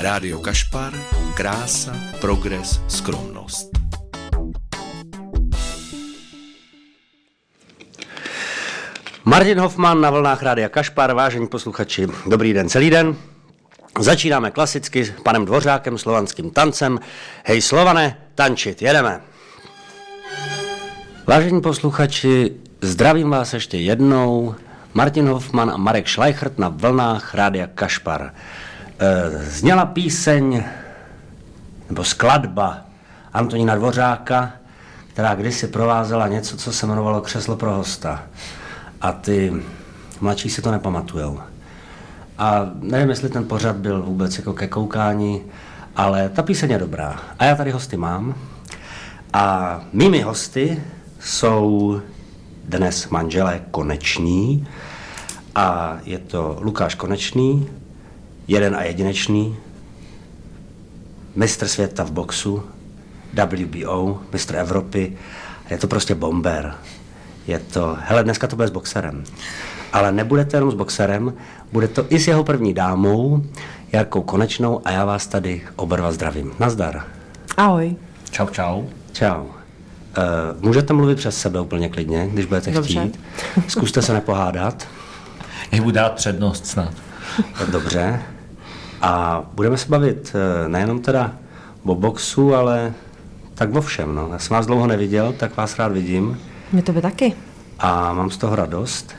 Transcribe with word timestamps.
Rádio 0.00 0.38
Kašpar, 0.38 0.92
krása, 1.34 1.92
progres, 2.20 2.80
skromnost. 2.88 3.70
Martin 9.24 9.60
Hoffman 9.60 10.00
na 10.00 10.10
vlnách 10.10 10.42
Rádia 10.42 10.68
Kašpar, 10.68 11.14
vážení 11.14 11.46
posluchači, 11.46 12.08
dobrý 12.26 12.52
den 12.52 12.68
celý 12.68 12.90
den. 12.90 13.16
Začínáme 14.00 14.50
klasicky 14.50 15.04
s 15.04 15.10
panem 15.22 15.44
Dvořákem, 15.44 15.98
slovanským 15.98 16.50
tancem. 16.50 16.98
Hej 17.44 17.62
Slované, 17.62 18.16
tančit, 18.34 18.82
jedeme. 18.82 19.20
Vážení 21.26 21.60
posluchači, 21.60 22.52
zdravím 22.80 23.30
vás 23.30 23.52
ještě 23.52 23.76
jednou. 23.76 24.54
Martin 24.94 25.28
Hoffman 25.28 25.70
a 25.70 25.76
Marek 25.76 26.08
Schleichert 26.08 26.58
na 26.58 26.68
vlnách 26.68 27.34
Rádia 27.34 27.66
Kašpar. 27.66 28.30
E, 28.98 29.30
zněla 29.44 29.86
píseň, 29.86 30.64
nebo 31.88 32.04
skladba 32.04 32.78
Antonína 33.32 33.74
Dvořáka, 33.74 34.52
která 35.12 35.34
kdysi 35.34 35.66
provázela 35.66 36.28
něco, 36.28 36.56
co 36.56 36.72
se 36.72 36.86
jmenovalo 36.86 37.20
Křeslo 37.20 37.56
pro 37.56 37.74
hosta. 37.74 38.22
A 39.00 39.12
ty 39.12 39.52
mladší 40.20 40.50
si 40.50 40.62
to 40.62 40.70
nepamatujou. 40.70 41.40
A 42.38 42.70
nevím, 42.80 43.10
jestli 43.10 43.28
ten 43.28 43.44
pořad 43.44 43.76
byl 43.76 44.02
vůbec 44.02 44.38
jako 44.38 44.52
ke 44.52 44.66
koukání, 44.66 45.42
ale 45.96 46.28
ta 46.28 46.42
píseň 46.42 46.70
je 46.70 46.78
dobrá. 46.78 47.16
A 47.38 47.44
já 47.44 47.54
tady 47.54 47.70
hosty 47.70 47.96
mám. 47.96 48.34
A 49.32 49.80
mými 49.92 50.22
hosty 50.22 50.82
jsou 51.20 52.00
dnes 52.70 53.08
manželé 53.08 53.60
Koneční 53.70 54.68
a 55.54 55.98
je 56.04 56.18
to 56.18 56.58
Lukáš 56.60 56.94
Konečný, 56.94 57.68
jeden 58.48 58.76
a 58.76 58.82
jedinečný, 58.82 59.56
mistr 61.36 61.68
světa 61.68 62.04
v 62.04 62.10
boxu, 62.10 62.62
WBO, 63.32 64.20
mistr 64.32 64.56
Evropy, 64.56 65.16
je 65.70 65.78
to 65.78 65.86
prostě 65.86 66.14
bomber. 66.14 66.74
Je 67.46 67.58
to, 67.58 67.96
hele, 68.00 68.24
dneska 68.24 68.46
to 68.46 68.56
bude 68.56 68.68
s 68.68 68.70
boxerem. 68.70 69.24
Ale 69.92 70.12
nebude 70.12 70.44
to 70.44 70.56
jenom 70.56 70.70
s 70.70 70.74
boxerem, 70.74 71.34
bude 71.72 71.88
to 71.88 72.06
i 72.08 72.20
s 72.20 72.28
jeho 72.28 72.44
první 72.44 72.74
dámou, 72.74 73.42
Jarkou 73.92 74.22
Konečnou 74.22 74.80
a 74.84 74.90
já 74.90 75.04
vás 75.04 75.26
tady 75.26 75.62
oba 75.76 76.12
zdravím. 76.12 76.52
Nazdar. 76.58 77.04
Ahoj. 77.56 77.96
Čau, 78.30 78.46
čau. 78.46 78.84
Čau. 79.12 79.59
Uh, 80.18 80.62
můžete 80.62 80.92
mluvit 80.92 81.18
přes 81.18 81.36
sebe 81.40 81.60
úplně 81.60 81.88
klidně, 81.88 82.28
když 82.32 82.46
budete 82.46 82.70
Dobře. 82.70 83.00
chtít. 83.00 83.20
Zkuste 83.68 84.02
se 84.02 84.12
nepohádat. 84.12 84.88
Já 85.72 85.78
budu 85.82 85.90
dát 85.94 86.12
přednost 86.12 86.66
snad. 86.66 86.92
Dobře. 87.72 88.22
A 89.02 89.42
budeme 89.54 89.78
se 89.78 89.88
bavit 89.88 90.32
eh, 90.34 90.68
nejenom 90.68 91.00
teda 91.02 91.32
o 91.84 91.94
boxu, 91.94 92.54
ale 92.54 92.92
tak 93.54 93.74
o 93.74 93.80
všem. 93.80 94.14
No. 94.14 94.28
Já 94.32 94.38
jsem 94.38 94.54
vás 94.54 94.66
dlouho 94.66 94.86
neviděl, 94.86 95.32
tak 95.32 95.56
vás 95.56 95.78
rád 95.78 95.92
vidím 95.92 96.38
Mě 96.72 96.82
to 96.82 96.92
by 96.92 97.02
taky. 97.02 97.34
a 97.78 98.12
mám 98.12 98.30
z 98.30 98.36
toho 98.36 98.56
radost. 98.56 99.14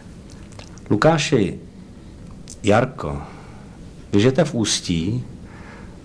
Lukáši, 0.90 1.60
Jarko, 2.64 3.22
vy 4.14 4.20
žijete 4.22 4.44
v 4.44 4.54
Ústí, 4.54 5.24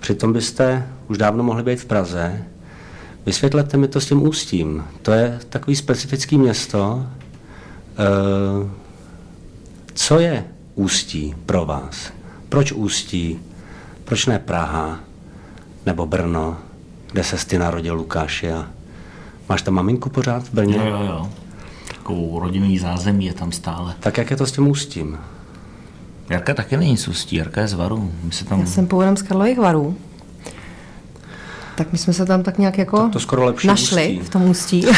přitom 0.01 0.33
byste 0.33 0.89
už 1.09 1.19
dávno 1.19 1.45
mohli 1.45 1.63
být 1.63 1.81
v 1.81 1.85
Praze. 1.85 2.43
Vysvětlete 3.27 3.77
mi 3.77 3.89
to 3.89 4.01
s 4.01 4.07
tím 4.07 4.23
Ústím. 4.23 4.85
To 5.03 5.13
je 5.13 5.39
takový 5.49 5.77
specifický 5.77 6.39
město. 6.39 7.07
Eh, 7.99 8.69
Co 9.95 10.19
je 10.19 10.45
Ústí 10.75 11.35
pro 11.47 11.67
vás? 11.67 12.13
Proč 12.49 12.73
Ústí? 12.73 13.39
Proč 14.05 14.27
ne 14.27 14.39
Praha? 14.39 15.01
Nebo 15.87 16.07
Brno, 16.07 16.57
kde 17.13 17.25
se 17.25 17.47
ty 17.47 17.59
narodil 17.59 17.95
Lukáši? 17.95 18.53
A 18.53 18.67
máš 19.49 19.63
tam 19.63 19.75
maminku 19.75 20.09
pořád 20.11 20.43
v 20.49 20.55
Brně? 20.55 20.77
Jo, 20.77 20.85
jo, 20.87 21.03
jo. 21.07 21.31
Takovou 21.89 22.39
rodinný 22.41 22.79
zázemí 22.79 23.27
je 23.27 23.35
tam 23.35 23.53
stále. 23.53 23.95
Tak 24.01 24.19
jak 24.19 24.31
je 24.31 24.37
to 24.37 24.47
s 24.47 24.53
tím 24.53 24.69
Ústím? 24.69 25.19
Jarka 26.31 26.55
taky 26.55 26.77
není 26.77 26.97
z 26.97 27.09
Ústí, 27.09 27.37
Jarka 27.37 27.61
je 27.61 27.69
z 27.69 27.73
Varu. 27.73 28.13
My 28.23 28.33
se 28.33 28.45
tam... 28.45 28.61
Já 28.61 28.67
jsem 28.67 28.87
původem 28.87 29.17
z 29.17 29.23
Karlových 29.23 29.59
varů. 29.59 29.97
Tak 31.77 31.93
my 31.93 31.99
jsme 31.99 32.13
se 32.13 32.27
tam 32.27 32.43
tak 32.43 32.59
nějak 32.59 32.79
jako 32.79 33.09
to 33.09 33.21
skoro 33.21 33.45
lepší 33.45 33.67
našli 33.67 34.09
Ústí. 34.09 34.21
v 34.21 34.29
tom 34.29 34.43
ústí. 34.43 34.87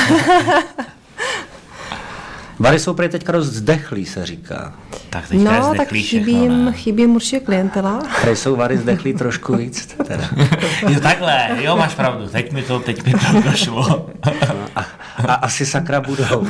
Vary 2.59 2.79
jsou 2.79 2.95
prý 2.95 3.09
teďka 3.09 3.33
dost 3.33 3.47
zdechlý, 3.47 4.07
se 4.07 4.27
říká. 4.27 4.75
Tak 5.11 5.29
teďka 5.29 5.55
je 5.55 5.61
no, 5.61 5.75
tak 5.75 5.89
chybí, 5.89 6.33
jim, 6.33 6.65
ne? 6.65 6.73
chybí 6.73 7.03
jim 7.03 7.15
určitě 7.15 7.41
klientela. 7.41 8.03
Tady 8.21 8.37
jsou 8.37 8.57
Vary 8.57 8.79
zdechlý 8.79 9.15
trošku 9.15 9.57
víc. 9.57 9.87
Teda. 10.07 10.29
Jo, 10.89 11.01
takhle, 11.01 11.49
jo, 11.61 11.77
máš 11.77 11.95
pravdu, 11.95 12.29
teď 12.29 12.53
mi 12.53 12.63
to, 12.63 12.81
teď 12.81 13.07
mi 13.07 13.13
to 13.13 13.51
došlo. 13.51 14.11
A, 14.77 14.87
a 15.27 15.35
asi 15.35 15.67
sakra 15.67 16.01
budou. 16.01 16.47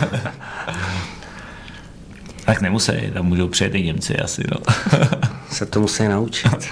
tak 2.44 2.60
nemusí, 2.60 2.92
tam 3.14 3.26
můžou 3.26 3.48
přijet 3.48 3.74
i 3.74 3.82
Němci 3.82 4.16
asi, 4.16 4.42
no. 4.50 4.56
Se 5.50 5.66
to 5.66 5.80
musí 5.80 6.08
naučit. 6.08 6.68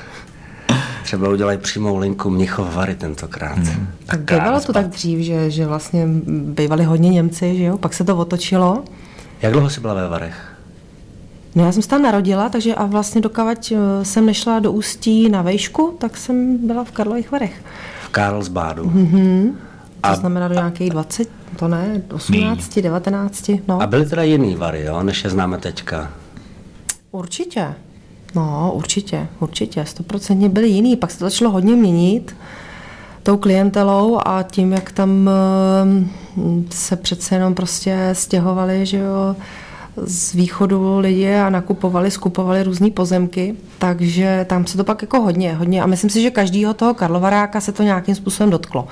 Třeba 1.07 1.29
udělají 1.29 1.59
přímou 1.59 1.97
linku 1.97 2.31
Mnichov 2.31 2.75
Vary 2.75 2.95
tentokrát. 2.95 3.59
Hmm. 3.59 3.89
Tak 4.07 4.21
bývalo 4.21 4.61
to 4.61 4.73
tak 4.73 4.87
dřív, 4.87 5.19
že, 5.25 5.51
že 5.51 5.67
vlastně 5.67 6.07
bývali 6.29 6.85
hodně 6.85 7.11
Němci, 7.11 7.57
že 7.57 7.65
jo? 7.65 7.79
Pak 7.79 7.95
se 7.95 8.05
to 8.05 8.17
otočilo. 8.17 8.85
Jak 9.43 9.53
dlouho 9.53 9.71
jsi 9.71 9.81
byla 9.81 9.95
ve 9.95 10.09
Varech? 10.09 10.53
No 11.55 11.65
já 11.65 11.73
jsem 11.73 11.83
se 11.83 11.89
tam 11.89 12.03
narodila, 12.03 12.49
takže 12.49 12.75
a 12.75 12.85
vlastně 12.87 13.21
dokavať 13.21 13.73
eh, 13.73 14.05
jsem 14.05 14.27
nešla 14.27 14.59
do 14.59 14.73
Ústí 14.73 15.29
na 15.29 15.43
vejšku, 15.43 15.97
tak 16.01 16.17
jsem 16.17 16.67
byla 16.67 16.85
v 16.85 16.91
Karlových 16.91 17.31
varech. 17.33 17.63
V 18.05 18.09
Karlsbádu. 18.09 18.85
To 20.01 20.11
A- 20.11 20.15
znamená 20.15 20.49
do 20.49 20.55
nějakých 20.55 20.91
20, 20.91 21.29
to 21.57 21.69
ne, 21.69 22.03
18, 22.13 22.79
19, 22.79 23.51
no. 23.69 23.83
A 23.83 23.87
byly 23.87 24.07
teda 24.07 24.23
jiný 24.23 24.57
Vary, 24.57 24.85
jo, 24.85 25.03
než 25.03 25.25
je 25.25 25.31
známe 25.31 25.59
teďka. 25.59 26.11
Určitě. 27.11 27.75
No, 28.37 28.73
určitě, 28.75 29.29
určitě. 29.41 29.85
Stoprocentně 29.85 30.49
byli 30.49 30.69
jiný. 30.69 30.97
Pak 30.97 31.11
se 31.11 31.19
to 31.19 31.25
začalo 31.25 31.51
hodně 31.51 31.75
měnit 31.77 32.37
tou 33.23 33.37
klientelou 33.37 34.19
a 34.25 34.43
tím, 34.43 34.73
jak 34.73 34.93
tam 34.93 35.31
eh, 35.31 36.65
se 36.71 36.97
přece 36.97 37.35
jenom 37.35 37.55
prostě 37.55 38.11
stěhovali, 38.13 38.87
že 38.87 38.99
jo, 38.99 39.37
z 39.97 40.33
východu 40.33 40.99
lidi 40.99 41.35
a 41.35 41.51
nakupovali, 41.51 42.11
skupovali 42.11 42.63
různé 42.63 42.91
pozemky, 42.91 43.57
takže 43.79 44.47
tam 44.49 44.67
se 44.67 44.77
to 44.77 44.85
pak 44.85 45.03
jako 45.03 45.21
hodně, 45.21 45.55
hodně 45.55 45.83
a 45.83 45.87
myslím 45.87 46.11
si, 46.11 46.23
že 46.23 46.31
každýho 46.31 46.75
toho 46.75 46.95
Karlovaráka 46.95 47.61
se 47.61 47.73
to 47.73 47.83
nějakým 47.83 48.15
způsobem 48.15 48.51
dotklo. 48.51 48.89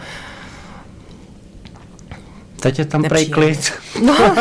Teď 2.61 2.79
je 2.79 2.85
tam 2.85 3.03
prej 3.03 3.29
Nepříjemný. 3.29 3.55
klid. 3.57 3.73
No, 4.05 4.15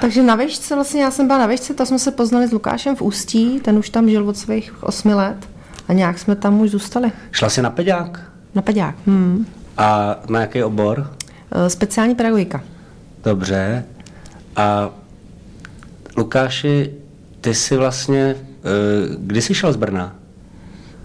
takže 0.00 0.22
na 0.22 0.34
vešce, 0.34 0.74
vlastně 0.74 1.02
já 1.02 1.10
jsem 1.10 1.26
byla 1.26 1.38
na 1.38 1.46
vešce, 1.46 1.74
to 1.74 1.86
jsme 1.86 1.98
se 1.98 2.10
poznali 2.10 2.48
s 2.48 2.52
Lukášem 2.52 2.96
v 2.96 3.02
Ústí, 3.02 3.60
ten 3.60 3.78
už 3.78 3.90
tam 3.90 4.08
žil 4.08 4.28
od 4.28 4.36
svých 4.36 4.82
osmi 4.84 5.14
let 5.14 5.48
a 5.88 5.92
nějak 5.92 6.18
jsme 6.18 6.36
tam 6.36 6.60
už 6.60 6.70
zůstali. 6.70 7.12
Šla 7.32 7.48
jsi 7.48 7.62
na 7.62 7.70
peďák? 7.70 8.20
Na 8.54 8.62
pedák. 8.62 8.94
Hmm. 9.06 9.46
A 9.76 10.16
na 10.28 10.40
jaký 10.40 10.62
obor? 10.62 11.12
E, 11.52 11.70
Speciální 11.70 12.14
pedagogika. 12.14 12.60
Dobře. 13.24 13.84
A 14.56 14.90
Lukáši, 16.16 16.94
ty 17.40 17.54
jsi 17.54 17.76
vlastně, 17.76 18.36
eh, 18.38 19.16
kdy 19.18 19.42
jsi 19.42 19.54
šel 19.54 19.72
z 19.72 19.76
Brna? 19.76 20.12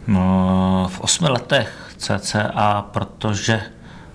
No, 0.07 0.90
v 0.91 1.00
osmi 1.00 1.30
letech 1.30 1.91
cca, 1.97 2.85
protože 2.91 3.62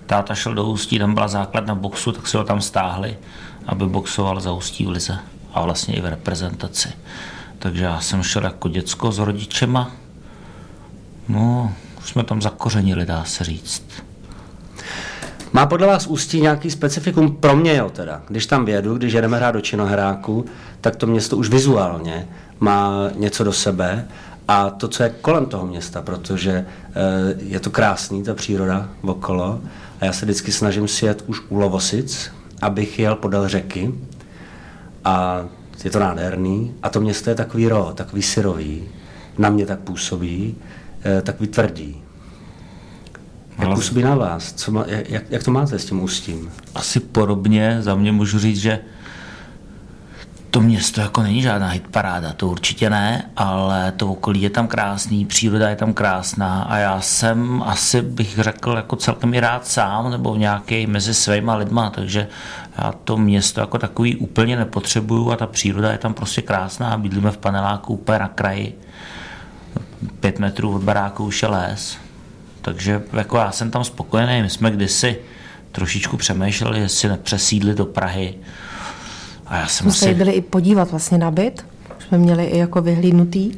táta 0.05 0.35
šel 0.35 0.53
do 0.53 0.65
Ústí, 0.65 0.99
tam 0.99 1.13
byla 1.13 1.27
základna 1.27 1.75
boxu, 1.75 2.11
tak 2.11 2.27
si 2.27 2.37
ho 2.37 2.43
tam 2.43 2.61
stáhli, 2.61 3.17
aby 3.67 3.85
boxoval 3.85 4.39
za 4.39 4.51
Ústí 4.51 4.85
v 4.85 4.89
lize 4.89 5.17
a 5.53 5.61
vlastně 5.61 5.95
i 5.95 6.01
v 6.01 6.05
reprezentaci. 6.05 6.89
Takže 7.59 7.83
já 7.83 8.01
jsem 8.01 8.23
šel 8.23 8.43
jako 8.43 8.69
děcko 8.69 9.11
s 9.11 9.19
rodičema. 9.19 9.91
No, 11.29 11.73
už 11.99 12.09
jsme 12.09 12.23
tam 12.23 12.41
zakořenili, 12.41 13.05
dá 13.05 13.23
se 13.23 13.43
říct. 13.43 13.83
Má 15.53 15.65
podle 15.65 15.87
vás 15.87 16.07
Ústí 16.07 16.41
nějaký 16.41 16.71
specifikum? 16.71 17.35
Pro 17.35 17.55
mě 17.55 17.75
jo 17.75 17.89
teda. 17.89 18.21
Když 18.27 18.45
tam 18.45 18.65
vědu, 18.65 18.97
když 18.97 19.13
jedeme 19.13 19.37
hrát 19.37 19.51
do 19.51 19.61
Činohráku, 19.61 20.45
tak 20.81 20.95
to 20.95 21.07
město 21.07 21.37
už 21.37 21.49
vizuálně 21.49 22.27
má 22.59 23.09
něco 23.15 23.43
do 23.43 23.53
sebe 23.53 24.07
a 24.47 24.69
to, 24.69 24.87
co 24.87 25.03
je 25.03 25.09
kolem 25.09 25.45
toho 25.45 25.65
města, 25.65 26.01
protože 26.01 26.51
eh, 26.51 26.93
je 27.39 27.59
to 27.59 27.69
krásný, 27.69 28.23
ta 28.23 28.33
příroda 28.33 28.89
okolo 29.01 29.61
a 30.01 30.05
já 30.05 30.13
se 30.13 30.25
vždycky 30.25 30.51
snažím 30.51 30.87
si 30.87 31.05
jet 31.05 31.23
už 31.27 31.41
u 31.49 31.59
Lovosic, 31.59 32.31
abych 32.61 32.99
jel 32.99 33.15
podél 33.15 33.47
řeky 33.47 33.93
a 35.05 35.45
je 35.83 35.91
to 35.91 35.99
nádherný 35.99 36.73
a 36.83 36.89
to 36.89 37.01
město 37.01 37.29
je 37.29 37.35
takový 37.35 37.67
ro, 37.67 37.91
takový 37.95 38.21
syrový, 38.21 38.83
na 39.37 39.49
mě 39.49 39.65
tak 39.65 39.79
působí, 39.79 40.55
eh, 41.05 41.21
takový 41.21 41.49
tvrdý. 41.49 42.01
Jak 43.59 43.73
působí 43.73 44.03
na 44.03 44.15
vás? 44.15 44.53
Co 44.53 44.71
má, 44.71 44.85
jak, 44.87 45.23
jak 45.29 45.43
to 45.43 45.51
máte 45.51 45.79
s 45.79 45.85
tím 45.85 46.03
ústím? 46.03 46.51
asi 46.75 46.99
podobně 46.99 47.77
za 47.81 47.95
mě 47.95 48.11
můžu 48.11 48.39
říct, 48.39 48.57
že 48.57 48.79
to 50.51 50.61
město 50.61 51.01
jako 51.01 51.23
není 51.23 51.41
žádná 51.41 51.69
hitparáda, 51.69 52.33
to 52.33 52.47
určitě 52.47 52.89
ne, 52.89 53.29
ale 53.37 53.91
to 53.91 54.11
okolí 54.11 54.41
je 54.41 54.49
tam 54.49 54.67
krásný, 54.67 55.25
příroda 55.25 55.69
je 55.69 55.75
tam 55.75 55.93
krásná 55.93 56.63
a 56.63 56.77
já 56.77 57.01
jsem 57.01 57.63
asi 57.65 58.01
bych 58.01 58.39
řekl 58.39 58.71
jako 58.71 58.95
celkem 58.95 59.33
i 59.33 59.39
rád 59.39 59.67
sám 59.67 60.11
nebo 60.11 60.35
nějaký 60.35 60.87
mezi 60.87 61.13
svýma 61.13 61.55
lidma, 61.55 61.89
takže 61.89 62.27
já 62.77 62.93
to 63.03 63.17
město 63.17 63.61
jako 63.61 63.77
takový 63.77 64.15
úplně 64.15 64.55
nepotřebuju 64.55 65.31
a 65.31 65.35
ta 65.35 65.47
příroda 65.47 65.91
je 65.91 65.97
tam 65.97 66.13
prostě 66.13 66.41
krásná, 66.41 66.97
bydlíme 66.97 67.31
v 67.31 67.37
paneláku 67.37 67.93
úplně 67.93 68.19
na 68.19 68.27
kraji, 68.27 68.79
pět 70.19 70.39
metrů 70.39 70.75
od 70.75 70.83
baráku 70.83 71.25
už 71.25 71.41
je 71.41 71.47
les, 71.47 71.97
takže 72.61 73.03
jako 73.13 73.37
já 73.37 73.51
jsem 73.51 73.71
tam 73.71 73.83
spokojený, 73.83 74.41
my 74.41 74.49
jsme 74.49 74.71
kdysi 74.71 75.19
trošičku 75.71 76.17
přemýšleli, 76.17 76.79
jestli 76.79 77.09
nepřesídli 77.09 77.73
do 77.73 77.85
Prahy, 77.85 78.35
a 79.47 79.57
já 79.57 79.67
jsem 79.67 79.83
jsme 79.83 79.89
asi... 79.89 79.99
se 79.99 80.13
byli 80.13 80.31
i 80.31 80.41
podívat 80.41 80.91
vlastně 80.91 81.17
na 81.17 81.31
byt, 81.31 81.65
jsme 82.07 82.17
měli 82.17 82.45
i 82.45 82.57
jako 82.57 82.81
vyhlídnutý. 82.81 83.51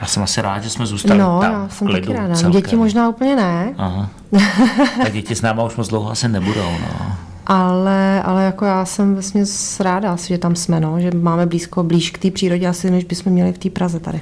Já 0.00 0.06
jsem 0.06 0.22
asi 0.22 0.42
rád, 0.42 0.62
že 0.62 0.70
jsme 0.70 0.86
zůstali 0.86 1.20
no, 1.20 1.40
tam, 1.40 1.52
já 1.52 1.68
jsem 1.68 1.86
klidu, 1.86 2.06
taky 2.06 2.18
ráda. 2.18 2.34
Celkem. 2.34 2.62
Děti 2.62 2.76
možná 2.76 3.08
úplně 3.08 3.36
ne. 3.36 3.74
Aha. 3.78 4.10
Tak 5.02 5.12
děti 5.12 5.34
s 5.34 5.42
náma 5.42 5.64
už 5.64 5.76
moc 5.76 5.88
dlouho 5.88 6.10
asi 6.10 6.28
nebudou. 6.28 6.70
No. 6.80 7.16
Ale, 7.46 8.22
ale 8.22 8.44
jako 8.44 8.64
já 8.64 8.84
jsem 8.84 9.14
vlastně 9.14 9.44
ráda 9.80 10.12
asi, 10.12 10.28
že 10.28 10.38
tam 10.38 10.56
jsme, 10.56 10.80
no, 10.80 11.00
že 11.00 11.10
máme 11.14 11.46
blízko, 11.46 11.82
blíž 11.82 12.10
k 12.10 12.18
té 12.18 12.30
přírodě 12.30 12.68
asi, 12.68 12.90
než 12.90 13.04
bychom 13.04 13.32
měli 13.32 13.52
v 13.52 13.58
té 13.58 13.70
Praze 13.70 14.00
tady. 14.00 14.20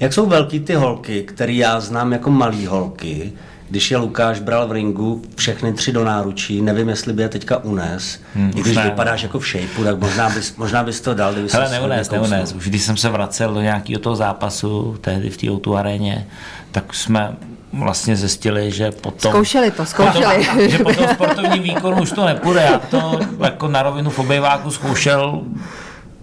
Jak 0.00 0.12
jsou 0.12 0.26
velký 0.26 0.60
ty 0.60 0.74
holky, 0.74 1.22
které 1.22 1.52
já 1.52 1.80
znám 1.80 2.12
jako 2.12 2.30
malý 2.30 2.66
holky, 2.66 3.32
když 3.68 3.90
je 3.90 3.96
Lukáš 3.96 4.40
bral 4.40 4.68
v 4.68 4.72
ringu 4.72 5.22
všechny 5.36 5.72
tři 5.72 5.92
do 5.92 6.04
náručí, 6.04 6.62
nevím, 6.62 6.88
jestli 6.88 7.12
by 7.12 7.22
je 7.22 7.28
teďka 7.28 7.56
unes, 7.56 8.20
hmm, 8.34 8.52
i 8.56 8.60
když 8.60 8.76
ne. 8.76 8.84
vypadáš 8.84 9.22
jako 9.22 9.38
v 9.38 9.46
shapeu, 9.46 9.84
tak 9.84 9.98
možná 9.98 10.28
bys, 10.28 10.56
možná 10.56 10.84
bys 10.84 11.00
to 11.00 11.14
dal, 11.14 11.32
kdyby 11.32 11.48
Hele, 11.52 11.70
neunes, 11.70 12.10
neunes. 12.10 12.52
Už 12.52 12.68
když 12.68 12.82
jsem 12.82 12.96
se 12.96 13.08
vracel 13.08 13.54
do 13.54 13.60
nějakého 13.60 14.00
toho 14.00 14.16
zápasu, 14.16 14.96
tehdy 15.00 15.30
v 15.30 15.36
té 15.36 15.50
o 15.50 15.74
aréně, 15.74 16.26
tak 16.72 16.94
jsme 16.94 17.36
vlastně 17.72 18.16
zjistili, 18.16 18.70
že 18.70 18.92
potom... 18.92 19.32
Zkoušeli 19.32 19.70
to, 19.70 19.86
zkoušeli. 19.86 20.44
Potom, 20.46 20.68
že 20.68 20.78
po 20.78 20.92
tom 20.92 21.08
sportovním 21.08 21.62
výkonu 21.62 22.02
už 22.02 22.12
to 22.12 22.26
nepůjde. 22.26 22.60
Já 22.60 22.78
to 22.78 23.20
jako 23.44 23.68
na 23.68 23.82
rovinu 23.82 24.10
v 24.10 24.18
obejváku 24.18 24.70
zkoušel 24.70 25.42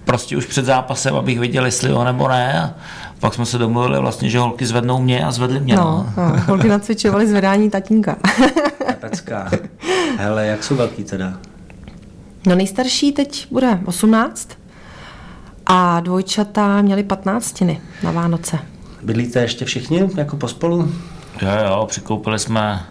prostě 0.06 0.38
už 0.38 0.46
před 0.46 0.66
zápasem, 0.66 1.16
abych 1.16 1.39
viděl, 1.39 1.66
jestli 1.66 1.89
jo 1.89 2.04
nebo 2.04 2.28
ne. 2.28 2.74
Pak 3.24 3.34
jsme 3.34 3.46
se 3.46 3.58
domluvili 3.58 4.00
vlastně, 4.00 4.30
že 4.30 4.40
holky 4.40 4.66
zvednou 4.66 5.02
mě 5.02 5.25
a 5.25 5.31
zvedli 5.31 5.60
mě. 5.60 5.75
No, 5.75 6.14
no. 6.18 6.30
no 6.30 6.42
holky 6.48 6.68
nacvičovaly 6.68 7.28
zvedání 7.28 7.70
tatínka. 7.70 8.16
Pecka. 9.00 9.52
Hele, 10.18 10.48
jak 10.48 10.64
jsou 10.64 10.75
velký 10.75 11.04
teda? 11.04 11.34
No 12.48 12.56
nejstarší 12.56 13.12
teď 13.12 13.48
bude 13.52 13.80
18 13.86 14.50
a 15.66 16.00
dvojčata 16.00 16.81
měli 16.81 17.04
15 17.04 17.62
na 18.04 18.12
Vánoce. 18.12 18.60
Bydlíte 19.04 19.42
ještě 19.42 19.66
všichni 19.66 20.10
jako 20.18 20.38
pospolu? 20.38 20.92
Jo, 21.42 21.50
jo, 21.66 21.86
přikoupili 21.90 22.40
jsme 22.40 22.86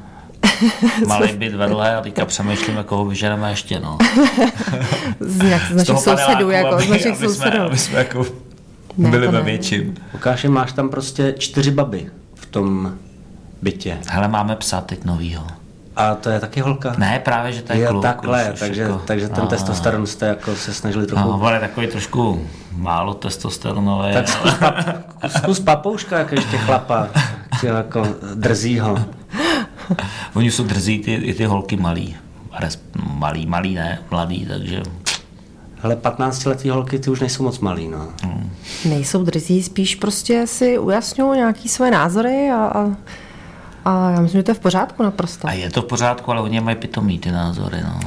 malý 1.06 1.32
byt 1.32 1.55
vedle 1.55 1.96
a 1.96 2.00
teďka 2.00 2.25
přemýšlíme, 2.25 2.84
koho 2.84 3.05
vyženeme 3.05 3.50
ještě, 3.50 3.81
no. 3.81 3.99
z, 5.20 5.43
nějak, 5.43 5.62
z 5.62 5.75
našich 5.75 5.99
sousedů, 5.99 6.50
jako 6.50 6.81
z 6.81 6.88
našich 6.88 7.17
sousedů. 7.17 7.61
Aby 7.61 7.79
jsme 7.79 7.99
jako 7.99 8.26
ne, 8.97 9.11
byli 9.11 9.29
ve 9.29 9.43
větším. 9.43 9.94
Lukáši, 10.15 10.49
máš 10.49 10.73
tam 10.73 10.89
prostě 10.89 11.35
čtyři 11.39 11.71
baby 11.71 12.06
v 12.35 12.47
tom 12.47 12.93
bytě. 13.62 13.99
Hele, 14.09 14.29
máme 14.29 14.56
psa 14.56 14.81
teď 14.81 15.05
novýho. 15.05 15.47
A 15.97 16.15
to 16.15 16.31
je 16.31 16.41
taky 16.41 16.61
holka? 16.61 16.94
Ne, 16.99 17.21
právě, 17.25 17.53
že 17.53 17.62
to 17.62 17.73
je, 17.73 17.79
je 17.79 17.87
kluk. 17.87 18.03
takhle, 18.03 18.55
takže, 18.59 18.83
jako, 18.83 19.03
takže 19.05 19.29
ten 19.29 19.47
testosteron 19.47 20.06
jste 20.06 20.27
jako 20.27 20.56
se 20.56 20.75
snažili 20.75 21.06
trochu... 21.06 21.29
No, 21.29 21.43
ale 21.43 21.61
takový 21.61 21.87
trošku 21.87 22.47
málo 22.73 23.15
testosteronové. 23.15 24.12
Tak 24.12 24.29
zkus, 24.29 24.55
pap, 24.55 24.75
zkus 25.39 25.61
papouška, 25.61 26.19
jak 26.19 26.33
ještě 26.33 26.59
chlapa, 26.59 27.09
jako 27.62 28.06
drzího. 28.35 28.99
Oni 30.35 30.50
jsou 30.50 30.65
drzí 30.65 30.99
ty, 30.99 31.15
i 31.15 31.35
ty 31.35 31.44
holky 31.44 31.77
malý. 31.77 32.17
Malý, 33.05 33.47
malý 33.47 33.75
ne, 33.75 33.99
mladý, 34.11 34.47
takže 34.47 34.83
ale 35.82 35.94
15-letý 35.96 36.70
holky, 36.70 36.99
ty 36.99 37.11
už 37.11 37.20
nejsou 37.20 37.43
moc 37.43 37.58
malý, 37.58 37.88
no. 37.88 38.08
Hmm. 38.23 38.50
Nejsou 38.84 39.25
drzí, 39.25 39.62
spíš 39.62 39.94
prostě 39.94 40.46
si 40.46 40.79
ujasňují 40.79 41.38
nějaký 41.38 41.69
své 41.69 41.90
názory 41.90 42.50
a, 42.50 42.56
a, 42.56 42.96
a 43.84 44.11
já 44.11 44.20
myslím, 44.20 44.38
že 44.38 44.43
to 44.43 44.50
je 44.50 44.55
v 44.55 44.61
pořádku 44.61 45.02
naprosto. 45.02 45.49
A 45.49 45.52
je 45.52 45.70
to 45.70 45.82
v 45.82 45.84
pořádku, 45.84 46.31
ale 46.31 46.40
oni 46.40 46.61
mají 46.61 46.76
pitomý 46.76 47.19
ty 47.19 47.31
názory, 47.31 47.76
no. 47.84 48.00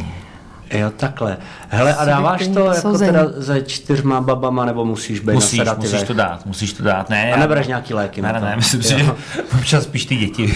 Jo, 0.74 0.92
takhle. 0.98 1.38
Hele, 1.70 1.96
a 1.96 2.06
dáváš 2.06 2.48
to 2.48 2.60
jako 2.60 2.98
teda 2.98 3.28
ze 3.36 3.62
čtyřma 3.62 4.22
babama, 4.22 4.66
nebo 4.66 4.86
musíš 4.86 5.20
být 5.20 5.34
musíš, 5.34 5.60
na 5.60 5.74
Musíš 5.74 6.04
to 6.04 6.14
dát, 6.14 6.46
musíš 6.46 6.74
to 6.74 6.84
dát. 6.84 7.10
Ne, 7.10 7.34
a 7.34 7.40
nebereš 7.40 7.68
nějaký 7.68 7.94
léky 7.94 8.22
ne, 8.22 8.34
na 8.34 8.40
to? 8.40 8.46
Ne, 8.46 8.56
myslím 8.56 8.84
si, 8.84 9.00
že 9.00 9.12
občas 9.56 9.84
spíš 9.84 10.06
ty 10.06 10.16
děti 10.16 10.56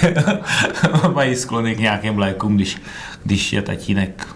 mají 1.14 1.36
sklony 1.36 1.76
k 1.76 1.80
nějakým 1.80 2.20
lékům, 2.20 2.56
když, 2.56 2.82
když 3.24 3.54
je 3.54 3.62
tatínek 3.62 4.28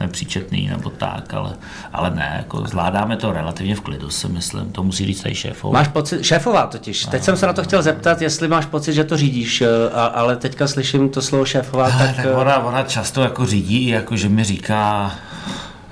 nepříčetný 0.00 0.68
nebo 0.68 0.90
tak, 0.90 1.34
ale, 1.34 1.52
ale 1.92 2.10
ne, 2.10 2.34
jako 2.36 2.66
zvládáme 2.66 3.16
to 3.16 3.32
relativně 3.32 3.74
v 3.74 3.80
klidu, 3.80 4.10
si 4.10 4.28
myslím, 4.28 4.72
to 4.72 4.82
musí 4.82 5.06
říct 5.06 5.22
tady 5.22 5.34
šéfová. 5.34 5.72
Máš 5.72 5.88
pocit, 5.88 6.22
šéfová 6.22 6.66
totiž, 6.66 7.04
teď 7.04 7.22
jsem 7.22 7.36
se 7.36 7.46
na 7.46 7.52
to 7.52 7.62
chtěl 7.62 7.82
zeptat, 7.82 8.22
jestli 8.22 8.48
máš 8.48 8.66
pocit, 8.66 8.92
že 8.92 9.04
to 9.04 9.16
řídíš, 9.16 9.60
eh, 9.60 9.66
a, 9.94 10.06
ale 10.06 10.36
teďka 10.36 10.68
slyším 10.68 11.08
to 11.08 11.22
slovo 11.22 11.44
šéfová, 11.44 11.90
tak... 11.90 12.16
tak 12.16 12.26
ona, 12.34 12.58
ona 12.58 12.82
často 12.82 13.22
jako 13.22 13.46
řídí, 13.46 13.88
jako 13.88 14.16
že 14.16 14.28
mi 14.28 14.44
říká, 14.44 15.12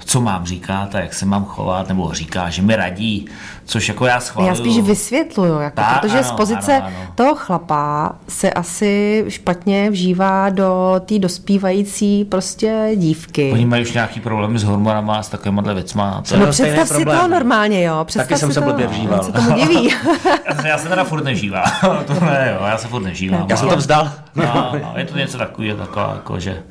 co 0.06 0.20
mám 0.20 0.46
říkat 0.46 0.94
a 0.94 1.00
jak 1.00 1.14
se 1.14 1.26
mám 1.26 1.44
chovat, 1.44 1.88
nebo 1.88 2.12
říká, 2.12 2.50
že 2.50 2.62
mi 2.62 2.76
radí, 2.76 3.26
což 3.64 3.88
jako 3.88 4.06
já 4.06 4.20
schvaluju. 4.20 4.54
Já 4.54 4.54
spíš 4.54 4.80
vysvětluju, 4.80 5.60
jako, 5.60 5.76
tak, 5.76 6.00
protože 6.00 6.18
ano, 6.18 6.28
z 6.28 6.30
pozice 6.30 6.76
ano, 6.76 6.86
ano. 6.86 7.12
toho 7.14 7.34
chlapa 7.34 8.12
se 8.28 8.50
asi 8.50 9.24
špatně 9.28 9.90
vžívá 9.90 10.50
do 10.50 10.94
té 11.06 11.18
dospívající 11.18 12.24
prostě 12.24 12.90
dívky. 12.96 13.52
Oni 13.52 13.66
mají 13.66 13.82
už 13.82 13.92
nějaký 13.92 14.20
problémy 14.20 14.58
s 14.58 14.64
hormonama 14.64 15.16
a 15.16 15.22
s 15.22 15.28
takovýmhle 15.28 15.74
věcma. 15.74 16.22
To 16.28 16.36
no 16.36 16.46
představ 16.46 16.88
si 16.88 17.04
to 17.04 17.28
normálně, 17.28 17.82
jo. 17.82 18.04
Představ 18.04 18.28
Taky 18.28 18.40
jsem 18.40 18.52
se 18.52 18.60
blbě 18.60 18.86
vžíval. 18.86 19.22
Se 19.22 19.32
tomu 19.32 19.52
diví. 19.52 19.94
já 20.64 20.78
se 20.78 20.88
teda 20.88 21.04
furt 21.04 21.24
nežívám. 21.24 21.64
to 22.06 22.24
ne, 22.24 22.56
jo, 22.60 22.66
já 22.66 22.78
se 22.78 22.88
furt 22.88 23.02
nežívám. 23.02 23.46
Já 23.50 23.56
jsem 23.56 23.68
to 23.68 23.76
vzdal. 23.76 24.10
no, 24.34 24.72
no, 24.82 24.92
je 24.96 25.04
to 25.04 25.18
něco 25.18 25.38
takového, 25.38 25.78
taková, 25.78 26.12
jako, 26.14 26.40
že 26.40 26.62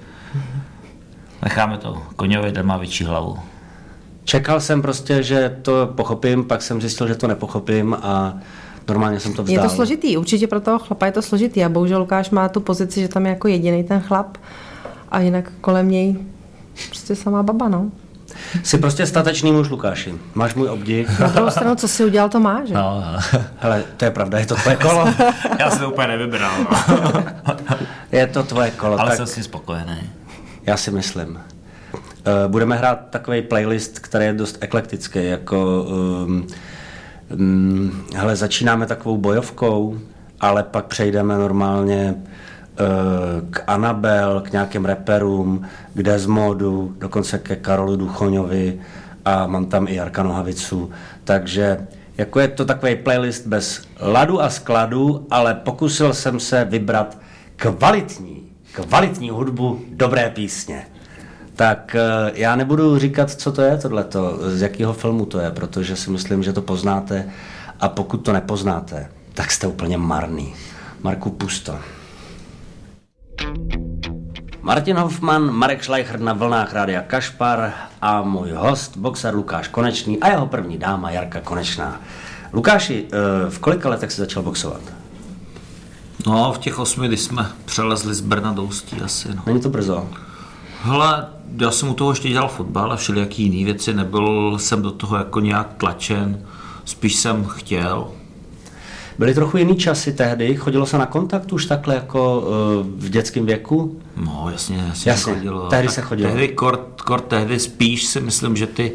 necháme 1.45 1.77
to. 1.77 2.01
Koňovi 2.15 2.51
den 2.51 2.65
má 2.65 2.77
větší 2.77 3.03
hlavu. 3.03 3.39
Čekal 4.24 4.59
jsem 4.59 4.81
prostě, 4.81 5.24
že 5.24 5.57
to 5.62 5.92
pochopím, 5.95 6.44
pak 6.44 6.62
jsem 6.62 6.81
zjistil, 6.81 7.07
že 7.07 7.15
to 7.15 7.27
nepochopím 7.27 7.98
a 8.01 8.38
normálně 8.88 9.19
jsem 9.19 9.34
to 9.34 9.43
vzdal. 9.43 9.63
Je 9.63 9.69
to 9.69 9.75
složitý, 9.75 10.17
určitě 10.17 10.48
pro 10.48 10.60
toho 10.60 10.79
chlapa 10.79 11.05
je 11.05 11.12
to 11.12 11.22
složitý 11.22 11.63
a 11.63 11.69
bohužel 11.69 12.00
Lukáš 12.00 12.29
má 12.29 12.50
tu 12.50 12.60
pozici, 12.60 13.01
že 13.01 13.08
tam 13.08 13.25
je 13.25 13.29
jako 13.29 13.48
jediný 13.48 13.84
ten 13.84 14.01
chlap 14.01 14.38
a 15.12 15.19
jinak 15.19 15.51
kolem 15.62 15.91
něj 15.91 16.15
prostě 16.89 17.15
samá 17.15 17.43
baba, 17.43 17.69
no. 17.69 17.91
Jsi 18.63 18.77
prostě 18.77 19.05
statečný 19.05 19.51
muž, 19.51 19.69
Lukáši. 19.69 20.13
Máš 20.34 20.55
můj 20.55 20.69
obdiv. 20.69 21.19
Na 21.19 21.27
druhou 21.27 21.50
stranu, 21.50 21.75
co 21.75 21.88
jsi 21.88 22.05
udělal, 22.05 22.29
to 22.29 22.39
máš. 22.39 22.69
No, 22.69 23.03
no. 23.13 23.39
Hele, 23.60 23.84
to 23.98 24.05
je 24.05 24.12
pravda, 24.12 24.39
je 24.39 24.46
to 24.46 24.55
tvoje 24.55 24.75
kolo. 24.75 25.08
Já 25.60 25.72
si 25.72 25.79
to 25.79 25.91
úplně 25.91 26.08
nevybral. 26.08 26.51
je 28.12 28.27
to 28.27 28.43
tvoje 28.43 28.72
kolo. 28.72 29.00
Ale 29.00 29.10
tak... 29.10 29.17
jsem 29.17 29.27
si 29.27 29.43
spokojený. 29.43 30.10
Já 30.65 30.77
si 30.77 30.91
myslím. 30.91 31.39
Eh, 32.27 32.48
budeme 32.48 32.77
hrát 32.77 33.10
takový 33.10 33.41
playlist, 33.41 34.00
který 34.00 34.25
je 34.25 34.34
dost 34.34 34.57
eklektický, 34.62 35.25
jako 35.25 35.84
um, 35.84 36.48
um, 37.39 38.05
hele, 38.15 38.36
začínáme 38.36 38.86
takovou 38.86 39.17
bojovkou, 39.17 40.00
ale 40.39 40.63
pak 40.63 40.86
přejdeme 40.86 41.38
normálně 41.38 42.15
uh, 42.15 43.50
k 43.50 43.63
Anabel, 43.67 44.41
k 44.41 44.51
nějakým 44.51 44.86
reperům, 44.86 45.65
k 45.93 46.03
Desmodu, 46.03 46.95
dokonce 47.00 47.38
ke 47.38 47.55
Karolu 47.55 47.95
Duchoňovi 47.95 48.81
a 49.25 49.48
mám 49.48 49.65
tam 49.65 49.88
i 49.88 49.95
Jarka 49.95 50.24
Nohavicu, 50.24 50.91
takže 51.24 51.88
jako 52.17 52.39
je 52.39 52.48
to 52.48 52.65
takový 52.65 52.95
playlist 52.95 53.48
bez 53.48 53.88
ladu 54.00 54.41
a 54.41 54.50
skladu, 54.50 55.27
ale 55.31 55.53
pokusil 55.53 56.13
jsem 56.13 56.39
se 56.39 56.65
vybrat 56.65 57.17
kvalitní, 57.55 58.44
kvalitní 58.84 59.29
hudbu, 59.29 59.82
dobré 59.89 60.29
písně. 60.29 60.88
Tak 61.55 61.96
eh, 61.96 62.32
já 62.34 62.55
nebudu 62.55 63.00
říkat, 63.00 63.32
co 63.32 63.51
to 63.51 63.62
je 63.62 63.77
tohleto, 63.77 64.39
z 64.50 64.62
jakého 64.62 64.94
filmu 64.94 65.25
to 65.25 65.39
je, 65.39 65.51
protože 65.51 65.96
si 65.96 66.12
myslím, 66.12 66.44
že 66.44 66.53
to 66.53 66.62
poznáte 66.62 67.29
a 67.79 67.89
pokud 67.89 68.17
to 68.17 68.34
nepoznáte, 68.34 69.10
tak 69.34 69.51
jste 69.51 69.67
úplně 69.67 69.98
marný. 69.98 70.53
Marku 71.03 71.29
Pusto. 71.29 71.79
Martin 74.62 74.98
Hoffman, 74.98 75.51
Marek 75.51 75.84
Schleicher 75.84 76.20
na 76.20 76.34
vlnách 76.34 76.74
Rádia 76.74 77.01
Kašpar 77.01 77.74
a 78.01 78.22
můj 78.22 78.51
host, 78.51 78.98
boxer 78.98 79.36
Lukáš 79.36 79.67
Konečný 79.67 80.20
a 80.20 80.29
jeho 80.29 80.48
první 80.48 80.77
dáma 80.77 81.12
Jarka 81.12 81.41
Konečná. 81.41 82.01
Lukáši, 82.53 83.05
eh, 83.12 83.50
v 83.50 83.60
kolika 83.60 83.89
letech 83.89 84.12
jsi 84.12 84.22
začal 84.22 84.44
boxovat? 84.44 84.94
No, 86.27 86.53
v 86.53 86.57
těch 86.57 86.79
osmi, 86.79 87.07
kdy 87.07 87.17
jsme 87.17 87.51
přelezli 87.65 88.13
z 88.15 88.22
Brna 88.22 88.53
do 88.53 88.63
Ústí 88.63 88.95
asi. 89.01 89.27
No. 89.36 89.43
Není 89.45 89.60
to 89.60 89.69
brzo? 89.69 90.07
Hele, 90.84 91.27
já 91.62 91.72
jsem 91.72 91.89
u 91.89 91.93
toho 91.93 92.12
ještě 92.12 92.29
dělal 92.29 92.48
fotbal 92.48 92.91
a 92.91 92.95
všelijaký 92.95 93.43
jiný 93.43 93.65
věci, 93.65 93.93
nebyl 93.93 94.55
jsem 94.60 94.81
do 94.81 94.91
toho 94.91 95.17
jako 95.17 95.39
nějak 95.39 95.74
tlačen, 95.74 96.45
spíš 96.86 97.15
jsem 97.15 97.45
chtěl. 97.45 98.07
Byly 99.19 99.34
trochu 99.34 99.57
jiný 99.57 99.75
časy 99.75 100.13
tehdy, 100.13 100.55
chodilo 100.55 100.86
se 100.86 100.98
na 100.98 101.05
kontakt 101.05 101.53
už 101.53 101.65
takhle 101.65 101.95
jako 101.95 102.39
uh, 102.39 102.48
v 103.01 103.10
dětském 103.10 103.45
věku? 103.45 104.00
No, 104.17 104.48
jasně, 104.51 104.77
jasně, 104.88 105.12
Jasně, 105.12 105.34
chodilo. 105.34 105.69
tehdy 105.69 105.88
Tak 105.88 105.95
se 105.95 106.01
chodilo. 106.01 106.31
Tehdy, 106.31 106.48
kort, 106.48 107.01
kort 107.01 107.25
tehdy 107.25 107.60
spíš 107.60 108.05
si 108.05 108.22
myslím, 108.22 108.55
že 108.55 108.67
ty 108.67 108.91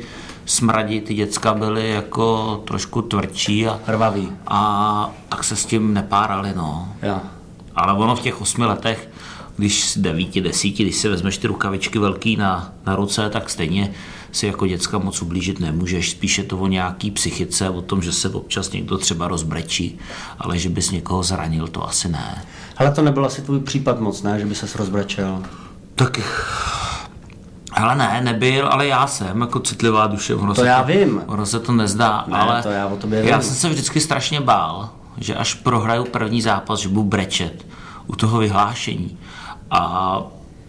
smradi, 0.50 1.00
ty 1.00 1.14
děcka 1.14 1.54
byly 1.54 1.90
jako 1.90 2.56
trošku 2.66 3.02
tvrdší 3.02 3.66
a, 3.66 3.80
Hrvavý. 3.86 4.28
a 4.46 5.10
tak 5.28 5.44
se 5.44 5.56
s 5.56 5.66
tím 5.66 5.94
nepárali, 5.94 6.52
no. 6.56 6.88
Jo. 7.02 7.20
Ale 7.76 7.92
ono 7.92 8.16
v 8.16 8.20
těch 8.20 8.40
osmi 8.40 8.64
letech, 8.64 9.08
když 9.56 9.90
z 9.90 9.98
devíti, 9.98 10.40
desíti, 10.40 10.82
když 10.82 10.96
si 10.96 11.08
vezmeš 11.08 11.38
ty 11.38 11.46
rukavičky 11.46 11.98
velký 11.98 12.36
na, 12.36 12.72
na 12.86 12.96
ruce, 12.96 13.30
tak 13.30 13.50
stejně 13.50 13.92
si 14.32 14.46
jako 14.46 14.66
děcka 14.66 14.98
moc 14.98 15.22
ublížit 15.22 15.60
nemůžeš. 15.60 16.10
Spíše 16.10 16.42
to 16.42 16.58
o 16.58 16.66
nějaký 16.66 17.10
psychice, 17.10 17.70
o 17.70 17.82
tom, 17.82 18.02
že 18.02 18.12
se 18.12 18.28
občas 18.28 18.72
někdo 18.72 18.98
třeba 18.98 19.28
rozbrečí, 19.28 19.98
ale 20.38 20.58
že 20.58 20.68
bys 20.68 20.90
někoho 20.90 21.22
zranil, 21.22 21.68
to 21.68 21.88
asi 21.88 22.08
ne. 22.08 22.44
Ale 22.76 22.92
to 22.92 23.02
nebyl 23.02 23.26
asi 23.26 23.42
tvůj 23.42 23.60
případ 23.60 24.00
moc, 24.00 24.22
ne? 24.22 24.38
Že 24.38 24.46
by 24.46 24.54
ses 24.54 24.76
rozbrečel. 24.76 25.42
Tak 25.94 26.20
ale 27.72 27.96
ne, 27.96 28.20
nebyl, 28.24 28.68
ale 28.68 28.86
já 28.86 29.06
jsem 29.06 29.40
jako 29.40 29.60
citlivá 29.60 30.06
duše. 30.06 30.34
Ono 30.34 30.54
To 30.54 30.60
se 30.60 30.66
já 30.66 30.82
vím. 30.82 31.22
Ono 31.26 31.46
se 31.46 31.60
to 31.60 31.72
nezdá, 31.72 32.24
Ne, 32.26 32.38
ale 32.38 32.62
to 32.62 32.68
já 32.70 32.86
o 32.86 32.96
tobě 32.96 33.24
já 33.24 33.36
vím. 33.38 33.46
jsem 33.46 33.56
se 33.56 33.68
vždycky 33.68 34.00
strašně 34.00 34.40
bál, 34.40 34.88
že 35.18 35.34
až 35.34 35.54
prohraju 35.54 36.04
první 36.04 36.42
zápas, 36.42 36.80
že 36.80 36.88
budu 36.88 37.02
brečet 37.04 37.66
u 38.06 38.16
toho 38.16 38.38
vyhlášení. 38.38 39.18
A 39.70 40.16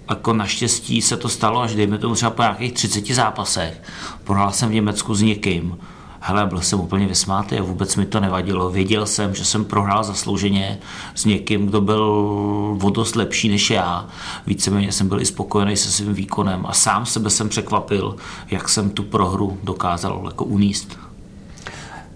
jako 0.10 0.34
naštěstí 0.34 1.02
se 1.02 1.18
to 1.18 1.30
stalo 1.30 1.62
až 1.62 1.76
dejme 1.76 1.98
tomu 1.98 2.16
třeba 2.16 2.32
po 2.32 2.42
nějakých 2.42 2.74
30 2.74 3.08
zápasech. 3.08 3.82
Prohrál 4.24 4.52
jsem 4.52 4.70
v 4.70 4.74
Německu 4.74 5.16
s 5.16 5.22
někým. 5.22 5.78
Hele, 6.24 6.46
byl 6.46 6.62
jsem 6.62 6.80
úplně 6.80 7.08
vysmátý 7.08 7.58
a 7.58 7.64
vůbec 7.64 7.96
mi 7.96 8.06
to 8.06 8.20
nevadilo. 8.20 8.70
Věděl 8.70 9.06
jsem, 9.06 9.36
že 9.36 9.46
jsem 9.46 9.66
prohrál 9.66 10.04
zaslouženě 10.04 10.80
s 11.16 11.26
někým, 11.26 11.68
kdo 11.68 11.82
byl 11.82 12.04
o 12.84 12.90
dost 12.90 13.16
lepší 13.16 13.50
než 13.50 13.70
já. 13.70 14.06
Víceméně 14.48 14.92
jsem 14.92 15.08
byl 15.08 15.22
i 15.22 15.26
spokojený 15.26 15.78
se 15.78 15.92
svým 15.92 16.14
výkonem 16.14 16.66
a 16.66 16.74
sám 16.74 17.06
sebe 17.06 17.30
jsem 17.30 17.50
překvapil, 17.50 18.16
jak 18.52 18.70
jsem 18.70 18.90
tu 18.90 19.04
prohru 19.04 19.58
dokázal 19.64 20.22
jako 20.26 20.46
uníst. 20.46 21.00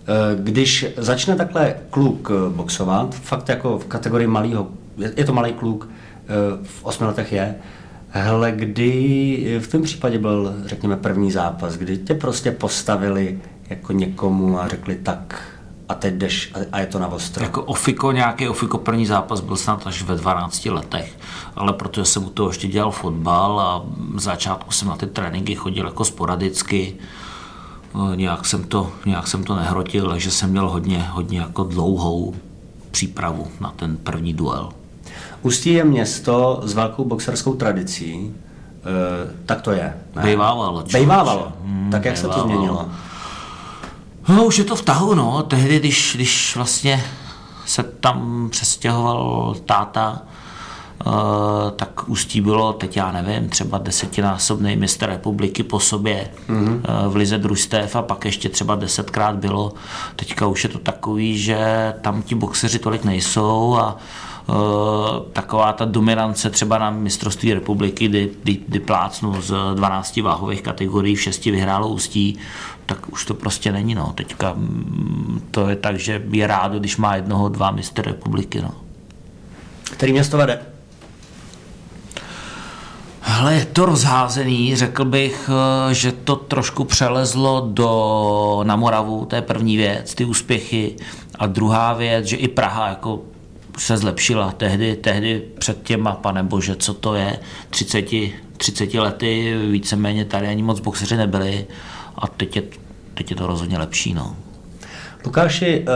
Eh, 0.08 0.36
Když 0.40 0.86
začne 0.98 1.36
takhle 1.36 1.76
kluk 1.90 2.32
eh, 2.32 2.50
boxovat, 2.50 3.16
fakt 3.16 3.50
jako 3.50 3.78
v 3.78 3.86
kategorii 3.86 4.28
malého, 4.28 4.68
je 5.16 5.26
to 5.26 5.34
malý 5.34 5.54
kluk, 5.54 5.90
eh, 5.90 6.28
v 6.64 6.86
osmi 6.86 7.06
letech 7.06 7.32
je, 7.32 7.56
hele, 8.10 8.52
kdy 8.52 9.60
v 9.60 9.68
tom 9.68 9.82
případě 9.82 10.18
byl, 10.20 10.54
řekněme, 10.66 10.98
první 10.98 11.32
zápas, 11.32 11.78
kdy 11.78 11.98
tě 11.98 12.14
prostě 12.14 12.52
postavili 12.52 13.40
jako 13.70 13.94
někomu 13.94 14.60
a 14.60 14.68
řekli 14.68 14.96
tak 14.96 15.42
a 15.90 15.94
teď 15.94 16.14
jdeš 16.14 16.52
a- 16.56 16.66
a 16.72 16.80
je 16.80 16.86
to 16.86 17.00
na 17.00 17.08
ostro. 17.08 17.44
Jako 17.44 17.64
ofiko, 17.64 18.12
nějaký 18.12 18.48
ofiko 18.48 18.78
první 18.78 19.06
zápas 19.06 19.40
byl 19.40 19.56
snad 19.56 19.88
až 19.88 20.02
ve 20.02 20.16
12 20.16 20.66
letech, 20.70 21.18
ale 21.56 21.74
protože 21.74 22.06
jsem 22.06 22.26
u 22.26 22.30
toho 22.30 22.50
ještě 22.50 22.68
dělal 22.68 22.92
fotbal 22.92 23.60
a 23.60 23.84
v 24.16 24.20
začátku 24.20 24.72
jsem 24.72 24.88
na 24.88 24.96
ty 24.96 25.08
tréninky 25.08 25.56
chodil 25.56 25.86
jako 25.86 26.06
sporadicky, 26.06 26.96
eh, 27.96 28.16
nějak 28.16 28.46
jsem 28.46 28.64
to, 28.64 28.92
nějak 29.06 29.28
jsem 29.28 29.44
to 29.44 29.56
nehrotil, 29.56 30.10
takže 30.10 30.32
jsem 30.32 30.50
měl 30.50 30.70
hodně, 30.70 31.08
hodně 31.12 31.40
jako 31.40 31.64
dlouhou 31.64 32.36
přípravu 32.92 33.48
na 33.60 33.74
ten 33.76 33.98
první 33.98 34.34
duel. 34.34 34.70
Ústí 35.42 35.74
je 35.74 35.84
město 35.84 36.62
s 36.64 36.74
velkou 36.74 37.06
boxerskou 37.06 37.54
tradicí, 37.56 38.32
eh, 38.82 39.34
tak 39.46 39.62
to 39.62 39.72
je. 39.72 39.94
ne? 40.16 40.22
Bejvávalo, 40.22 40.72
člověče. 40.78 40.98
Bejvávalo. 40.98 41.52
Hmm, 41.66 41.92
tak 41.92 42.06
jak 42.06 42.18
se 42.18 42.22
to 42.24 42.28
bejvávalo. 42.30 42.48
změnilo? 42.56 42.90
No, 44.28 44.46
už 44.46 44.58
je 44.58 44.64
to 44.64 44.76
v 44.76 44.82
tahu, 44.82 45.16
no. 45.16 45.44
Tehdy, 45.44 45.80
když, 45.80 46.12
když 46.16 46.56
vlastně 46.56 47.04
se 47.66 47.84
tam 47.84 48.48
přestěhoval 48.52 49.56
táta, 49.66 50.22
uh, 51.06 51.14
tak 51.76 52.10
Ústí 52.10 52.42
bylo, 52.42 52.74
teď 52.74 52.98
já 52.98 53.12
nevím, 53.12 53.50
třeba 53.50 53.78
desetinásobný 53.78 54.76
mistr 54.76 55.06
republiky 55.06 55.64
po 55.64 55.80
sobě 55.80 56.28
mm-hmm. 56.50 56.74
uh, 56.76 57.14
v 57.14 57.16
lize 57.16 57.38
družstev 57.38 57.96
a 57.96 58.02
pak 58.02 58.26
ještě 58.26 58.50
třeba 58.50 58.76
desetkrát 58.76 59.36
bylo. 59.36 59.74
Teďka 60.16 60.48
už 60.48 60.64
je 60.64 60.70
to 60.70 60.80
takový, 60.80 61.38
že 61.38 61.94
tam 62.02 62.22
ti 62.22 62.36
boxeři 62.36 62.80
tolik 62.80 63.04
nejsou 63.04 63.78
a 63.80 63.98
uh, 64.48 64.56
taková 65.34 65.74
ta 65.74 65.86
dominance 65.86 66.50
třeba 66.50 66.78
na 66.78 66.90
mistrovství 66.90 67.54
republiky, 67.54 68.08
kdy, 68.08 68.32
kdy, 68.44 68.60
kdy 68.68 68.80
plácnu 68.80 69.42
z 69.42 69.54
12 69.74 70.18
váhových 70.18 70.62
kategorií, 70.62 71.16
v 71.16 71.22
6 71.22 71.46
vyhrálo 71.46 71.88
Ústí, 71.88 72.40
tak 72.86 73.14
už 73.14 73.26
to 73.26 73.34
prostě 73.34 73.72
není. 73.72 73.96
No. 73.96 74.14
Teďka 74.16 74.54
mm, 74.54 75.48
to 75.52 75.70
je 75.70 75.76
tak, 75.76 76.00
že 76.00 76.24
je 76.32 76.48
rádo, 76.48 76.80
když 76.80 76.98
má 76.98 77.16
jednoho, 77.16 77.50
dva 77.50 77.72
mistry 77.72 78.12
republiky. 78.12 78.62
No. 78.62 78.72
Který 79.84 80.12
město 80.12 80.38
vede? 80.38 80.60
Hele, 83.28 83.54
je 83.54 83.66
to 83.66 83.86
rozházený, 83.86 84.76
řekl 84.76 85.06
bych, 85.06 85.50
eh, 85.50 85.94
že 85.94 86.12
to 86.12 86.36
trošku 86.36 86.84
přelezlo 86.84 87.70
do, 87.74 88.60
na 88.64 88.76
Moravu, 88.76 89.26
to 89.26 89.36
je 89.36 89.42
první 89.42 89.78
věc, 89.78 90.16
ty 90.16 90.26
úspěchy. 90.26 90.96
A 91.40 91.46
druhá 91.46 91.94
věc, 91.94 92.26
že 92.26 92.36
i 92.36 92.48
Praha 92.48 92.88
jako 92.88 93.22
se 93.78 93.98
zlepšila 93.98 94.52
tehdy, 94.52 94.96
tehdy 94.96 95.44
před 95.60 95.84
těma, 95.84 96.12
pane 96.12 96.44
bože, 96.44 96.76
co 96.76 96.94
to 96.94 97.16
je, 97.16 97.40
30, 97.70 98.06
30 98.58 98.94
lety 98.94 99.56
víceméně 99.72 100.26
tady 100.26 100.48
ani 100.48 100.64
moc 100.64 100.80
boxeři 100.80 101.18
nebyli 101.18 101.66
a 102.18 102.28
teď 102.28 102.56
je, 102.56 102.64
teď 103.14 103.30
je 103.30 103.36
to 103.36 103.48
rozhodně 103.48 103.78
lepší, 103.78 104.14
no. 104.14 104.36
Lukáši, 105.26 105.86
eh, 105.88 105.92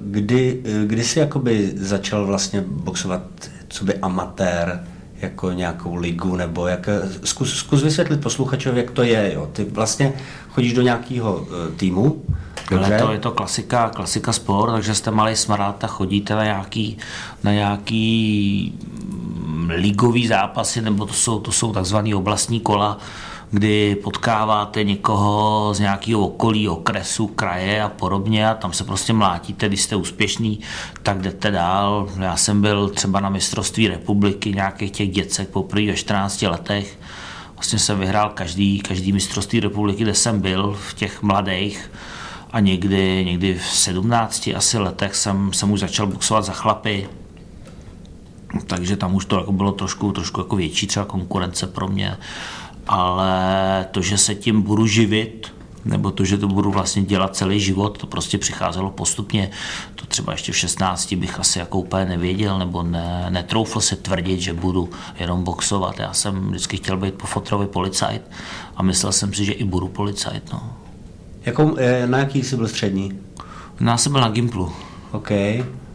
kdy, 0.00 0.62
eh, 0.64 0.86
kdy 0.86 1.04
jsi 1.04 1.18
jakoby 1.18 1.72
začal 1.76 2.26
vlastně 2.26 2.64
boxovat 2.66 3.22
co 3.68 3.84
by 3.84 3.94
amatér, 3.94 4.84
jako 5.20 5.52
nějakou 5.52 5.94
ligu, 5.94 6.36
nebo 6.36 6.66
jak, 6.66 6.88
zkus, 7.24 7.58
zkus 7.58 7.82
vysvětlit 7.82 8.20
posluchačovi, 8.20 8.80
jak 8.80 8.90
to 8.90 9.02
je, 9.02 9.32
jo. 9.34 9.48
Ty 9.52 9.64
vlastně 9.64 10.12
chodíš 10.48 10.72
do 10.72 10.82
nějakého 10.82 11.46
eh, 11.46 11.76
týmu, 11.76 12.22
dobře? 12.70 12.94
Ale 12.94 13.02
to 13.02 13.12
je 13.12 13.18
to 13.18 13.30
klasika, 13.30 13.88
klasika 13.88 14.32
sport, 14.32 14.72
takže 14.72 14.94
jste 14.94 15.10
malý 15.10 15.36
smrát 15.36 15.84
a 15.84 15.86
chodíte 15.86 16.34
na 16.34 16.44
nějaký, 16.44 16.98
na 17.44 17.52
nějaký 17.52 18.78
mm, 18.80 19.70
ligový 19.70 20.26
zápasy, 20.28 20.82
nebo 20.82 21.06
to 21.06 21.14
jsou, 21.14 21.40
to 21.40 21.52
jsou 21.52 21.72
takzvané 21.72 22.14
oblastní 22.14 22.60
kola, 22.60 22.98
kdy 23.50 23.96
potkáváte 24.02 24.84
někoho 24.84 25.70
z 25.74 25.80
nějakého 25.80 26.20
okolí, 26.20 26.68
okresu, 26.68 27.26
kraje 27.26 27.82
a 27.82 27.88
podobně 27.88 28.48
a 28.48 28.54
tam 28.54 28.72
se 28.72 28.84
prostě 28.84 29.12
mlátíte, 29.12 29.68
když 29.68 29.82
jste 29.82 29.96
úspěšný, 29.96 30.60
tak 31.02 31.20
jdete 31.20 31.50
dál. 31.50 32.08
Já 32.20 32.36
jsem 32.36 32.60
byl 32.60 32.88
třeba 32.88 33.20
na 33.20 33.28
mistrovství 33.28 33.88
republiky 33.88 34.52
nějakých 34.52 34.90
těch 34.90 35.10
děcek 35.10 35.48
poprvé 35.48 35.86
ve 35.86 35.96
14 35.96 36.42
letech. 36.42 36.98
Vlastně 37.54 37.78
jsem 37.78 37.98
vyhrál 37.98 38.28
každý, 38.28 38.80
každý 38.80 39.12
mistrovství 39.12 39.60
republiky, 39.60 40.02
kde 40.02 40.14
jsem 40.14 40.40
byl 40.40 40.76
v 40.80 40.94
těch 40.94 41.22
mladých 41.22 41.90
a 42.50 42.60
někdy, 42.60 43.24
někdy 43.24 43.54
v 43.54 43.66
17 43.66 44.50
asi 44.56 44.78
letech 44.78 45.14
jsem, 45.14 45.52
jsem 45.52 45.72
už 45.72 45.80
začal 45.80 46.06
boxovat 46.06 46.44
za 46.44 46.52
chlapy, 46.52 47.08
takže 48.66 48.96
tam 48.96 49.14
už 49.14 49.24
to 49.24 49.36
jako 49.36 49.52
bylo 49.52 49.72
trošku, 49.72 50.12
trošku 50.12 50.40
jako 50.40 50.56
větší 50.56 50.86
třeba 50.86 51.04
konkurence 51.04 51.66
pro 51.66 51.88
mě, 51.88 52.16
ale 52.88 53.86
to, 53.90 54.02
že 54.02 54.18
se 54.18 54.34
tím 54.34 54.62
budu 54.62 54.86
živit, 54.86 55.52
nebo 55.84 56.10
to, 56.10 56.24
že 56.24 56.38
to 56.38 56.48
budu 56.48 56.70
vlastně 56.70 57.02
dělat 57.02 57.36
celý 57.36 57.60
život, 57.60 57.98
to 57.98 58.06
prostě 58.06 58.38
přicházelo 58.38 58.90
postupně. 58.90 59.50
To 59.94 60.06
třeba 60.06 60.32
ještě 60.32 60.52
v 60.52 60.56
16 60.56 61.14
bych 61.14 61.40
asi 61.40 61.58
jako 61.58 61.78
úplně 61.78 62.04
nevěděl, 62.04 62.58
nebo 62.58 62.82
ne, 62.82 63.26
netroufl 63.30 63.80
se 63.80 63.96
tvrdit, 63.96 64.40
že 64.40 64.52
budu 64.52 64.90
jenom 65.20 65.44
boxovat. 65.44 65.98
Já 65.98 66.12
jsem 66.12 66.48
vždycky 66.48 66.76
chtěl 66.76 66.96
být 66.96 67.14
po 67.14 67.26
fotrovi 67.26 67.66
policajt 67.66 68.22
a 68.76 68.82
myslel 68.82 69.12
jsem 69.12 69.34
si, 69.34 69.44
že 69.44 69.52
i 69.52 69.64
budu 69.64 69.88
policajt. 69.88 70.52
No. 70.52 70.72
Jakou, 71.44 71.76
eh, 71.78 72.06
na 72.06 72.18
jaký 72.18 72.42
jsi 72.42 72.56
byl 72.56 72.68
střední? 72.68 73.12
No, 73.80 73.90
já 73.90 73.96
jsem 73.96 74.12
byl 74.12 74.20
na 74.20 74.28
Gimplu. 74.28 74.72
OK. 75.12 75.30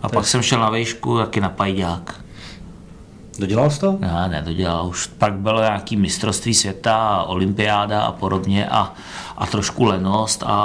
A 0.01 0.09
pak 0.13 0.25
jsem 0.25 0.41
šel 0.41 0.59
na 0.59 0.69
výšku, 0.69 1.17
taky 1.17 1.41
na 1.41 1.50
pajďák. 1.50 2.22
Dodělal 3.39 3.69
jsi 3.69 3.79
to? 3.79 3.97
Ne, 3.99 4.27
nedodělal. 4.31 4.87
Už 4.87 5.07
pak 5.07 5.33
bylo 5.33 5.61
nějaký 5.61 5.97
mistrovství 5.97 6.53
světa, 6.53 7.23
olympiáda 7.23 8.01
a 8.01 8.11
podobně 8.11 8.67
a, 8.67 8.93
a 9.37 9.45
trošku 9.45 9.83
lenost 9.83 10.43
a, 10.43 10.55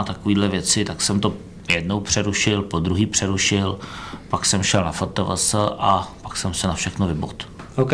a 0.00 0.04
takovýhle 0.04 0.48
věci, 0.48 0.84
tak 0.84 1.00
jsem 1.02 1.20
to 1.20 1.34
jednou 1.68 2.00
přerušil, 2.00 2.62
po 2.62 2.78
druhý 2.78 3.06
přerušil, 3.06 3.78
pak 4.28 4.46
jsem 4.46 4.62
šel 4.62 4.84
na 4.84 4.92
FTVS 4.92 5.54
a 5.78 6.12
pak 6.22 6.36
jsem 6.36 6.54
se 6.54 6.66
na 6.68 6.74
všechno 6.74 7.06
vybot. 7.06 7.48
OK. 7.76 7.92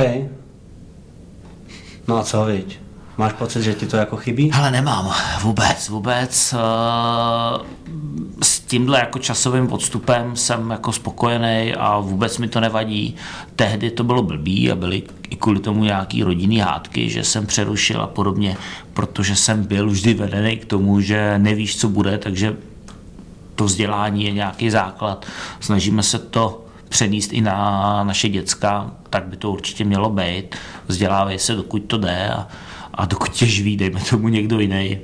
No 2.08 2.16
a 2.16 2.23
co, 2.23 2.44
viď? 2.44 2.84
Máš 3.18 3.33
pocit, 3.33 3.62
že 3.62 3.75
ti 3.75 3.87
to 3.87 3.97
jako 3.97 4.16
chybí? 4.16 4.52
Ale 4.52 4.71
nemám, 4.71 5.14
vůbec, 5.42 5.88
vůbec. 5.88 6.54
eh, 6.54 7.64
s 8.42 8.61
tímhle 8.61 8.99
jako 8.99 9.18
časovým 9.18 9.73
odstupem 9.73 10.37
jsem 10.37 10.71
jako 10.71 10.92
spokojený 10.92 11.75
a 11.75 11.99
vůbec 11.99 12.38
mi 12.38 12.49
to 12.49 12.61
nevadí. 12.61 13.16
Tehdy 13.56 13.90
to 13.90 14.04
bylo 14.04 14.23
blbý 14.23 14.71
a 14.73 14.75
byly 14.75 15.02
i 15.30 15.37
kvůli 15.37 15.61
tomu 15.61 15.85
nějaký 15.85 16.23
rodinný 16.23 16.59
hádky, 16.59 17.11
že 17.11 17.25
jsem 17.25 17.47
přerušil 17.47 18.02
a 18.02 18.06
podobně, 18.06 18.56
protože 18.94 19.37
jsem 19.37 19.64
byl 19.64 19.90
vždy 19.90 20.14
vedený 20.14 20.56
k 20.56 20.64
tomu, 20.64 21.00
že 21.00 21.38
nevíš, 21.38 21.76
co 21.76 21.88
bude, 21.88 22.18
takže 22.18 22.56
to 23.54 23.64
vzdělání 23.64 24.25
je 24.25 24.33
nějaký 24.33 24.71
základ. 24.71 25.26
Snažíme 25.61 26.02
se 26.02 26.18
to 26.18 26.64
přenést 26.88 27.33
i 27.33 27.40
na 27.40 28.04
naše 28.04 28.28
děcka, 28.28 28.90
tak 29.11 29.25
by 29.25 29.37
to 29.37 29.50
určitě 29.50 29.85
mělo 29.85 30.11
být. 30.11 30.56
Vzdělávej 30.88 31.38
se, 31.38 31.54
dokud 31.54 31.78
to 31.78 31.99
jde 31.99 32.30
a, 32.30 32.47
a 32.94 33.04
dokud 33.04 33.30
tě 33.30 33.46
živí, 33.46 33.76
dejme 33.76 34.00
tomu 34.00 34.28
někdo 34.28 34.60
jiný. 34.60 34.98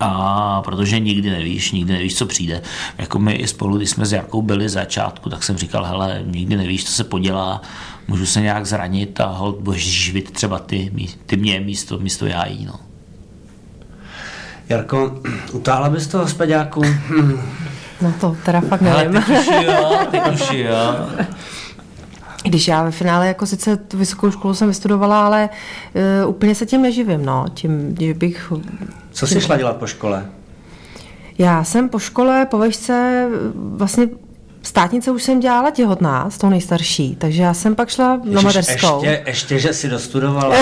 A 0.00 0.62
protože 0.62 0.98
nikdy 0.98 1.30
nevíš, 1.30 1.72
nikdy 1.72 1.92
nevíš, 1.92 2.16
co 2.16 2.26
přijde. 2.26 2.62
Jako 2.98 3.18
my 3.18 3.32
i 3.32 3.46
spolu, 3.46 3.76
když 3.76 3.90
jsme 3.90 4.06
s 4.06 4.12
Jarkou 4.12 4.42
byli 4.42 4.68
z 4.68 4.72
začátku, 4.72 5.30
tak 5.30 5.42
jsem 5.42 5.56
říkal, 5.56 5.84
hele, 5.84 6.22
nikdy 6.24 6.56
nevíš, 6.56 6.84
co 6.84 6.92
se 6.92 7.04
podělá, 7.04 7.62
můžu 8.08 8.26
se 8.26 8.40
nějak 8.40 8.66
zranit 8.66 9.20
a 9.20 9.26
hold, 9.26 9.60
budeš 9.60 9.82
živit 9.82 10.30
třeba 10.30 10.58
ty, 10.58 10.92
ty 11.26 11.36
mě 11.36 11.60
místo, 11.60 11.98
místo 11.98 12.26
já 12.26 12.46
jí, 12.46 12.64
no. 12.64 12.74
Jarko, 14.68 15.20
utáhla 15.52 15.90
bys 15.90 16.06
toho 16.06 16.28
speďáku? 16.28 16.82
No 18.02 18.14
to 18.20 18.36
teda 18.44 18.60
fakt 18.60 18.80
nevím. 18.80 19.16
Ale 19.16 19.24
teď 19.26 19.38
už 19.38 19.66
jo, 19.66 19.98
teď 20.10 20.22
už 20.32 20.50
jo. 20.52 21.08
Když 22.42 22.68
já 22.68 22.82
ve 22.84 22.90
finále 22.90 23.26
jako 23.26 23.46
sice 23.46 23.76
tu 23.76 23.98
vysokou 23.98 24.30
školu 24.30 24.54
jsem 24.54 24.68
vystudovala, 24.68 25.26
ale 25.26 25.48
uh, 26.24 26.30
úplně 26.30 26.54
se 26.54 26.66
tím 26.66 26.82
neživím, 26.82 27.24
no. 27.24 27.44
Tím, 27.54 27.96
že 28.00 28.14
bych... 28.14 28.52
Co 29.12 29.26
jsi 29.26 29.40
šla 29.40 29.56
dělat 29.56 29.76
po 29.76 29.86
škole? 29.86 30.26
Já 31.38 31.64
jsem 31.64 31.88
po 31.88 31.98
škole, 31.98 32.46
po 32.46 32.58
vešce, 32.58 33.26
vlastně 33.54 34.08
státnice 34.62 35.10
už 35.10 35.22
jsem 35.22 35.40
dělala 35.40 35.70
těhotná 35.70 36.30
s 36.30 36.38
tou 36.38 36.48
nejstarší, 36.48 37.16
takže 37.16 37.42
já 37.42 37.54
jsem 37.54 37.74
pak 37.74 37.88
šla 37.88 38.20
Ježiš, 38.24 38.34
na 38.34 38.40
mateřskou. 38.40 39.04
Ještě, 39.04 39.22
ještě, 39.26 39.58
že 39.58 39.72
si 39.72 39.88
dostudovala. 39.88 40.56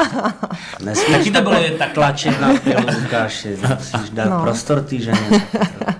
Nesmíš 0.84 1.30
to 1.30 1.40
bylo 1.40 1.56
tak 1.78 1.92
tlačit 1.92 2.40
na 2.40 2.54
pilu, 2.54 2.86
Lukáši. 3.02 3.56
Musíš 3.78 4.10
dát 4.10 4.30
no. 4.30 4.42
prostor 4.42 4.82
týženě. 4.82 5.46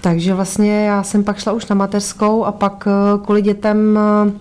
Takže 0.00 0.34
vlastně 0.34 0.84
já 0.84 1.02
jsem 1.02 1.24
pak 1.24 1.38
šla 1.38 1.52
už 1.52 1.66
na 1.66 1.76
mateřskou 1.76 2.44
a 2.44 2.52
pak 2.52 2.88
eh, 2.90 3.18
kvůli 3.24 3.42
dětem 3.42 3.98
eh, 3.98 4.32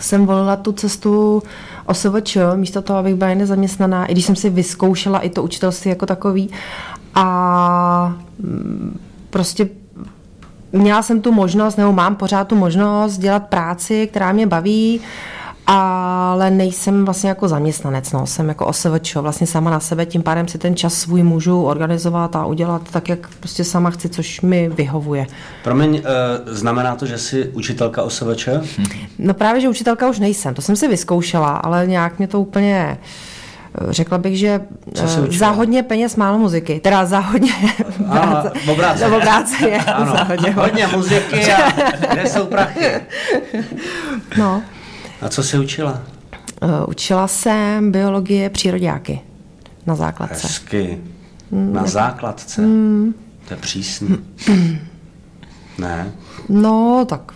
jsem 0.00 0.26
volila 0.26 0.56
tu 0.56 0.72
cestu 0.72 1.42
OSVČ, 1.86 2.36
místo 2.54 2.82
toho, 2.82 2.98
abych 2.98 3.14
byla 3.14 3.34
nezaměstnaná, 3.34 4.06
i 4.06 4.12
když 4.12 4.24
jsem 4.24 4.36
si 4.36 4.50
vyzkoušela 4.50 5.18
i 5.18 5.30
to 5.30 5.42
učitelství 5.42 5.88
jako 5.88 6.06
takový. 6.06 6.50
A 7.14 8.14
mm, 8.38 9.00
prostě 9.30 9.68
měla 10.72 11.02
jsem 11.02 11.20
tu 11.20 11.32
možnost, 11.32 11.76
nebo 11.76 11.92
mám 11.92 12.16
pořád 12.16 12.48
tu 12.48 12.56
možnost 12.56 13.18
dělat 13.18 13.46
práci, 13.46 14.06
která 14.06 14.32
mě 14.32 14.46
baví, 14.46 15.00
ale 15.70 16.50
nejsem 16.50 17.04
vlastně 17.04 17.28
jako 17.28 17.48
zaměstnanec, 17.48 18.12
no. 18.12 18.26
jsem 18.26 18.48
jako 18.48 18.66
OSVČ, 18.66 19.14
vlastně 19.14 19.46
sama 19.46 19.70
na 19.70 19.80
sebe, 19.80 20.06
tím 20.06 20.22
pádem 20.22 20.48
si 20.48 20.58
ten 20.58 20.76
čas 20.76 20.94
svůj 20.94 21.22
můžu 21.22 21.62
organizovat 21.62 22.36
a 22.36 22.46
udělat 22.46 22.82
tak, 22.90 23.08
jak 23.08 23.28
prostě 23.40 23.64
sama 23.64 23.90
chci, 23.90 24.08
což 24.08 24.40
mi 24.40 24.68
vyhovuje. 24.68 25.26
Promiň, 25.64 25.94
uh, 25.94 26.00
znamená 26.46 26.96
to, 26.96 27.06
že 27.06 27.18
jsi 27.18 27.48
učitelka 27.48 28.02
OSVČ? 28.02 28.48
No 29.18 29.34
právě, 29.34 29.60
že 29.60 29.68
učitelka 29.68 30.08
už 30.08 30.18
nejsem, 30.18 30.54
to 30.54 30.62
jsem 30.62 30.76
si 30.76 30.88
vyzkoušela, 30.88 31.56
ale 31.56 31.86
nějak 31.86 32.18
mě 32.18 32.28
to 32.28 32.40
úplně 32.40 32.98
eh, 32.98 33.92
řekla 33.92 34.18
bych, 34.18 34.38
že 34.38 34.60
uh, 35.02 35.26
za 35.30 35.48
hodně 35.48 35.82
peněz 35.82 36.16
málo 36.16 36.38
muziky. 36.38 36.80
Teda 36.80 37.04
za 37.04 37.18
hodně 37.18 37.52
práce. 38.10 38.52
Obráceně. 38.72 39.16
obráceně. 39.16 39.78
Ano, 39.78 40.12
za 40.12 40.22
hodně, 40.22 40.50
hodně 40.50 40.86
muziky 40.86 41.52
a 41.52 41.70
kde 42.12 42.26
jsou 42.26 42.46
prachy? 42.46 43.00
No. 44.38 44.62
A 45.22 45.28
co 45.28 45.42
jsi 45.42 45.58
učila? 45.58 46.02
Uh, 46.62 46.70
učila 46.88 47.28
jsem 47.28 47.92
biologie 47.92 48.50
přírodáky 48.50 49.20
na 49.86 49.94
základce. 49.94 50.46
Hezky. 50.46 50.98
Mm, 51.50 51.72
na 51.72 51.86
základce? 51.86 52.62
Mm. 52.62 53.14
To 53.48 53.54
je 53.54 53.60
přísný. 53.60 54.16
ne? 55.78 56.12
No, 56.48 57.04
tak 57.08 57.32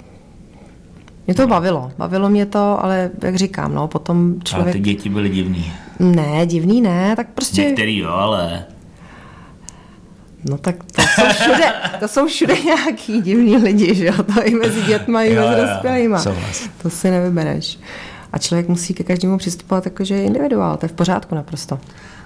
mě 1.26 1.34
to 1.34 1.46
bavilo. 1.46 1.92
Bavilo 1.98 2.30
mě 2.30 2.46
to, 2.46 2.84
ale 2.84 3.10
jak 3.22 3.36
říkám, 3.36 3.74
no, 3.74 3.88
potom 3.88 4.34
člověk... 4.44 4.66
Ale 4.66 4.72
ty 4.72 4.80
děti 4.80 5.08
byly 5.08 5.28
divný. 5.28 5.72
Ne, 5.98 6.46
divný 6.46 6.80
ne, 6.80 7.16
tak 7.16 7.28
prostě... 7.34 7.62
Některý 7.62 7.98
jo, 7.98 8.10
ale... 8.10 8.64
No 10.50 10.58
tak 10.58 10.76
to 10.84 11.02
jsou 11.02 11.22
všude, 11.32 11.72
to 12.00 12.08
jsou 12.08 12.26
všude 12.26 12.54
nějaký 12.64 13.22
divní 13.22 13.56
lidi, 13.56 13.94
že 13.94 14.06
jo? 14.06 14.22
To 14.34 14.42
i 14.44 14.54
mezi 14.54 14.82
dětma, 14.82 15.22
i 15.22 15.34
mezi 15.34 15.60
dospělýma. 15.60 16.24
To 16.82 16.90
si 16.90 17.10
nevybereš. 17.10 17.78
A 18.32 18.38
člověk 18.38 18.68
musí 18.68 18.94
ke 18.94 19.04
každému 19.04 19.38
přistupovat 19.38 19.84
jako, 19.84 20.04
že 20.04 20.14
je 20.14 20.24
individuál, 20.24 20.76
to 20.76 20.84
je 20.84 20.88
v 20.88 20.92
pořádku 20.92 21.34
naprosto. 21.34 21.78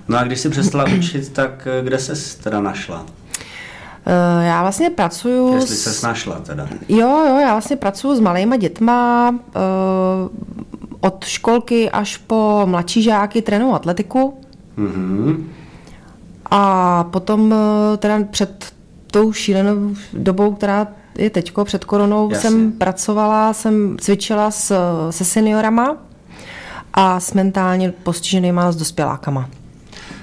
No 0.09 0.18
a 0.18 0.22
když 0.22 0.40
jsi 0.40 0.48
přestala 0.48 0.85
učit, 0.98 1.33
tak 1.33 1.68
eh, 1.81 1.85
kde 1.85 1.98
se 1.98 2.38
teda 2.42 2.61
našla? 2.61 3.00
Uh, 3.00 4.44
já 4.44 4.62
vlastně 4.62 4.90
pracuju... 4.90 5.55
Jestli 5.55 5.76
se 5.76 6.07
našla 6.07 6.35
teda. 6.38 6.68
Jo, 6.88 7.24
jo, 7.29 7.38
já 7.40 7.52
vlastně 7.52 7.76
pracuju 7.76 8.16
s 8.16 8.20
malýma 8.20 8.57
dětma, 8.57 9.31
uh, 9.31 9.38
od 11.00 11.24
školky 11.24 11.90
až 11.90 12.16
po 12.16 12.62
mladší 12.64 13.02
žáky 13.02 13.42
trénuju 13.42 13.72
atletiku. 13.72 14.38
Mm-hmm. 14.79 15.44
A 16.50 17.04
potom 17.04 17.54
eh, 17.54 17.96
teda 17.96 18.18
před 18.30 18.72
tou 19.06 19.32
šílenou 19.32 19.94
dobou, 20.12 20.54
která 20.54 20.87
je 21.18 21.30
teďko, 21.30 21.64
před 21.64 21.85
koronou, 21.85 22.30
Jasně. 22.30 22.50
jsem 22.50 22.72
pracovala, 22.72 23.52
jsem 23.52 23.96
cvičila 24.00 24.50
s, 24.50 24.74
se 25.11 25.24
seniorama 25.24 25.96
a 26.94 27.20
s 27.20 27.32
mentálně 27.32 27.92
postiženýma 27.92 28.72
s 28.72 28.76
dospělákama. 28.76 29.48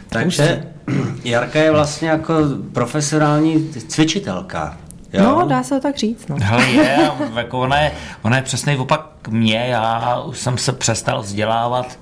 Takže 0.10 0.64
Jarka 1.24 1.60
je 1.60 1.72
vlastně 1.72 2.10
jako 2.10 2.34
profesionální 2.74 3.70
cvičitelka. 3.88 4.78
Jo? 5.14 5.24
No, 5.24 5.48
dá 5.48 5.64
se 5.64 5.76
to 5.76 5.82
tak 5.82 5.98
říct. 5.98 6.28
No. 6.28 6.36
Hele, 6.42 6.66
je, 6.66 7.12
jako 7.36 7.60
ona, 7.60 7.82
je, 7.82 7.92
ona 8.22 8.36
je 8.36 8.42
přesný 8.44 8.78
opak 8.78 9.28
mě, 9.30 9.68
já 9.68 10.20
už 10.20 10.40
jsem 10.40 10.58
se 10.58 10.72
přestal 10.72 11.22
vzdělávat 11.22 12.00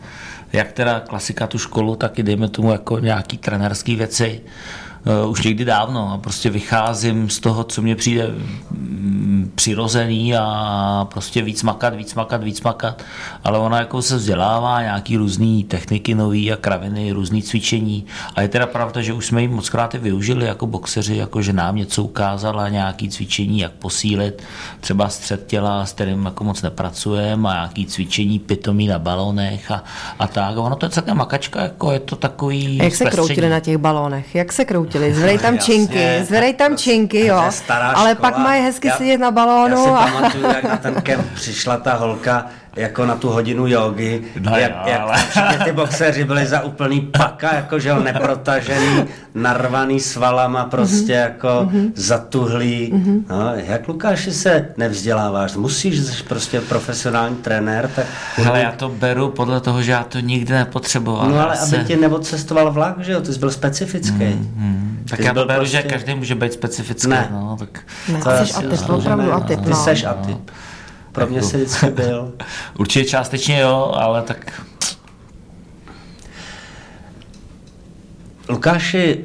jak 0.53 0.71
teda 0.71 0.99
klasika 0.99 1.47
tu 1.47 1.57
školu, 1.57 1.95
tak 1.95 2.19
i 2.19 2.23
dejme 2.23 2.49
tomu 2.49 2.71
jako 2.71 2.99
nějaký 2.99 3.37
trenerský 3.37 3.95
věci 3.95 4.41
uh, 5.23 5.31
už 5.31 5.43
někdy 5.43 5.65
dávno 5.65 6.13
a 6.13 6.17
prostě 6.17 6.49
vycházím 6.49 7.29
z 7.29 7.39
toho, 7.39 7.63
co 7.63 7.81
mě 7.81 7.95
přijde 7.95 8.27
mm, 8.71 9.51
přirozený 9.55 10.35
a 10.35 11.07
prostě 11.13 11.41
víc 11.41 11.63
makat, 11.63 11.95
víc 11.95 12.15
makat, 12.15 12.43
víc 12.43 12.61
makat, 12.61 13.03
ale 13.43 13.59
ona 13.59 13.79
jako 13.79 14.01
se 14.01 14.15
vzdělává 14.15 14.81
nějaký 14.81 15.17
různé 15.17 15.63
techniky 15.67 16.15
nový 16.15 16.51
a 16.51 16.55
kraviny, 16.55 17.11
různý 17.11 17.43
cvičení 17.43 18.05
a 18.35 18.41
je 18.41 18.47
teda 18.47 18.65
pravda, 18.67 19.01
že 19.01 19.13
už 19.13 19.25
jsme 19.25 19.41
ji 19.41 19.47
moc 19.47 19.69
krát 19.69 19.93
využili 19.93 20.45
jako 20.45 20.67
boxeři, 20.67 21.15
jako 21.15 21.41
že 21.41 21.53
nám 21.53 21.75
něco 21.75 22.03
ukázala, 22.03 22.69
nějaký 22.69 23.09
cvičení, 23.09 23.59
jak 23.59 23.71
posílit 23.71 24.43
třeba 24.79 25.09
střed 25.09 25.47
těla, 25.47 25.85
s 25.85 25.93
kterým 25.93 26.25
jako 26.25 26.43
moc 26.43 26.61
nepracujeme 26.61 27.49
a 27.49 27.53
nějaký 27.53 27.85
cvičení 27.85 28.39
pitomí 28.39 28.87
na 28.87 28.99
balonech 28.99 29.71
a, 29.71 29.83
a 30.19 30.27
tak. 30.27 30.57
A 30.57 30.61
ono 30.61 30.75
to 30.75 30.85
je 30.85 30.89
celkem 30.89 31.17
makačka, 31.17 31.61
jako 31.61 31.91
je 31.91 31.99
to 31.99 32.15
takový 32.15 32.81
a 32.81 32.83
Jak 32.83 32.95
se 32.95 33.05
kroutili 33.05 33.49
na 33.49 33.59
těch 33.59 33.77
balonech? 33.77 34.35
Jak 34.35 34.53
se 34.53 34.65
kroutili? 34.65 34.90
Kroutili, 34.91 35.13
zvedej 35.13 35.37
tam 35.39 35.55
činky, 35.57 36.05
zvedej 36.23 36.53
tam 36.53 36.77
činky, 36.77 37.25
jo. 37.25 37.49
Ale 37.69 38.15
pak 38.15 38.37
mají 38.37 38.63
hezky 38.63 38.87
já, 38.87 38.97
sedět 38.97 39.17
na 39.17 39.31
balónu. 39.31 39.77
Já 39.77 39.83
si 39.83 39.89
a... 39.89 40.11
pamatuju, 40.11 40.43
jak 40.43 40.63
na 40.63 40.77
ten 40.77 41.01
kemp 41.01 41.25
přišla 41.33 41.77
ta 41.77 41.93
holka, 41.93 42.45
jako 42.75 43.05
na 43.05 43.15
tu 43.15 43.29
hodinu 43.29 43.67
jogy, 43.67 44.21
no 44.39 44.57
jak, 44.57 44.71
jo, 44.71 44.81
jak 44.85 45.01
ale... 45.01 45.17
všichni 45.17 45.65
ty 45.65 45.71
boxeři 45.71 46.23
byli 46.23 46.45
za 46.45 46.61
úplný 46.61 47.01
paka, 47.01 47.55
jakože 47.55 47.93
neprotažený, 47.93 49.05
narvaný 49.35 49.99
svalama, 49.99 50.65
prostě 50.65 51.13
mm-hmm. 51.13 51.21
jako 51.21 51.47
mm-hmm. 51.47 51.91
zatuhlý. 51.95 52.93
Mm-hmm. 52.93 53.23
No, 53.29 53.51
jak 53.55 53.87
Lukáši 53.87 54.31
se 54.31 54.67
nevzděláváš? 54.77 55.55
Musíš, 55.55 55.99
jsi 55.99 56.23
prostě 56.23 56.61
profesionální 56.61 57.35
trenér, 57.35 57.89
tak... 57.95 58.05
Ale 58.47 58.61
já 58.61 58.71
to 58.71 58.89
beru 58.89 59.29
podle 59.29 59.59
toho, 59.59 59.81
že 59.81 59.91
já 59.91 60.03
to 60.03 60.19
nikdy 60.19 60.53
nepotřeboval. 60.53 61.29
No 61.29 61.45
ale 61.45 61.57
se... 61.57 61.75
aby 61.77 61.85
ti 61.85 61.95
neodcestoval 61.95 62.71
vlak, 62.71 62.99
že 62.99 63.11
jo, 63.11 63.21
ty 63.21 63.33
jsi 63.33 63.39
byl 63.39 63.51
specifický. 63.51 64.17
Mm-hmm. 64.17 64.81
Tak 65.09 65.19
já 65.19 65.33
to 65.33 65.45
beru, 65.45 65.59
prostě... 65.59 65.77
že 65.77 65.83
každý 65.83 66.15
může 66.15 66.35
být 66.35 66.53
specifický. 66.53 67.09
Ne, 67.09 67.27
no, 67.31 67.55
tak... 67.59 67.79
ne 68.13 68.19
to 68.19 68.45
jsi 68.45 68.53
atyp, 68.53 68.89
opravdu 68.89 69.33
atyp. 69.33 69.61
Ty 69.61 69.69
no. 69.69 69.75
seš 69.75 70.03
atyp. 70.03 70.51
Pro 71.11 71.27
mě 71.27 71.41
se 71.41 71.57
vždycky 71.57 71.89
byl. 71.89 72.33
Určitě 72.79 73.09
částečně 73.09 73.59
jo, 73.59 73.91
ale 73.95 74.21
tak... 74.21 74.61
Lukáši, 78.51 79.17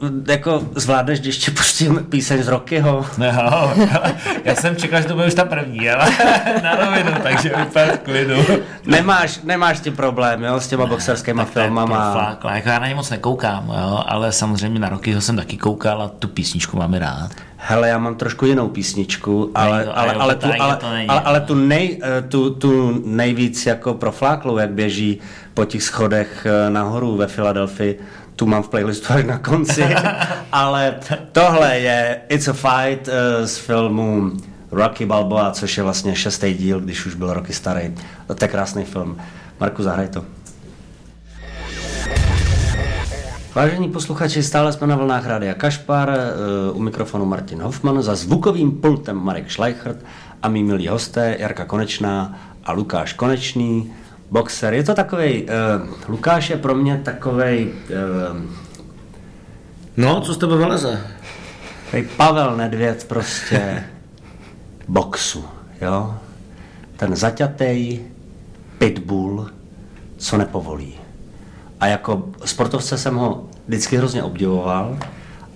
uh, 0.00 0.30
jako 0.30 0.62
zvládneš 0.74 1.20
ještě 1.24 1.50
pustím 1.50 2.06
píseň 2.08 2.42
z 2.42 2.48
Rockyho? 2.48 3.06
No, 3.18 3.26
já 4.44 4.54
jsem 4.54 4.76
čekal, 4.76 5.02
že 5.02 5.08
to 5.08 5.14
bude 5.14 5.26
už 5.26 5.34
ta 5.34 5.44
první, 5.44 5.90
ale 5.90 6.10
na 6.62 6.74
rovinu, 6.76 7.10
takže 7.22 7.54
úplně 7.54 7.84
v 7.86 7.98
klidu. 7.98 8.34
Nemáš, 8.86 9.40
nemáš 9.44 9.80
ty 9.80 9.90
problém, 9.90 10.44
jo, 10.44 10.60
s 10.60 10.68
těma 10.68 10.86
boxerskýma 10.86 11.44
Tak 11.44 11.52
filmama. 11.52 11.96
proflákla. 12.12 12.54
Jako 12.56 12.68
já 12.68 12.78
na 12.78 12.88
ně 12.88 12.94
moc 12.94 13.10
nekoukám, 13.10 13.64
jo, 13.80 14.02
ale 14.06 14.32
samozřejmě 14.32 14.80
na 14.80 14.88
Rockyho 14.88 15.20
jsem 15.20 15.36
taky 15.36 15.56
koukal 15.56 16.02
a 16.02 16.08
tu 16.08 16.28
písničku 16.28 16.76
mám 16.76 16.94
i 16.94 16.98
rád. 16.98 17.30
Hele, 17.56 17.88
já 17.88 17.98
mám 17.98 18.14
trošku 18.14 18.46
jinou 18.46 18.68
písničku, 18.68 19.50
ale, 19.54 19.84
to- 19.84 19.98
ale, 19.98 20.14
jo, 20.14 20.20
ale, 20.20 20.34
to 20.34 20.40
tu, 20.40 20.46
tady 20.48 20.58
ale, 20.60 20.76
to 20.76 20.90
není, 20.92 21.08
ale, 21.08 21.20
ale 21.20 21.28
ale- 21.38 21.40
tu, 21.40 21.54
nej, 21.54 21.98
eh, 22.02 22.22
tu, 22.22 22.50
tu 22.50 23.02
nejvíc 23.06 23.66
jako 23.66 23.94
profláklou, 23.94 24.56
jak 24.58 24.70
běží 24.70 25.20
po 25.54 25.64
těch 25.64 25.82
schodech 25.82 26.46
eh, 26.66 26.70
nahoru 26.70 27.16
ve 27.16 27.26
Filadelfii, 27.26 27.98
tu 28.38 28.46
mám 28.46 28.62
v 28.62 28.68
playlistu 28.68 29.12
až 29.12 29.24
na 29.24 29.38
konci, 29.38 29.82
ale 30.52 30.94
tohle 31.32 31.78
je 31.78 32.20
It's 32.28 32.48
a 32.48 32.52
Fight 32.52 33.08
eh, 33.08 33.46
z 33.46 33.58
filmu 33.58 34.30
Rocky 34.70 35.06
Balboa, 35.06 35.50
což 35.50 35.76
je 35.76 35.82
vlastně 35.82 36.16
šestý 36.16 36.54
díl, 36.54 36.80
když 36.80 37.06
už 37.06 37.14
byl 37.14 37.34
Rocky 37.34 37.52
starý. 37.52 37.94
To 38.26 38.44
je 38.44 38.48
krásný 38.48 38.84
film. 38.84 39.18
Marku, 39.60 39.82
zahraj 39.82 40.08
to. 40.08 40.24
Vážení 43.54 43.88
posluchači, 43.88 44.42
stále 44.42 44.72
jsme 44.72 44.86
na 44.86 44.96
vlnách 44.96 45.26
Rádia 45.26 45.54
Kašpar, 45.54 46.10
eh, 46.10 46.72
u 46.72 46.82
mikrofonu 46.82 47.24
Martin 47.24 47.62
Hoffman, 47.62 48.02
za 48.02 48.14
zvukovým 48.14 48.72
pultem 48.72 49.16
Marek 49.16 49.50
Schleichert 49.50 49.98
a 50.42 50.48
mý 50.48 50.64
milí 50.64 50.88
hosté 50.88 51.36
Jarka 51.38 51.64
Konečná 51.64 52.38
a 52.64 52.72
Lukáš 52.72 53.12
Konečný, 53.12 53.92
boxer. 54.30 54.74
Je 54.74 54.82
to 54.84 54.94
takovej, 54.94 55.46
uh, 55.80 55.88
Lukáš 56.08 56.50
je 56.50 56.56
pro 56.56 56.74
mě 56.74 57.00
takovej, 57.04 57.72
uh, 58.32 58.42
No, 59.96 60.20
co 60.20 60.34
z 60.34 60.38
tebe 60.38 60.56
vyleze? 60.56 61.00
takovej 61.92 62.08
Pavel 62.16 62.56
Nedvěd 62.56 63.04
prostě 63.08 63.84
boxu, 64.88 65.44
jo? 65.80 66.14
Ten 66.96 67.16
zaťatej 67.16 68.00
pitbull, 68.78 69.50
co 70.16 70.36
nepovolí. 70.36 70.94
A 71.80 71.86
jako 71.86 72.28
sportovce 72.44 72.98
jsem 72.98 73.16
ho 73.16 73.48
vždycky 73.66 73.96
hrozně 73.96 74.22
obdivoval 74.22 74.98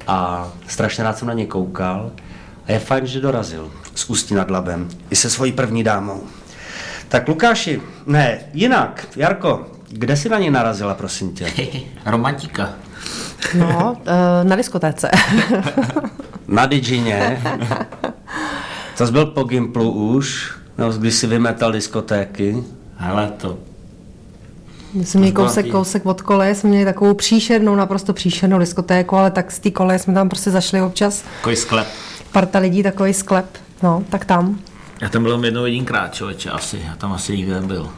a 0.07 0.49
strašně 0.69 1.05
rád 1.05 1.19
jsem 1.19 1.29
na 1.29 1.35
něj 1.35 1.47
koukal. 1.47 2.11
A 2.67 2.73
je 2.73 2.79
fajn, 2.79 3.07
že 3.07 3.21
dorazil 3.21 3.71
s 3.95 4.11
Ústí 4.11 4.35
nad 4.35 4.51
Labem 4.51 4.89
i 5.11 5.17
se 5.17 5.31
svojí 5.31 5.53
první 5.53 5.85
dámou. 5.85 6.21
Tak 7.13 7.29
Lukáši, 7.29 7.83
ne, 8.07 8.39
jinak, 8.55 9.07
Jarko, 9.17 9.67
kde 9.89 10.17
jsi 10.17 10.29
na 10.29 10.39
něj 10.39 10.51
narazila, 10.51 10.95
prosím 10.95 11.33
tě? 11.35 11.47
Romantika. 12.07 12.71
No, 13.55 13.97
eh, 14.07 14.45
na 14.45 14.57
diskotéce. 14.57 15.11
Na 16.49 16.67
Digině. 16.67 17.43
To 18.99 19.07
jsi 19.07 19.13
byl 19.13 19.27
po 19.27 19.45
Gimplu 19.45 19.91
už, 19.91 20.53
nebo 20.79 20.93
když 20.93 21.15
jsi 21.15 21.27
vymetal 21.27 21.73
diskotéky. 21.73 22.65
Hele, 22.97 23.33
to 23.37 23.59
My 24.95 25.05
jsme 25.05 25.21
měli 25.21 25.33
kousek, 25.35 25.71
kousek 25.71 26.07
od 26.07 26.23
koleje, 26.23 26.55
jsme 26.55 26.71
měli 26.71 26.85
takovou 26.85 27.15
příšernou, 27.15 27.75
naprosto 27.75 28.13
příšernou 28.13 28.59
diskotéku, 28.59 29.17
ale 29.17 29.31
tak 29.31 29.53
z 29.53 29.59
té 29.59 29.71
koleje 29.71 29.99
jsme 29.99 30.15
tam 30.15 30.29
prostě 30.29 30.51
zašli 30.51 30.83
občas. 30.83 31.25
takový 31.37 31.57
sklep. 31.57 31.87
Parta 32.33 32.59
lidí, 32.59 32.83
takový 32.83 33.15
sklep, 33.15 33.47
no, 33.83 34.05
tak 34.11 34.25
tam. 34.25 34.59
Já 35.03 35.09
tam 35.09 35.23
byl 35.23 35.45
jednou 35.45 35.65
jedinkrát, 35.65 36.15
člověče, 36.15 36.51
asi. 36.51 36.83
Já 36.87 36.97
tam 36.97 37.13
asi 37.13 37.37
nikdy 37.37 37.53
nebyl. 37.53 37.89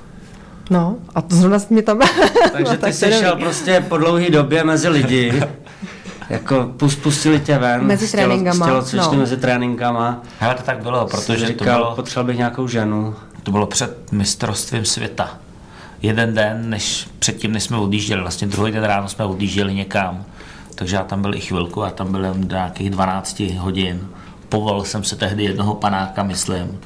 No, 0.70 0.96
a 1.14 1.22
to 1.22 1.36
zrovna 1.36 1.58
mě 1.70 1.82
tam... 1.82 1.98
Takže 2.52 2.64
no, 2.64 2.70
ty 2.70 2.76
tak 2.78 2.94
jsi 2.94 3.10
to 3.10 3.16
šel 3.18 3.36
prostě 3.36 3.84
po 3.88 3.96
dlouhé 3.98 4.30
době 4.30 4.64
mezi 4.64 4.88
lidi. 4.88 5.42
Jako 6.30 6.72
pus- 6.76 6.96
pustili 7.02 7.40
tě 7.40 7.58
ven. 7.58 7.86
Mezi 7.86 8.06
tělo- 8.06 8.10
tréninkama, 8.10 8.66
Z 8.66 8.68
tělocvičny 8.68 9.12
no. 9.12 9.18
mezi 9.18 9.36
tréninkama. 9.36 10.22
Hele, 10.38 10.54
to 10.54 10.62
tak 10.62 10.82
bylo, 10.82 11.06
protože 11.06 11.40
to 11.40 11.46
říkal, 11.46 11.78
bylo, 11.78 11.94
potřeboval 11.94 12.26
bych 12.26 12.36
nějakou 12.38 12.68
ženu. 12.68 13.14
to 13.42 13.50
bylo 13.50 13.66
před 13.66 14.12
mistrovstvím 14.12 14.84
světa. 14.84 15.38
Jeden 16.02 16.34
den, 16.34 16.70
než 16.70 17.08
předtím, 17.18 17.52
než 17.52 17.62
jsme 17.62 17.76
odjížděli, 17.76 18.20
vlastně 18.20 18.46
druhý 18.46 18.72
den 18.72 18.84
ráno 18.84 19.08
jsme 19.08 19.24
odjížděli 19.24 19.74
někam. 19.74 20.24
Takže 20.74 20.96
já 20.96 21.04
tam 21.04 21.22
byl 21.22 21.34
i 21.34 21.40
chvilku, 21.40 21.80
já 21.82 21.90
tam 21.90 22.12
byl 22.12 22.34
do 22.34 22.56
nějakých 22.56 22.90
12 22.90 23.40
hodin. 23.58 24.08
Povolil 24.48 24.84
jsem 24.84 25.04
se 25.04 25.16
tehdy 25.16 25.44
jednoho 25.44 25.74
panáka, 25.74 26.22
myslím, 26.22 26.80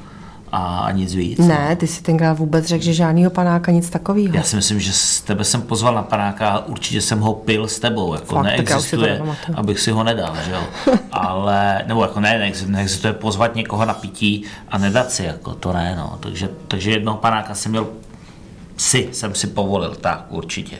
a, 0.51 0.79
a 0.79 0.91
nic 0.91 1.13
víc. 1.15 1.39
Ne, 1.39 1.75
ty 1.75 1.87
si 1.87 2.01
tenkrát 2.01 2.33
vůbec 2.33 2.65
řekl, 2.65 2.83
že 2.83 2.93
žádnýho 2.93 3.31
panáka, 3.31 3.71
nic 3.71 3.89
takového. 3.89 4.35
Já 4.35 4.43
si 4.43 4.55
myslím, 4.55 4.79
že 4.79 4.93
s 4.93 5.21
tebe 5.21 5.43
jsem 5.43 5.61
pozval 5.61 5.95
na 5.95 6.03
panáka 6.03 6.49
a 6.49 6.65
určitě 6.65 7.01
jsem 7.01 7.19
ho 7.19 7.33
pil 7.33 7.67
s 7.67 7.79
tebou. 7.79 8.13
Jako 8.13 8.25
Fakt, 8.25 8.45
tak 8.57 8.69
já 8.69 8.77
už 8.77 8.83
si 8.83 8.95
to 8.95 9.01
neexistuje, 9.01 9.13
nepamatuju. 9.13 9.57
abych 9.57 9.79
si 9.79 9.91
ho 9.91 10.03
nedal, 10.03 10.35
že 10.45 10.51
jo. 10.51 10.93
Ale, 11.11 11.83
nebo 11.87 12.01
jako 12.01 12.19
ne, 12.19 12.37
neexistuje, 12.37 12.71
neexistuje 12.75 13.13
pozvat 13.13 13.55
někoho 13.55 13.85
na 13.85 13.93
pití 13.93 14.43
a 14.69 14.77
nedat 14.77 15.11
si, 15.11 15.23
jako 15.23 15.53
to 15.53 15.73
ne, 15.73 15.95
no. 15.97 16.17
Takže, 16.19 16.49
takže 16.67 16.91
jednoho 16.91 17.17
panáka 17.17 17.55
jsem 17.55 17.71
měl, 17.71 17.87
si 18.77 19.09
jsem 19.11 19.35
si 19.35 19.47
povolil, 19.47 19.95
tak 20.01 20.25
určitě. 20.29 20.75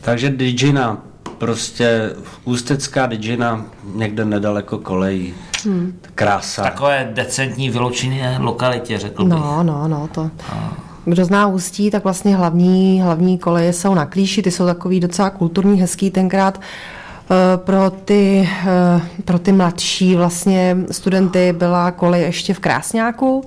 Takže 0.00 0.30
Digina, 0.30 0.98
prostě 1.38 2.10
ústecká 2.44 3.06
Digina, 3.06 3.64
někde 3.94 4.24
nedaleko 4.24 4.78
kolejí. 4.78 5.34
Hmm. 5.64 5.98
Krása. 6.14 6.62
Takové 6.62 7.10
decentní 7.14 7.70
vyloučené 7.70 8.38
lokalitě, 8.40 8.98
řekl 8.98 9.24
bych. 9.24 9.32
No, 9.32 9.62
no, 9.62 9.88
no, 9.88 10.08
to. 10.12 10.30
Kdo 11.04 11.24
zná 11.24 11.46
Ústí, 11.46 11.90
tak 11.90 12.04
vlastně 12.04 12.36
hlavní, 12.36 13.02
hlavní 13.02 13.38
koleje 13.38 13.72
jsou 13.72 13.94
na 13.94 14.06
Klíši, 14.06 14.42
ty 14.42 14.50
jsou 14.50 14.66
takový 14.66 15.00
docela 15.00 15.30
kulturní, 15.30 15.80
hezký 15.80 16.10
tenkrát. 16.10 16.60
Eh, 17.30 17.56
Pro 17.56 17.90
ty, 17.90 18.48
eh, 18.66 19.00
pro 19.24 19.38
ty 19.38 19.52
mladší 19.52 20.16
vlastně 20.16 20.76
studenty 20.90 21.52
byla 21.52 21.90
kolej 21.90 22.22
ještě 22.22 22.54
v 22.54 22.58
Krásňáku, 22.58 23.44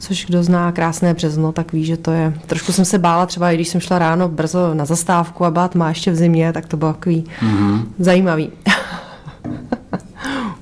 což 0.00 0.26
kdo 0.26 0.42
zná 0.42 0.72
krásné 0.72 1.14
březno, 1.14 1.52
tak 1.52 1.72
ví, 1.72 1.84
že 1.84 1.96
to 1.96 2.10
je. 2.10 2.32
Trošku 2.46 2.72
jsem 2.72 2.84
se 2.84 2.98
bála 2.98 3.26
třeba, 3.26 3.50
i 3.50 3.54
když 3.54 3.68
jsem 3.68 3.80
šla 3.80 3.98
ráno 3.98 4.28
brzo 4.28 4.74
na 4.74 4.84
zastávku 4.84 5.44
a 5.44 5.50
byla 5.50 5.68
tma 5.68 5.88
ještě 5.88 6.10
v 6.10 6.16
zimě, 6.16 6.52
tak 6.52 6.66
to 6.66 6.76
bylo 6.76 6.92
takový 6.92 7.24
mm-hmm. 7.42 7.82
zajímavý. 7.98 8.50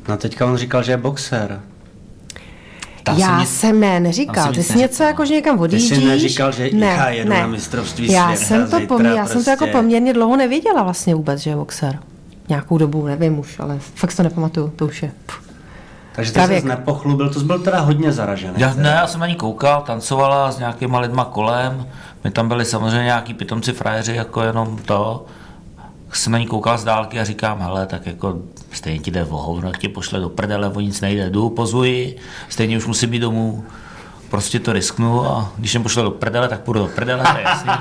No 0.08 0.16
teďka 0.16 0.46
on 0.46 0.56
říkal, 0.56 0.82
že 0.82 0.92
je 0.92 0.96
boxer. 0.96 1.60
Tam 3.02 3.18
já 3.18 3.26
jsem 3.28 3.38
nic- 3.38 3.48
jsem 3.60 3.80
ne, 3.80 4.00
neříkal. 4.00 4.52
Ty 4.52 4.62
jsi 4.62 4.72
něco 4.72 4.82
neříkal. 4.82 5.06
jako, 5.06 5.24
že 5.24 5.34
někam 5.34 5.58
odjíždíš. 5.60 6.04
neříkal, 6.04 6.52
že 6.52 6.70
já 6.72 7.08
jedu 7.10 7.30
na 7.30 7.46
mistrovství 7.46 8.12
já 8.12 8.26
světa 8.36 8.44
jsem 8.46 8.70
to 8.70 8.78
zítra 8.78 8.96
pomě- 8.96 9.16
Já 9.16 9.26
jsem 9.26 9.44
to 9.44 9.50
jako 9.50 9.64
prostě. 9.64 9.78
poměrně 9.78 10.12
dlouho 10.12 10.36
nevěděla 10.36 10.82
vlastně 10.82 11.14
vůbec, 11.14 11.40
že 11.40 11.50
je 11.50 11.56
boxer. 11.56 11.98
Nějakou 12.48 12.78
dobu, 12.78 13.06
nevím 13.06 13.38
už, 13.38 13.58
ale 13.60 13.78
fakt 13.94 14.10
si 14.10 14.16
to 14.16 14.22
nepamatuju, 14.22 14.68
to 14.76 14.86
už 14.86 15.02
je. 15.02 15.10
Pff. 15.26 15.47
Takže 16.18 16.32
ty 16.32 16.40
jsi 16.40 16.68
nepochlubil, 16.68 17.30
to 17.30 17.40
jsi 17.40 17.46
byl 17.46 17.58
teda 17.58 17.80
hodně 17.80 18.12
zaražený. 18.12 18.54
Já, 18.56 18.74
ne, 18.74 18.88
já 18.88 19.06
jsem 19.06 19.20
na 19.20 19.26
ní 19.26 19.34
koukal, 19.34 19.82
tancovala 19.82 20.52
s 20.52 20.58
nějakýma 20.58 21.00
lidma 21.00 21.24
kolem, 21.24 21.86
my 22.24 22.30
tam 22.30 22.48
byli 22.48 22.64
samozřejmě 22.64 23.04
nějaký 23.04 23.34
pitomci 23.34 23.72
frajeři, 23.72 24.14
jako 24.14 24.42
jenom 24.42 24.78
to. 24.78 25.26
Jsem 26.12 26.32
na 26.32 26.38
ní 26.38 26.46
koukal 26.46 26.78
z 26.78 26.84
dálky 26.84 27.20
a 27.20 27.24
říkám, 27.24 27.60
hele, 27.60 27.86
tak 27.86 28.06
jako 28.06 28.38
stejně 28.72 28.98
ti 28.98 29.10
jde 29.10 29.24
o 29.24 29.36
hovno, 29.36 29.72
tě 29.72 29.88
pošle 29.88 30.20
do 30.20 30.28
prdele, 30.28 30.68
o 30.68 30.80
nic 30.80 31.00
nejde, 31.00 31.30
jdu, 31.30 31.50
pozuji, 31.50 32.16
stejně 32.48 32.76
už 32.76 32.86
musím 32.86 33.10
být 33.10 33.18
domů, 33.18 33.64
prostě 34.30 34.60
to 34.60 34.72
risknu 34.72 35.26
a 35.26 35.52
když 35.56 35.72
jsem 35.72 35.82
pošle 35.82 36.02
do 36.02 36.10
prdele, 36.10 36.48
tak 36.48 36.60
půjdu 36.60 36.80
do 36.80 36.86
prdele, 36.86 37.24
to 37.32 37.38
je 37.38 37.44
jasný. 37.44 37.72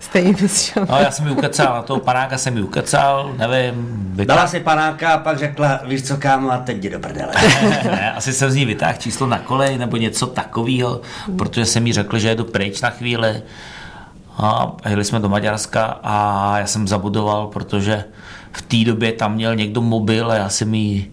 Stejně 0.00 0.32
bys 0.32 0.62
šel. 0.62 0.86
No, 0.90 0.96
já 0.96 1.10
jsem 1.10 1.26
ji 1.26 1.32
ukecal, 1.32 1.74
na 1.74 1.82
toho 1.82 2.00
panáka 2.00 2.38
jsem 2.38 2.56
ji 2.56 2.62
ukecal, 2.62 3.32
nevím, 3.38 3.74
Dala 3.76 4.16
vytáhl, 4.16 4.48
si 4.48 4.60
panáka 4.60 5.12
a 5.12 5.18
pak 5.18 5.38
řekla, 5.38 5.80
víš 5.86 6.02
co 6.02 6.16
kámo, 6.16 6.50
a 6.50 6.58
teď 6.58 6.76
jdi 6.76 6.90
do 6.90 6.98
prdele. 6.98 7.32
ne, 7.84 8.12
asi 8.12 8.32
jsem 8.32 8.50
z 8.50 8.54
ní 8.54 8.64
vytáhl 8.64 8.98
číslo 8.98 9.26
na 9.26 9.38
kolej 9.38 9.78
nebo 9.78 9.96
něco 9.96 10.26
takového, 10.26 11.00
protože 11.38 11.64
jsem 11.66 11.86
jí 11.86 11.92
řekl, 11.92 12.18
že 12.18 12.28
jedu 12.28 12.44
pryč 12.44 12.80
na 12.80 12.90
chvíli. 12.90 13.42
A 14.38 14.72
jeli 14.88 15.04
jsme 15.04 15.20
do 15.20 15.28
Maďarska 15.28 16.00
a 16.02 16.58
já 16.58 16.66
jsem 16.66 16.88
zabudoval, 16.88 17.46
protože 17.46 18.04
v 18.52 18.62
té 18.62 18.76
době 18.84 19.12
tam 19.12 19.34
měl 19.34 19.56
někdo 19.56 19.80
mobil 19.80 20.30
a 20.30 20.34
já 20.34 20.48
jsem 20.48 20.74
jí 20.74 21.10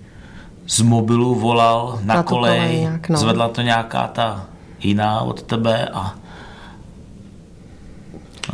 z 0.68 0.82
mobilu 0.82 1.36
volal 1.36 2.00
na, 2.04 2.16
Na 2.16 2.24
kolej, 2.24 2.60
kolej 2.60 2.80
nějak, 2.80 3.10
no. 3.10 3.18
zvedla 3.18 3.48
to 3.48 3.62
nějaká 3.62 4.08
ta 4.08 4.46
jiná 4.80 5.22
od 5.22 5.42
tebe 5.42 5.88
a 5.94 6.14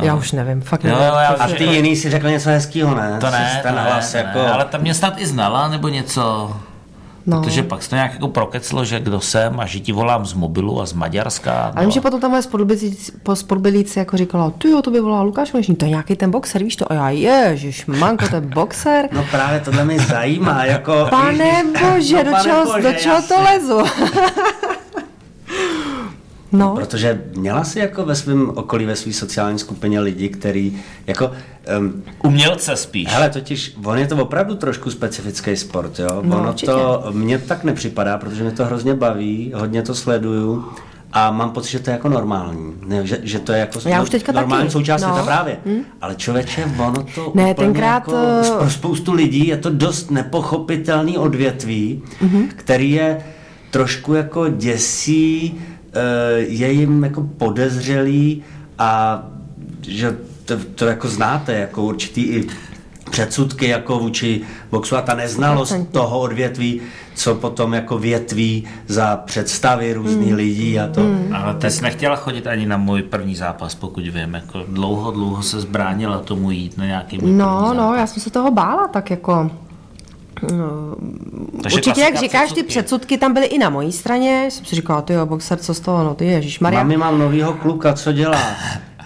Já 0.02 0.14
už 0.14 0.32
nevím, 0.32 0.60
fakt 0.60 0.84
Jo, 0.84 0.90
nevím. 0.90 1.06
jo, 1.06 1.14
já 1.14 1.28
A 1.28 1.48
ty 1.48 1.64
jiný 1.64 1.96
si 1.96 2.10
řekl 2.10 2.28
něco 2.28 2.48
hezkýho, 2.48 2.94
ne? 2.94 3.16
to 3.20 3.30
ne, 3.30 3.60
Ten 3.62 3.72
to 3.74 3.80
ne, 3.80 3.84
hlas 3.84 4.10
to 4.12 4.16
jako... 4.16 4.38
ne, 4.38 4.52
ale 4.52 4.64
ta 4.64 4.78
mě 4.78 4.94
snad 4.94 5.14
i 5.18 5.26
znala 5.26 5.68
nebo 5.68 5.88
něco. 5.88 6.52
No. 7.26 7.40
Protože 7.42 7.62
pak 7.62 7.82
se 7.82 7.90
to 7.90 7.94
nějak 7.96 8.12
jako 8.12 8.28
prokeclo, 8.28 8.84
že 8.84 9.00
kdo 9.00 9.20
jsem 9.20 9.60
a 9.60 9.66
že 9.66 9.80
ti 9.80 9.92
volám 9.92 10.26
z 10.26 10.32
mobilu 10.32 10.80
a 10.80 10.86
z 10.86 10.92
Maďarska. 10.92 11.72
A 11.76 11.80
vím, 11.80 11.90
že 11.90 12.00
potom 12.00 12.20
tam 12.20 12.30
moje 12.30 12.42
spolubydlící 13.34 13.98
jako 13.98 14.16
říkala, 14.16 14.50
ty 14.50 14.70
jo, 14.70 14.82
to 14.82 14.90
by 14.90 15.00
volal 15.00 15.24
Lukáš 15.26 15.50
Konečný, 15.50 15.76
to 15.76 15.84
je 15.84 15.88
nějaký 15.90 16.16
ten 16.16 16.30
boxer, 16.30 16.62
víš 16.64 16.76
to? 16.76 16.92
A 16.92 16.94
já, 16.94 17.10
ježiš, 17.10 17.86
manko, 17.86 18.28
to 18.28 18.34
je 18.36 18.40
boxer. 18.40 19.08
No 19.12 19.24
právě 19.30 19.60
tohle 19.60 19.84
mě 19.84 19.98
zajímá, 20.00 20.64
jako... 20.64 21.06
Pane 21.10 21.64
bože, 21.94 22.16
No, 22.16 22.24
do, 22.24 22.30
pane 22.30 22.42
čeho, 22.44 22.64
bože, 22.64 22.82
do 22.82 22.92
čeho 22.92 23.22
to 23.22 23.42
lezu? 23.42 23.78
No. 26.54 26.74
Protože 26.74 27.22
měla 27.36 27.64
si 27.64 27.78
jako 27.78 28.04
ve 28.04 28.14
svém 28.14 28.50
okolí, 28.54 28.84
ve 28.86 28.96
své 28.96 29.12
sociální 29.12 29.58
skupině 29.58 30.00
lidi, 30.00 30.28
který 30.28 30.78
jako... 31.06 31.30
Um, 31.78 32.02
Umělce 32.22 32.76
spíš. 32.76 33.08
hele, 33.10 33.30
totiž, 33.30 33.76
on 33.84 33.98
je 33.98 34.06
to 34.06 34.16
opravdu 34.16 34.54
trošku 34.54 34.90
specifický 34.90 35.56
sport, 35.56 35.98
jo? 35.98 36.22
No, 36.24 36.36
ono 36.38 36.48
určitě. 36.48 36.72
to, 36.72 37.04
mně 37.10 37.38
tak 37.38 37.64
nepřipadá, 37.64 38.18
protože 38.18 38.42
mě 38.42 38.52
to 38.52 38.64
hrozně 38.64 38.94
baví, 38.94 39.52
hodně 39.56 39.82
to 39.82 39.94
sleduju 39.94 40.64
a 41.12 41.30
mám 41.30 41.50
pocit, 41.50 41.70
že 41.70 41.78
to 41.78 41.90
je 41.90 41.92
jako 41.92 42.08
normální, 42.08 42.72
ne, 42.86 43.06
že, 43.06 43.18
že 43.22 43.38
to 43.38 43.52
je 43.52 43.58
jako 43.58 43.78
Já 43.84 44.02
už 44.02 44.10
teďka 44.10 44.32
normální 44.32 44.62
taky, 44.64 44.72
součást 44.72 45.02
no. 45.02 45.08
světa 45.08 45.26
právě. 45.26 45.56
Ale 46.00 46.14
člověče, 46.14 46.64
ono 46.78 47.02
to 47.14 47.32
Ne, 47.34 47.42
úplně 47.42 47.54
tenkrát, 47.54 47.94
jako, 47.94 48.16
eh, 48.44 48.58
pro 48.58 48.70
spoustu 48.70 49.12
lidí 49.12 49.46
je 49.48 49.56
to 49.56 49.70
dost 49.70 50.10
nepochopitelný 50.10 51.18
odvětví, 51.18 52.02
Mhm. 52.20 52.48
který 52.56 52.90
je 52.90 53.18
trošku 53.70 54.14
jako 54.14 54.48
děsí, 54.48 55.60
je 56.36 56.72
jim 56.72 57.04
jako 57.04 57.22
podezřelý 57.38 58.42
a 58.78 59.22
že 59.82 60.16
to, 60.44 60.54
to 60.74 60.86
jako 60.86 61.08
znáte, 61.08 61.52
jako 61.52 61.82
určitý 61.82 62.22
i 62.22 62.46
předsudky 63.10 63.68
jako 63.68 63.98
vůči 63.98 64.40
boxu 64.70 64.96
a 64.96 65.02
ta 65.02 65.14
neznalost 65.14 65.68
Procentně. 65.68 65.92
toho 66.00 66.20
odvětví, 66.20 66.80
co 67.14 67.34
potom 67.34 67.74
jako 67.74 67.98
větví 67.98 68.64
za 68.86 69.16
představy 69.16 69.92
různých 69.92 70.28
Hmm. 70.28 70.36
lidí 70.36 70.80
a 70.80 70.86
to. 70.88 71.00
Ale 71.34 71.54
ty 71.54 71.70
jsi 71.70 71.82
nechtěla 71.82 72.16
chodit 72.16 72.46
ani 72.46 72.66
na 72.66 72.76
můj 72.76 73.02
první 73.02 73.34
zápas, 73.36 73.74
pokud 73.74 74.04
vím. 74.04 74.34
Jako 74.34 74.62
dlouho, 74.68 75.10
dlouho 75.10 75.42
se 75.42 75.60
zbránila 75.60 76.18
tomu 76.18 76.50
jít 76.50 76.78
na 76.78 76.84
nějaký 76.86 77.18
můj 77.18 77.32
No, 77.32 77.60
první 77.64 77.78
no, 77.78 77.94
já 77.94 78.06
jsem 78.06 78.22
se 78.22 78.30
toho 78.30 78.50
bála, 78.50 78.88
tak 78.88 79.10
jako... 79.10 79.50
No, 80.52 80.96
Takže 81.62 81.76
určitě, 81.76 82.00
jak 82.00 82.16
říkáš, 82.16 82.42
ty 82.42 82.62
předsudky. 82.62 82.68
předsudky 82.68 83.18
tam 83.18 83.32
byly 83.34 83.46
i 83.46 83.58
na 83.58 83.70
mojí 83.70 83.92
straně. 83.92 84.46
Jsem 84.50 84.64
si 84.64 84.76
říkala, 84.76 85.02
ty 85.02 85.12
jo, 85.12 85.26
boxer, 85.26 85.58
co 85.58 85.74
z 85.74 85.80
toho, 85.80 86.04
no 86.04 86.14
ty 86.14 86.24
ježišmarja. 86.26 86.78
Mami, 86.78 86.96
mám 86.96 87.18
novýho 87.18 87.52
kluka, 87.52 87.92
co 87.92 88.12
dělá? 88.12 88.40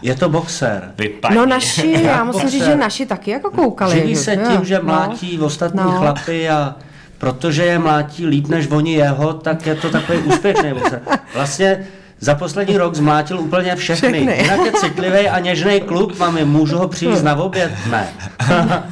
Je 0.02 0.14
to 0.14 0.28
boxer. 0.28 0.92
Vypadni. 0.98 1.36
No 1.36 1.46
naši, 1.46 2.00
já 2.02 2.24
musím 2.24 2.48
říct, 2.48 2.60
Boxer. 2.60 2.72
že 2.74 2.80
naši 2.80 3.06
taky 3.06 3.30
jako 3.30 3.50
koukali. 3.50 3.94
Živí 3.94 4.16
se 4.16 4.34
jo, 4.34 4.40
tím, 4.50 4.64
že 4.64 4.78
no. 4.78 4.84
mlátí 4.84 5.38
ostatní 5.38 5.80
No. 5.84 5.92
chlapy 5.92 6.48
a 6.48 6.74
protože 7.18 7.64
je 7.64 7.78
mlátí 7.78 8.26
líp 8.26 8.48
než 8.48 8.68
oni 8.70 8.92
jeho, 8.94 9.32
tak 9.32 9.66
je 9.66 9.74
to 9.74 9.90
takový 9.90 10.18
úspěšný 10.18 10.72
boxer. 10.74 11.00
Vlastně 11.34 11.86
za 12.20 12.34
poslední 12.34 12.76
rok 12.76 12.94
zmlátil 12.94 13.40
úplně 13.40 13.76
všechny. 13.76 14.12
Všechny. 14.12 14.42
Jinak 14.42 14.60
je 14.66 14.72
citlivý 14.72 15.28
a 15.28 15.38
něžný 15.38 15.80
kluk, 15.80 16.18
mami, 16.18 16.44
můžu 16.44 16.78
ho 16.78 16.88
přijít 16.88 17.22
na 17.22 17.34
oběd? 17.36 17.72
Ne. 17.90 18.08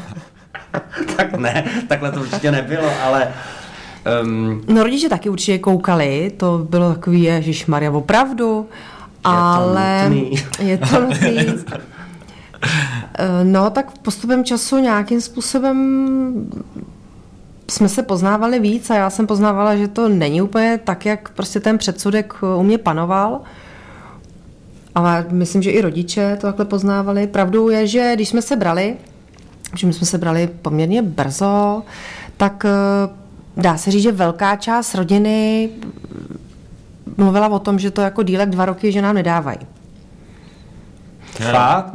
tak 1.16 1.38
ne, 1.38 1.64
takhle 1.88 2.12
to 2.12 2.20
určitě 2.20 2.50
nebylo, 2.50 2.90
ale 3.04 3.28
um, 4.22 4.62
No 4.68 4.82
rodiče 4.82 5.08
taky 5.08 5.28
určitě 5.28 5.58
koukali, 5.58 6.32
to 6.36 6.66
bylo 6.70 6.94
takový, 6.94 7.22
ježišmarja, 7.22 7.90
opravdu. 7.90 8.68
ale 9.24 10.08
nutný. 10.10 10.32
je 10.58 10.78
to 10.78 11.00
nutný. 11.00 11.46
Eh, 13.18 13.44
No, 13.44 13.70
tak 13.70 13.98
postupem 13.98 14.44
času 14.44 14.78
nějakým 14.78 15.20
způsobem 15.20 15.76
jsme 17.70 17.88
se 17.88 18.02
poznávali 18.02 18.60
víc 18.60 18.90
a 18.90 18.94
já 18.94 19.10
jsem 19.10 19.26
poznávala, 19.26 19.76
že 19.76 19.88
to 19.88 20.08
není 20.08 20.42
úplně 20.42 20.80
tak, 20.84 21.06
jak 21.06 21.28
prostě 21.28 21.60
ten 21.60 21.78
předsudek 21.78 22.34
u 22.58 22.62
mě 22.62 22.78
panoval. 22.78 23.40
Ale 24.94 25.26
myslím, 25.30 25.62
že 25.62 25.70
i 25.70 25.80
rodiče 25.80 26.36
to 26.40 26.46
takhle 26.46 26.64
poznávali. 26.64 27.26
Pravdou 27.26 27.68
je, 27.68 27.86
že 27.86 28.12
když 28.14 28.28
jsme 28.28 28.42
se 28.42 28.56
brali, 28.56 28.96
že 29.74 29.86
my 29.86 29.92
jsme 29.92 30.06
se 30.06 30.18
brali 30.18 30.48
poměrně 30.62 31.02
brzo, 31.02 31.82
tak 32.36 32.64
eh, 32.64 32.70
dá 33.56 33.76
se 33.76 33.90
říct, 33.90 34.02
že 34.02 34.12
velká 34.12 34.56
část 34.56 34.94
rodiny 34.94 35.68
mluvila 37.16 37.48
o 37.48 37.58
tom, 37.58 37.78
že 37.78 37.90
to 37.90 38.00
jako 38.00 38.22
dílek 38.22 38.50
dva 38.50 38.64
roky, 38.64 38.92
že 38.92 39.02
nám 39.02 39.14
nedávají. 39.14 39.58
fakt? 41.52 41.94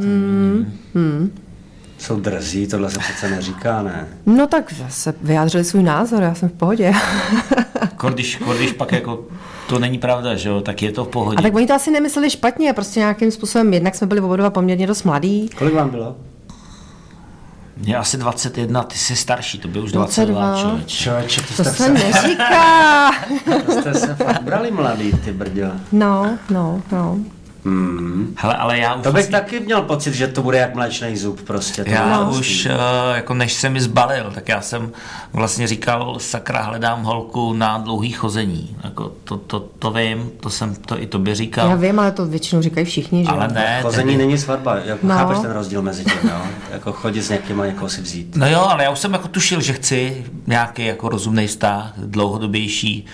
Jsou 1.98 2.20
drzí, 2.20 2.68
tohle 2.68 2.90
se 2.90 3.00
přece 3.00 3.30
neříká, 3.30 3.82
ne? 3.84 4.08
No 4.26 4.48
tak 4.48 4.74
se 4.90 5.14
vyjádřili 5.22 5.64
svůj 5.64 5.84
názor, 5.84 6.24
já 6.24 6.36
jsem 6.36 6.50
v 6.50 6.54
pohodě. 6.54 6.94
Když, 8.14 8.40
když 8.58 8.72
pak 8.72 8.92
jako 8.92 9.26
to 9.70 9.80
není 9.80 9.98
pravda, 9.98 10.36
že 10.36 10.50
jo, 10.50 10.62
tak 10.62 10.82
je 10.82 10.92
to 10.92 11.06
v 11.06 11.08
pohodě. 11.08 11.38
A 11.38 11.42
tak 11.42 11.56
oni 11.56 11.68
to 11.68 11.74
asi 11.74 11.92
nemysleli 11.92 12.30
špatně, 12.30 12.74
prostě 12.74 13.00
nějakým 13.00 13.32
způsobem, 13.32 13.74
jednak 13.74 13.96
jsme 13.96 14.08
byli 14.08 14.22
oba 14.22 14.36
dva 14.36 14.50
poměrně 14.50 14.88
dost 14.88 15.04
mladí. 15.04 15.50
Kolik 15.58 15.74
vám 15.74 15.90
bylo? 15.90 16.16
Mě 17.82 17.96
asi 17.98 18.18
21, 18.18 18.84
ty 18.84 18.98
jsi 18.98 19.16
starší, 19.16 19.60
to 19.60 19.68
by 19.68 19.80
už 19.80 19.92
22. 19.92 20.42
22 20.42 20.62
člověk. 20.62 20.88
Člověče, 20.88 21.42
to 21.42 21.48
To 21.48 21.54
jste, 21.54 21.74
se 21.74 21.90
neříká. 21.90 23.12
to 23.66 23.72
jste 23.72 23.94
se 23.94 24.16
fakt 24.16 24.42
brali 24.44 24.72
mladý, 24.72 25.12
ty 25.12 25.34
brďo. 25.34 25.72
No, 25.92 26.38
no, 26.50 26.82
no. 26.92 27.18
Hmm. 27.66 28.34
Hele, 28.38 28.56
ale 28.56 28.80
já 28.80 28.94
už 28.96 29.04
To 29.04 29.12
bych 29.12 29.14
vlastně, 29.14 29.32
taky 29.32 29.60
měl 29.60 29.82
pocit, 29.82 30.14
že 30.14 30.28
to 30.28 30.42
bude 30.42 30.58
jak 30.58 30.76
mléčný 30.76 31.18
zub 31.18 31.42
prostě. 31.42 31.84
To 31.84 31.90
já 31.92 32.20
no, 32.24 32.32
už, 32.40 32.66
uh, 32.66 33.16
jako 33.16 33.34
než 33.34 33.54
jsem 33.54 33.74
mi 33.74 33.82
zbalil, 33.82 34.32
tak 34.36 34.50
já 34.50 34.62
jsem 34.62 34.92
vlastně 35.34 35.68
říkal, 35.68 36.16
sakra, 36.20 36.62
hledám 36.62 37.04
holku 37.04 37.54
na 37.54 37.78
dlouhý 37.78 38.12
chození. 38.12 38.78
Jako 38.84 39.12
to, 39.24 39.38
to, 39.38 39.60
to 39.60 39.92
vím, 39.92 40.32
to 40.40 40.50
jsem 40.50 40.76
to 40.76 41.02
i 41.02 41.08
tobě 41.08 41.36
říkal. 41.36 41.70
Já 41.70 41.76
vím, 41.76 42.00
ale 42.00 42.12
to 42.12 42.26
většinou 42.26 42.62
říkají 42.62 42.86
všichni, 42.86 43.24
že 43.26 43.30
jo? 43.32 43.36
ale 43.38 43.48
ne, 43.48 43.80
Chození 43.82 44.12
tedy- 44.12 44.26
není 44.26 44.38
svatba, 44.38 44.76
jako 44.86 45.08
No. 45.08 45.16
chápeš 45.16 45.38
ten 45.40 45.52
rozdíl 45.52 45.82
mezi 45.82 46.04
tím, 46.06 46.30
jo? 46.30 46.42
Jako 46.72 46.92
chodit 46.92 47.22
s 47.22 47.30
někým 47.30 47.62
a 47.62 47.66
někoho 47.66 47.90
si 47.90 48.02
vzít. 48.02 48.36
No 48.36 48.50
jo, 48.50 48.60
ale 48.70 48.84
já 48.84 48.90
už 48.90 49.00
jsem 49.00 49.14
jako 49.14 49.28
tušil, 49.28 49.62
že 49.62 49.74
chci 49.74 50.26
nějaký 50.48 50.86
jako 50.86 51.10
rozumný 51.10 51.48
vztah, 51.48 51.94
dlouhodobější 51.98 53.06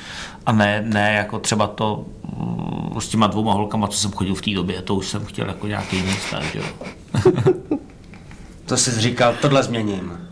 a 0.47 0.51
ne, 0.51 0.83
ne 0.85 1.13
jako 1.13 1.39
třeba 1.39 1.67
to 1.67 2.05
mm, 2.37 3.01
s 3.01 3.07
těma 3.07 3.27
dvouma 3.27 3.53
holkama, 3.53 3.87
co 3.87 3.97
jsem 3.97 4.11
chodil 4.11 4.35
v 4.35 4.41
té 4.41 4.51
době, 4.51 4.81
to 4.81 4.95
už 4.95 5.07
jsem 5.07 5.25
chtěl 5.25 5.47
jako 5.47 5.67
nějaký 5.67 5.95
jiný 5.95 6.11
vztah, 6.11 6.43
že 6.53 6.59
jo. 6.59 6.65
To 8.65 8.77
jsi 8.77 8.91
říkal, 8.91 9.35
tohle 9.41 9.63
změním. 9.63 10.29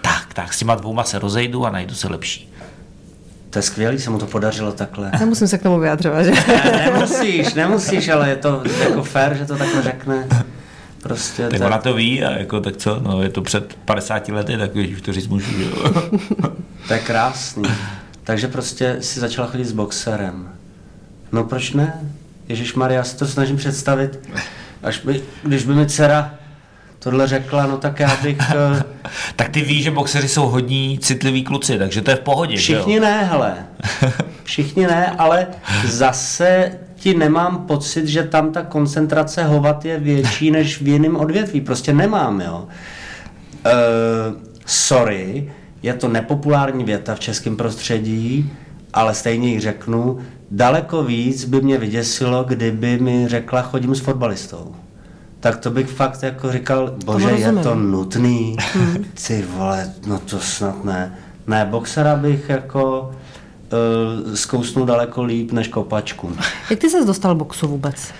Tak, 0.00 0.34
tak, 0.34 0.54
s 0.54 0.58
těma 0.58 0.74
dvouma 0.74 1.04
se 1.04 1.18
rozejdu 1.18 1.66
a 1.66 1.70
najdu 1.70 1.94
se 1.94 2.08
lepší. 2.08 2.52
To 3.50 3.58
je 3.58 3.62
skvělý, 3.62 3.98
se 3.98 4.10
mu 4.10 4.18
to 4.18 4.26
podařilo 4.26 4.72
takhle. 4.72 5.10
Nemusím 5.18 5.48
se 5.48 5.58
k 5.58 5.62
tomu 5.62 5.78
vyjadřovat, 5.78 6.22
že? 6.22 6.30
Ne, 6.30 6.90
nemusíš, 6.90 7.54
nemusíš, 7.54 8.08
ale 8.08 8.28
je 8.28 8.36
to 8.36 8.62
jako 8.80 9.02
fér, 9.02 9.34
že 9.34 9.44
to 9.44 9.56
takhle 9.56 9.82
řekne. 9.82 10.28
Prostě 11.02 11.48
Tak 11.48 11.60
to, 11.60 11.66
ona 11.66 11.78
to 11.78 11.94
ví 11.94 12.24
a 12.24 12.38
jako 12.38 12.60
tak 12.60 12.76
co, 12.76 13.00
no 13.00 13.22
je 13.22 13.28
to 13.28 13.42
před 13.42 13.78
50 13.84 14.28
lety, 14.28 14.58
tak 14.58 14.76
už 14.76 15.00
to 15.00 15.12
říct 15.12 15.26
můžu, 15.26 15.50
že 15.52 15.64
jo. 15.64 15.92
to 16.88 16.92
je 16.92 16.98
krásný. 16.98 17.68
Takže 18.26 18.48
prostě 18.48 18.96
si 19.00 19.20
začala 19.20 19.48
chodit 19.48 19.64
s 19.64 19.72
boxerem. 19.72 20.48
No 21.32 21.44
proč 21.44 21.72
ne? 21.72 22.00
Ježíš 22.48 22.74
Maria, 22.74 22.98
já 22.98 23.04
si 23.04 23.16
to 23.16 23.26
snažím 23.26 23.56
představit. 23.56 24.28
Až 24.82 24.98
by, 24.98 25.22
když 25.42 25.64
by 25.64 25.74
mi 25.74 25.86
dcera 25.86 26.34
tohle 26.98 27.26
řekla, 27.26 27.66
no 27.66 27.76
tak 27.78 28.00
já 28.00 28.16
bych... 28.22 28.36
eh, 28.40 28.82
tak 29.36 29.48
ty 29.48 29.60
víš, 29.60 29.84
že 29.84 29.90
boxeři 29.90 30.28
jsou 30.28 30.48
hodní 30.48 30.98
citliví 30.98 31.44
kluci, 31.44 31.78
takže 31.78 32.02
to 32.02 32.10
je 32.10 32.16
v 32.16 32.20
pohodě, 32.20 32.56
že 32.56 32.74
Všichni 32.74 32.94
jo? 32.94 33.00
ne, 33.02 33.24
hele. 33.24 33.54
Všichni 34.44 34.86
ne, 34.86 35.10
ale 35.18 35.46
zase 35.84 36.78
ti 36.94 37.14
nemám 37.14 37.66
pocit, 37.66 38.06
že 38.08 38.22
tam 38.22 38.52
ta 38.52 38.62
koncentrace 38.62 39.44
hovat 39.44 39.84
je 39.84 39.98
větší 40.00 40.50
než 40.50 40.80
v 40.82 40.88
jiném 40.88 41.16
odvětví. 41.16 41.60
Prostě 41.60 41.92
nemám, 41.92 42.40
jo. 42.40 42.68
Uh, 43.66 43.72
sorry, 44.66 45.52
je 45.82 45.94
to 45.94 46.08
nepopulární 46.08 46.84
věta 46.84 47.14
v 47.14 47.20
českém 47.20 47.56
prostředí, 47.56 48.52
ale 48.92 49.14
stejně 49.14 49.48
ji 49.48 49.60
řeknu. 49.60 50.18
Daleko 50.50 51.02
víc 51.02 51.44
by 51.44 51.60
mě 51.60 51.78
vyděsilo, 51.78 52.44
kdyby 52.44 52.98
mi 52.98 53.28
řekla, 53.28 53.62
chodím 53.62 53.94
s 53.94 54.00
fotbalistou. 54.00 54.74
Tak 55.40 55.56
to 55.56 55.70
bych 55.70 55.88
fakt 55.88 56.22
jako 56.22 56.52
říkal, 56.52 56.94
bože, 57.04 57.30
je 57.30 57.52
to 57.52 57.74
nutný. 57.74 58.56
Ty 59.26 59.44
vole, 59.56 59.92
no 60.06 60.18
to 60.18 60.38
snad 60.40 60.84
ne. 60.84 61.18
Ne, 61.46 61.64
boxera 61.70 62.16
bych 62.16 62.48
jako 62.48 63.10
uh, 64.26 64.34
zkousnul 64.34 64.86
daleko 64.86 65.22
líp 65.22 65.52
než 65.52 65.68
kopačku. 65.68 66.32
Jak 66.70 66.78
ty 66.78 66.90
ses 66.90 67.06
dostal 67.06 67.34
k 67.34 67.38
boxu 67.38 67.68
vůbec? 67.68 68.12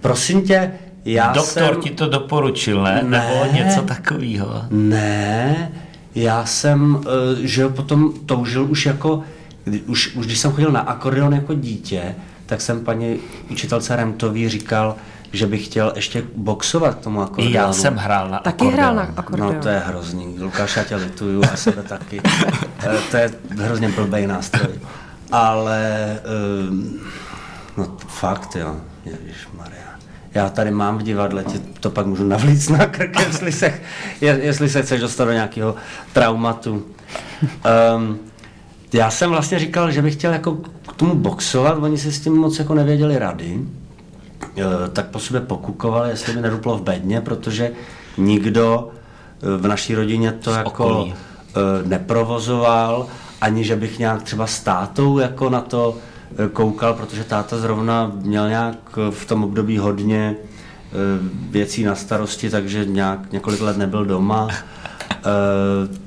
Prosím 0.00 0.42
tě, 0.42 0.72
já 1.04 1.32
Doktor 1.32 1.72
jsem... 1.72 1.82
ti 1.82 1.90
to 1.90 2.08
doporučil, 2.08 2.82
ne? 2.82 3.02
Ne. 3.02 3.18
Nebo 3.18 3.52
něco 3.52 3.82
takového. 3.82 4.62
Ne, 4.70 5.72
já 6.14 6.46
jsem, 6.46 7.00
eh, 7.06 7.46
že 7.46 7.62
jo, 7.62 7.70
potom 7.70 8.12
toužil 8.26 8.64
už 8.70 8.86
jako, 8.86 9.22
kdy, 9.64 9.80
už, 9.80 10.16
už 10.16 10.26
když 10.26 10.38
jsem 10.38 10.52
chodil 10.52 10.72
na 10.72 10.80
akordeon 10.80 11.34
jako 11.34 11.54
dítě, 11.54 12.14
tak 12.46 12.60
jsem 12.60 12.84
paní 12.84 13.16
učitelce 13.50 13.96
Remtový 13.96 14.48
říkal, 14.48 14.96
že 15.32 15.46
bych 15.46 15.64
chtěl 15.64 15.92
ještě 15.96 16.22
boxovat 16.36 16.94
k 16.94 16.98
tomu 16.98 17.20
I 17.20 17.24
akordeonu. 17.24 17.54
já 17.54 17.72
jsem 17.72 17.96
hrál 17.96 18.28
na 18.30 18.38
Taky 18.38 18.66
hrál 18.66 18.94
na 18.94 19.02
akordeon. 19.16 19.54
No 19.54 19.60
to 19.62 19.68
je 19.68 19.78
hrozný. 19.78 20.36
Lukáš, 20.38 20.76
já 20.76 20.84
tě 20.84 20.96
lituju 20.96 21.42
a 21.52 21.56
sebe 21.56 21.82
taky. 21.82 22.20
Eh, 22.86 22.98
to 23.10 23.16
je 23.16 23.30
hrozně 23.58 23.88
blbej 23.88 24.26
nástroj. 24.26 24.74
Ale 25.32 26.18
um, 26.68 27.00
no 27.76 27.96
fakt 28.08 28.56
jo, 28.56 28.76
Maria. 29.06 29.53
Já 30.34 30.48
tady 30.48 30.70
mám 30.70 30.98
v 30.98 31.02
divadle, 31.02 31.44
ti 31.44 31.58
to 31.80 31.90
pak 31.90 32.06
můžu 32.06 32.24
navlíct 32.24 32.70
na 32.70 32.86
krk, 32.86 33.20
jestli 33.26 33.52
se, 33.52 33.74
je- 34.20 34.38
jestli 34.42 34.68
se 34.68 34.82
chceš 34.82 35.00
dostat 35.00 35.24
do 35.24 35.32
nějakého 35.32 35.74
traumatu. 36.12 36.82
Um, 37.96 38.18
já 38.92 39.10
jsem 39.10 39.30
vlastně 39.30 39.58
říkal, 39.58 39.90
že 39.90 40.02
bych 40.02 40.14
chtěl 40.14 40.32
jako 40.32 40.52
k 40.88 40.92
tomu 40.96 41.14
boxovat, 41.14 41.78
oni 41.82 41.98
si 41.98 42.12
s 42.12 42.20
tím 42.20 42.32
moc 42.36 42.58
jako 42.58 42.74
nevěděli 42.74 43.18
rady, 43.18 43.60
eh, 44.58 44.62
tak 44.92 45.06
po 45.06 45.18
sobě 45.18 45.40
pokukovali, 45.40 46.10
jestli 46.10 46.34
mi 46.36 46.40
neduplo 46.42 46.78
v 46.78 46.82
bedně, 46.82 47.20
protože 47.20 47.70
nikdo 48.18 48.88
eh, 49.42 49.56
v 49.58 49.66
naší 49.66 49.94
rodině 49.94 50.32
to 50.32 50.52
Z 50.52 50.56
jako 50.56 50.68
okolí. 50.70 51.14
eh, 51.48 51.88
neprovozoval, 51.88 53.06
ani 53.40 53.64
že 53.64 53.76
bych 53.76 53.98
nějak 53.98 54.22
třeba 54.22 54.46
s 54.46 54.60
tátou 54.60 55.18
jako 55.18 55.50
na 55.50 55.60
to 55.60 55.96
koukal, 56.52 56.94
protože 56.94 57.24
táta 57.24 57.56
zrovna 57.58 58.12
měl 58.14 58.48
nějak 58.48 58.78
eh, 58.96 59.10
v 59.10 59.24
tom 59.26 59.44
období 59.44 59.78
hodně 59.78 60.36
eh, 60.36 60.94
věcí 61.50 61.84
na 61.84 61.94
starosti, 61.94 62.50
takže 62.50 62.84
nějak 62.84 63.32
několik 63.32 63.60
let 63.60 63.76
nebyl 63.76 64.04
doma. 64.04 64.48
Eh, 65.10 65.18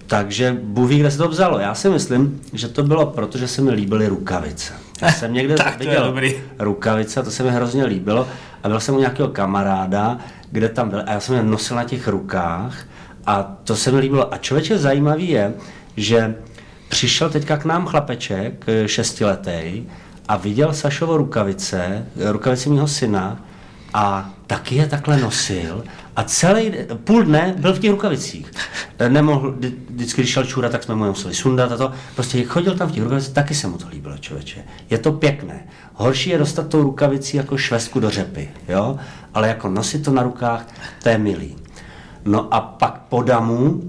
takže 0.08 0.58
Bůh 0.64 0.90
ví, 0.90 1.00
kde 1.00 1.12
se 1.12 1.18
to 1.18 1.30
vzalo. 1.30 1.60
Já 1.60 1.76
si 1.76 1.90
myslím, 1.90 2.42
že 2.54 2.68
to 2.68 2.84
bylo 2.84 3.06
proto, 3.06 3.38
že 3.38 3.48
se 3.48 3.62
mi 3.62 3.72
líbily 3.72 4.08
rukavice. 4.08 4.74
Já 5.02 5.12
jsem 5.12 5.34
někde 5.34 5.56
Tak 5.58 5.80
viděl 5.80 6.06
dobrý. 6.06 6.36
rukavice, 6.60 7.24
to 7.24 7.32
se 7.32 7.44
mi 7.44 7.50
hrozně 7.52 7.86
líbilo. 7.86 8.28
A 8.64 8.70
byl 8.70 8.80
jsem 8.80 8.96
u 8.96 9.00
nějakého 9.00 9.30
kamaráda, 9.30 10.18
kde 10.52 10.70
tam 10.70 10.90
byl, 10.90 11.04
a 11.06 11.12
já 11.12 11.20
jsem 11.20 11.36
je 11.36 11.44
nosil 11.44 11.78
na 11.78 11.84
těch 11.84 12.08
rukách 12.08 12.86
a 13.26 13.58
to 13.64 13.76
se 13.76 13.92
mi 13.92 14.00
líbilo. 14.00 14.34
A 14.34 14.38
člověče 14.38 14.78
zajímavý 14.78 15.30
je, 15.30 15.54
že 15.98 16.36
přišel 16.90 17.30
teďka 17.30 17.58
k 17.58 17.66
nám 17.66 17.86
chlapeček, 17.88 18.64
eh, 18.68 18.88
šestiletý, 18.88 19.84
a 20.28 20.38
viděl 20.38 20.74
Sašovo 20.74 21.18
rukavice, 21.18 22.06
rukavici 22.32 22.70
mého 22.70 22.88
syna, 22.88 23.42
a 23.94 24.30
taky 24.48 24.76
je 24.76 24.88
takhle 24.88 25.18
nosil 25.20 25.84
a 26.16 26.24
celý 26.24 26.72
půl 27.04 27.24
dne 27.24 27.56
byl 27.58 27.74
v 27.74 27.80
těch 27.80 27.92
rukavicích. 27.92 28.52
Eh, 29.00 29.10
Nemohl, 29.10 29.52
vždy- 29.52 29.74
vždycky, 29.90 30.22
když 30.22 30.32
šel 30.34 30.46
čůra, 30.46 30.70
tak 30.70 30.84
jsme 30.84 30.96
mu 30.96 31.06
museli 31.06 31.34
sundat 31.34 31.72
a 31.72 31.78
to. 31.78 31.92
Prostě 32.16 32.44
chodil 32.44 32.76
tam 32.78 32.90
v 32.90 32.92
těch 32.92 33.04
rukavicích, 33.04 33.34
taky 33.34 33.56
se 33.56 33.68
mu 33.68 33.78
to 33.78 33.88
líbilo, 33.90 34.18
člověče. 34.18 34.64
Je 34.90 34.98
to 34.98 35.12
pěkné. 35.12 35.68
Horší 35.94 36.30
je 36.30 36.38
dostat 36.38 36.68
tou 36.68 36.84
rukavicí 36.84 37.38
jako 37.38 37.58
švestku 37.58 38.00
do 38.00 38.10
řepy, 38.10 38.50
jo? 38.70 38.98
Ale 39.34 39.48
jako 39.48 39.70
nosit 39.70 40.06
to 40.06 40.12
na 40.12 40.24
rukách, 40.24 40.66
to 41.04 41.10
je 41.10 41.18
milý. 41.18 41.56
No 42.26 42.54
a 42.54 42.62
pak 42.62 43.02
po 43.10 43.24
damu, 43.24 43.82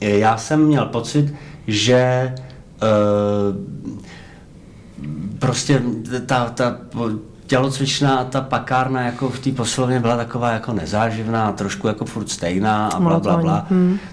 eh, 0.00 0.08
já 0.18 0.36
jsem 0.36 0.64
měl 0.64 0.86
pocit, 0.86 1.34
že 1.66 1.94
eh, 1.96 2.86
prostě 5.40 5.82
ta, 6.26 6.50
ta 6.50 6.78
tělocvičná 7.46 8.24
ta 8.24 8.40
pakárna 8.40 9.02
jako 9.02 9.30
v 9.30 9.38
té 9.38 9.52
posilovně 9.52 10.00
byla 10.00 10.16
taková 10.16 10.50
jako 10.50 10.72
nezáživná, 10.72 11.52
trošku 11.52 11.88
jako 11.88 12.04
furt 12.04 12.28
stejná 12.28 12.88
a 12.88 13.00
bla, 13.00 13.20
bla, 13.20 13.36
bla. 13.36 13.66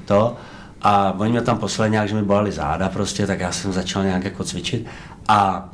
To. 0.06 0.36
A 0.82 1.14
oni 1.18 1.32
mě 1.32 1.42
tam 1.42 1.58
poslali 1.58 1.92
nějak, 1.92 2.08
že 2.10 2.16
mi 2.16 2.24
bolely 2.24 2.52
záda 2.52 2.90
prostě, 2.90 3.28
tak 3.28 3.40
já 3.40 3.52
jsem 3.52 3.74
začal 3.74 4.04
nějak 4.04 4.24
jako 4.24 4.44
cvičit. 4.44 4.86
A 5.28 5.70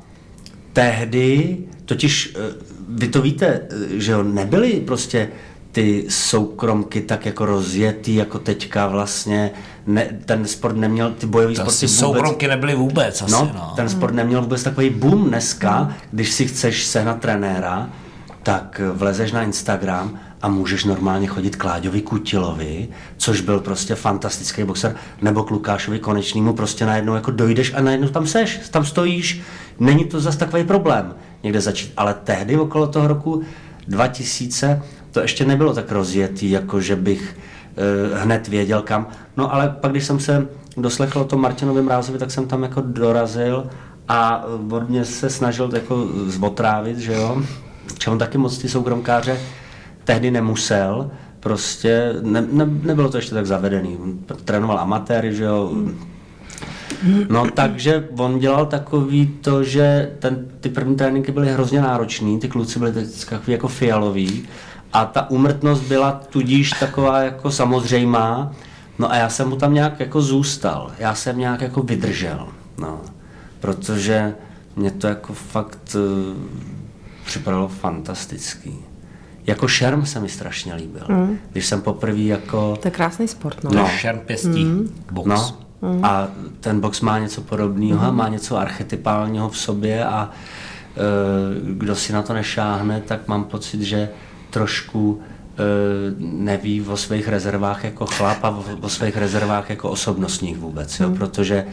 tehdy, 0.74 1.58
totiž 1.86 2.36
eh, 2.36 2.54
vy 2.90 3.08
to 3.08 3.22
víte, 3.22 3.46
eh, 3.48 4.00
že 4.00 4.12
jo, 4.12 4.24
nebyly 4.24 4.72
prostě 4.72 5.30
ty 5.74 6.06
soukromky 6.10 7.02
tak 7.02 7.26
jako 7.26 7.46
rozjetý, 7.46 8.16
jako 8.16 8.40
teďka 8.40 8.88
vlastně, 8.88 9.52
ne, 9.88 10.20
ten 10.26 10.48
sport 10.48 10.76
neměl, 10.76 11.12
ty 11.12 11.26
bojový 11.26 11.56
To 11.56 11.62
sporty 11.62 11.76
asi 11.76 11.88
soukromky 11.88 12.48
nebyly 12.48 12.76
vůbec 12.76 13.22
asi, 13.22 13.32
No, 13.32 13.52
no. 13.56 13.74
ten 13.76 13.90
sport 13.90 14.14
neměl 14.14 14.42
vůbec 14.42 14.64
takový 14.64 14.90
boom 14.90 15.28
dneska, 15.28 15.94
když 16.12 16.32
si 16.32 16.48
chceš 16.48 16.86
sehnat 16.86 17.20
trenéra, 17.20 17.90
tak 18.44 18.82
vlezeš 18.94 19.32
na 19.32 19.44
Instagram 19.44 20.20
a 20.42 20.48
můžeš 20.48 20.84
normálně 20.84 21.28
chodit 21.28 21.56
k 21.56 21.64
Láďovi 21.64 22.02
Kutilovi, 22.02 22.88
což 23.18 23.42
byl 23.42 23.60
prostě 23.60 23.96
fantastický 23.96 24.64
boxer, 24.64 24.96
nebo 25.22 25.44
k 25.44 25.52
Lukášovi 25.52 26.00
Konečnému, 26.00 26.54
prostě 26.54 26.86
najednou 26.86 27.16
jako 27.16 27.32
dojdeš 27.32 27.74
a 27.74 27.82
najednou 27.82 28.08
tam 28.08 28.28
seš, 28.28 28.60
tam 28.72 28.86
stojíš, 28.86 29.42
není 29.80 30.06
to 30.06 30.20
zas 30.20 30.36
takový 30.36 30.64
problém 30.64 31.16
někde 31.44 31.62
začít, 31.62 31.94
ale 31.98 32.14
tehdy 32.24 32.58
okolo 32.58 32.88
toho 32.88 33.08
roku 33.08 33.44
2000 33.88 34.82
to 35.14 35.20
ještě 35.20 35.46
nebylo 35.46 35.74
tak 35.74 35.92
rozjetý, 35.92 36.50
jako 36.50 36.82
že 36.82 36.96
bych 36.96 37.38
eh, 37.78 38.24
hned 38.24 38.48
věděl 38.48 38.82
kam. 38.82 39.08
No 39.38 39.54
ale 39.54 39.76
pak, 39.82 39.92
když 39.92 40.04
jsem 40.04 40.20
se 40.20 40.48
doslechl 40.78 41.20
o 41.20 41.24
tom 41.24 41.42
Martinovi 41.42 41.82
Mrázovi, 41.82 42.20
tak 42.20 42.32
jsem 42.32 42.48
tam 42.48 42.64
jako 42.64 42.82
dorazil 42.82 43.68
a 44.08 44.46
od 44.72 44.90
mě 44.90 45.06
se 45.06 45.30
snažil 45.30 45.70
jako 45.74 46.08
zvotrávit, 46.26 46.98
že 46.98 47.14
jo. 47.14 47.42
On 48.08 48.18
taky 48.18 48.38
moc 48.38 48.58
ty 48.58 48.70
soukromkáře 48.70 49.38
tehdy 50.04 50.32
nemusel, 50.32 51.12
prostě 51.40 52.14
ne, 52.22 52.48
ne, 52.52 52.66
nebylo 52.66 53.10
to 53.10 53.18
ještě 53.18 53.36
tak 53.36 53.46
zavedený. 53.46 53.98
On 53.98 54.18
trénoval 54.46 54.80
amatéry, 54.80 55.36
že 55.36 55.44
jo. 55.44 55.72
No 57.30 57.52
takže 57.52 58.08
on 58.18 58.40
dělal 58.40 58.66
takový 58.66 59.28
to, 59.28 59.64
že 59.64 60.12
ten, 60.20 60.46
ty 60.60 60.70
první 60.70 60.96
tréninky 60.96 61.32
byly 61.32 61.50
hrozně 61.50 61.82
náročný, 61.82 62.40
ty 62.40 62.48
kluci 62.48 62.80
byli 62.80 62.92
takový 63.30 63.52
jako 63.52 63.68
fialový 63.68 64.46
a 64.94 65.06
ta 65.06 65.30
úmrtnost 65.30 65.84
byla 65.84 66.12
tudíž 66.30 66.70
taková 66.70 67.20
jako 67.20 67.52
samozřejmá, 67.52 68.52
no 69.00 69.12
a 69.12 69.16
já 69.16 69.30
jsem 69.30 69.50
mu 69.50 69.56
tam 69.56 69.74
nějak 69.74 70.00
jako 70.00 70.22
zůstal, 70.22 70.92
já 71.00 71.16
jsem 71.16 71.40
nějak 71.40 71.62
jako 71.62 71.82
vydržel, 71.82 72.48
no, 72.78 73.02
protože 73.60 74.36
mě 74.76 74.92
to 74.92 75.08
jako 75.08 75.34
fakt 75.34 75.96
uh, 75.96 76.38
připadalo 77.26 77.68
fantastický. 77.68 78.76
Jako 79.48 79.68
šerm 79.68 80.06
se 80.06 80.20
mi 80.20 80.30
strašně 80.30 80.74
líbil. 80.76 81.06
Mm. 81.10 81.38
Když 81.52 81.66
jsem 81.66 81.82
poprvé 81.82 82.20
jako... 82.20 82.78
To 82.82 82.88
je 82.88 82.92
krásný 82.92 83.28
sport, 83.28 83.64
no. 83.64 83.72
No. 83.74 83.88
Šerm 83.88 84.20
pěstí, 84.20 84.68
box. 85.12 85.28
No, 85.28 85.56
a 86.04 86.28
ten 86.60 86.80
box 86.80 87.02
má 87.02 87.20
něco 87.20 87.42
podobného, 87.42 88.14
má 88.14 88.28
něco 88.28 88.58
archetypálního 88.58 89.50
v 89.50 89.58
sobě 89.58 90.06
a 90.06 90.30
e, 90.30 91.00
kdo 91.74 91.96
si 91.96 92.14
na 92.14 92.22
to 92.22 92.34
nešáhne, 92.34 93.02
tak 93.02 93.28
mám 93.28 93.44
pocit, 93.44 93.82
že 93.82 94.10
trošku 94.54 95.22
e, 95.22 95.64
neví 96.20 96.82
o 96.82 96.98
svých 96.98 97.28
rezervách 97.28 97.84
jako 97.84 98.06
chlap 98.06 98.44
a 98.44 98.50
o, 98.50 98.66
o 98.82 98.90
svých 98.90 99.18
rezervách 99.18 99.70
jako 99.70 99.90
osobnostních 99.90 100.58
vůbec, 100.58 101.00
jo? 101.00 101.10
protože 101.10 101.66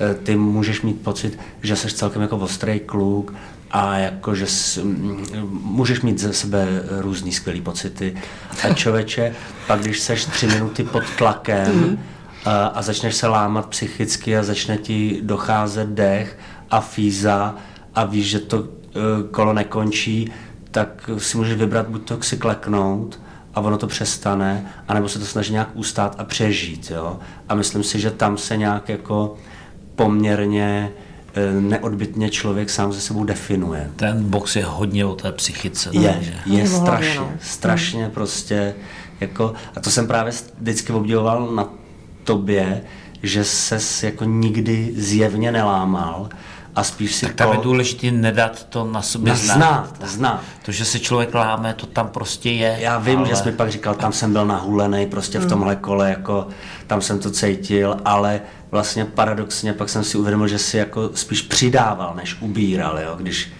e, 0.00 0.14
ty 0.14 0.36
můžeš 0.36 0.82
mít 0.82 1.00
pocit, 1.00 1.38
že 1.62 1.76
jsi 1.76 1.88
celkem 1.88 2.22
jako 2.22 2.36
ostrý 2.36 2.80
kluk 2.80 3.34
a 3.70 3.96
jako, 3.96 4.34
že 4.34 4.46
m, 4.80 5.24
můžeš 5.50 6.00
mít 6.00 6.18
ze 6.20 6.32
sebe 6.32 6.66
různý 7.00 7.32
skvělý 7.32 7.60
pocity. 7.60 8.14
A 8.62 8.74
člověče, 8.74 9.34
pak 9.66 9.80
když 9.80 10.00
seš 10.00 10.24
tři 10.24 10.46
minuty 10.46 10.84
pod 10.84 11.02
tlakem, 11.18 11.98
a, 12.44 12.66
a 12.66 12.82
začneš 12.82 13.14
se 13.14 13.26
lámat 13.26 13.66
psychicky 13.66 14.36
a 14.36 14.42
začne 14.42 14.78
ti 14.78 15.20
docházet 15.22 15.88
dech 15.88 16.38
a 16.70 16.80
fíza 16.80 17.54
a 17.94 18.04
víš, 18.04 18.26
že 18.30 18.40
to 18.40 18.68
kolo 19.30 19.52
nekončí, 19.52 20.32
tak 20.74 21.10
si 21.18 21.36
můžeš 21.36 21.54
vybrat 21.58 21.88
buď 21.88 22.08
to 22.08 22.22
si 22.22 22.36
kleknout 22.36 23.20
a 23.54 23.60
ono 23.60 23.78
to 23.78 23.86
přestane, 23.86 24.66
anebo 24.88 25.08
se 25.08 25.18
to 25.18 25.24
snaží 25.24 25.52
nějak 25.52 25.68
ustát 25.74 26.14
a 26.18 26.24
přežít. 26.24 26.90
Jo? 26.94 27.18
A 27.48 27.54
myslím 27.54 27.82
si, 27.82 28.00
že 28.00 28.10
tam 28.10 28.38
se 28.38 28.56
nějak 28.56 28.88
jako 28.88 29.36
poměrně 29.96 30.90
e, 31.34 31.60
neodbitně 31.60 32.30
člověk 32.30 32.70
sám 32.70 32.92
ze 32.92 33.00
sebou 33.00 33.24
definuje. 33.24 33.90
Ten 33.96 34.24
box 34.24 34.56
je 34.56 34.64
hodně 34.64 35.04
o 35.04 35.14
té 35.14 35.32
psychice. 35.32 35.90
Je, 35.92 36.12
takže- 36.12 36.34
je 36.46 36.58
Je 36.58 36.64
v 36.64 36.70
hlavě, 36.70 36.86
strašně, 36.86 37.20
no. 37.20 37.32
strašně 37.42 38.08
prostě, 38.14 38.74
jako, 39.20 39.54
a 39.76 39.80
to 39.80 39.90
jsem 39.90 40.06
právě 40.06 40.32
vždycky 40.60 40.92
obdivoval 40.92 41.50
na 41.54 41.68
tobě, 42.24 42.82
že 43.22 43.44
ses 43.44 44.02
jako 44.02 44.24
nikdy 44.24 44.92
zjevně 44.96 45.52
nelámal 45.52 46.28
a 46.76 46.84
spíš 46.84 47.14
si 47.14 47.26
Tak 47.26 47.34
tam 47.34 47.50
je 47.50 47.56
to 47.56 47.62
důležité 47.62 48.10
nedat 48.10 48.64
to 48.64 48.84
na 48.84 49.02
sobě 49.02 49.32
na- 49.32 49.38
znát. 49.38 49.56
znát, 49.56 50.08
znát. 50.08 50.40
To, 50.64 50.72
že 50.72 50.84
se 50.84 50.98
člověk 50.98 51.34
láme, 51.34 51.74
to 51.74 51.86
tam 51.86 52.08
prostě 52.08 52.50
je. 52.50 52.76
Já 52.80 52.98
vím, 52.98 53.18
ale... 53.18 53.28
že 53.28 53.36
jsi 53.36 53.50
mi 53.50 53.52
pak 53.56 53.70
říkal, 53.70 53.94
tam 53.94 54.12
jsem 54.12 54.32
byl 54.32 54.46
nahulený 54.46 55.06
prostě 55.06 55.38
v 55.38 55.48
tomhle 55.48 55.76
kole, 55.76 56.10
jako 56.10 56.46
tam 56.86 57.00
jsem 57.00 57.18
to 57.18 57.30
cítil, 57.30 57.96
ale 58.04 58.40
vlastně 58.70 59.04
paradoxně 59.04 59.72
pak 59.72 59.88
jsem 59.88 60.04
si 60.04 60.18
uvědomil, 60.18 60.48
že 60.48 60.58
si 60.58 60.76
jako 60.76 61.10
spíš 61.14 61.42
přidával, 61.42 62.12
než 62.16 62.36
ubíral, 62.40 62.98
jo, 62.98 63.14
když 63.18 63.52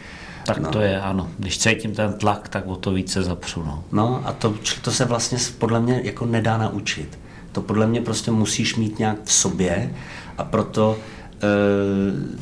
Tak 0.47 0.59
no. 0.59 0.71
to 0.71 0.81
je, 0.81 1.01
ano. 1.01 1.29
Když 1.39 1.59
cítím 1.59 1.95
ten 1.95 2.13
tlak, 2.13 2.49
tak 2.49 2.67
o 2.67 2.77
to 2.77 2.91
více 2.93 3.23
zapřu. 3.23 3.63
No. 3.63 3.85
No 3.93 4.23
a 4.25 4.33
to, 4.33 4.55
to 4.83 4.91
se 4.93 5.05
vlastně 5.05 5.39
podle 5.59 5.81
mě 5.81 6.01
jako 6.05 6.27
nedá 6.27 6.59
naučit. 6.59 7.19
To 7.53 7.61
podle 7.63 7.87
mě 7.87 8.01
prostě 8.01 8.31
musíš 8.31 8.77
mít 8.77 8.99
nějak 8.99 9.17
v 9.25 9.33
sobě 9.33 9.91
a 10.39 10.45
proto 10.45 10.97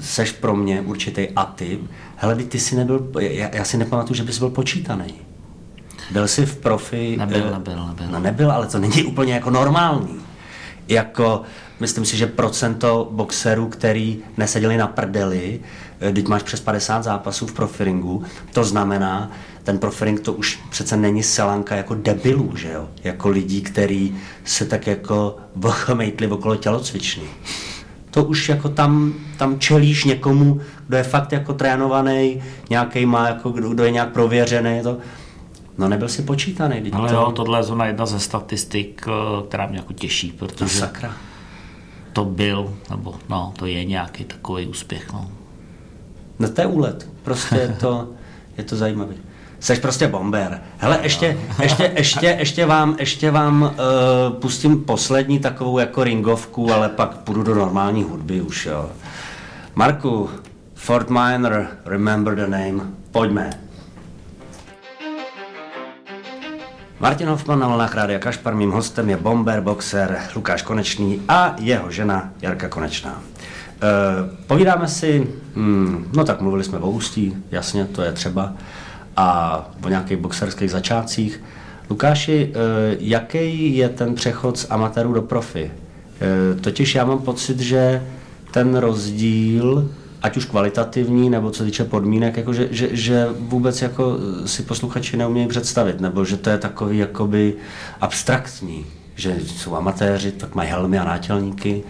seš 0.01 0.33
pro 0.33 0.57
mě 0.57 0.81
určitý 0.81 1.29
atyp. 1.37 1.81
Hele, 2.17 2.35
vždyť 2.35 2.49
ty 2.49 2.59
jsi 2.59 2.77
nebyl, 2.77 3.11
já, 3.19 3.49
já 3.53 3.65
si 3.65 3.77
nepamatuju, 3.77 4.17
že 4.17 4.23
bys 4.23 4.39
byl 4.39 4.51
počítaný. 4.51 5.15
Byl 6.11 6.29
jsi 6.29 6.47
v 6.47 6.57
profi... 6.57 7.17
Nebyl, 7.19 7.47
eh, 7.47 7.51
nebyl, 7.51 7.87
nebyl. 7.87 8.07
No 8.11 8.21
nebyl, 8.21 8.53
ale 8.53 8.67
to 8.67 8.79
není 8.79 9.05
úplně 9.05 9.35
jako 9.35 9.51
normální. 9.51 10.21
Jako, 10.89 11.43
myslím 11.81 12.05
si, 12.05 12.17
že 12.17 12.27
procento 12.27 13.09
boxerů, 13.11 13.69
který 13.69 14.19
neseděli 14.37 14.77
na 14.77 14.87
prdeli, 14.87 15.61
eh, 16.01 16.13
teď 16.13 16.29
máš 16.29 16.43
přes 16.43 16.61
50 16.61 17.05
zápasů 17.05 17.47
v 17.47 17.53
profiringu, 17.53 18.23
to 18.53 18.65
znamená, 18.65 19.31
ten 19.65 19.79
profiring 19.79 20.21
to 20.21 20.33
už 20.33 20.61
přece 20.71 20.97
není 20.97 21.23
selanka 21.23 21.77
jako 21.77 21.95
debilů, 21.95 22.57
že 22.57 22.73
jo? 22.73 22.89
Jako 23.05 23.29
lidí, 23.29 23.63
který 23.63 24.17
se 24.45 24.65
tak 24.65 24.87
jako 24.87 25.37
vochomejtli 25.57 26.27
okolo 26.27 26.57
tělocvičny. 26.57 27.25
To 28.13 28.25
už 28.25 28.49
jako 28.49 28.69
tam, 28.69 29.15
tam 29.37 29.59
čelíš 29.59 30.05
někomu, 30.05 30.61
kdo 30.89 30.97
je 30.97 31.03
fakt 31.03 31.33
jako 31.33 31.53
trénovaný, 31.53 32.43
nějaký 32.71 33.07
má, 33.07 33.29
jako, 33.29 33.51
kdo, 33.51 33.69
kdo 33.69 33.85
je 33.85 33.91
nějak 33.91 34.13
prověřený, 34.13 34.81
to, 34.83 34.99
No 35.79 35.89
nebyl 35.89 36.09
si 36.09 36.23
počítaný. 36.23 36.91
Ale 36.93 37.09
to- 37.09 37.15
jo, 37.15 37.33
tohle 37.33 37.59
je 37.59 37.63
zrovna 37.63 37.87
jedna 37.87 38.07
ze 38.07 38.21
statistik, 38.21 39.05
eh, 39.09 39.43
která 39.49 39.67
mě 39.67 39.79
jako 39.79 39.93
těší, 39.93 40.29
No 40.41 40.47
protože 40.47 40.79
sakra. 40.79 41.13
to 42.13 42.25
byl, 42.25 42.75
nebo 42.91 43.15
no, 43.29 43.53
to 43.59 43.67
je 43.67 43.85
nějaký 43.85 44.25
takový 44.25 44.67
úspěch. 44.67 45.13
No. 45.13 45.31
No 46.39 46.49
to 46.49 46.61
je 46.61 46.67
úlet. 46.67 47.09
Prostě 47.23 47.57
je 47.57 47.69
to, 47.81 48.09
je 48.59 48.65
to 48.65 48.77
zajímavý. 48.77 49.15
Seš 49.63 49.79
prostě 49.79 50.09
bomber. 50.09 50.61
Hele, 50.79 50.99
ještě, 51.03 51.39
ještě, 51.63 51.93
ještě, 51.97 52.37
ještě 52.39 52.67
vám, 52.67 52.97
ještě 52.99 53.31
vám 53.31 53.63
uh, 53.63 53.71
pustím 54.35 54.85
poslední 54.85 55.39
takovou 55.39 55.79
jako 55.79 56.05
ringovku, 56.05 56.73
ale 56.73 56.89
pak 56.89 57.17
půjdu 57.17 57.43
do 57.43 57.55
normální 57.55 58.03
hudby 58.03 58.41
už, 58.41 58.67
jo. 58.67 58.91
Marku, 59.75 60.31
Fort 60.75 61.11
Minor, 61.11 61.67
remember 61.85 62.35
the 62.35 62.47
name. 62.47 62.83
Pojďme. 63.11 63.51
Martin 67.01 67.29
Hoffman 67.29 67.59
na 67.59 67.69
vlnách 67.69 67.95
Rádia 67.95 68.19
Kašpar, 68.19 68.55
mým 68.55 68.71
hostem 68.71 69.11
je 69.11 69.17
bomber, 69.17 69.61
boxer 69.61 70.19
Lukáš 70.37 70.63
Konečný 70.63 71.23
a 71.29 71.55
jeho 71.59 71.91
žena 71.91 72.31
Jarka 72.43 72.69
Konečná. 72.69 73.23
E, 73.83 74.47
povídáme 74.47 74.89
si, 74.89 75.27
hmm, 75.55 76.11
no 76.17 76.25
tak 76.25 76.41
mluvili 76.41 76.65
jsme 76.65 76.79
o 76.79 76.91
ústí, 76.91 77.37
jasně, 77.51 77.85
to 77.85 78.03
je 78.03 78.13
třeba, 78.13 78.53
a 79.17 79.71
o 79.85 79.89
nějakých 79.89 80.17
boxerských 80.17 80.71
začátcích. 80.71 81.43
Lukáši, 81.91 82.53
e, 82.55 82.97
jaký 83.01 83.77
je 83.77 83.89
ten 83.89 84.15
přechod 84.15 84.59
z 84.59 84.67
amatérů 84.71 85.13
do 85.13 85.23
profi? 85.23 85.71
E, 85.71 86.61
totiž 86.61 86.95
já 86.95 87.05
mám 87.05 87.19
pocit, 87.19 87.61
že 87.61 88.03
ten 88.51 88.77
rozdíl 88.77 89.91
ať 90.23 90.37
už 90.37 90.45
kvalitativní, 90.45 91.31
nebo 91.31 91.51
co 91.51 91.65
týče 91.65 91.85
podmínek, 91.85 92.37
jako 92.37 92.53
že, 92.53 92.69
že, 92.71 92.89
že 92.93 93.27
vůbec 93.39 93.83
jako 93.83 94.17
si 94.47 94.63
posluchači 94.63 95.17
neumějí 95.17 95.49
představit, 95.49 96.01
nebo 96.01 96.25
že 96.25 96.37
to 96.37 96.51
je 96.51 96.59
takový 96.59 96.99
jakoby 96.99 97.55
abstraktní, 98.01 98.87
že 99.15 99.37
jsou 99.47 99.75
amatéři, 99.77 100.33
tak 100.33 100.55
mají 100.55 100.71
helmy 100.71 100.99
a 100.99 101.05
nátělníky 101.05 101.83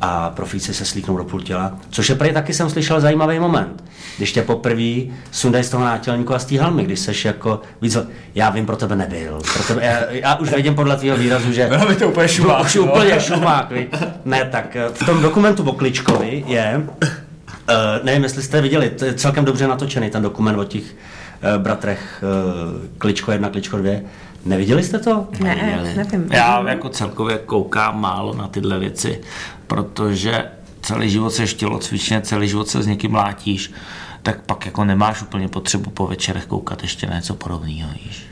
a 0.00 0.30
profíci 0.30 0.74
se 0.74 0.84
slíknou 0.84 1.16
do 1.16 1.24
půl 1.24 1.40
těla, 1.40 1.78
což 1.90 2.08
je 2.08 2.14
prý 2.14 2.32
taky 2.32 2.54
jsem 2.54 2.70
slyšel 2.70 3.00
zajímavý 3.00 3.38
moment, 3.38 3.84
když 4.16 4.32
tě 4.32 4.42
poprvé 4.42 5.00
sundají 5.30 5.64
z 5.64 5.70
toho 5.70 5.84
nátělníku 5.84 6.34
a 6.34 6.38
z 6.38 6.44
té 6.44 6.60
helmy, 6.60 6.84
když 6.84 7.00
seš 7.00 7.24
jako 7.24 7.60
víc, 7.82 7.96
já 8.34 8.50
vím, 8.50 8.66
pro 8.66 8.76
tebe 8.76 8.96
nebyl, 8.96 9.40
pro 9.52 9.64
tebe, 9.64 9.84
já, 9.84 10.00
já 10.10 10.34
už 10.34 10.52
vidím 10.52 10.74
podle 10.74 10.96
tvého 10.96 11.16
výrazu, 11.16 11.52
že 11.52 11.66
Bylo 11.66 11.86
by 11.86 11.94
to 11.94 12.08
úplně 12.08 12.28
šumák, 12.28 12.64
už 12.64 12.74
no. 12.74 12.82
úplně 12.82 13.20
šumák, 13.20 13.70
viď? 13.70 13.94
Ne, 14.24 14.48
tak 14.52 14.76
eh, 14.76 14.88
v 14.94 15.06
tom 15.06 15.22
dokumentu 15.22 15.70
o 15.70 15.72
Kličkovi 15.72 16.44
je, 16.46 16.82
Uh, 17.68 18.04
nevím, 18.04 18.22
jestli 18.22 18.42
jste 18.42 18.60
viděli, 18.60 18.90
to 18.90 19.04
je 19.04 19.14
celkem 19.14 19.44
dobře 19.44 19.68
natočený 19.68 20.10
ten 20.10 20.22
dokument 20.22 20.58
o 20.58 20.64
těch 20.64 20.82
uh, 20.82 21.62
bratrech 21.62 22.24
uh, 22.24 22.98
Kličko 22.98 23.32
1, 23.32 23.48
Kličko 23.48 23.76
2. 23.76 23.92
Neviděli 24.44 24.82
jste 24.82 24.98
to? 24.98 25.28
Ne, 25.40 25.94
nevím. 25.96 26.28
Já 26.32 26.68
jako 26.68 26.88
celkově 26.88 27.38
koukám 27.38 28.00
málo 28.00 28.34
na 28.34 28.48
tyhle 28.48 28.78
věci, 28.78 29.20
protože 29.66 30.44
celý 30.82 31.10
život 31.10 31.30
se 31.30 31.46
tělocvičně, 31.46 32.20
celý 32.20 32.48
život 32.48 32.68
se 32.68 32.82
s 32.82 32.86
někým 32.86 33.10
mlátíš, 33.10 33.72
tak 34.22 34.40
pak 34.40 34.66
jako 34.66 34.84
nemáš 34.84 35.22
úplně 35.22 35.48
potřebu 35.48 35.90
po 35.90 36.06
večerech 36.06 36.46
koukat 36.46 36.82
ještě 36.82 37.06
na 37.06 37.14
něco 37.14 37.34
podobného, 37.34 37.90
víš. 38.04 38.26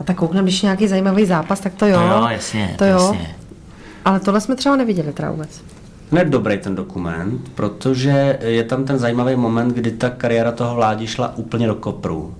A 0.00 0.04
tak 0.04 0.16
kouknem, 0.16 0.44
když 0.44 0.62
nějaký 0.62 0.88
zajímavý 0.88 1.26
zápas, 1.26 1.60
tak 1.60 1.74
to 1.74 1.86
jo. 1.86 1.98
To 1.98 2.02
jo, 2.02 2.26
jasně, 2.30 2.74
to 2.78 2.84
jo. 2.84 2.92
jasně. 2.92 3.36
Ale 4.04 4.20
tohle 4.20 4.40
jsme 4.40 4.56
třeba 4.56 4.76
neviděli 4.76 5.12
teda 5.12 5.30
vůbec. 5.30 5.62
Ne 6.12 6.24
dobrý 6.24 6.58
ten 6.58 6.74
dokument, 6.74 7.48
protože 7.54 8.38
je 8.42 8.64
tam 8.64 8.84
ten 8.84 8.98
zajímavý 8.98 9.36
moment, 9.36 9.74
kdy 9.74 9.90
ta 9.90 10.10
kariéra 10.10 10.52
toho 10.52 10.74
vládi 10.74 11.06
šla 11.06 11.36
úplně 11.36 11.66
do 11.66 11.74
kopru. 11.74 12.34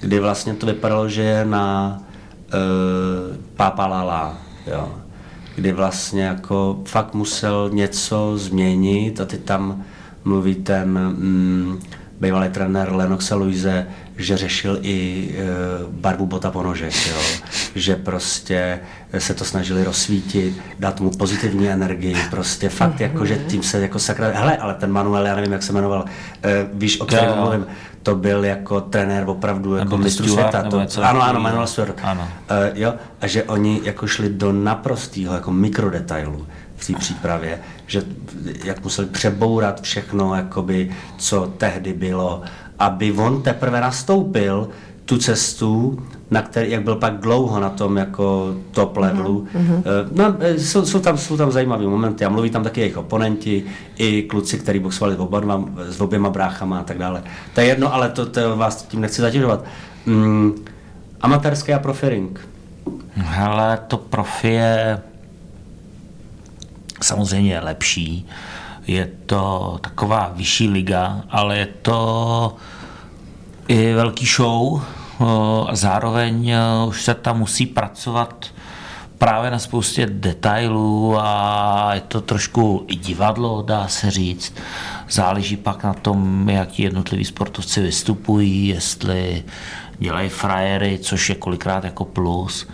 Kdy 0.00 0.20
vlastně 0.20 0.54
to 0.54 0.66
vypadalo, 0.66 1.08
že 1.08 1.22
je 1.22 1.44
na 1.44 1.98
uh, 2.54 3.36
Papalala, 3.56 4.38
jo. 4.66 4.88
Kdy 5.56 5.72
vlastně 5.72 6.22
jako 6.22 6.80
fakt 6.84 7.14
musel 7.14 7.70
něco 7.72 8.32
změnit 8.38 9.20
a 9.20 9.24
ty 9.24 9.38
tam 9.38 9.84
mluví 10.24 10.54
ten 10.54 10.88
mm, 10.98 11.80
bývalý 12.20 12.48
trenér 12.48 12.92
Lenoxe 12.92 13.34
Luise, 13.34 13.86
že 14.16 14.36
řešil 14.36 14.78
i 14.82 15.28
e, 15.30 15.44
barvu 15.90 16.26
bota 16.26 16.50
po 16.50 16.62
nožech, 16.62 17.10
jo? 17.10 17.18
že 17.74 17.96
prostě 17.96 18.80
se 19.18 19.34
to 19.34 19.44
snažili 19.44 19.84
rozsvítit, 19.84 20.60
dát 20.78 21.00
mu 21.00 21.10
pozitivní 21.10 21.68
energii, 21.68 22.16
prostě 22.30 22.68
fakt 22.68 23.00
jako, 23.00 23.26
že 23.26 23.36
tím 23.36 23.62
se 23.62 23.80
jako 23.80 23.98
sakra, 23.98 24.28
hele, 24.34 24.56
ale 24.56 24.74
ten 24.74 24.92
Manuel, 24.92 25.26
já 25.26 25.36
nevím, 25.36 25.52
jak 25.52 25.62
se 25.62 25.72
jmenoval, 25.72 26.04
e, 26.42 26.66
víš, 26.72 27.00
o 27.00 27.06
kterém 27.06 27.38
mluvím, 27.38 27.66
to 28.06 28.14
byl 28.14 28.44
jako 28.44 28.80
trenér 28.80 29.24
opravdu 29.26 29.74
jako 29.76 29.84
Nebo 29.84 29.98
mistru 29.98 30.28
světa. 30.28 30.58
nebo 30.62 30.70
To, 30.70 30.80
něco 30.80 31.02
ano, 31.02 31.22
ano. 31.22 31.40
Manuel 31.40 31.66
Stewart. 31.66 32.00
Ano. 32.02 32.22
Uh, 32.22 32.28
jo, 32.78 32.94
a 33.20 33.26
že 33.26 33.42
oni 33.44 33.80
jako 33.84 34.06
šli 34.06 34.28
do 34.28 34.52
naprostého 34.52 35.34
jako 35.34 35.52
mikrodetailu 35.52 36.46
v 36.76 36.86
té 36.86 36.92
přípravě, 36.98 37.60
že 37.86 38.02
jak 38.64 38.84
museli 38.84 39.08
přebourat 39.08 39.80
všechno, 39.80 40.34
jakoby, 40.34 40.90
co 41.18 41.52
tehdy 41.58 41.92
bylo, 41.92 42.42
aby 42.78 43.12
on 43.12 43.42
teprve 43.42 43.80
nastoupil 43.80 44.68
tu 45.04 45.18
cestu, 45.18 45.98
na 46.30 46.42
který, 46.42 46.70
jak 46.70 46.82
byl 46.82 46.96
pak 46.96 47.20
dlouho 47.20 47.60
na 47.60 47.70
tom 47.70 47.96
jako 47.96 48.54
top 48.70 48.96
levelu. 48.96 49.48
Mm-hmm. 49.54 49.82
No, 50.12 50.36
eh, 50.40 50.58
jsou, 50.58 50.86
jsou, 50.86 50.98
tam, 50.98 51.18
jsou 51.18 51.36
tam 51.36 51.52
zajímavé 51.52 51.86
momenty 51.86 52.24
a 52.24 52.28
mluví 52.28 52.50
tam 52.50 52.64
taky 52.64 52.80
jejich 52.80 52.96
oponenti, 52.96 53.64
i 53.96 54.22
kluci, 54.22 54.58
kteří 54.58 54.78
boxovali 54.78 55.16
s, 55.16 55.18
oba, 55.18 55.40
dva- 55.40 55.68
s 55.76 56.00
oběma 56.00 56.30
bráchama 56.30 56.78
a 56.78 56.82
tak 56.82 56.98
dále. 56.98 57.22
To 57.54 57.60
je 57.60 57.66
jedno, 57.66 57.94
ale 57.94 58.08
to, 58.08 58.26
to 58.26 58.56
vás 58.56 58.82
tím 58.82 59.00
nechci 59.00 59.22
zatěžovat. 59.22 59.64
Mm, 60.06 60.52
amatérský 61.20 61.72
a 61.72 61.78
profi 61.78 62.08
ring. 62.08 62.48
Hele, 63.14 63.78
to 63.88 63.96
profi 63.96 64.48
je 64.48 65.00
samozřejmě 67.02 67.60
lepší. 67.60 68.26
Je 68.86 69.10
to 69.26 69.78
taková 69.80 70.32
vyšší 70.34 70.68
liga, 70.68 71.22
ale 71.30 71.58
je 71.58 71.68
to 71.82 72.56
i 73.68 73.94
velký 73.94 74.26
show 74.26 74.82
zároveň 75.72 76.52
o, 76.52 76.86
už 76.86 77.02
se 77.02 77.14
tam 77.14 77.38
musí 77.38 77.66
pracovat 77.66 78.46
právě 79.18 79.50
na 79.50 79.58
spoustě 79.58 80.06
detailů 80.06 81.16
a 81.18 81.90
je 81.94 82.00
to 82.00 82.20
trošku 82.20 82.84
i 82.88 82.96
divadlo, 82.96 83.62
dá 83.62 83.88
se 83.88 84.10
říct. 84.10 84.54
Záleží 85.10 85.56
pak 85.56 85.84
na 85.84 85.94
tom, 85.94 86.48
jak 86.48 86.68
ti 86.68 86.82
jednotliví 86.82 87.24
sportovci 87.24 87.82
vystupují, 87.82 88.68
jestli 88.68 89.44
dělají 89.98 90.28
frajery, 90.28 90.98
což 91.02 91.28
je 91.28 91.34
kolikrát 91.34 91.84
jako 91.84 92.04
plus 92.04 92.68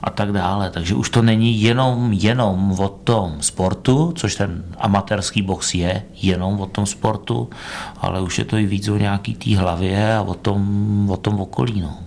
a 0.00 0.10
tak 0.10 0.32
dále. 0.32 0.70
Takže 0.70 0.94
už 0.94 1.10
to 1.10 1.22
není 1.22 1.62
jenom, 1.62 2.12
jenom 2.12 2.72
o 2.78 2.88
tom 2.88 3.36
sportu, 3.40 4.12
což 4.16 4.34
ten 4.34 4.64
amatérský 4.78 5.42
box 5.42 5.74
je, 5.74 6.02
jenom 6.22 6.60
o 6.60 6.66
tom 6.66 6.86
sportu, 6.86 7.50
ale 7.96 8.20
už 8.20 8.38
je 8.38 8.44
to 8.44 8.56
i 8.56 8.66
víc 8.66 8.88
o 8.88 8.96
nějaký 8.96 9.34
té 9.34 9.56
hlavě 9.56 10.16
a 10.16 10.22
o 10.22 10.34
tom, 10.34 11.10
o 11.10 11.16
tom 11.16 11.40
okolí. 11.40 11.80
No. 11.80 11.98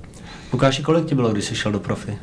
Lukáši, 0.53 0.83
kolik 0.83 1.05
ti 1.05 1.15
bylo, 1.15 1.31
když 1.31 1.45
jsi 1.45 1.55
šel 1.55 1.71
do 1.71 1.79
profi? 1.79 2.17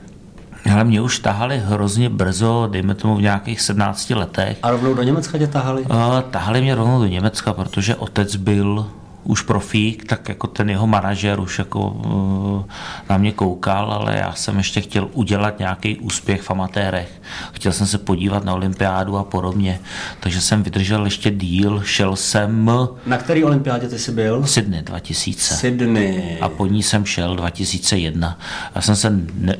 Ale 0.72 0.84
mě 0.84 1.00
už 1.00 1.18
tahali 1.18 1.58
hrozně 1.58 2.08
brzo, 2.08 2.68
dejme 2.70 2.94
tomu 2.94 3.16
v 3.16 3.22
nějakých 3.22 3.60
17 3.60 4.10
letech. 4.10 4.58
A 4.62 4.70
rovnou 4.70 4.94
do 4.94 5.02
Německa 5.02 5.38
tě 5.38 5.46
tahali? 5.46 5.86
A 5.90 6.22
tahali 6.22 6.60
mě 6.60 6.74
rovnou 6.74 6.98
do 6.98 7.06
Německa, 7.06 7.52
protože 7.52 7.96
otec 7.96 8.36
byl 8.36 8.86
už 9.29 9.43
profík, 9.43 10.05
tak 10.05 10.29
jako 10.29 10.47
ten 10.47 10.70
jeho 10.70 10.87
manažer 10.87 11.41
už 11.41 11.59
jako 11.59 11.81
uh, 11.91 12.64
na 13.11 13.18
mě 13.18 13.33
koukal, 13.33 13.93
ale 13.93 14.16
já 14.16 14.33
jsem 14.33 14.59
ještě 14.59 14.81
chtěl 14.81 15.09
udělat 15.12 15.59
nějaký 15.59 15.97
úspěch 15.97 16.43
v 16.43 16.51
amatérech. 16.51 17.22
Chtěl 17.53 17.72
jsem 17.72 17.87
se 17.87 17.99
podívat 17.99 18.45
na 18.45 18.55
olympiádu 18.55 19.16
a 19.16 19.24
podobně, 19.24 19.81
takže 20.20 20.41
jsem 20.41 20.62
vydržel 20.62 21.05
ještě 21.05 21.31
díl, 21.31 21.83
šel 21.85 22.16
jsem 22.16 22.70
Na 23.07 23.18
který 23.18 23.45
olympiádě 23.45 23.89
ty 23.89 23.99
jsi 23.99 24.12
byl? 24.12 24.47
Sydney 24.47 24.83
2000 24.83 25.55
Sydney. 25.55 26.39
a 26.41 26.49
po 26.49 26.66
ní 26.66 26.83
jsem 26.83 27.05
šel 27.05 27.37
2001. 27.37 28.39
Já 28.74 28.81
jsem 28.81 28.97
se 28.97 29.11
ne, 29.35 29.57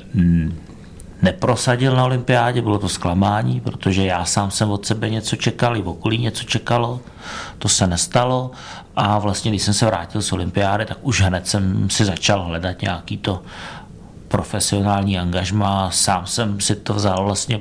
neprosadil 1.23 1.97
na 1.97 2.05
olympiádě, 2.05 2.63
bylo 2.63 2.79
to 2.79 2.89
zklamání, 2.89 3.61
protože 3.61 4.05
já 4.05 4.25
sám 4.25 4.51
jsem 4.51 4.71
od 4.71 4.87
sebe 4.87 5.11
něco 5.11 5.37
čekal, 5.37 5.77
i 5.77 5.83
v 5.83 5.89
okolí 5.89 6.19
něco 6.19 6.45
čekalo, 6.45 7.01
to 7.59 7.69
se 7.69 7.87
nestalo 7.87 8.51
a 9.01 9.19
vlastně, 9.19 9.51
když 9.51 9.63
jsem 9.63 9.75
se 9.75 9.87
vrátil 9.87 10.23
z 10.23 10.33
olympiády, 10.33 10.87
tak 10.87 10.99
už 11.03 11.21
hned 11.21 11.47
jsem 11.47 11.91
si 11.91 12.05
začal 12.05 12.43
hledat 12.43 12.83
nějaký 12.83 13.17
to 13.17 13.43
profesionální 14.29 15.19
angažma, 15.19 15.91
sám 15.91 16.27
jsem 16.27 16.61
si 16.61 16.77
to 16.77 16.95
vzal 16.95 17.25
vlastně 17.25 17.61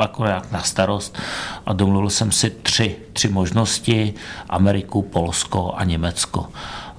jako 0.00 0.24
jak 0.24 0.52
na 0.52 0.62
starost 0.62 1.18
a 1.66 1.72
domluvil 1.72 2.10
jsem 2.10 2.32
si 2.32 2.50
tři, 2.50 2.96
tři 3.12 3.28
možnosti, 3.28 4.14
Ameriku, 4.48 5.02
Polsko 5.02 5.74
a 5.76 5.84
Německo. 5.84 6.46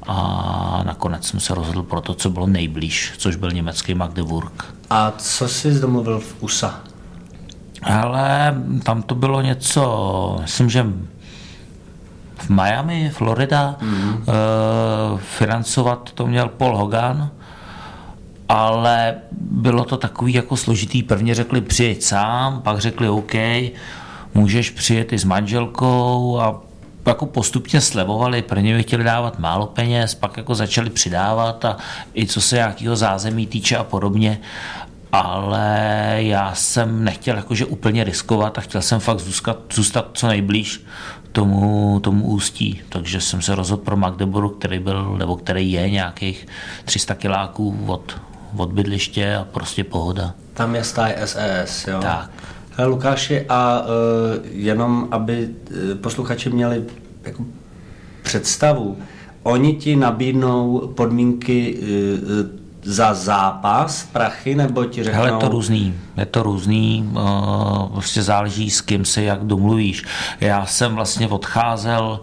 A 0.08 0.82
nakonec 0.86 1.28
jsem 1.28 1.40
se 1.40 1.56
rozhodl 1.56 1.84
pro 1.84 2.02
to, 2.02 2.14
co 2.14 2.30
bylo 2.30 2.48
nejblíž, 2.48 3.14
což 3.18 3.36
byl 3.36 3.52
německý 3.52 3.94
Magdeburg. 3.94 4.76
A 4.90 5.12
co 5.18 5.48
jsi 5.48 5.80
domluvil 5.80 6.20
v 6.20 6.44
USA? 6.44 6.80
Ale 7.84 8.56
tam 8.84 9.02
to 9.02 9.16
bylo 9.16 9.42
něco, 9.42 10.38
myslím, 10.42 10.70
že 10.70 10.86
v 12.40 12.50
Miami, 12.50 13.10
Florida, 13.10 13.76
mm-hmm. 13.82 14.14
uh, 14.14 15.20
financovat 15.20 16.12
to 16.14 16.28
měl 16.28 16.48
Paul 16.50 16.78
Hogan 16.78 17.32
ale 18.50 19.16
bylo 19.42 19.86
to 19.86 19.98
takový 19.98 20.34
jako 20.34 20.58
složitý. 20.58 21.04
Prvně 21.04 21.36
řekli 21.36 21.62
přijeď 21.62 22.04
sám, 22.04 22.62
pak 22.62 22.80
řekli 22.80 23.10
OK, 23.10 23.34
můžeš 24.34 24.70
přijet 24.70 25.14
i 25.14 25.18
s 25.18 25.24
manželkou 25.24 26.40
a 26.40 26.62
jako 27.06 27.26
postupně 27.26 27.82
slevovali, 27.82 28.42
prvně 28.42 28.76
mi 28.76 28.84
chtěli 28.84 29.04
dávat 29.04 29.40
málo 29.40 29.66
peněz, 29.66 30.16
pak 30.16 30.38
jako 30.38 30.56
začali 30.56 30.90
přidávat 30.90 31.66
a 31.66 31.78
i 32.16 32.28
co 32.28 32.42
se 32.42 32.56
nějakého 32.56 32.96
zázemí 32.96 33.48
týče 33.48 33.78
a 33.78 33.84
podobně, 33.84 34.40
ale 35.12 36.16
já 36.18 36.56
jsem 36.56 37.04
nechtěl 37.04 37.36
jakože 37.36 37.66
úplně 37.66 38.04
riskovat 38.04 38.58
a 38.58 38.62
chtěl 38.62 38.82
jsem 38.82 39.00
fakt 39.00 39.20
zůstat, 39.20 39.58
zůstat 39.74 40.10
co 40.14 40.28
nejblíž 40.28 40.84
tomu, 41.32 42.00
tomu 42.00 42.26
ústí, 42.26 42.82
takže 42.90 43.22
jsem 43.22 43.42
se 43.42 43.56
rozhodl 43.56 43.84
pro 43.84 43.98
Magdeburg, 43.98 44.58
který 44.58 44.80
byl, 44.80 45.16
nebo 45.18 45.36
který 45.36 45.72
je 45.72 45.90
nějakých 45.90 46.48
300 46.86 47.16
kiláků 47.16 47.78
od, 47.88 48.22
od 48.58 48.72
bydliště 48.74 49.36
a 49.36 49.44
prostě 49.44 49.84
pohoda. 49.84 50.34
Tam 50.54 50.76
je 50.76 50.84
stáj 50.84 51.16
SES, 51.26 51.88
jo? 51.88 52.00
Tak. 52.02 52.32
Hele, 52.78 52.90
Lukáši, 52.90 53.46
a 53.50 53.82
uh, 53.82 53.88
jenom 54.52 55.08
aby 55.12 55.48
uh, 55.48 55.98
posluchači 55.98 56.50
měli 56.50 56.84
jako 57.24 57.46
představu, 58.24 58.98
oni 59.44 59.74
ti 59.74 59.96
nabídnou 59.96 60.92
podmínky 60.96 61.80
uh, 61.80 62.59
za 62.84 63.14
zápas 63.14 64.06
prachy, 64.12 64.56
nebo 64.56 64.86
ti 64.86 65.04
řeknou... 65.04 65.20
Hele, 65.20 65.40
to 65.40 65.50
různý, 65.50 65.96
je 66.18 66.26
to 66.26 66.44
různý, 66.44 67.10
uh, 67.12 67.92
prostě 67.92 68.24
záleží 68.24 68.70
s 68.70 68.82
kým 68.82 69.06
se 69.06 69.24
jak 69.24 69.44
domluvíš. 69.44 70.04
Já 70.40 70.66
jsem 70.66 70.96
vlastně 70.96 71.28
odcházel 71.28 72.20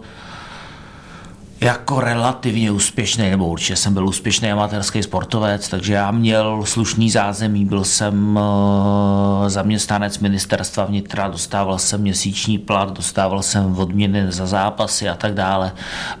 jako 1.61 1.99
relativně 1.99 2.71
úspěšný, 2.71 3.29
nebo 3.29 3.47
určitě 3.47 3.75
jsem 3.75 3.93
byl 3.93 4.07
úspěšný 4.07 4.51
amatérský 4.51 5.03
sportovec, 5.03 5.69
takže 5.69 5.93
já 5.93 6.11
měl 6.11 6.65
slušný 6.65 7.11
zázemí, 7.11 7.65
byl 7.65 7.83
jsem 7.83 8.35
uh, 8.37 9.49
zaměstnanec 9.49 10.19
ministerstva 10.19 10.85
vnitra, 10.85 11.27
dostával 11.27 11.79
jsem 11.79 12.01
měsíční 12.01 12.57
plat, 12.57 12.91
dostával 12.91 13.43
jsem 13.43 13.79
odměny 13.79 14.31
za 14.31 14.45
zápasy 14.45 15.09
a 15.09 15.15
tak 15.15 15.33
dále, 15.33 15.71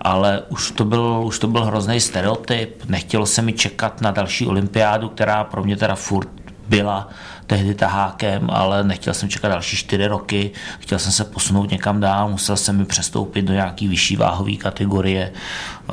ale 0.01 0.41
už 0.49 0.71
to 0.71 0.85
byl, 0.85 1.21
už 1.25 1.39
to 1.39 1.47
byl 1.47 1.65
hrozný 1.65 1.99
stereotyp, 1.99 2.83
nechtělo 2.89 3.25
se 3.25 3.41
mi 3.41 3.53
čekat 3.53 4.01
na 4.01 4.11
další 4.11 4.47
olympiádu, 4.47 5.09
která 5.09 5.43
pro 5.43 5.63
mě 5.63 5.77
teda 5.77 5.95
furt 5.95 6.29
byla 6.69 7.09
tehdy 7.47 7.75
tahákem, 7.75 8.49
ale 8.51 8.83
nechtěl 8.83 9.13
jsem 9.13 9.29
čekat 9.29 9.49
další 9.49 9.77
čtyři 9.77 10.07
roky, 10.07 10.51
chtěl 10.79 10.99
jsem 10.99 11.11
se 11.11 11.23
posunout 11.23 11.71
někam 11.71 11.99
dál, 11.99 12.29
musel 12.29 12.57
jsem 12.57 12.77
mi 12.77 12.85
přestoupit 12.85 13.45
do 13.45 13.53
nějaký 13.53 13.87
vyšší 13.87 14.15
váhové 14.15 14.55
kategorie, 14.55 15.31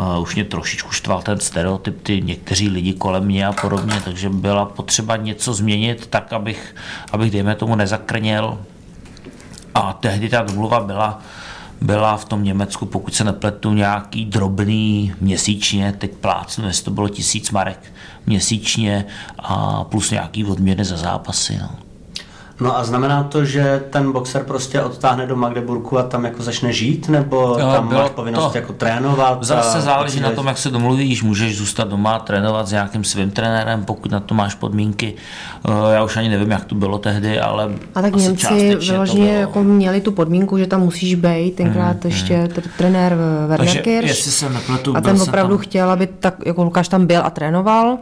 uh, 0.00 0.22
už 0.22 0.34
mě 0.34 0.44
trošičku 0.44 0.90
štval 0.90 1.22
ten 1.22 1.40
stereotyp, 1.40 2.02
ty 2.02 2.22
někteří 2.22 2.68
lidi 2.68 2.92
kolem 2.92 3.24
mě 3.24 3.46
a 3.46 3.52
podobně, 3.52 4.00
takže 4.04 4.28
byla 4.28 4.64
potřeba 4.64 5.16
něco 5.16 5.54
změnit 5.54 6.06
tak, 6.06 6.32
abych, 6.32 6.76
abych 7.12 7.30
dejme 7.30 7.54
tomu 7.54 7.76
nezakrněl. 7.76 8.58
A 9.74 9.92
tehdy 9.92 10.28
ta 10.28 10.42
domluva 10.42 10.80
byla, 10.80 11.22
byla 11.84 12.16
v 12.16 12.24
tom 12.24 12.44
Německu, 12.44 12.86
pokud 12.86 13.14
se 13.14 13.24
nepletu, 13.24 13.72
nějaký 13.72 14.24
drobný 14.24 15.14
měsíčně, 15.20 15.92
teď 15.98 16.14
plácnu, 16.14 16.66
jestli 16.66 16.84
to 16.84 16.90
bylo 16.90 17.08
tisíc 17.08 17.50
marek 17.50 17.92
měsíčně 18.26 19.04
a 19.38 19.84
plus 19.84 20.10
nějaký 20.10 20.44
odměny 20.44 20.84
za 20.84 20.96
zápasy. 20.96 21.58
No. 21.62 21.83
No 22.60 22.78
a 22.78 22.84
znamená 22.84 23.24
to, 23.24 23.44
že 23.44 23.82
ten 23.90 24.12
boxer 24.12 24.44
prostě 24.44 24.82
odtáhne 24.82 25.26
do 25.26 25.36
Magdeburku 25.36 25.98
a 25.98 26.02
tam 26.02 26.24
jako 26.24 26.42
začne 26.42 26.72
žít, 26.72 27.08
nebo 27.08 27.36
jo, 27.36 27.72
tam 27.72 27.94
máš 27.94 28.10
povinnost 28.10 28.52
to. 28.52 28.58
jako 28.58 28.72
trénovat? 28.72 29.44
Zase 29.44 29.80
záleží 29.80 30.20
na 30.20 30.30
tom, 30.30 30.46
jak 30.46 30.58
se 30.58 30.70
domluvíš, 30.70 31.22
můžeš 31.22 31.56
zůstat 31.56 31.88
doma, 31.88 32.18
trénovat 32.18 32.68
s 32.68 32.72
nějakým 32.72 33.04
svým 33.04 33.30
trenérem, 33.30 33.84
pokud 33.84 34.10
na 34.10 34.20
to 34.20 34.34
máš 34.34 34.54
podmínky. 34.54 35.14
Eh, 35.68 35.94
já 35.94 36.04
už 36.04 36.16
ani 36.16 36.28
nevím, 36.28 36.50
jak 36.50 36.64
to 36.64 36.74
bylo 36.74 36.98
tehdy, 36.98 37.40
ale 37.40 37.70
A 37.94 38.02
tak 38.02 38.16
Němci 38.16 38.76
vyloženě 38.76 39.32
jako 39.32 39.62
měli 39.62 40.00
tu 40.00 40.12
podmínku, 40.12 40.58
že 40.58 40.66
tam 40.66 40.80
musíš 40.80 41.14
být, 41.14 41.56
tenkrát 41.56 42.04
hmm, 42.04 42.12
ještě 42.12 42.36
hmm. 42.36 42.48
trenér 42.78 43.16
Werner 43.48 43.82
Kirsch. 43.82 44.44
A 44.94 45.00
ten 45.00 45.22
opravdu 45.22 45.56
tam... 45.56 45.62
chtěl, 45.62 45.90
aby 45.90 46.06
tak, 46.06 46.34
jako 46.46 46.64
Lukáš 46.64 46.88
tam 46.88 47.06
byl 47.06 47.20
a 47.24 47.30
trénoval. 47.30 47.98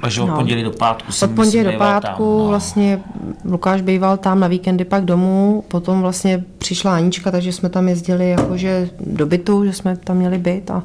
Takže 0.00 0.20
od 0.20 0.26
no. 0.26 0.34
pondělí 0.34 0.62
do 0.62 0.70
pátku 0.70 1.12
jsem 1.12 1.30
Od 1.30 1.36
pondělí 1.36 1.72
do 1.72 1.78
pátku 1.78 2.24
tam, 2.24 2.38
no. 2.38 2.48
vlastně 2.48 3.00
Lukáš 3.44 3.80
býval 3.80 4.16
tam 4.16 4.40
na 4.40 4.48
víkendy 4.48 4.84
pak 4.84 5.04
domů, 5.04 5.64
potom 5.68 6.02
vlastně 6.02 6.44
přišla 6.58 6.94
Anička, 6.94 7.30
takže 7.30 7.52
jsme 7.52 7.68
tam 7.68 7.88
jezdili 7.88 8.30
jakože 8.30 8.90
do 9.00 9.26
bytu, 9.26 9.64
že 9.64 9.72
jsme 9.72 9.96
tam 9.96 10.16
měli 10.16 10.38
byt 10.38 10.70
a 10.70 10.82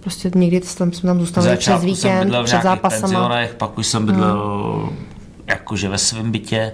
prostě 0.00 0.30
někdy 0.34 0.60
tam 0.60 0.92
jsme 0.92 1.06
tam 1.06 1.20
zůstali 1.20 1.56
přes 1.56 1.84
víkend, 1.84 2.32
před 2.44 2.62
zápasama. 2.62 3.38
pak 3.56 3.78
už 3.78 3.86
jsem 3.86 4.06
bydlel 4.06 4.36
no. 4.36 4.92
jakože 5.46 5.88
ve 5.88 5.98
svém 5.98 6.32
bytě 6.32 6.72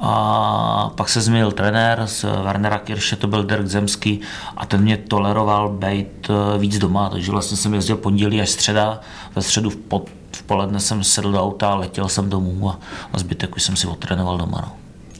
a 0.00 0.90
pak 0.94 1.08
se 1.08 1.20
změnil 1.20 1.52
trenér 1.52 2.02
z 2.06 2.24
Wernera 2.42 2.78
Kirše, 2.78 3.16
to 3.16 3.26
byl 3.26 3.44
Dirk 3.44 3.66
Zemský 3.66 4.20
a 4.56 4.66
ten 4.66 4.82
mě 4.82 4.96
toleroval 4.96 5.68
být 5.68 6.30
eh, 6.30 6.58
víc 6.58 6.78
doma, 6.78 7.08
takže 7.08 7.32
vlastně 7.32 7.56
jsem 7.56 7.74
jezdil 7.74 7.96
pondělí 7.96 8.40
až 8.40 8.50
středa, 8.50 9.00
ve 9.34 9.42
středu 9.42 9.70
v 9.70 9.76
pod 9.76 10.08
v 10.36 10.42
poledne 10.42 10.80
jsem 10.80 11.04
sedl 11.04 11.32
do 11.32 11.42
auta 11.42 11.68
a 11.68 11.74
letěl 11.74 12.08
jsem 12.08 12.30
domů 12.30 12.70
a, 12.70 12.78
a 13.12 13.18
zbytek 13.18 13.56
už 13.56 13.62
jsem 13.62 13.76
si 13.76 13.86
otrénoval 13.86 14.38
doma. 14.38 14.58
No. 14.62 14.72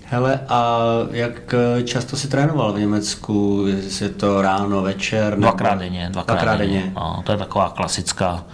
Hele, 0.08 0.40
a 0.48 0.78
jak 1.10 1.54
často 1.84 2.16
si 2.16 2.28
trénoval 2.28 2.72
v 2.72 2.78
Německu? 2.78 3.66
Je 4.00 4.08
to 4.08 4.42
ráno, 4.42 4.82
večer? 4.82 5.38
Dvakrát 5.38 5.78
denně. 5.78 6.08
Dvakrát, 6.12 6.34
dvakrát 6.34 6.56
denně. 6.56 6.78
denně. 6.78 6.92
No, 6.96 7.22
to 7.26 7.32
je 7.32 7.38
taková 7.38 7.68
klasická, 7.68 8.44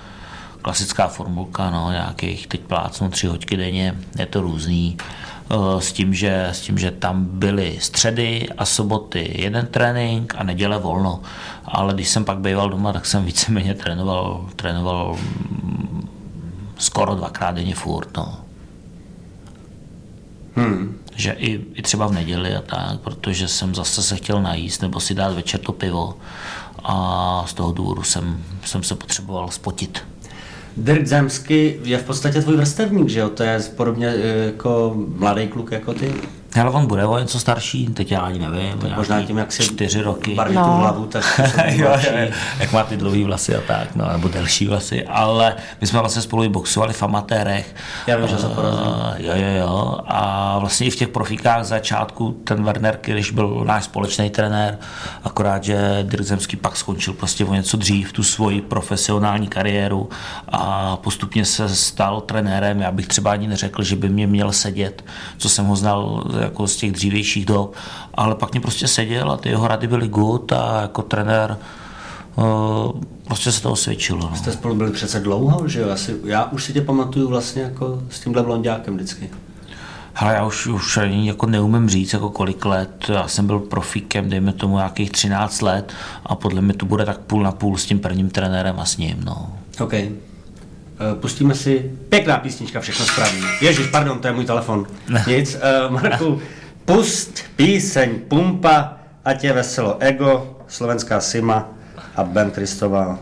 klasická 0.62 1.08
formulka, 1.08 1.70
no, 1.70 1.90
nějakých 1.90 2.46
teď 2.46 2.60
plácnu 2.60 3.08
tři 3.08 3.26
hoďky 3.26 3.56
denně, 3.56 3.94
je 4.18 4.26
to 4.26 4.40
různý. 4.40 4.96
Eh, 5.52 5.80
s 5.80 5.92
tím, 5.92 6.14
že, 6.14 6.48
s 6.52 6.60
tím, 6.60 6.78
že 6.78 6.90
tam 6.90 7.24
byly 7.24 7.76
středy 7.80 8.48
a 8.58 8.64
soboty 8.64 9.34
jeden 9.34 9.66
trénink 9.66 10.34
a 10.38 10.42
neděle 10.42 10.78
volno. 10.78 11.20
Ale 11.64 11.94
když 11.94 12.08
jsem 12.08 12.24
pak 12.24 12.38
býval 12.38 12.70
doma, 12.70 12.92
tak 12.92 13.06
jsem 13.06 13.24
víceméně 13.24 13.74
trénoval, 13.74 14.48
trénoval 14.56 15.16
skoro 16.78 17.14
dvakrát 17.14 17.54
denně 17.54 17.74
furt. 17.74 18.16
No. 18.16 18.40
Hmm. 20.54 20.98
Že 21.16 21.32
i, 21.32 21.60
i 21.74 21.82
třeba 21.82 22.06
v 22.06 22.12
neděli 22.12 22.56
a 22.56 22.60
tak, 22.60 23.00
protože 23.00 23.48
jsem 23.48 23.74
zase 23.74 24.02
se 24.02 24.16
chtěl 24.16 24.42
najíst 24.42 24.82
nebo 24.82 25.00
si 25.00 25.14
dát 25.14 25.34
večer 25.34 25.60
to 25.60 25.72
pivo 25.72 26.14
a 26.84 27.44
z 27.46 27.54
toho 27.54 27.72
důvodu 27.72 28.02
jsem, 28.02 28.44
jsem 28.64 28.82
se 28.82 28.94
potřeboval 28.94 29.48
spotit. 29.50 30.04
Dirk 30.76 31.06
Zemsky 31.06 31.80
je 31.84 31.98
v 31.98 32.04
podstatě 32.04 32.42
tvůj 32.42 32.56
vrstevník, 32.56 33.08
že 33.08 33.20
jo? 33.20 33.28
To 33.28 33.42
je 33.42 33.60
podobně 33.76 34.08
eh, 34.08 34.44
jako 34.44 34.94
mladý 35.16 35.48
kluk 35.48 35.72
jako 35.72 35.94
ty. 35.94 36.14
Ale 36.60 36.70
on 36.70 36.86
bude 36.86 37.06
o 37.06 37.18
něco 37.18 37.40
starší, 37.40 37.86
teď 37.86 38.12
já 38.12 38.20
ani 38.20 38.38
nevím. 38.38 38.78
Tak 38.78 38.96
možná 38.96 39.22
tím, 39.22 39.38
jak 39.38 39.52
si 39.52 39.62
čtyři 39.62 40.02
roky. 40.02 40.34
Barví 40.34 40.54
no. 40.54 40.64
tu 40.64 40.70
hlavu, 40.70 41.06
tak 41.06 41.24
jo, 41.68 41.88
jo, 42.02 42.28
jak 42.58 42.72
má 42.72 42.84
ty 42.84 42.96
dlouhé 42.96 43.24
vlasy 43.24 43.56
a 43.56 43.60
tak, 43.60 43.96
no, 43.96 44.08
nebo 44.12 44.28
delší 44.28 44.66
vlasy. 44.66 45.04
Ale 45.04 45.56
my 45.80 45.86
jsme 45.86 45.98
vlastně 45.98 46.22
spolu 46.22 46.48
boxovali 46.48 46.92
v 46.92 47.02
amatérech. 47.02 47.74
Já 48.06 48.16
vím, 48.16 48.28
že 48.28 48.38
se 48.38 48.48
porazil. 48.48 48.96
Jo, 49.18 49.32
jo, 49.34 49.60
jo. 49.60 49.98
A 50.06 50.58
vlastně 50.58 50.86
i 50.86 50.90
v 50.90 50.96
těch 50.96 51.08
profikách 51.08 51.64
začátku 51.64 52.32
ten 52.44 52.64
Werner 52.64 52.96
Kirsch 52.96 53.32
byl 53.32 53.64
náš 53.66 53.84
společný 53.84 54.30
trenér, 54.30 54.78
akorát, 55.24 55.64
že 55.64 55.98
Dirk 56.02 56.24
Zemský 56.24 56.56
pak 56.56 56.76
skončil 56.76 57.14
prostě 57.14 57.44
o 57.44 57.54
něco 57.54 57.76
dřív 57.76 58.12
tu 58.12 58.22
svoji 58.22 58.60
profesionální 58.60 59.48
kariéru 59.48 60.08
a 60.48 60.96
postupně 60.96 61.44
se 61.44 61.68
stal 61.68 62.20
trenérem. 62.20 62.80
Já 62.80 62.90
bych 62.90 63.06
třeba 63.06 63.32
ani 63.32 63.48
neřekl, 63.48 63.82
že 63.82 63.96
by 63.96 64.08
mě 64.08 64.26
měl 64.26 64.52
sedět, 64.52 65.04
co 65.38 65.48
jsem 65.48 65.64
ho 65.64 65.76
znal 65.76 66.24
jako 66.42 66.66
z 66.66 66.76
těch 66.76 66.92
dřívějších 66.92 67.46
dob, 67.46 67.74
ale 68.14 68.34
pak 68.34 68.52
mě 68.52 68.60
prostě 68.60 68.88
seděl 68.88 69.32
a 69.32 69.36
ty 69.36 69.48
jeho 69.48 69.68
rady 69.68 69.86
byly 69.86 70.08
good 70.08 70.52
a 70.52 70.80
jako 70.82 71.02
trenér 71.02 71.56
uh, 72.36 72.44
prostě 73.24 73.52
se 73.52 73.62
to 73.62 73.70
osvědčilo. 73.70 74.28
No. 74.30 74.36
Jste 74.36 74.52
spolu 74.52 74.74
byli 74.74 74.90
přece 74.90 75.20
dlouho, 75.20 75.68
že 75.68 75.80
jo? 75.80 75.90
Asi, 75.90 76.16
já 76.24 76.44
už 76.44 76.64
si 76.64 76.72
tě 76.72 76.80
pamatuju 76.80 77.28
vlastně 77.28 77.62
jako 77.62 78.02
s 78.10 78.20
tímhle 78.20 78.42
blondiákem 78.42 78.94
vždycky. 78.94 79.30
Hele, 80.14 80.34
já 80.34 80.46
už, 80.46 80.66
už 80.66 80.96
ani 80.96 81.28
jako 81.28 81.46
neumím 81.46 81.88
říct, 81.88 82.12
jako 82.12 82.30
kolik 82.30 82.64
let. 82.64 83.06
Já 83.08 83.28
jsem 83.28 83.46
byl 83.46 83.58
profíkem, 83.58 84.30
dejme 84.30 84.52
tomu 84.52 84.76
nějakých 84.76 85.10
13 85.10 85.62
let 85.62 85.92
a 86.26 86.34
podle 86.34 86.60
mě 86.60 86.74
to 86.74 86.86
bude 86.86 87.04
tak 87.04 87.18
půl 87.18 87.42
na 87.42 87.52
půl 87.52 87.76
s 87.76 87.86
tím 87.86 87.98
prvním 87.98 88.30
trenérem 88.30 88.80
a 88.80 88.84
s 88.84 88.96
ním. 88.96 89.16
No. 89.24 89.52
OK. 89.80 89.94
Eh, 91.02 91.14
pustíme 91.14 91.54
si 91.54 91.90
pěkná 92.08 92.38
písnička, 92.38 92.80
všechno 92.80 93.06
spraví. 93.06 93.42
Ježíš, 93.60 93.86
pardon, 93.86 94.18
to 94.18 94.26
je 94.26 94.32
můj 94.32 94.44
telefon. 94.44 94.86
Nic, 95.26 95.54
uh, 95.54 95.92
Marku, 95.92 96.40
pust 96.84 97.44
píseň 97.56 98.18
Pumpa, 98.28 98.96
ať 99.24 99.44
je 99.44 99.52
veselo 99.52 99.96
ego, 100.00 100.56
slovenská 100.68 101.20
Sima 101.20 101.68
a 102.16 102.24
Ben 102.24 102.50
Kristová. 102.50 103.18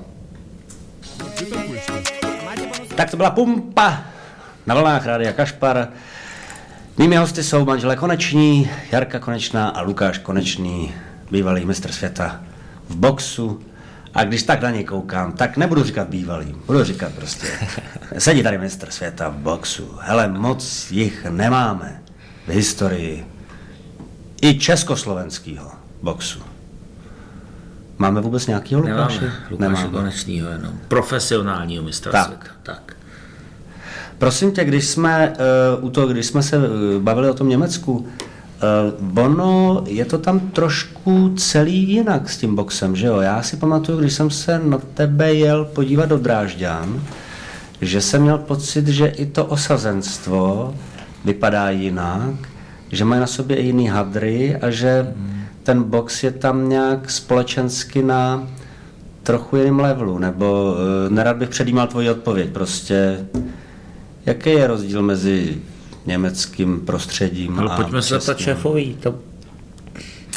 Tak 2.95 3.11
to 3.11 3.16
byla 3.16 3.31
Pumpa 3.31 4.03
na 4.66 4.74
vlnách 4.74 5.07
Rádia 5.07 5.33
Kašpar. 5.33 5.89
Mými 6.99 7.16
hosty 7.16 7.43
jsou 7.43 7.64
manželé 7.64 7.97
Koneční, 7.97 8.70
Jarka 8.93 9.18
Konečná 9.18 9.68
a 9.68 9.81
Lukáš 9.81 10.18
Konečný, 10.18 10.95
bývalý 11.31 11.64
mistr 11.64 11.93
světa 11.93 12.41
v 12.89 12.97
boxu 12.97 13.61
A 14.15 14.25
když 14.25 14.43
tak 14.43 14.63
na 14.63 14.71
ně 14.71 14.85
koukám, 14.85 15.33
tak 15.33 15.57
nebudu 15.57 15.83
říkat 15.85 16.09
bývalý, 16.09 16.55
budu 16.67 16.85
říkat 16.85 17.13
prostě, 17.13 17.47
sedí 18.19 18.43
tady 18.43 18.59
mistr 18.59 18.91
světa 18.91 19.29
v 19.29 19.35
boxu, 19.35 19.99
hele, 20.01 20.29
moc 20.29 20.91
jich 20.91 21.27
nemáme 21.31 22.03
v 22.47 22.51
historii 22.51 23.27
i 24.43 24.59
československého 24.59 25.71
boxu. 26.03 26.41
Máme 27.99 28.21
vůbec 28.21 28.47
nějakýho 28.47 28.81
Lukáše? 28.81 29.33
Nemáme 29.59 29.85
Lukáše 29.85 29.89
Konečnýho 29.89 30.49
jenom. 30.49 30.73
Profesionálního 30.89 31.85
mistra 31.85 32.13
Tak. 32.13 32.27
světa. 32.27 32.45
Tak. 32.63 32.97
Prosím 34.19 34.53
tě, 34.53 34.65
když 34.65 34.87
jsme 34.87 35.33
uh, 35.79 35.85
u 35.85 35.91
toho, 35.91 36.07
když 36.07 36.27
jsme 36.27 36.43
se 36.43 36.59
uh, 36.59 36.65
bavili 37.03 37.31
o 37.31 37.35
tom 37.35 37.49
Německu, 37.49 38.09
uh, 38.63 39.19
ono 39.25 39.85
je 39.87 40.05
to 40.05 40.19
tam 40.19 40.41
trošku 40.41 41.35
celý 41.37 41.89
jinak 41.89 42.29
s 42.29 42.39
tím 42.39 42.55
boxem, 42.55 42.97
že 42.97 43.07
jo? 43.07 43.21
Já 43.21 43.43
si 43.43 43.57
pamatuju, 43.57 43.99
když 43.99 44.13
jsem 44.13 44.31
se 44.31 44.59
na 44.59 44.79
tebe 44.79 45.35
jel 45.35 45.65
podívat 45.65 46.07
do 46.07 46.19
Drážďan, 46.19 47.03
že 47.81 48.01
jsem 48.01 48.23
měl 48.23 48.39
pocit, 48.39 48.89
že 48.89 49.07
i 49.07 49.27
to 49.27 49.47
osazenstvo 49.47 50.75
vypadá 51.25 51.71
jinak, 51.71 52.35
že 52.93 53.05
mají 53.05 53.21
na 53.21 53.27
sobě 53.27 53.57
i 53.57 53.67
jiný 53.67 53.89
hadry 53.89 54.57
a 54.57 54.71
že 54.71 55.15
ten 55.63 55.83
box 55.83 56.23
je 56.23 56.31
tam 56.31 56.69
nějak 56.69 57.11
společensky 57.11 58.03
na 58.03 58.49
trochu 59.23 59.57
jiném 59.57 59.81
levelu, 59.81 60.19
nebo 60.19 60.73
uh, 60.73 61.13
nerad 61.15 61.37
bych 61.37 61.49
předjímal 61.49 61.87
tvoji 61.87 62.11
odpověď, 62.11 62.49
prostě 62.51 63.27
jaký 64.27 64.51
je 64.51 64.67
rozdíl 64.67 65.03
mezi 65.03 65.59
německým 66.07 66.80
prostředím 66.80 67.59
Ale 67.59 67.70
a 67.72 67.76
pojďme 67.76 68.03
se 68.03 68.14
zeptat 68.14 68.38
šéfový. 68.38 68.94
To, 68.94 69.14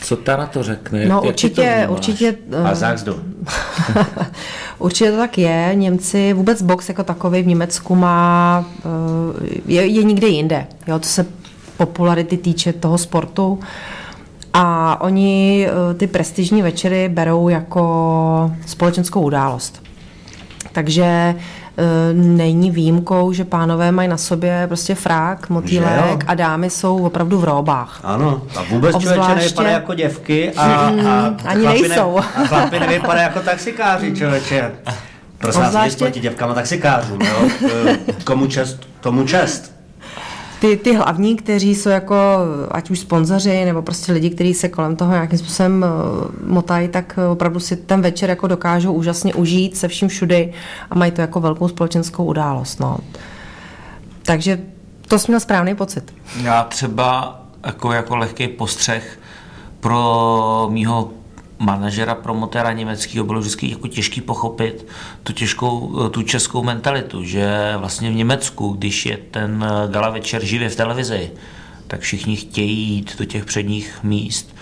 co 0.03 0.16
ta 0.16 0.38
na 0.38 0.45
to 0.45 0.64
řekne? 0.64 1.05
No 1.05 1.16
Jak- 1.16 1.26
jak 1.26 1.36
ty 1.36 1.49
to 1.49 1.61
určitě, 1.61 1.88
určitě, 1.89 2.36
A 2.64 2.72
eh, 2.72 2.76
záxdu. 2.76 3.20
určitě 4.80 5.11
to 5.11 5.18
tak 5.18 5.38
je. 5.38 5.72
Němci, 5.74 6.34
vůbec 6.34 6.61
box 6.61 6.89
jako 6.89 7.03
takový 7.03 7.41
v 7.41 7.47
Německu 7.47 7.95
má, 7.95 8.66
eh, 8.80 9.59
je, 9.66 9.86
je 9.86 10.03
nikde 10.03 10.28
jinde, 10.28 10.68
jo, 10.88 10.99
co 10.99 11.09
se 11.09 11.26
popularity 11.78 12.38
týče 12.38 12.74
toho 12.74 12.97
sportu. 12.97 13.59
A 14.53 15.01
oni 15.01 15.68
eh, 15.68 15.93
ty 15.93 16.07
prestižní 16.07 16.61
večery 16.61 17.09
berou 17.09 17.49
jako 17.49 18.51
společenskou 18.66 19.22
událost. 19.22 19.84
Takže 20.72 21.03
eh, 21.05 21.36
není 22.14 22.72
výjimkou, 22.72 23.34
že 23.34 23.46
pánové 23.46 23.92
mají 23.92 24.08
na 24.10 24.18
sobě 24.18 24.64
prostě 24.68 24.96
frák, 24.96 25.50
motýlek 25.50 26.24
a 26.28 26.34
dámy 26.34 26.70
jsou 26.70 27.06
opravdu 27.06 27.40
v 27.40 27.44
róbách. 27.44 28.00
Ano, 28.04 28.42
a 28.56 28.64
vůbec 28.70 28.92
člověče 28.92 29.20
Obzvláště- 29.20 29.36
nevypadá 29.40 29.70
jako 29.70 29.94
děvky 29.94 30.52
a, 30.58 30.64
a 30.64 31.36
ani 31.46 31.62
chlapi 31.64 31.82
nejsou. 31.90 32.16
Ne, 32.20 32.26
a 32.44 32.48
chlapi 32.48 32.80
nevypadá 32.80 33.22
jako 33.22 33.40
taxikáři, 33.40 34.16
člověče. 34.16 34.72
Prosím 35.38 35.62
vás, 35.62 35.68
Obzvláště- 35.68 35.90
nic 35.90 35.96
proti 35.96 36.20
děvkám 36.20 36.50
a 36.52 36.54
taxikářům, 36.54 37.20
jo? 37.22 37.50
Eh, 37.88 37.98
Komu 38.24 38.48
čest, 38.48 38.80
tomu 39.02 39.24
čest. 39.28 39.73
Ty, 40.64 40.78
ty 40.78 40.95
hlavní, 40.95 41.36
kteří 41.36 41.76
jsou 41.76 41.89
jako, 41.89 42.16
ať 42.72 42.89
už 42.89 42.99
sponzoři, 42.99 43.66
nebo 43.66 43.82
prostě 43.82 44.11
lidi, 44.11 44.30
kteří 44.30 44.53
se 44.53 44.70
kolem 44.70 44.95
toho 44.95 45.11
nějakým 45.11 45.39
způsobem 45.39 45.86
eh, 45.86 45.88
motají, 46.45 46.88
tak 46.88 47.20
eh, 47.22 47.28
opravdu 47.28 47.59
si 47.59 47.76
ten 47.76 48.01
večer 48.01 48.30
jako 48.30 48.47
dokážou 48.47 48.93
úžasně 48.93 49.34
užít 49.34 49.78
se 49.78 49.88
vším 49.88 50.07
všudy 50.07 50.53
a 50.89 50.95
mají 50.95 51.11
to 51.11 51.22
jako 51.22 51.39
velkou 51.39 51.68
společenskou 51.68 52.26
událost. 52.26 52.80
No. 52.80 52.97
Takže 54.22 54.59
to 55.07 55.20
jsi 55.20 55.32
měl 55.32 55.39
správný 55.39 55.76
pocit. 55.76 56.14
Já 56.41 56.64
třeba 56.64 57.41
jako, 57.66 57.91
jako 57.91 58.16
lehký 58.16 58.47
postřeh 58.47 59.20
pro 59.80 60.68
mýho 60.72 61.11
manažera, 61.60 62.16
promotéra 62.16 62.74
německého 62.74 63.26
bylo 63.26 63.39
vždycky 63.39 63.70
jako 63.70 63.88
těžký 63.88 64.22
pochopit 64.22 64.88
tu, 65.24 65.34
těžkou, 65.34 66.10
tu 66.10 66.22
českou 66.24 66.64
mentalitu, 66.64 67.24
že 67.24 67.74
vlastně 67.78 68.12
v 68.12 68.16
Německu, 68.16 68.70
když 68.70 69.06
je 69.06 69.18
ten 69.18 69.66
gala 69.91 70.10
večer 70.10 70.45
živě 70.45 70.70
v 70.70 70.76
televizi, 70.76 71.32
tak 71.88 71.99
všichni 71.99 72.36
chtějí 72.36 72.89
jít 72.89 73.18
do 73.20 73.26
těch 73.26 73.45
předních 73.45 74.04
míst, 74.04 74.56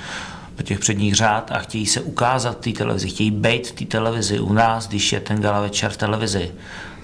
do 0.58 0.64
těch 0.64 0.80
předních 0.80 1.16
řád 1.16 1.52
a 1.52 1.60
chtějí 1.60 1.86
se 1.86 2.02
ukázat 2.02 2.58
v 2.58 2.62
té 2.62 2.78
televizi, 2.78 3.08
chtějí 3.08 3.32
být 3.32 3.68
v 3.68 3.72
té 3.72 3.86
televizi. 3.86 4.40
U 4.40 4.54
nás, 4.54 4.88
když 4.88 5.14
je 5.14 5.20
ten 5.20 5.42
gala 5.42 5.62
večer 5.62 5.92
v 5.92 5.98
televizi, 5.98 6.52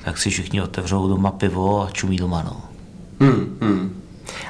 tak 0.05 0.17
si 0.17 0.29
všichni 0.29 0.61
otevřou 0.61 1.07
doma 1.07 1.31
pivo 1.31 1.81
a 1.81 1.91
čumí 1.91 2.17
doma. 2.17 2.43
No. 2.43 2.61
Hmm, 3.19 3.57
hmm. 3.61 4.01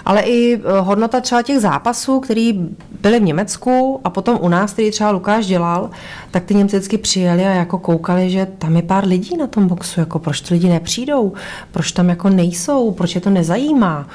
Ale 0.06 0.22
i 0.22 0.56
eh, 0.56 0.80
hodnota 0.80 1.22
třeba 1.22 1.42
těch 1.42 1.60
zápasů, 1.60 2.20
který 2.20 2.70
byly 3.02 3.20
v 3.20 3.24
Německu 3.24 4.02
a 4.04 4.10
potom 4.10 4.38
u 4.42 4.50
nás, 4.50 4.74
který 4.74 4.92
třeba 4.92 5.12
Lukáš 5.12 5.46
dělal, 5.46 5.90
tak 6.32 6.44
ty 6.44 6.56
Němci 6.56 6.78
vždycky 6.78 6.98
přijeli 6.98 7.46
a 7.46 7.50
jako 7.50 7.78
koukali, 7.78 8.30
že 8.30 8.48
tam 8.58 8.76
je 8.76 8.82
pár 8.82 9.08
lidí 9.08 9.38
na 9.38 9.48
tom 9.48 9.68
boxu, 9.68 10.00
jako 10.00 10.20
proč 10.20 10.42
ty 10.42 10.54
lidi 10.54 10.70
nepřijdou, 10.70 11.34
proč 11.72 11.92
tam 11.92 12.10
jako 12.10 12.30
nejsou, 12.30 12.92
proč 12.92 13.16
je 13.16 13.22
to 13.22 13.30
nezajímá. 13.30 14.08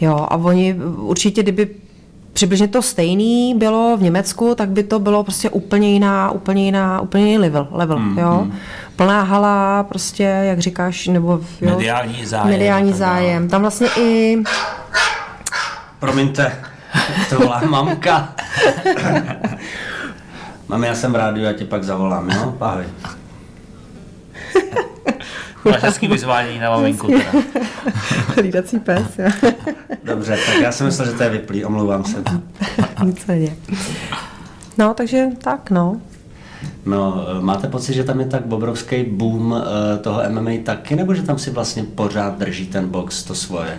Jo, 0.00 0.26
a 0.30 0.36
oni 0.36 0.74
určitě, 0.96 1.42
kdyby 1.42 1.68
přibližně 2.34 2.68
to 2.68 2.82
stejný 2.82 3.54
bylo 3.54 3.96
v 3.96 4.02
Německu, 4.02 4.54
tak 4.54 4.68
by 4.68 4.82
to 4.82 4.98
bylo 4.98 5.24
prostě 5.24 5.50
úplně 5.50 5.92
jiná, 5.92 6.30
úplně 6.30 6.64
jiná, 6.64 7.00
úplně 7.00 7.24
jiný 7.24 7.38
level, 7.38 7.68
level 7.70 7.98
mm, 7.98 8.18
jo. 8.18 8.46
Plná 8.96 9.22
hala, 9.22 9.82
prostě, 9.82 10.22
jak 10.22 10.58
říkáš, 10.58 11.06
nebo 11.06 11.40
jo, 11.60 11.70
Mediální 11.70 12.26
zájem 12.26 12.50
mediální 12.50 12.92
zájem. 12.92 13.48
Tam 13.48 13.60
vlastně 13.60 13.88
i 13.98 14.38
Promiňte, 15.98 16.56
to 17.28 17.38
volá 17.38 17.60
mamka. 17.60 18.34
Mami, 20.68 20.86
já 20.86 20.94
jsem 20.94 21.12
v 21.12 21.16
rádiu, 21.16 21.44
já 21.44 21.52
ti 21.52 21.64
pak 21.64 21.84
zavolám, 21.84 22.30
jo? 22.30 22.56
Ahoj. 22.60 22.84
Máš 25.70 25.82
hezký 25.82 26.08
vyzvání 26.08 26.58
na 26.58 26.70
maminku. 26.70 27.06
Teda. 27.06 27.44
hlídací 28.34 28.78
pes, 28.78 29.18
jo. 29.18 29.50
Dobře, 30.04 30.38
tak 30.46 30.60
já 30.60 30.72
jsem 30.72 30.86
myslel, 30.86 31.08
že 31.08 31.14
to 31.14 31.22
je 31.22 31.30
vyplý, 31.30 31.64
omlouvám 31.64 32.04
se. 32.04 32.22
Nicméně. 33.04 33.56
No, 34.78 34.94
takže 34.94 35.26
tak, 35.38 35.70
no. 35.70 36.00
No, 36.86 37.26
máte 37.40 37.68
pocit, 37.68 37.94
že 37.94 38.04
tam 38.04 38.20
je 38.20 38.26
tak 38.26 38.52
obrovský 38.52 39.04
boom 39.04 39.56
eh, 39.56 39.98
toho 39.98 40.22
MMA 40.28 40.50
taky, 40.64 40.96
nebo 40.96 41.14
že 41.14 41.22
tam 41.22 41.38
si 41.38 41.50
vlastně 41.50 41.84
pořád 41.84 42.38
drží 42.38 42.66
ten 42.66 42.88
box 42.88 43.22
to 43.22 43.34
svoje? 43.34 43.78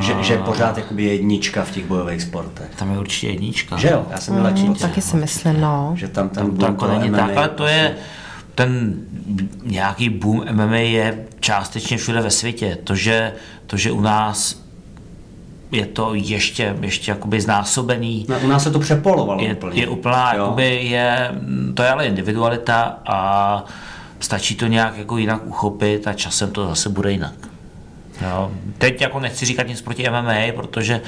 Že, 0.00 0.14
že 0.20 0.32
je 0.34 0.38
pořád 0.38 0.76
jakoby 0.78 1.02
jednička 1.04 1.64
v 1.64 1.70
těch 1.70 1.84
bojových 1.86 2.22
sportech. 2.22 2.74
Tam 2.76 2.92
je 2.92 2.98
určitě 2.98 3.26
jednička. 3.28 3.76
Že 3.76 3.88
jo? 3.88 4.06
Já 4.10 4.18
jsem 4.18 4.34
měl 4.34 4.50
Mm, 4.50 4.66
no, 4.68 4.74
taky 4.74 5.00
si 5.02 5.16
myslím, 5.16 5.60
no. 5.60 5.92
Že 5.96 6.08
tam 6.08 6.28
ten 6.28 6.46
To 6.46 6.52
boom 6.52 6.60
jako 6.72 6.86
toho 6.86 6.98
není 6.98 7.10
MMA 7.10 7.18
tak, 7.18 7.36
ale 7.36 7.48
to 7.48 7.66
je 7.66 7.82
vlastně- 7.82 8.22
ten 8.54 8.94
nějaký 9.62 10.08
boom 10.08 10.44
MMA 10.52 10.76
je 10.76 11.24
částečně 11.40 11.96
všude 11.96 12.20
ve 12.20 12.30
světě. 12.30 12.78
To, 12.84 12.94
že, 12.94 13.32
to, 13.66 13.76
že 13.76 13.90
u 13.92 14.00
nás 14.00 14.62
je 15.72 15.86
to 15.86 16.14
ještě, 16.14 16.76
ještě 16.80 17.10
jakoby 17.10 17.40
znásobený, 17.40 18.26
No, 18.28 18.40
u 18.40 18.46
nás 18.46 18.62
se 18.62 18.70
to 18.70 18.78
přepolovalo 18.78 19.42
je, 19.42 19.54
úplně. 19.54 19.80
je 19.80 19.88
úplná, 19.88 20.34
Jo. 20.34 20.42
jakoby 20.42 20.84
je, 20.84 21.30
to 21.74 21.82
je 21.82 21.90
ale 21.90 22.06
individualita 22.06 22.98
a 23.06 23.64
stačí 24.20 24.54
to 24.54 24.66
nějak 24.66 24.98
jako 24.98 25.16
jinak 25.18 25.46
uchopit 25.46 26.06
a 26.08 26.12
časem 26.12 26.50
to 26.50 26.66
zase 26.68 26.88
bude 26.88 27.12
jinak. 27.12 27.32
Jo. 28.22 28.52
Teď 28.78 29.00
jako 29.00 29.20
nechci 29.20 29.46
říkat 29.46 29.68
nic 29.68 29.80
proti 29.80 30.10
MMA, 30.10 30.52
protože 30.56 31.00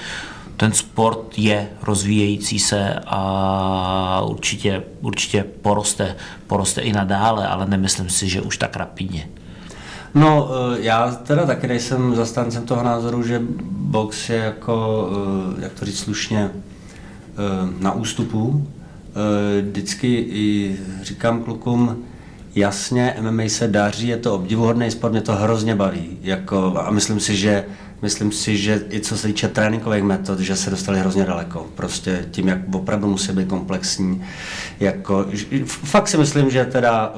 ten 0.57 0.73
sport 0.73 1.39
je 1.39 1.69
rozvíjející 1.83 2.59
se 2.59 2.95
a 3.07 4.23
určitě, 4.25 4.83
určitě 5.01 5.45
poroste, 5.63 6.17
poroste 6.47 6.81
i 6.81 6.93
nadále, 6.93 7.49
ale 7.49 7.67
nemyslím 7.67 8.11
si, 8.11 8.29
že 8.29 8.41
už 8.41 8.59
tak 8.59 8.77
rapidně. 8.77 9.29
No, 10.15 10.51
eh, 10.51 10.81
já 10.81 11.11
teda 11.11 11.47
taky 11.47 11.67
nejsem 11.67 12.15
zastáncem 12.15 12.67
toho 12.67 12.83
názoru, 12.83 13.23
že 13.23 13.43
box 13.71 14.29
je 14.29 14.37
jako, 14.37 15.09
eh, 15.59 15.63
jak 15.63 15.73
to 15.73 15.85
říct 15.85 15.99
slušně, 15.99 16.51
eh, 16.51 17.33
na 17.81 17.93
ústupu. 17.93 18.67
Vždycky 19.63 20.09
i 20.29 20.77
říkám 21.03 21.43
klukům, 21.43 22.05
jasně, 22.55 23.17
MMA 23.21 23.43
se 23.49 23.69
daří, 23.69 24.09
je 24.09 24.17
to 24.17 24.35
obdivuhodný 24.35 24.91
sport, 24.91 25.11
mě 25.11 25.21
to 25.21 25.33
hrozně 25.33 25.75
baví. 25.75 26.19
Jako, 26.23 26.75
a 26.79 26.91
myslím 26.91 27.21
si, 27.21 27.37
že 27.37 27.65
Myslím 28.03 28.33
si, 28.33 28.57
že 28.57 28.85
i 28.91 29.01
co 29.01 29.17
se 29.19 29.27
týče 29.27 29.49
tréninkových 29.49 30.03
metod, 30.03 30.39
že 30.41 30.57
se 30.57 30.71
dostali 30.71 30.99
hrozně 31.01 31.25
daleko. 31.25 31.67
Prostě 31.75 32.27
tím, 32.31 32.49
jak 32.49 32.59
opravdu 32.75 33.09
musí 33.09 33.33
být 33.33 33.49
komplexní. 33.49 34.25
Jako, 34.81 35.27
fakt 35.67 36.09
si 36.09 36.19
myslím, 36.19 36.51
že 36.51 36.65
teda, 36.65 37.13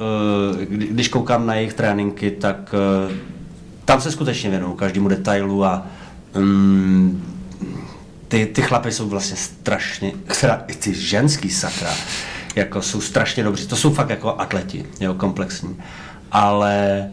eh, 0.61 0.65
kdy- 0.65 0.87
když 0.87 1.07
koukám 1.07 1.45
na 1.47 1.55
jejich 1.55 1.73
tréninky, 1.73 2.31
tak 2.31 2.75
eh, 3.09 3.15
tam 3.85 4.01
se 4.01 4.11
skutečně 4.11 4.49
věnují 4.49 4.75
každému 4.77 5.07
detailu 5.07 5.65
a 5.65 5.87
mm, 6.35 7.23
ty, 8.27 8.45
ty 8.45 8.61
chlapy 8.61 8.91
jsou 8.91 9.09
vlastně 9.09 9.37
strašně, 9.37 10.11
ty 10.79 10.93
ženský 10.93 11.49
sakra, 11.49 11.91
jako 12.57 12.81
jsou 12.81 13.01
strašně 13.01 13.43
dobří. 13.43 13.67
To 13.67 13.75
jsou 13.75 13.93
fakt 13.93 14.09
jako 14.09 14.41
atleti, 14.41 14.85
jo, 14.99 15.13
komplexní. 15.13 15.77
Ale 16.31 17.07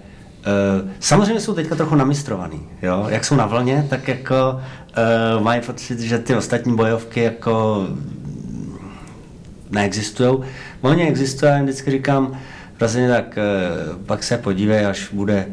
Uh, 0.82 0.90
samozřejmě 1.00 1.40
jsou 1.40 1.54
teďka 1.54 1.74
trochu 1.74 1.94
namistrovaný, 1.94 2.60
jo? 2.82 3.06
Jak 3.08 3.24
jsou 3.24 3.36
na 3.36 3.46
vlně, 3.46 3.86
tak 3.90 4.08
jako 4.08 4.60
uh, 5.36 5.42
mají 5.42 5.60
pocit, 5.60 6.00
že 6.00 6.18
ty 6.18 6.36
ostatní 6.36 6.76
bojovky 6.76 7.20
jako 7.20 7.86
neexistují. 9.70 10.38
Oni 10.80 11.08
existují, 11.08 11.50
já 11.50 11.56
jim 11.56 11.64
vždycky 11.64 11.90
říkám, 11.90 12.38
Prostě 12.78 13.08
tak, 13.08 13.38
eh, 13.38 13.44
pak 14.06 14.22
se 14.22 14.38
podívej, 14.38 14.86
až 14.86 15.08
bude 15.12 15.46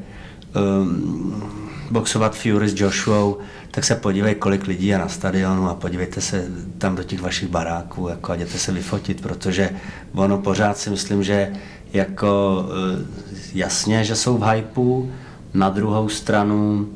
um, 0.55 1.43
boxovat 1.91 2.35
Fury 2.35 2.69
s 2.69 2.79
Joshuou, 2.79 3.37
tak 3.71 3.83
se 3.83 3.95
podívej, 3.95 4.35
kolik 4.35 4.67
lidí 4.67 4.87
je 4.87 4.97
na 4.97 5.07
stadionu 5.07 5.69
a 5.69 5.73
podívejte 5.73 6.21
se 6.21 6.47
tam 6.77 6.95
do 6.95 7.03
těch 7.03 7.21
vašich 7.21 7.49
baráků 7.49 8.07
jako 8.07 8.31
a 8.31 8.35
jděte 8.35 8.57
se 8.57 8.71
vyfotit, 8.71 9.21
protože 9.21 9.69
ono 10.13 10.37
pořád 10.37 10.77
si 10.77 10.89
myslím, 10.89 11.23
že 11.23 11.53
jako 11.93 12.65
eh, 12.69 13.05
jasně, 13.53 14.03
že 14.03 14.15
jsou 14.15 14.37
v 14.37 14.43
hypeu, 14.43 15.11
na 15.53 15.69
druhou 15.69 16.09
stranu 16.09 16.89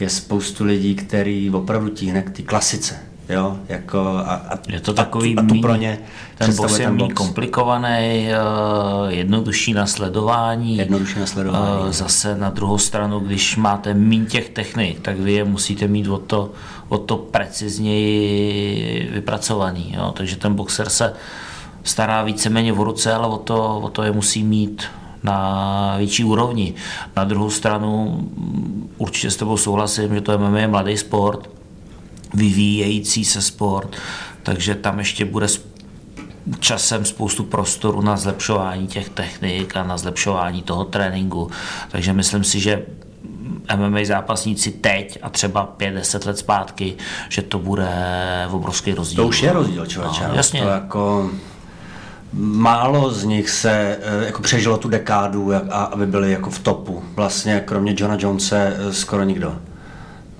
je 0.00 0.10
spoustu 0.10 0.64
lidí, 0.64 0.94
který 0.94 1.50
opravdu 1.50 1.88
tíhne 1.88 2.22
k 2.22 2.30
té 2.30 2.42
klasice. 2.42 3.13
Jo, 3.28 3.56
jako 3.68 4.00
a, 4.00 4.34
a, 4.34 4.58
je 4.68 4.80
to 4.80 4.94
takový 4.94 5.36
a, 5.36 5.40
a 5.40 5.44
tu 5.44 5.60
pro 5.60 5.76
ně 5.76 5.98
ten 6.38 6.56
box 6.56 6.78
je 6.78 6.90
méně 6.90 7.12
komplikovaný, 7.12 8.28
uh, 8.28 9.08
jednodušší 9.08 9.72
na 9.72 9.86
sledování. 9.86 10.76
Jednodušší 10.76 11.18
na 11.18 11.26
sledování. 11.26 11.82
Uh, 11.82 11.90
zase 11.90 12.36
na 12.36 12.50
druhou 12.50 12.78
stranu, 12.78 13.20
když 13.20 13.56
máte 13.56 13.94
méně 13.94 14.26
těch 14.26 14.48
technik, 14.48 15.00
tak 15.00 15.18
vy 15.18 15.32
je 15.32 15.44
musíte 15.44 15.88
mít 15.88 16.08
o 16.08 16.18
to, 16.18 16.52
o 16.88 16.98
to 16.98 17.16
precizněji 17.16 19.10
vypracovaný. 19.12 19.94
Jo? 19.96 20.12
Takže 20.16 20.36
ten 20.36 20.54
boxer 20.54 20.88
se 20.88 21.12
stará 21.82 22.22
víceméně 22.22 22.72
o 22.72 22.84
ruce, 22.84 23.12
ale 23.12 23.26
o 23.26 23.38
to, 23.38 23.78
o 23.78 23.88
to 23.88 24.02
je 24.02 24.12
musí 24.12 24.42
mít 24.42 24.84
na 25.22 25.94
větší 25.98 26.24
úrovni. 26.24 26.74
Na 27.16 27.24
druhou 27.24 27.50
stranu 27.50 28.20
určitě 28.98 29.30
s 29.30 29.36
tebou 29.36 29.56
souhlasím, 29.56 30.14
že 30.14 30.20
to 30.20 30.38
MMA 30.38 30.58
je 30.58 30.68
mladý 30.68 30.96
sport, 30.96 31.50
vyvíjející 32.34 33.24
se 33.24 33.42
sport, 33.42 33.96
takže 34.42 34.74
tam 34.74 34.98
ještě 34.98 35.24
bude 35.24 35.46
časem 36.60 37.04
spoustu 37.04 37.44
prostoru 37.44 38.02
na 38.02 38.16
zlepšování 38.16 38.86
těch 38.86 39.08
technik 39.08 39.76
a 39.76 39.82
na 39.82 39.96
zlepšování 39.96 40.62
toho 40.62 40.84
tréninku. 40.84 41.50
Takže 41.90 42.12
myslím 42.12 42.44
si, 42.44 42.60
že 42.60 42.86
MMA 43.76 43.98
zápasníci 44.04 44.70
teď 44.70 45.18
a 45.22 45.30
třeba 45.30 45.74
5-10 45.78 46.26
let 46.26 46.38
zpátky, 46.38 46.96
že 47.28 47.42
to 47.42 47.58
bude 47.58 47.88
obrovský 48.50 48.94
rozdíl. 48.94 49.16
To 49.16 49.28
už 49.28 49.42
je 49.42 49.52
rozdíl, 49.52 49.86
člověče. 49.86 50.28
No, 50.28 50.34
jasně. 50.34 50.60
To 50.60 50.68
jako 50.68 51.30
málo 52.38 53.10
z 53.10 53.24
nich 53.24 53.50
se 53.50 53.98
eh, 54.02 54.26
jako 54.26 54.42
přežilo 54.42 54.76
tu 54.76 54.88
dekádu, 54.88 55.52
aby 55.70 56.06
byli 56.06 56.32
jako 56.32 56.50
v 56.50 56.58
topu. 56.58 57.02
Vlastně 57.14 57.62
kromě 57.66 57.94
Johna 57.98 58.16
Jonese 58.20 58.76
eh, 58.76 58.92
skoro 58.92 59.24
nikdo. 59.24 59.56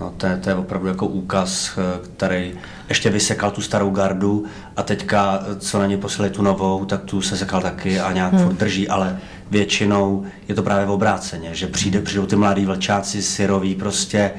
No, 0.04 0.12
to, 0.16 0.26
je, 0.26 0.36
to 0.36 0.48
je 0.48 0.54
opravdu 0.54 0.88
jako 0.88 1.06
úkaz, 1.06 1.78
eh, 1.78 2.08
který 2.16 2.52
ještě 2.88 3.10
vysekal 3.10 3.50
tu 3.50 3.60
starou 3.60 3.90
gardu 3.90 4.44
a 4.76 4.82
teďka, 4.82 5.44
co 5.58 5.78
na 5.78 5.86
ně 5.86 5.96
posílali 5.96 6.30
tu 6.30 6.42
novou, 6.42 6.84
tak 6.84 7.04
tu 7.04 7.22
se 7.22 7.36
sekal 7.36 7.62
taky 7.62 8.00
a 8.00 8.12
nějak 8.12 8.32
hmm. 8.32 8.42
furt 8.42 8.54
drží, 8.54 8.88
ale 8.88 9.18
většinou 9.50 10.24
je 10.48 10.54
to 10.54 10.62
právě 10.62 10.86
v 10.86 10.90
obráceně, 10.90 11.54
že 11.54 11.66
přijde, 11.66 12.00
přijdou 12.00 12.26
ty 12.26 12.36
mladí 12.36 12.64
vlčáci 12.64 13.22
syroví 13.22 13.74
prostě 13.74 14.30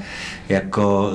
jako 0.50 1.12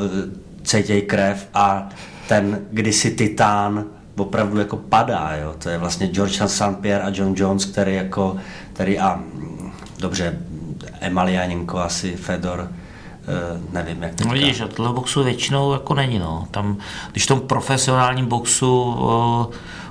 cítěj 0.62 1.02
krev 1.02 1.48
a 1.54 1.88
ten 2.28 2.60
kdysi 2.70 3.10
titán 3.10 3.84
opravdu 4.16 4.58
jako 4.58 4.76
padá, 4.76 5.36
jo. 5.42 5.54
To 5.58 5.68
je 5.68 5.78
vlastně 5.78 6.06
George 6.06 6.42
St. 6.46 6.76
Pierre 6.80 7.04
a 7.04 7.10
John 7.14 7.34
Jones, 7.36 7.64
který 7.64 7.94
jako, 7.94 8.36
který 8.72 8.98
a 8.98 9.16
mm, 9.16 9.72
dobře, 9.98 10.38
Emalianinko 11.00 11.78
asi, 11.78 12.16
Fedor, 12.16 12.68
nevím, 13.72 14.02
jak 14.02 14.14
teďka. 14.14 14.28
No 14.28 14.34
vidíš, 14.34 14.60
a 14.60 14.68
tohle 14.68 14.92
boxu 14.92 15.24
většinou 15.24 15.72
jako 15.72 15.94
není, 15.94 16.18
no. 16.18 16.46
Tam, 16.50 16.76
když 17.12 17.24
v 17.24 17.28
tom 17.28 17.40
profesionálním 17.40 18.26
boxu 18.26 18.82
uh, 18.82 19.46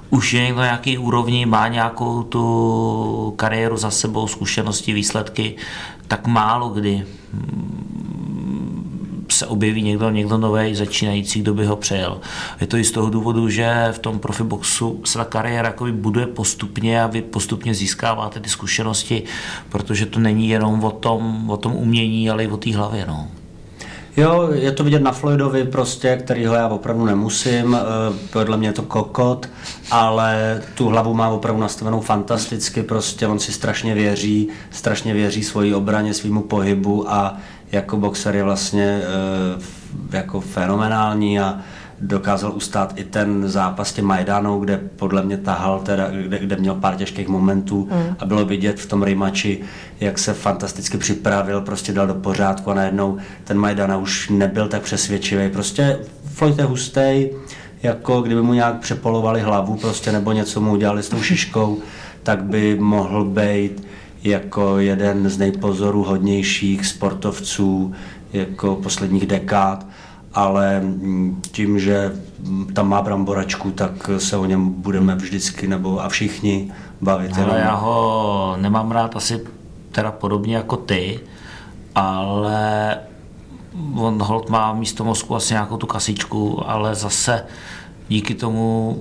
už 0.10 0.34
je 0.34 0.42
někdo 0.42 0.62
nějaký 0.62 0.98
úrovni, 0.98 1.46
má 1.46 1.68
nějakou 1.68 2.24
tu 2.24 3.34
kariéru 3.36 3.78
za 3.78 3.92
sebou, 3.92 4.28
zkušenosti, 4.28 4.94
výsledky, 4.94 5.56
tak 6.08 6.28
málo 6.28 6.70
kdy 6.70 7.06
se 9.34 9.46
objeví 9.48 9.82
někdo, 9.82 10.10
někdo 10.10 10.38
nový 10.38 10.76
začínající, 10.76 11.42
kdo 11.42 11.54
by 11.54 11.66
ho 11.66 11.76
přejel. 11.76 12.22
Je 12.62 12.68
to 12.68 12.78
i 12.78 12.84
z 12.84 12.92
toho 12.92 13.10
důvodu, 13.10 13.50
že 13.50 13.88
v 13.92 14.00
tom 14.00 14.20
profiboxu 14.20 15.02
se 15.06 15.18
ta 15.18 15.26
kariéra 15.26 15.74
buduje 15.92 16.28
postupně 16.28 17.04
a 17.04 17.08
vy 17.08 17.22
postupně 17.22 17.74
získáváte 17.74 18.40
ty 18.40 18.50
zkušenosti, 18.50 19.24
protože 19.70 20.06
to 20.06 20.20
není 20.20 20.50
jenom 20.50 20.84
o 20.84 20.92
tom, 20.92 21.50
o 21.50 21.58
tom 21.58 21.76
umění, 21.76 22.30
ale 22.30 22.44
i 22.44 22.48
o 22.48 22.58
té 22.58 22.76
hlavě. 22.76 23.06
No. 23.08 23.28
Jo, 24.18 24.50
je 24.54 24.72
to 24.72 24.84
vidět 24.84 25.02
na 25.02 25.12
Floydovi 25.12 25.64
prostě, 25.64 26.18
kterýho 26.18 26.54
já 26.54 26.68
opravdu 26.68 27.06
nemusím, 27.06 27.76
eh, 27.76 27.80
podle 28.34 28.58
mě 28.58 28.68
je 28.68 28.74
to 28.74 28.82
kokot, 28.82 29.50
ale 29.92 30.62
tu 30.76 30.88
hlavu 30.88 31.14
má 31.14 31.30
opravdu 31.30 31.62
nastavenou 31.62 32.02
fantasticky, 32.02 32.84
prostě 32.84 33.28
on 33.28 33.40
si 33.40 33.52
strašně 33.52 33.94
věří, 33.94 34.48
strašně 34.72 35.14
věří 35.14 35.44
svojí 35.44 35.74
obraně, 35.74 36.14
svýmu 36.14 36.42
pohybu 36.42 37.12
a 37.12 37.38
jako 37.72 37.98
boxer 37.98 38.36
je 38.36 38.44
vlastně 38.44 39.02
eh, 39.04 40.18
jako 40.18 40.42
fenomenální 40.42 41.40
a 41.40 41.60
dokázal 42.02 42.52
ustát 42.56 42.94
i 42.96 43.04
ten 43.04 43.50
zápas 43.50 43.94
těm 43.94 44.06
Majdanou, 44.06 44.60
kde 44.60 44.78
podle 44.96 45.24
mě 45.24 45.38
tahal, 45.38 45.80
teda, 45.80 46.08
kde, 46.12 46.40
kde 46.40 46.56
měl 46.56 46.76
pár 46.76 46.96
těžkých 46.96 47.28
momentů 47.28 47.90
mm. 47.92 48.16
a 48.20 48.26
bylo 48.26 48.46
vidět 48.46 48.80
v 48.80 48.86
tom 48.86 49.04
rejmači, 49.04 49.62
jak 50.00 50.20
se 50.20 50.34
fantasticky 50.34 50.98
připravil, 50.98 51.62
prostě 51.62 51.94
dal 51.94 52.08
do 52.08 52.16
pořádku 52.16 52.72
a 52.72 52.74
najednou 52.74 53.18
ten 53.44 53.58
Majdana 53.58 53.98
už 53.98 54.30
nebyl 54.30 54.68
tak 54.68 54.82
přesvědčivý. 54.82 55.50
Prostě 55.50 56.00
Floyd 56.34 56.58
je 56.58 56.64
hustej, 56.64 57.34
jako 57.84 58.22
kdyby 58.22 58.42
mu 58.42 58.54
nějak 58.54 58.80
přepolovali 58.80 59.42
hlavu 59.42 59.76
prostě 59.76 60.12
nebo 60.12 60.32
něco 60.32 60.62
mu 60.62 60.72
udělali 60.72 61.04
s 61.04 61.10
tou 61.10 61.22
šiškou, 61.22 61.78
tak 62.24 62.44
by 62.44 62.78
mohl 62.80 63.26
být 63.26 63.88
jako 64.24 64.80
jeden 64.80 65.30
z 65.30 65.38
nejpozoruhodnějších 65.38 66.86
sportovců 66.86 67.94
jako 68.34 68.76
posledních 68.76 69.26
dekád, 69.26 69.86
ale 70.34 70.84
tím, 71.52 71.80
že 71.80 72.12
tam 72.74 72.90
má 72.90 73.02
bramboračku, 73.02 73.72
tak 73.72 74.10
se 74.18 74.38
o 74.38 74.46
něm 74.46 74.70
budeme 74.70 75.16
vždycky 75.16 75.68
nebo 75.68 76.04
a 76.04 76.10
všichni 76.10 76.72
bavit. 77.02 77.34
Ale 77.34 77.44
jenom. 77.44 77.58
já 77.58 77.76
ho 77.76 78.58
nemám 78.60 78.92
rád 78.92 79.16
asi 79.16 79.42
teda 79.92 80.12
podobně 80.12 80.56
jako 80.56 80.78
ty, 80.78 81.20
ale 81.96 82.98
on 83.96 84.22
hold 84.22 84.50
má 84.50 84.74
místo 84.74 85.04
mozku 85.04 85.36
asi 85.36 85.54
nějakou 85.54 85.78
tu 85.78 85.88
kasičku, 85.88 86.70
ale 86.70 86.96
zase 86.96 87.46
díky 88.08 88.36
tomu 88.36 88.98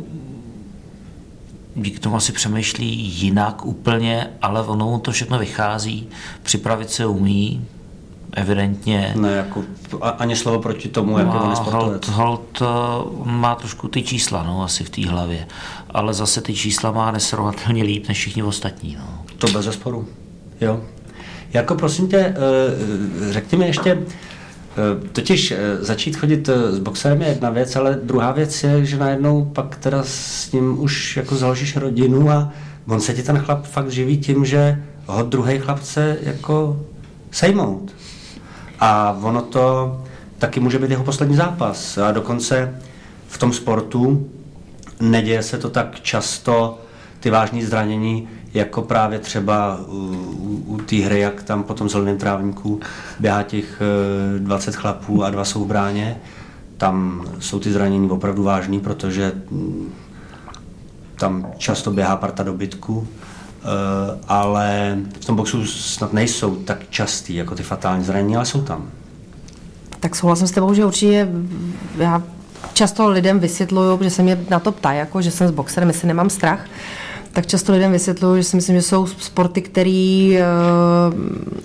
díky 1.83 1.99
tomu 1.99 2.17
asi 2.17 2.33
přemýšlí 2.33 2.97
jinak 2.97 3.65
úplně, 3.67 4.31
ale 4.43 4.63
ono 4.63 4.91
mu 4.91 4.99
to 4.99 5.13
všechno 5.13 5.39
vychází, 5.39 6.09
připravit 6.43 6.91
se 6.91 7.07
umí, 7.07 7.65
evidentně. 8.33 9.13
Ne, 9.17 9.33
jako 9.33 9.65
ani 10.19 10.37
slovo 10.37 10.59
proti 10.59 10.89
tomu, 10.89 11.19
jak 11.19 11.35
on 11.35 11.51
je 11.51 11.57
sportovec. 11.57 12.09
Hold, 12.09 12.61
hold 12.61 13.27
má 13.27 13.55
trošku 13.55 13.89
ty 13.89 14.03
čísla, 14.03 14.43
no, 14.43 14.65
asi 14.65 14.85
v 14.85 14.91
té 14.91 15.09
hlavě, 15.09 15.47
ale 15.91 16.15
zase 16.15 16.41
ty 16.41 16.55
čísla 16.55 16.93
má 16.93 17.11
nesrovnatelně 17.11 17.83
líp 17.83 18.09
než 18.09 18.19
všichni 18.19 18.43
ostatní, 18.43 18.97
no. 18.99 19.25
To 19.39 19.47
bez 19.47 19.65
zesporu, 19.65 20.09
jo. 20.61 20.81
Jako 21.53 21.75
prosím 21.75 22.09
tě, 22.09 22.17
eh, 22.19 22.35
řekni 23.33 23.59
mi 23.59 23.67
ještě, 23.67 23.91
Eh, 23.91 24.28
totiž 25.13 25.51
eh, 25.51 25.57
začít 25.81 26.17
chodit 26.17 26.49
eh, 26.49 26.73
s 26.73 26.79
boxerem 26.79 27.23
je 27.23 27.29
jedna 27.29 27.51
věc, 27.51 27.77
ale 27.77 27.99
druhá 28.03 28.33
věc 28.33 28.63
je, 28.65 28.85
že 28.85 28.99
najednou 28.99 29.45
pak 29.45 29.77
teda 29.77 30.03
s 30.03 30.53
ním 30.53 30.81
už 30.81 31.17
jako 31.17 31.37
založíš 31.37 31.77
rodinu 31.77 32.31
a 32.31 32.53
on 32.89 33.01
se 33.01 33.15
ti 33.15 33.23
ten 33.23 33.39
chlap 33.39 33.67
fakt 33.67 33.91
živí 33.91 34.19
tím, 34.19 34.45
že 34.45 34.83
ho 35.07 35.23
druhý 35.23 35.59
chlap 35.59 35.79
chce 35.79 36.17
jako 36.23 36.81
sejmout. 37.31 37.95
A 38.81 39.19
ono 39.23 39.43
to 39.43 39.97
taky 40.39 40.61
může 40.61 40.79
být 40.79 40.91
jeho 40.91 41.05
poslední 41.05 41.37
zápas. 41.37 41.99
A 41.99 42.13
dokonce 42.13 42.75
v 43.29 43.39
tom 43.39 43.53
sportu 43.53 44.31
neděje 45.01 45.43
se 45.43 45.59
to 45.59 45.71
tak 45.71 46.01
často, 46.01 46.79
ty 47.21 47.31
vážné 47.31 47.67
zranění, 47.67 48.29
jako 48.55 48.83
právě 48.83 49.19
třeba 49.19 49.79
u, 49.89 50.63
u, 50.67 50.77
té 50.77 50.97
hry, 50.97 51.21
jak 51.21 51.43
tam 51.43 51.63
po 51.63 51.75
tom 51.75 51.89
zeleném 51.89 52.19
trávníku 52.19 52.81
běhá 53.21 53.43
těch 53.43 53.83
20 54.39 54.71
eh, 54.71 54.77
chlapů 54.77 55.25
a 55.25 55.31
dva 55.31 55.45
jsou 55.45 55.65
v 55.65 55.69
bráně. 55.69 56.17
Tam 56.77 57.27
jsou 57.41 57.61
ty 57.61 57.73
zranění 57.73 58.11
opravdu 58.11 58.43
vážný, 58.43 58.81
protože 58.81 59.33
mm, 59.51 59.93
tam 61.17 61.47
často 61.59 61.91
běhá 61.91 62.17
parta 62.17 62.43
dobytku, 62.43 63.09
eh, 63.09 63.65
ale 64.29 64.99
v 65.21 65.25
tom 65.25 65.37
boxu 65.37 65.67
snad 65.67 66.13
nejsou 66.13 66.57
tak 66.57 66.79
častý 66.91 67.35
jako 67.35 67.55
ty 67.55 67.63
fatální 67.63 68.05
zranění, 68.05 68.37
ale 68.37 68.47
jsou 68.47 68.63
tam. 68.63 68.91
Tak 70.01 70.17
souhlasím 70.17 70.47
s 70.47 70.51
tebou, 70.51 70.75
že 70.75 70.85
určitě 70.85 71.29
já 71.99 72.23
často 72.73 73.09
lidem 73.09 73.39
vysvětluju, 73.39 73.99
že 74.03 74.11
se 74.11 74.23
mě 74.23 74.45
na 74.51 74.61
to 74.61 74.73
ptají, 74.73 74.99
jako, 74.99 75.23
že 75.23 75.31
jsem 75.31 75.49
s 75.49 75.51
boxerem, 75.51 75.89
jestli 75.89 76.09
nemám 76.09 76.31
strach 76.31 76.61
tak 77.33 77.47
často 77.47 77.73
lidem 77.73 77.93
vysvětluju, 77.93 78.37
že 78.37 78.43
si 78.43 78.57
myslím, 78.57 78.77
že 78.77 78.83
jsou 78.83 79.07
sporty, 79.07 79.63
který, 79.63 80.39
eh, 80.39 80.45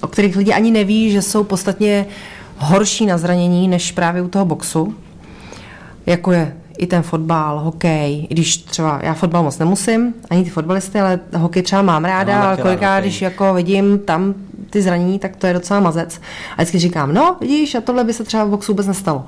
o 0.01 0.07
kterých 0.07 0.35
lidi 0.35 0.53
ani 0.53 0.71
neví, 0.71 1.11
že 1.11 1.21
jsou 1.21 1.43
podstatně 1.43 2.05
horší 2.57 3.05
na 3.05 3.17
zranění 3.17 3.67
než 3.67 3.91
právě 3.91 4.21
u 4.21 4.27
toho 4.27 4.45
boxu. 4.45 4.95
Jako 6.05 6.31
je 6.31 6.57
i 6.77 6.87
ten 6.87 7.01
fotbal, 7.01 7.59
hokej, 7.59 8.27
i 8.29 8.33
když 8.33 8.57
třeba 8.57 8.99
já 9.03 9.13
fotbal 9.13 9.43
moc 9.43 9.59
nemusím, 9.59 10.13
ani 10.29 10.43
ty 10.43 10.49
fotbalisty, 10.49 10.99
ale 10.99 11.19
hokej 11.37 11.63
třeba 11.63 11.81
mám 11.81 12.05
ráda, 12.05 12.43
ale 12.43 12.57
kolikrát, 12.57 12.99
když 12.99 13.21
jako 13.21 13.53
vidím 13.53 13.99
tam 13.99 14.33
ty 14.69 14.81
zranění, 14.81 15.19
tak 15.19 15.35
to 15.35 15.47
je 15.47 15.53
docela 15.53 15.79
mazec. 15.79 16.21
A 16.51 16.61
vždycky 16.61 16.79
říkám, 16.79 17.13
no 17.13 17.37
vidíš, 17.41 17.75
a 17.75 17.81
tohle 17.81 18.03
by 18.03 18.13
se 18.13 18.23
třeba 18.23 18.43
v 18.43 18.49
boxu 18.49 18.71
vůbec 18.71 18.87
nestalo. 18.87 19.25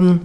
Um, 0.00 0.20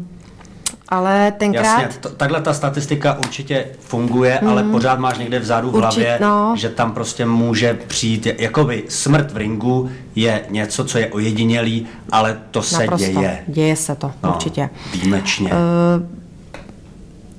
ale 0.89 1.31
tenkrát... 1.37 1.63
Jasně, 1.63 1.99
to, 1.99 2.09
takhle 2.09 2.41
ta 2.41 2.53
statistika 2.53 3.17
určitě 3.19 3.65
funguje, 3.79 4.39
mm. 4.41 4.49
ale 4.49 4.63
pořád 4.63 4.99
máš 4.99 5.17
někde 5.17 5.39
vzadu 5.39 5.71
v. 5.71 5.75
Určitě, 5.75 6.01
hlavě, 6.01 6.27
no. 6.27 6.53
že 6.57 6.69
tam 6.69 6.91
prostě 6.91 7.25
může 7.25 7.73
přijít, 7.73 8.27
jakoby 8.37 8.83
smrt 8.89 9.31
v 9.31 9.37
ringu 9.37 9.89
je 10.15 10.45
něco, 10.49 10.85
co 10.85 10.97
je 10.97 11.07
ojedinělý, 11.07 11.87
ale 12.11 12.39
to 12.51 12.61
se 12.61 12.79
Naprosto. 12.79 13.07
děje. 13.07 13.43
Děje 13.47 13.75
se 13.75 13.95
to, 13.95 14.11
No, 14.23 14.29
určitě. 14.29 14.69
Výjimečně. 14.93 15.51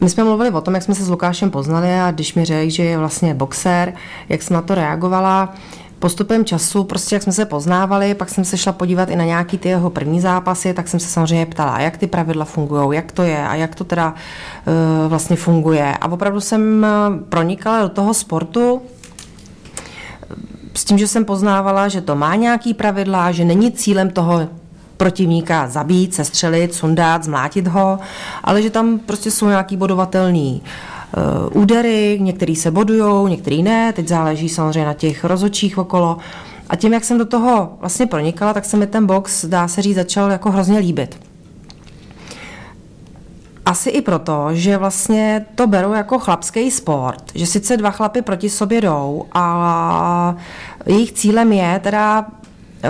My 0.00 0.10
jsme 0.10 0.24
mluvili 0.24 0.50
o 0.50 0.60
tom, 0.60 0.74
jak 0.74 0.82
jsme 0.82 0.94
se 0.94 1.04
s 1.04 1.08
Lukášem 1.08 1.50
poznali 1.50 2.00
a 2.00 2.10
když 2.10 2.34
mi 2.34 2.44
řekl, 2.44 2.70
že 2.70 2.84
je 2.84 2.98
vlastně 2.98 3.34
boxer, 3.34 3.92
jak 4.28 4.42
jsem 4.42 4.54
na 4.54 4.62
to 4.62 4.74
reagovala. 4.74 5.54
Postupem 6.00 6.44
času, 6.44 6.84
prostě 6.84 7.14
jak 7.14 7.22
jsme 7.22 7.32
se 7.32 7.44
poznávali, 7.44 8.14
pak 8.14 8.28
jsem 8.28 8.44
se 8.44 8.56
šla 8.56 8.72
podívat 8.72 9.08
i 9.08 9.16
na 9.16 9.24
nějaký 9.24 9.58
ty 9.58 9.68
jeho 9.68 9.90
první 9.90 10.20
zápasy, 10.20 10.74
tak 10.74 10.88
jsem 10.88 11.00
se 11.00 11.08
samozřejmě 11.08 11.46
ptala, 11.46 11.80
jak 11.80 11.96
ty 11.96 12.06
pravidla 12.06 12.44
fungují, 12.44 12.96
jak 12.96 13.12
to 13.12 13.22
je 13.22 13.48
a 13.48 13.54
jak 13.54 13.74
to 13.74 13.84
teda 13.84 14.14
uh, 14.14 15.08
vlastně 15.08 15.36
funguje. 15.36 15.96
A 16.00 16.12
opravdu 16.12 16.40
jsem 16.40 16.84
eh, 16.84 16.88
pronikala 17.28 17.82
do 17.82 17.88
toho 17.88 18.14
sportu 18.14 18.82
s 20.74 20.84
tím, 20.84 20.98
že 20.98 21.08
jsem 21.08 21.24
poznávala, 21.24 21.88
že 21.88 22.00
to 22.00 22.16
má 22.16 22.34
nějaký 22.34 22.74
pravidla, 22.74 23.32
že 23.32 23.44
není 23.44 23.72
cílem 23.72 24.10
toho 24.10 24.48
protivníka 24.96 25.68
zabít, 25.68 26.14
sestřelit, 26.14 26.74
sundat, 26.74 27.24
zmlátit 27.24 27.66
ho, 27.66 27.98
ale 28.44 28.62
že 28.62 28.70
tam 28.70 28.98
prostě 28.98 29.30
jsou 29.30 29.48
nějaký 29.48 29.76
bodovatelný 29.76 30.62
uh, 30.64 30.99
údery, 31.52 32.18
některý 32.20 32.56
se 32.56 32.70
bodujou, 32.70 33.28
některý 33.28 33.62
ne, 33.62 33.92
teď 33.92 34.08
záleží 34.08 34.48
samozřejmě 34.48 34.84
na 34.84 34.94
těch 34.94 35.24
rozočích 35.24 35.78
okolo. 35.78 36.16
A 36.68 36.76
tím, 36.76 36.92
jak 36.92 37.04
jsem 37.04 37.18
do 37.18 37.24
toho 37.24 37.72
vlastně 37.80 38.06
pronikala, 38.06 38.54
tak 38.54 38.64
se 38.64 38.76
mi 38.76 38.86
ten 38.86 39.06
box, 39.06 39.44
dá 39.44 39.68
se 39.68 39.82
říct, 39.82 39.94
začal 39.96 40.30
jako 40.30 40.50
hrozně 40.50 40.78
líbit. 40.78 41.20
Asi 43.66 43.90
i 43.90 44.02
proto, 44.02 44.48
že 44.52 44.76
vlastně 44.76 45.46
to 45.54 45.66
berou 45.66 45.92
jako 45.92 46.18
chlapský 46.18 46.70
sport, 46.70 47.22
že 47.34 47.46
sice 47.46 47.76
dva 47.76 47.90
chlapy 47.90 48.22
proti 48.22 48.50
sobě 48.50 48.80
jdou 48.80 49.24
a 49.32 50.36
jejich 50.86 51.12
cílem 51.12 51.52
je 51.52 51.80
teda 51.82 52.26
eh, 52.84 52.88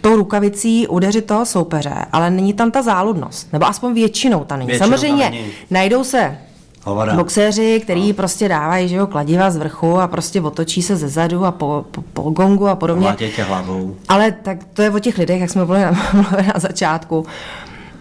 tou 0.00 0.16
rukavicí 0.16 0.86
udeřit 0.88 1.24
toho 1.24 1.46
soupeře, 1.46 1.94
ale 2.12 2.30
není 2.30 2.52
tam 2.52 2.70
ta 2.70 2.82
záludnost, 2.82 3.52
nebo 3.52 3.66
aspoň 3.66 3.94
většinou 3.94 4.44
ta 4.44 4.56
není. 4.56 4.66
Většinou 4.66 4.90
tam 4.90 4.98
Samozřejmě 4.98 5.30
není. 5.30 5.46
najdou 5.70 6.04
se 6.04 6.38
Hovada. 6.84 7.14
boxéři, 7.14 7.80
který 7.84 8.08
no. 8.08 8.14
prostě 8.14 8.48
dávají 8.48 8.88
že 8.88 8.96
jo, 8.96 9.06
kladiva 9.06 9.50
z 9.50 9.56
vrchu 9.56 10.00
a 10.00 10.08
prostě 10.08 10.40
otočí 10.40 10.82
se 10.82 10.96
ze 10.96 11.08
zadu 11.08 11.44
a 11.44 11.52
po, 11.52 11.84
po, 11.90 12.02
po 12.02 12.22
gongu 12.22 12.68
a 12.68 12.74
podobně. 12.74 13.14
Tě 13.16 13.42
hlavou. 13.42 13.96
Ale 14.08 14.32
tak 14.32 14.58
to 14.72 14.82
je 14.82 14.90
o 14.90 14.98
těch 14.98 15.18
lidech, 15.18 15.40
jak 15.40 15.50
jsme 15.50 15.64
mluvili 15.64 15.80
na, 15.80 15.90
na 16.54 16.60
začátku. 16.60 17.26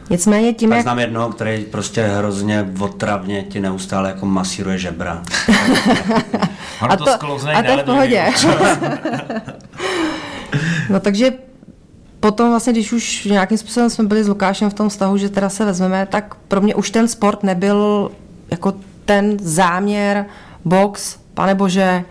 Nicméně 0.10 0.54
tím, 0.54 0.70
Tak 0.70 0.78
jak... 0.78 0.84
znám 0.84 1.00
jednoho, 1.00 1.30
který 1.30 1.66
prostě 1.66 2.04
hrozně 2.04 2.70
otravně 2.80 3.44
ti 3.44 3.60
neustále 3.60 4.10
jako 4.10 4.26
masíruje 4.26 4.78
žebra. 4.78 5.22
A 6.90 6.98
to, 6.98 7.06
to, 7.06 7.12
sklouzne 7.12 7.54
a 7.54 7.64
to 7.64 7.72
je 7.72 7.78
v 7.78 7.84
pohodě. 7.84 8.26
no 10.90 11.00
takže 11.00 11.34
potom 12.20 12.50
vlastně, 12.50 12.74
když 12.74 12.94
už 12.94 13.26
nějakým 13.26 13.58
způsobem 13.58 13.90
jsme 13.90 14.04
byli 14.04 14.24
s 14.24 14.28
Lukášem 14.28 14.70
v 14.70 14.74
tom 14.74 14.90
vztahu, 14.90 15.18
že 15.18 15.30
teda 15.30 15.50
se 15.50 15.66
vezmeme, 15.66 16.06
tak 16.06 16.36
pro 16.48 16.62
mě 16.62 16.76
už 16.76 16.92
ten 16.92 17.08
sport 17.08 17.44
nebyl 17.44 18.12
jako 18.52 18.74
ten 19.06 19.38
záměr, 19.40 20.26
box, 20.66 21.18
pane 21.34 21.56
bože, 21.56 22.04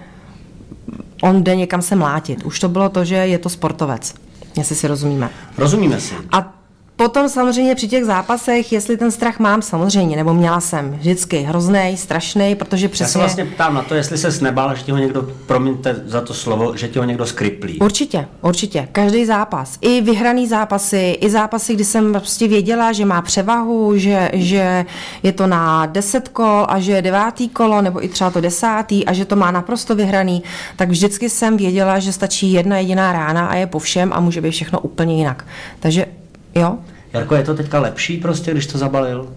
on 1.23 1.45
jde 1.45 1.57
někam 1.57 1.83
se 1.83 1.97
mlátit. 1.97 2.45
Už 2.45 2.61
to 2.61 2.69
bylo 2.69 2.89
to, 2.89 3.05
že 3.05 3.15
je 3.15 3.39
to 3.39 3.49
sportovec, 3.49 4.15
jestli 4.57 4.77
si 4.77 4.89
rozumíme. 4.89 5.31
Rozumíme 5.59 6.01
si. 6.01 6.15
A 6.33 6.58
potom 6.99 7.29
samozřejmě 7.29 7.75
při 7.75 7.89
těch 7.89 8.05
zápasech, 8.05 8.73
jestli 8.73 8.97
ten 8.97 9.11
strach 9.11 9.39
mám, 9.39 9.63
samozřejmě, 9.63 10.17
nebo 10.17 10.35
měla 10.35 10.61
jsem 10.61 10.93
vždycky 10.93 11.39
hrozný, 11.39 11.97
strašný, 11.97 12.55
protože 12.55 12.87
Já 12.87 12.89
se 12.89 12.93
přesně... 12.93 13.19
vlastně 13.19 13.45
ptám 13.45 13.75
na 13.75 13.83
to, 13.83 13.95
jestli 13.95 14.19
se 14.19 14.45
nebál, 14.45 14.75
že 14.75 14.83
ti 14.83 14.93
ho 14.93 14.99
někdo, 14.99 15.23
promiňte 15.47 16.03
za 16.07 16.21
to 16.21 16.35
slovo, 16.35 16.77
že 16.77 16.89
ti 16.89 16.99
ho 16.99 17.05
někdo 17.05 17.27
skriplí. 17.27 17.79
Určitě, 17.79 18.27
určitě. 18.43 18.89
Každý 18.93 19.27
zápas. 19.27 19.79
I 19.81 20.01
vyhraný 20.01 20.47
zápasy, 20.47 21.19
i 21.21 21.31
zápasy, 21.31 21.75
kdy 21.75 21.85
jsem 21.85 22.13
prostě 22.13 22.49
věděla, 22.49 22.93
že 22.93 23.05
má 23.05 23.23
převahu, 23.23 23.99
že, 23.99 24.31
že 24.33 24.87
je 25.23 25.33
to 25.33 25.47
na 25.47 25.87
deset 25.87 26.29
kol 26.29 26.67
a 26.69 26.81
že 26.81 26.93
je 26.93 27.03
devátý 27.03 27.49
kolo, 27.49 27.83
nebo 27.83 28.05
i 28.05 28.09
třeba 28.09 28.31
to 28.31 28.41
desátý 28.41 29.07
a 29.07 29.13
že 29.13 29.25
to 29.25 29.37
má 29.37 29.51
naprosto 29.51 29.95
vyhraný, 29.95 30.43
tak 30.77 30.89
vždycky 30.89 31.31
jsem 31.31 31.57
věděla, 31.57 31.99
že 31.99 32.13
stačí 32.13 32.53
jedna 32.53 32.79
jediná 32.79 33.13
rána 33.13 33.47
a 33.47 33.55
je 33.55 33.67
po 33.67 33.79
všem 33.79 34.13
a 34.13 34.21
může 34.21 34.41
být 34.41 34.51
všechno 34.51 34.81
úplně 34.81 35.17
jinak. 35.17 35.47
Takže 35.81 36.18
jo, 36.59 36.79
Jarko, 37.13 37.35
je 37.35 37.43
to 37.43 37.55
teďka 37.55 37.81
lepší 37.81 38.17
prostě, 38.17 38.51
když 38.51 38.67
to 38.67 38.79
zabalil? 38.79 39.29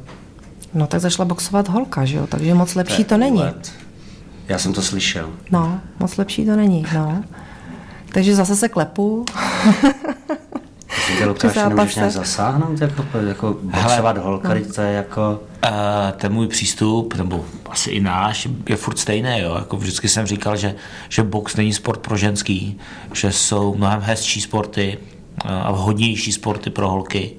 no 0.73 0.87
tak 0.87 1.01
zašla 1.01 1.25
boxovat 1.25 1.67
holka, 1.67 2.05
že 2.05 2.17
jo, 2.17 2.27
takže 2.27 2.53
moc 2.53 2.75
lepší 2.75 3.03
to 3.03 3.17
není. 3.17 3.39
Let. 3.39 3.71
Já 4.47 4.57
jsem 4.57 4.73
to 4.73 4.81
slyšel. 4.81 5.29
No, 5.51 5.81
moc 5.99 6.17
lepší 6.17 6.45
to 6.45 6.55
není, 6.55 6.85
no. 6.93 7.23
Takže 8.13 8.35
zase 8.35 8.55
se 8.55 8.69
klepu. 8.69 9.25
Myslím, 10.97 11.17
že 11.17 11.25
Lukáš 11.25 11.55
nemůžeš 11.55 11.95
nějak 11.95 12.11
zasáhnout, 12.11 12.81
jako, 12.81 13.05
jako 13.27 13.57
boxovat 13.61 14.17
holka, 14.17 14.53
no. 14.53 14.73
to 14.75 14.81
je 14.81 14.93
jako... 14.93 15.39
Uh, 15.65 16.11
ten 16.11 16.33
můj 16.33 16.47
přístup, 16.47 17.15
nebo 17.15 17.45
asi 17.69 17.89
i 17.89 17.99
náš, 17.99 18.47
je 18.69 18.75
furt 18.75 18.99
stejný. 18.99 19.39
Jo? 19.39 19.55
Jako 19.55 19.77
vždycky 19.77 20.09
jsem 20.09 20.25
říkal, 20.25 20.57
že, 20.57 20.75
že 21.09 21.23
box 21.23 21.55
není 21.55 21.73
sport 21.73 21.99
pro 21.99 22.17
ženský, 22.17 22.79
že 23.13 23.31
jsou 23.31 23.75
mnohem 23.75 24.01
hezčí 24.01 24.41
sporty 24.41 24.97
a 25.45 25.71
vhodnější 25.71 26.31
sporty 26.31 26.69
pro 26.69 26.89
holky. 26.89 27.31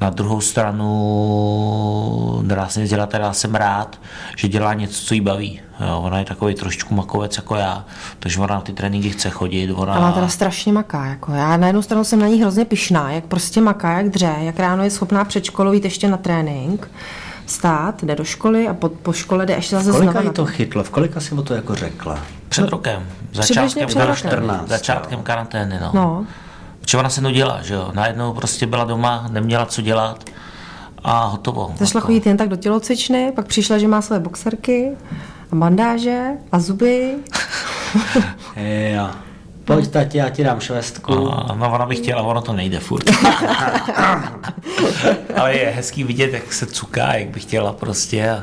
Na 0.00 0.10
druhou 0.10 0.40
stranu, 0.40 2.40
nedá 2.42 2.68
se 2.68 2.80
nic 2.80 2.90
dělat, 2.90 3.08
teda 3.08 3.32
jsem 3.32 3.54
rád, 3.54 4.00
že 4.36 4.48
dělá 4.48 4.74
něco, 4.74 5.04
co 5.04 5.14
jí 5.14 5.20
baví. 5.20 5.60
Jo? 5.80 6.00
Ona 6.00 6.18
je 6.18 6.24
takový 6.24 6.54
trošičku 6.54 6.94
makovec 6.94 7.36
jako 7.36 7.54
já, 7.54 7.84
takže 8.18 8.40
ona 8.40 8.54
na 8.54 8.60
ty 8.60 8.72
tréninky 8.72 9.10
chce 9.10 9.30
chodit. 9.30 9.72
Ona... 9.72 9.94
Ale 9.94 10.12
teda 10.12 10.28
strašně 10.28 10.72
maká. 10.72 11.06
Jako. 11.06 11.32
Já 11.32 11.56
na 11.56 11.66
jednu 11.66 11.82
stranu 11.82 12.04
jsem 12.04 12.20
na 12.20 12.26
ní 12.26 12.40
hrozně 12.40 12.64
pyšná, 12.64 13.10
jak 13.10 13.24
prostě 13.24 13.60
maká, 13.60 13.98
jak 13.98 14.08
dře, 14.08 14.34
jak 14.40 14.58
ráno 14.58 14.84
je 14.84 14.90
schopná 14.90 15.24
před 15.24 15.44
školou 15.44 15.72
jít 15.72 15.84
ještě 15.84 16.08
na 16.08 16.16
trénink, 16.16 16.90
stát, 17.46 18.04
jde 18.04 18.16
do 18.16 18.24
školy 18.24 18.68
a 18.68 18.74
po, 18.74 18.88
po 18.88 19.12
škole 19.12 19.46
jde 19.46 19.54
ještě 19.54 19.76
zase 19.76 19.90
Kolika 19.90 20.02
znova. 20.10 20.20
jí 20.20 20.26
na 20.26 20.32
to 20.32 20.46
chytlo? 20.46 20.84
V 20.84 20.90
kolika 20.90 21.20
si 21.20 21.34
o 21.34 21.42
to 21.42 21.54
jako 21.54 21.74
řekla? 21.74 22.18
Před 22.48 22.68
rokem. 22.68 23.06
Začátkem, 23.32 23.86
před 23.86 23.98
rokem. 24.00 24.16
14, 24.16 24.68
začátkem 24.68 25.22
karantény. 25.22 25.78
No. 25.80 25.90
No, 25.94 26.26
Protože 26.86 26.98
ona 26.98 27.10
se 27.10 27.20
nudila, 27.20 27.62
že 27.62 27.74
jo. 27.74 27.90
Najednou 27.94 28.32
prostě 28.32 28.66
byla 28.66 28.84
doma, 28.84 29.26
neměla 29.30 29.66
co 29.66 29.82
dělat 29.82 30.24
a 31.04 31.24
hotovo. 31.24 31.74
zašla 31.78 31.98
Jako. 31.98 32.06
chodit 32.06 32.26
jen 32.26 32.36
tak 32.36 32.48
do 32.48 32.56
tělocvičny, 32.56 33.32
pak 33.36 33.46
přišla, 33.46 33.78
že 33.78 33.88
má 33.88 34.02
své 34.02 34.20
boxerky 34.20 34.90
a 35.52 35.56
bandáže 35.56 36.28
a 36.52 36.58
zuby. 36.58 37.14
Jo. 38.94 39.08
Pojď, 39.64 39.90
tati, 39.90 40.18
já 40.18 40.28
ti 40.30 40.44
dám 40.44 40.60
švestku. 40.60 41.32
A, 41.32 41.54
no 41.58 41.72
ona 41.74 41.86
by 41.86 41.96
chtěla, 41.96 42.22
ono 42.22 42.40
to 42.40 42.52
nejde 42.52 42.80
furt. 42.80 43.10
Ale 45.36 45.54
je 45.54 45.72
hezký 45.76 46.04
vidět, 46.04 46.32
jak 46.32 46.52
se 46.52 46.66
cuká, 46.66 47.14
jak 47.14 47.28
by 47.28 47.40
chtěla 47.40 47.72
prostě 47.72 48.30
a, 48.30 48.42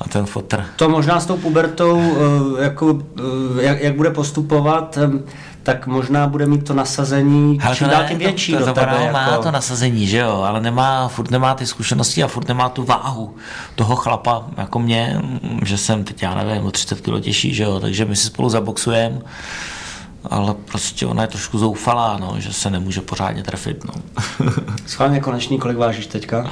a 0.00 0.08
ten 0.08 0.26
fotr. 0.26 0.64
To 0.76 0.88
možná 0.88 1.20
s 1.20 1.26
tou 1.26 1.36
pubertou, 1.36 2.02
eh, 2.58 2.62
jako, 2.62 3.02
eh, 3.18 3.62
jak, 3.62 3.80
jak 3.80 3.96
bude 3.96 4.10
postupovat, 4.10 4.98
eh, 4.98 5.10
tak 5.66 5.86
možná 5.86 6.26
bude 6.26 6.46
mít 6.46 6.64
to 6.66 6.74
nasazení 6.74 7.58
Hele, 7.60 7.76
čím 7.76 7.88
dál 7.88 8.04
tím 8.08 8.18
větší 8.18 8.52
to, 8.52 8.58
to, 8.58 8.66
do 8.66 8.72
tebe. 8.72 8.96
ona 8.96 9.12
má 9.12 9.28
jako. 9.30 9.42
to 9.42 9.50
nasazení, 9.50 10.06
že 10.06 10.18
jo, 10.18 10.42
ale 10.42 10.60
nemá, 10.60 11.08
furt 11.08 11.30
nemá 11.30 11.54
ty 11.54 11.66
zkušenosti 11.66 12.22
a 12.22 12.26
furt 12.28 12.48
nemá 12.48 12.68
tu 12.68 12.84
váhu 12.84 13.36
toho 13.74 13.96
chlapa, 13.96 14.44
jako 14.56 14.78
mě, 14.78 15.20
že 15.64 15.78
jsem 15.78 16.04
teď, 16.04 16.22
já 16.22 16.34
nevím, 16.34 16.66
o 16.66 16.70
30 16.70 17.00
kg 17.00 17.20
těžší, 17.20 17.54
že 17.54 17.62
jo, 17.62 17.80
takže 17.80 18.04
my 18.04 18.16
si 18.16 18.26
spolu 18.26 18.48
zaboxujeme, 18.48 19.20
ale 20.30 20.54
prostě 20.54 21.06
ona 21.06 21.22
je 21.22 21.28
trošku 21.28 21.58
zoufalá, 21.58 22.18
no, 22.20 22.34
že 22.38 22.52
se 22.52 22.70
nemůže 22.70 23.00
pořádně 23.00 23.42
trefit, 23.42 23.84
no. 23.84 23.94
Schválně 24.86 25.20
konečný, 25.20 25.58
kolik 25.58 25.76
vážíš 25.76 26.06
teďka? 26.06 26.50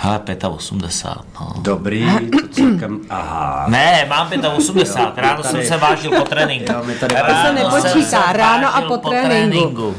Hele, 0.00 0.18
85, 0.48 1.24
no. 1.40 1.54
Dobrý, 1.62 2.06
to 2.42 2.48
celkem, 2.50 2.98
aha. 3.10 3.64
Ne, 3.68 4.06
mám 4.08 4.28
85, 4.56 5.22
ráno 5.24 5.42
tady- 5.42 5.58
jsem 5.58 5.68
se 5.68 5.76
vážil 5.76 6.10
po 6.10 6.24
tréninku. 6.24 6.72
Jo, 6.72 6.80
my 6.84 6.94
tady- 6.94 7.14
Ráno 7.14 7.60
To 7.64 7.70
se 7.70 7.84
nepočítá, 7.88 8.32
ráno 8.32 8.68
a 8.68 8.70
vážil 8.80 8.98
po 8.98 9.10
tréninku. 9.10 9.94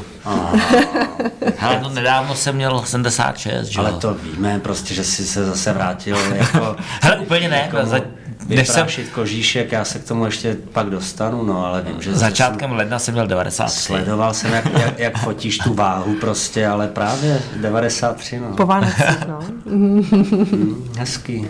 Hele, 1.58 1.80
no 1.82 1.88
nedávno 1.88 2.34
jsem 2.34 2.54
měl 2.54 2.82
76, 2.84 3.66
že 3.68 3.80
jo. 3.80 3.86
Ale 3.86 3.96
to 4.00 4.14
víme, 4.14 4.60
prostě, 4.62 4.94
že 4.94 5.04
jsi 5.04 5.24
se 5.26 5.44
zase 5.46 5.72
vrátil 5.72 6.16
jako... 6.34 6.76
Hele, 7.02 7.16
úplně 7.18 7.48
ne, 7.48 7.56
jako 7.70 7.86
za- 7.86 8.00
než 8.48 8.68
jsem- 8.68 8.74
vyprášit 8.76 9.08
kožíšek, 9.10 9.72
já 9.72 9.84
se 9.84 9.98
k 9.98 10.04
tomu 10.04 10.24
ještě 10.24 10.56
pak 10.72 10.86
dostanu, 10.90 11.42
no 11.44 11.66
ale 11.66 11.82
vím, 11.82 12.02
že 12.02 12.14
Začátkem 12.14 12.72
ledna 12.72 12.98
jsem 12.98 13.14
měl 13.14 13.26
93. 13.26 13.80
Sledoval 13.80 14.34
jsem, 14.34 14.52
jak, 14.52 14.64
jak, 14.80 14.98
jak 14.98 15.18
fotíš 15.18 15.58
tu 15.58 15.74
váhu 15.74 16.14
prostě, 16.14 16.66
ale 16.66 16.88
právě 16.88 17.42
93, 17.60 18.40
no. 18.40 18.48
Po 18.56 18.66
Vánocích, 18.66 19.26
no. 19.28 19.38
Mm, 19.64 20.90
hezký. 20.98 21.46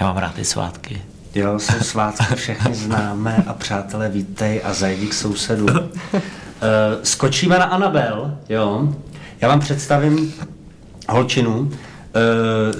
Já 0.00 0.06
mám 0.06 0.16
rád 0.16 0.34
ty 0.34 0.44
svátky. 0.44 1.02
Jo, 1.34 1.58
jsou 1.58 1.78
svátky, 1.80 2.34
všechny 2.34 2.74
známe 2.74 3.44
a 3.46 3.52
přátelé 3.54 4.08
vítej 4.08 4.60
a 4.64 4.72
zajdi 4.74 5.06
k 5.06 5.14
sousedu. 5.14 5.66
Uh, 5.66 5.80
skočíme 7.02 7.58
na 7.58 7.64
Anabel, 7.64 8.38
jo. 8.48 8.88
Já 9.40 9.48
vám 9.48 9.60
představím 9.60 10.34
holčinu, 11.08 11.58
uh, 11.60 11.70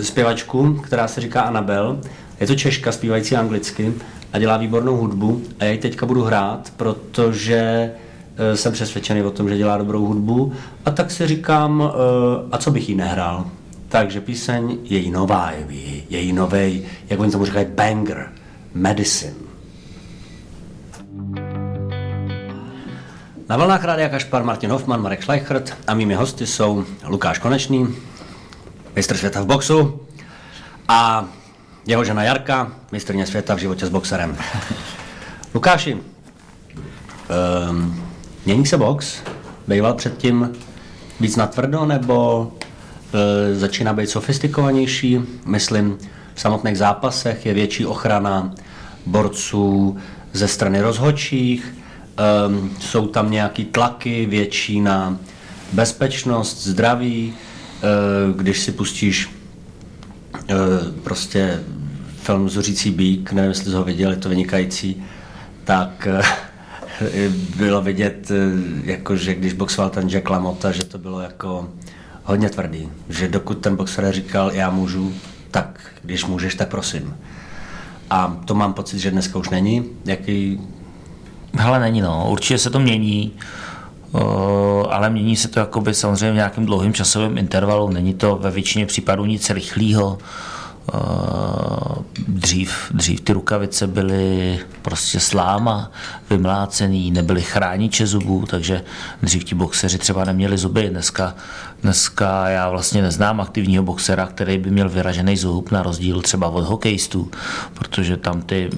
zpěvačku, 0.02 0.74
která 0.74 1.08
se 1.08 1.20
říká 1.20 1.40
Anabel. 1.42 2.00
Je 2.40 2.46
to 2.46 2.54
Češka, 2.54 2.92
zpívající 2.92 3.36
anglicky 3.36 3.92
a 4.32 4.38
dělá 4.38 4.56
výbornou 4.56 4.96
hudbu 4.96 5.42
a 5.60 5.64
já 5.64 5.70
ji 5.70 5.78
teďka 5.78 6.06
budu 6.06 6.22
hrát, 6.22 6.72
protože 6.76 7.90
uh, 8.50 8.56
jsem 8.56 8.72
přesvědčený 8.72 9.22
o 9.22 9.30
tom, 9.30 9.48
že 9.48 9.56
dělá 9.56 9.76
dobrou 9.76 10.06
hudbu 10.06 10.52
a 10.84 10.90
tak 10.90 11.10
si 11.10 11.26
říkám, 11.26 11.80
uh, 11.80 11.88
a 12.52 12.58
co 12.58 12.70
bych 12.70 12.88
jí 12.88 12.94
nehrál. 12.94 13.44
Takže 13.88 14.20
píseň 14.20 14.78
její 14.84 15.10
nová, 15.10 15.50
její, 15.68 16.04
její 16.10 16.32
novej, 16.32 16.82
jak 17.10 17.20
oni 17.20 17.32
tomu 17.32 17.44
říkají, 17.44 17.66
banger, 17.74 18.32
medicine. 18.74 19.46
Na 23.48 23.56
vlnách 23.56 23.84
Rádia 23.84 24.08
Kašpar 24.08 24.44
Martin 24.44 24.70
Hoffman, 24.70 25.02
Marek 25.02 25.22
Schleichert 25.22 25.76
a 25.86 25.94
mými 25.94 26.14
hosty 26.14 26.46
jsou 26.46 26.84
Lukáš 27.06 27.38
Konečný, 27.38 27.88
mistr 28.96 29.16
světa 29.16 29.42
v 29.42 29.46
boxu 29.46 30.00
a 30.88 31.28
jeho 31.86 32.04
žena 32.04 32.22
Jarka, 32.22 32.72
mistrně 32.92 33.26
světa 33.26 33.54
v 33.54 33.58
životě 33.58 33.86
s 33.86 33.88
boxerem. 33.88 34.36
Lukáši, 35.54 35.96
um, 37.70 38.04
mění 38.46 38.66
se 38.66 38.76
box? 38.78 39.16
Býval 39.68 39.94
předtím 39.94 40.52
víc 41.20 41.36
natvrdo 41.36 41.86
nebo 41.86 42.42
uh, 42.42 43.20
začíná 43.52 43.92
být 43.92 44.10
sofistikovanější? 44.10 45.20
Myslím, 45.46 45.98
v 46.34 46.40
samotných 46.40 46.78
zápasech 46.78 47.46
je 47.46 47.54
větší 47.54 47.86
ochrana 47.86 48.54
borců 49.06 49.96
ze 50.32 50.48
strany 50.48 50.80
rozhodčích, 50.80 51.74
um, 52.48 52.76
jsou 52.80 53.06
tam 53.06 53.30
nějaký 53.30 53.64
tlaky 53.64 54.26
větší 54.26 54.80
na 54.80 55.18
bezpečnost, 55.72 56.64
zdraví, 56.64 57.34
uh, 57.34 58.36
když 58.36 58.60
si 58.60 58.72
pustíš 58.72 59.35
prostě 61.04 61.60
film 62.22 62.48
Zuřící 62.48 62.90
bík, 62.90 63.32
nevím, 63.32 63.48
jestli 63.48 63.72
ho 63.72 63.84
viděl, 63.84 64.10
je 64.10 64.16
to 64.16 64.28
vynikající, 64.28 65.04
tak 65.64 66.08
uh, 66.18 66.26
bylo 67.56 67.82
vidět, 67.82 68.30
jako, 68.84 69.16
že 69.16 69.34
když 69.34 69.52
boxoval 69.52 69.90
ten 69.90 70.08
Jack 70.08 70.30
LaMotta, 70.30 70.72
že 70.72 70.84
to 70.84 70.98
bylo 70.98 71.20
jako 71.20 71.68
hodně 72.24 72.50
tvrdý, 72.50 72.88
že 73.08 73.28
dokud 73.28 73.58
ten 73.58 73.76
boxer 73.76 74.12
říkal, 74.12 74.50
já 74.52 74.70
můžu, 74.70 75.14
tak 75.50 75.80
když 76.02 76.24
můžeš, 76.24 76.54
tak 76.54 76.68
prosím. 76.68 77.16
A 78.10 78.40
to 78.44 78.54
mám 78.54 78.72
pocit, 78.72 78.98
že 78.98 79.10
dneska 79.10 79.38
už 79.38 79.50
není. 79.50 79.84
Jaký... 80.04 80.60
Hele, 81.58 81.80
není 81.80 82.00
no, 82.00 82.26
určitě 82.30 82.58
se 82.58 82.70
to 82.70 82.80
mění, 82.80 83.32
ale 84.90 85.10
mění 85.10 85.36
se 85.36 85.48
to 85.48 85.60
jakoby 85.60 85.94
samozřejmě 85.94 86.32
v 86.32 86.34
nějakým 86.34 86.66
dlouhým 86.66 86.92
časovém 86.92 87.38
intervalu, 87.38 87.90
není 87.90 88.14
to 88.14 88.36
ve 88.36 88.50
většině 88.50 88.86
případů 88.86 89.24
nic 89.24 89.50
rychlého. 89.50 90.18
Eh, 90.94 92.02
dřív, 92.28 92.92
dřív 92.94 93.20
ty 93.20 93.32
rukavice 93.32 93.86
byly 93.86 94.58
prostě 94.82 95.20
sláma, 95.20 95.90
vymlácený, 96.30 97.10
nebyly 97.10 97.42
chrániče 97.42 98.06
zubů, 98.06 98.44
takže 98.50 98.82
dřív 99.22 99.44
ti 99.44 99.54
boxeři 99.54 99.98
třeba 99.98 100.24
neměli 100.24 100.58
zuby. 100.58 100.88
Dneska, 100.90 101.34
dneska 101.82 102.48
já 102.48 102.70
vlastně 102.70 103.02
neznám 103.02 103.40
aktivního 103.40 103.82
boxera, 103.82 104.26
který 104.26 104.58
by 104.58 104.70
měl 104.70 104.88
vyražený 104.88 105.36
zub, 105.36 105.70
na 105.70 105.82
rozdíl 105.82 106.22
třeba 106.22 106.48
od 106.48 106.64
hokejistů, 106.64 107.30
protože 107.74 108.16
tam 108.16 108.42
ty 108.42 108.70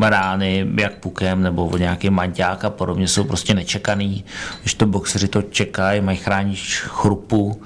rány, 0.00 0.66
jak 0.78 0.94
pukem 0.94 1.42
nebo 1.42 1.66
od 1.66 1.78
nějaký 1.78 2.10
manťák 2.10 2.64
a 2.64 2.70
podobně, 2.70 3.08
jsou 3.08 3.24
prostě 3.24 3.54
nečekaný. 3.54 4.24
Když 4.60 4.74
to 4.74 4.86
boxeři 4.86 5.28
to 5.28 5.42
čekají, 5.42 6.00
mají 6.00 6.18
chránič 6.18 6.80
chrupu 6.86 7.62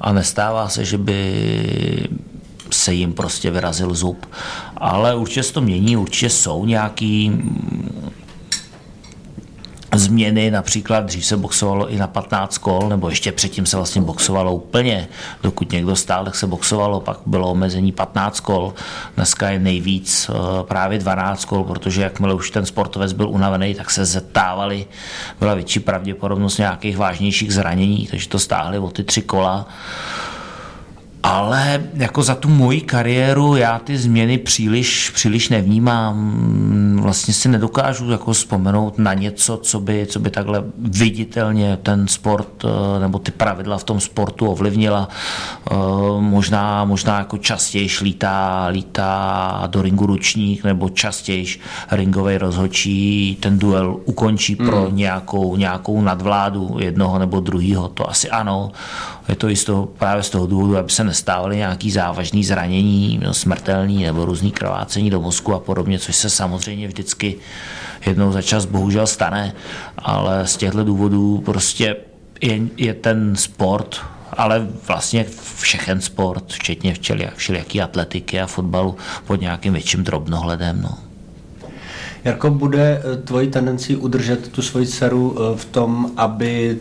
a 0.00 0.12
nestává 0.12 0.68
se, 0.68 0.84
že 0.84 0.98
by 0.98 2.08
se 2.70 2.94
jim 2.94 3.12
prostě 3.12 3.50
vyrazil 3.50 3.94
zub. 3.94 4.26
Ale 4.76 5.14
určitě 5.14 5.42
se 5.42 5.52
to 5.52 5.60
mění, 5.60 5.96
určitě 5.96 6.30
jsou 6.30 6.64
nějaký 6.64 7.30
mm, 7.30 8.10
změny, 9.94 10.50
například 10.50 11.04
dřív 11.04 11.26
se 11.26 11.36
boxovalo 11.36 11.88
i 11.88 11.96
na 11.96 12.06
15 12.06 12.58
kol, 12.58 12.88
nebo 12.88 13.08
ještě 13.08 13.32
předtím 13.32 13.66
se 13.66 13.76
vlastně 13.76 14.02
boxovalo 14.02 14.54
úplně, 14.54 15.08
dokud 15.42 15.72
někdo 15.72 15.96
stál, 15.96 16.24
tak 16.24 16.34
se 16.34 16.46
boxovalo, 16.46 17.00
pak 17.00 17.18
bylo 17.26 17.50
omezení 17.50 17.92
15 17.92 18.40
kol, 18.40 18.74
dneska 19.16 19.50
je 19.50 19.58
nejvíc 19.58 20.30
eh, 20.30 20.34
právě 20.62 20.98
12 20.98 21.44
kol, 21.44 21.64
protože 21.64 22.02
jakmile 22.02 22.34
už 22.34 22.50
ten 22.50 22.66
sportovec 22.66 23.12
byl 23.12 23.28
unavený, 23.28 23.74
tak 23.74 23.90
se 23.90 24.04
zetávali, 24.04 24.86
byla 25.38 25.54
větší 25.54 25.80
pravděpodobnost 25.80 26.58
nějakých 26.58 26.96
vážnějších 26.96 27.54
zranění, 27.54 28.06
takže 28.10 28.28
to 28.28 28.38
stáhli 28.38 28.78
o 28.78 28.90
ty 28.90 29.04
tři 29.04 29.22
kola 29.22 29.66
ale 31.22 31.82
jako 31.94 32.22
za 32.22 32.34
tu 32.34 32.48
moji 32.48 32.80
kariéru 32.80 33.56
já 33.56 33.78
ty 33.78 33.98
změny 33.98 34.38
příliš, 34.38 35.10
příliš 35.10 35.48
nevnímám. 35.48 36.32
Vlastně 37.02 37.34
si 37.34 37.48
nedokážu 37.48 38.10
jako 38.10 38.32
vzpomenout 38.32 38.98
na 38.98 39.14
něco, 39.14 39.56
co 39.56 39.80
by, 39.80 40.06
co 40.06 40.20
by 40.20 40.30
takhle 40.30 40.64
viditelně 40.78 41.78
ten 41.82 42.08
sport 42.08 42.64
eh, 42.64 43.00
nebo 43.00 43.18
ty 43.18 43.30
pravidla 43.30 43.78
v 43.78 43.84
tom 43.84 44.00
sportu 44.00 44.46
ovlivnila. 44.46 45.08
Eh, 45.70 45.74
možná, 46.20 46.84
možná 46.84 47.18
jako 47.18 47.38
častěji 47.38 47.88
lítá, 48.02 48.66
lítá 48.66 49.62
do 49.66 49.82
ringu 49.82 50.06
ručník 50.06 50.64
nebo 50.64 50.88
častěji 50.88 51.46
ringový 51.90 52.38
rozhočí 52.38 53.36
ten 53.40 53.58
duel 53.58 53.96
ukončí 54.04 54.56
pro 54.56 54.82
hmm. 54.82 54.96
nějakou, 54.96 55.56
nějakou 55.56 56.00
nadvládu 56.00 56.76
jednoho 56.78 57.18
nebo 57.18 57.40
druhého. 57.40 57.88
To 57.88 58.10
asi 58.10 58.30
ano. 58.30 58.70
Je 59.28 59.36
to 59.36 59.48
i 59.48 59.56
z 59.56 59.64
toho, 59.64 59.86
právě 59.86 60.22
z 60.22 60.30
toho 60.30 60.46
důvodu, 60.46 60.76
aby 60.76 60.90
se 60.90 61.04
nestávaly 61.04 61.56
nějaký 61.56 61.90
závažný 61.90 62.44
zranění, 62.44 63.20
no, 63.22 63.32
nebo 63.86 64.24
různý 64.24 64.52
krvácení 64.52 65.10
do 65.10 65.20
mozku 65.20 65.54
a 65.54 65.60
podobně, 65.60 65.98
což 65.98 66.16
se 66.16 66.30
samozřejmě 66.30 66.88
vždycky 66.88 67.36
jednou 68.06 68.32
za 68.32 68.42
čas 68.42 68.64
bohužel 68.64 69.06
stane, 69.06 69.52
ale 69.98 70.46
z 70.46 70.56
těchto 70.56 70.84
důvodů 70.84 71.42
prostě 71.44 71.96
je, 72.40 72.60
je 72.76 72.94
ten 72.94 73.36
sport, 73.36 74.00
ale 74.32 74.66
vlastně 74.88 75.26
všechen 75.56 76.00
sport, 76.00 76.44
včetně 76.52 76.94
všelijaký 77.36 77.80
atletiky 77.80 78.40
a 78.40 78.46
fotbalu 78.46 78.96
pod 79.26 79.40
nějakým 79.40 79.72
větším 79.72 80.04
drobnohledem. 80.04 80.82
No. 80.82 80.98
Jarko, 82.24 82.50
bude 82.50 83.02
eh, 83.04 83.16
tvojí 83.16 83.48
tendencí 83.48 83.96
udržet 83.96 84.48
tu 84.48 84.62
svoji 84.62 84.86
dceru 84.86 85.36
eh, 85.38 85.56
v 85.56 85.64
tom, 85.64 86.10
aby 86.16 86.78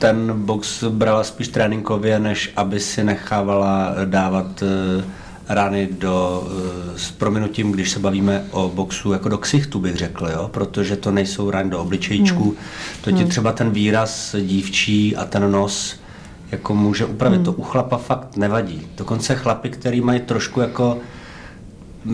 ten 0.00 0.32
box 0.36 0.84
brala 0.84 1.24
spíš 1.24 1.48
tréninkově, 1.48 2.18
než 2.18 2.52
aby 2.56 2.80
si 2.80 3.04
nechávala 3.04 3.94
dávat 4.04 4.62
eh, 4.62 5.04
rány 5.48 5.88
do, 5.98 6.48
eh, 6.94 6.98
s 6.98 7.10
prominutím, 7.10 7.72
když 7.72 7.90
se 7.90 7.98
bavíme 7.98 8.44
o 8.50 8.68
boxu, 8.68 9.12
jako 9.12 9.28
do 9.28 9.38
ksichtu 9.38 9.78
bych 9.80 9.96
řekl, 9.96 10.26
jo? 10.26 10.48
protože 10.48 10.96
to 10.96 11.10
nejsou 11.10 11.50
rány 11.50 11.70
do 11.70 11.78
obličejčku, 11.78 12.42
hmm. 12.44 12.56
to 13.00 13.10
ti 13.10 13.16
hmm. 13.16 13.28
třeba 13.28 13.52
ten 13.52 13.70
výraz 13.70 14.36
dívčí 14.40 15.16
a 15.16 15.24
ten 15.24 15.52
nos 15.52 16.00
jako 16.52 16.74
může 16.74 17.04
upravit. 17.04 17.36
Hmm. 17.36 17.44
To 17.44 17.52
u 17.52 17.62
chlapa 17.62 17.96
fakt 17.96 18.36
nevadí. 18.36 18.86
Dokonce 18.96 19.34
chlapy, 19.34 19.70
který 19.70 20.00
mají 20.00 20.20
trošku 20.20 20.60
jako, 20.60 20.98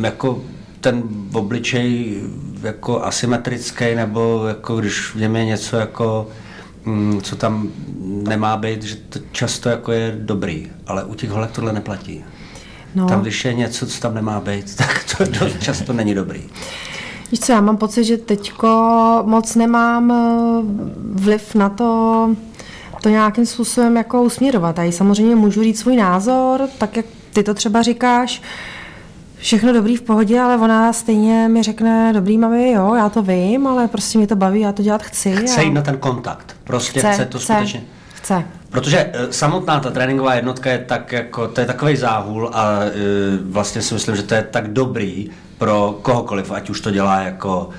jako 0.03 0.43
ten 0.81 1.03
obličej 1.33 2.17
jako 2.63 3.05
asymetrický, 3.05 3.95
nebo 3.95 4.45
jako 4.49 4.77
když 4.77 5.15
v 5.15 5.17
něm 5.21 5.37
je 5.37 5.45
něco 5.45 5.77
jako 5.77 6.29
co 7.23 7.37
tam 7.37 7.69
nemá 8.29 8.57
být, 8.57 8.83
že 8.83 8.97
to 8.97 9.19
často 9.33 9.69
jako 9.69 9.93
je 9.93 10.17
dobrý, 10.21 10.71
ale 10.87 11.05
u 11.05 11.15
těch 11.15 11.31
holek 11.31 11.51
tohle 11.51 11.73
neplatí. 11.73 12.25
No. 12.95 13.07
Tam, 13.07 13.23
když 13.23 13.45
je 13.45 13.55
něco, 13.55 13.87
co 13.87 14.01
tam 14.01 14.15
nemá 14.15 14.41
být, 14.41 14.77
tak 14.77 15.05
to 15.19 15.25
dost 15.25 15.63
často 15.63 15.93
není 15.93 16.15
dobrý. 16.15 16.43
Víš 17.31 17.41
co, 17.41 17.53
já 17.53 17.61
mám 17.61 17.77
pocit, 17.77 18.05
že 18.05 18.17
teďko 18.17 18.69
moc 19.27 19.55
nemám 19.55 20.11
eh, 20.11 20.63
vliv 21.13 21.55
na 21.55 21.69
to, 21.69 22.31
to 23.03 23.09
nějakým 23.09 23.47
způsobem 23.47 23.97
jako 23.97 24.23
usměrovat. 24.23 24.79
A 24.79 24.93
samozřejmě 24.93 25.37
můžu 25.37 25.63
říct 25.63 25.81
svůj 25.81 25.97
názor, 25.97 26.69
tak 26.79 26.97
jak 26.97 27.07
ty 27.33 27.43
to 27.43 27.55
třeba 27.55 27.83
říkáš, 27.83 28.43
všechno 29.39 29.73
dobrý 29.73 29.97
v 29.97 30.03
pohodě, 30.03 30.41
ale 30.41 30.57
ona 30.57 30.93
stejně 30.93 31.49
mi 31.49 31.63
řekne, 31.63 32.13
dobrý 32.13 32.39
mami, 32.39 32.73
jo, 32.73 32.95
já 32.95 33.09
to 33.09 33.23
vím, 33.23 33.67
ale 33.67 33.89
prostě 33.89 34.19
mě 34.19 34.27
to 34.27 34.37
baví, 34.37 34.61
já 34.61 34.73
to 34.73 34.83
dělat 34.83 35.03
chci. 35.03 35.37
Chce 35.37 35.61
a... 35.61 35.63
jít 35.63 35.73
na 35.73 35.83
ten 35.83 35.97
kontakt, 35.97 36.57
prostě 36.65 37.01
chce, 37.01 37.13
chce 37.13 37.27
to 37.27 37.39
chce, 37.39 37.53
skutečně. 37.53 37.83
Chce. 38.15 38.45
Protože 38.71 39.11
e, 39.13 39.33
samotná 39.33 39.81
ta 39.81 39.91
tréninková 39.91 40.35
jednotka 40.35 40.71
je 40.71 40.79
tak 40.79 41.13
jako, 41.13 41.49
to 41.49 41.61
je 41.61 41.67
takový 41.67 41.97
záhul 41.97 42.51
a 42.53 42.81
e, 42.83 42.91
vlastně 43.43 43.83
si 43.83 43.95
myslím, 43.95 44.17
že 44.17 44.23
to 44.23 44.35
je 44.35 44.43
tak 44.43 44.73
dobrý 44.73 45.31
pro 45.59 45.99
kohokoliv, 46.03 46.53
ať 46.53 46.71
už 46.71 46.81
to 46.81 46.91
dělá 46.91 47.21
jako 47.21 47.71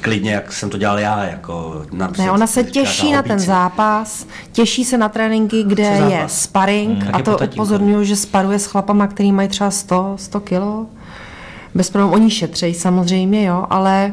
klidně, 0.00 0.32
jak 0.32 0.52
jsem 0.52 0.70
to 0.70 0.78
dělal 0.78 0.98
já. 0.98 1.24
Jako 1.24 1.82
ne, 2.18 2.30
ona 2.30 2.46
se 2.46 2.64
těší 2.64 3.12
na 3.12 3.22
ten 3.22 3.38
zápas, 3.38 4.26
těší 4.52 4.84
se 4.84 4.98
na 4.98 5.08
tréninky, 5.08 5.62
kde 5.62 5.82
je 5.82 6.24
sparring 6.26 7.02
hmm, 7.02 7.14
a 7.14 7.22
to 7.22 7.38
upozorňuji, 7.52 8.06
že 8.06 8.16
sparuje 8.16 8.58
s 8.58 8.66
chlapama, 8.66 9.06
který 9.06 9.32
mají 9.32 9.48
třeba 9.48 9.70
100, 9.70 10.14
100 10.18 10.40
kilo. 10.40 10.86
Bez 11.74 11.90
problémů, 11.90 12.14
oni 12.14 12.30
šetřejí 12.30 12.74
samozřejmě, 12.74 13.44
jo, 13.44 13.66
ale 13.70 14.12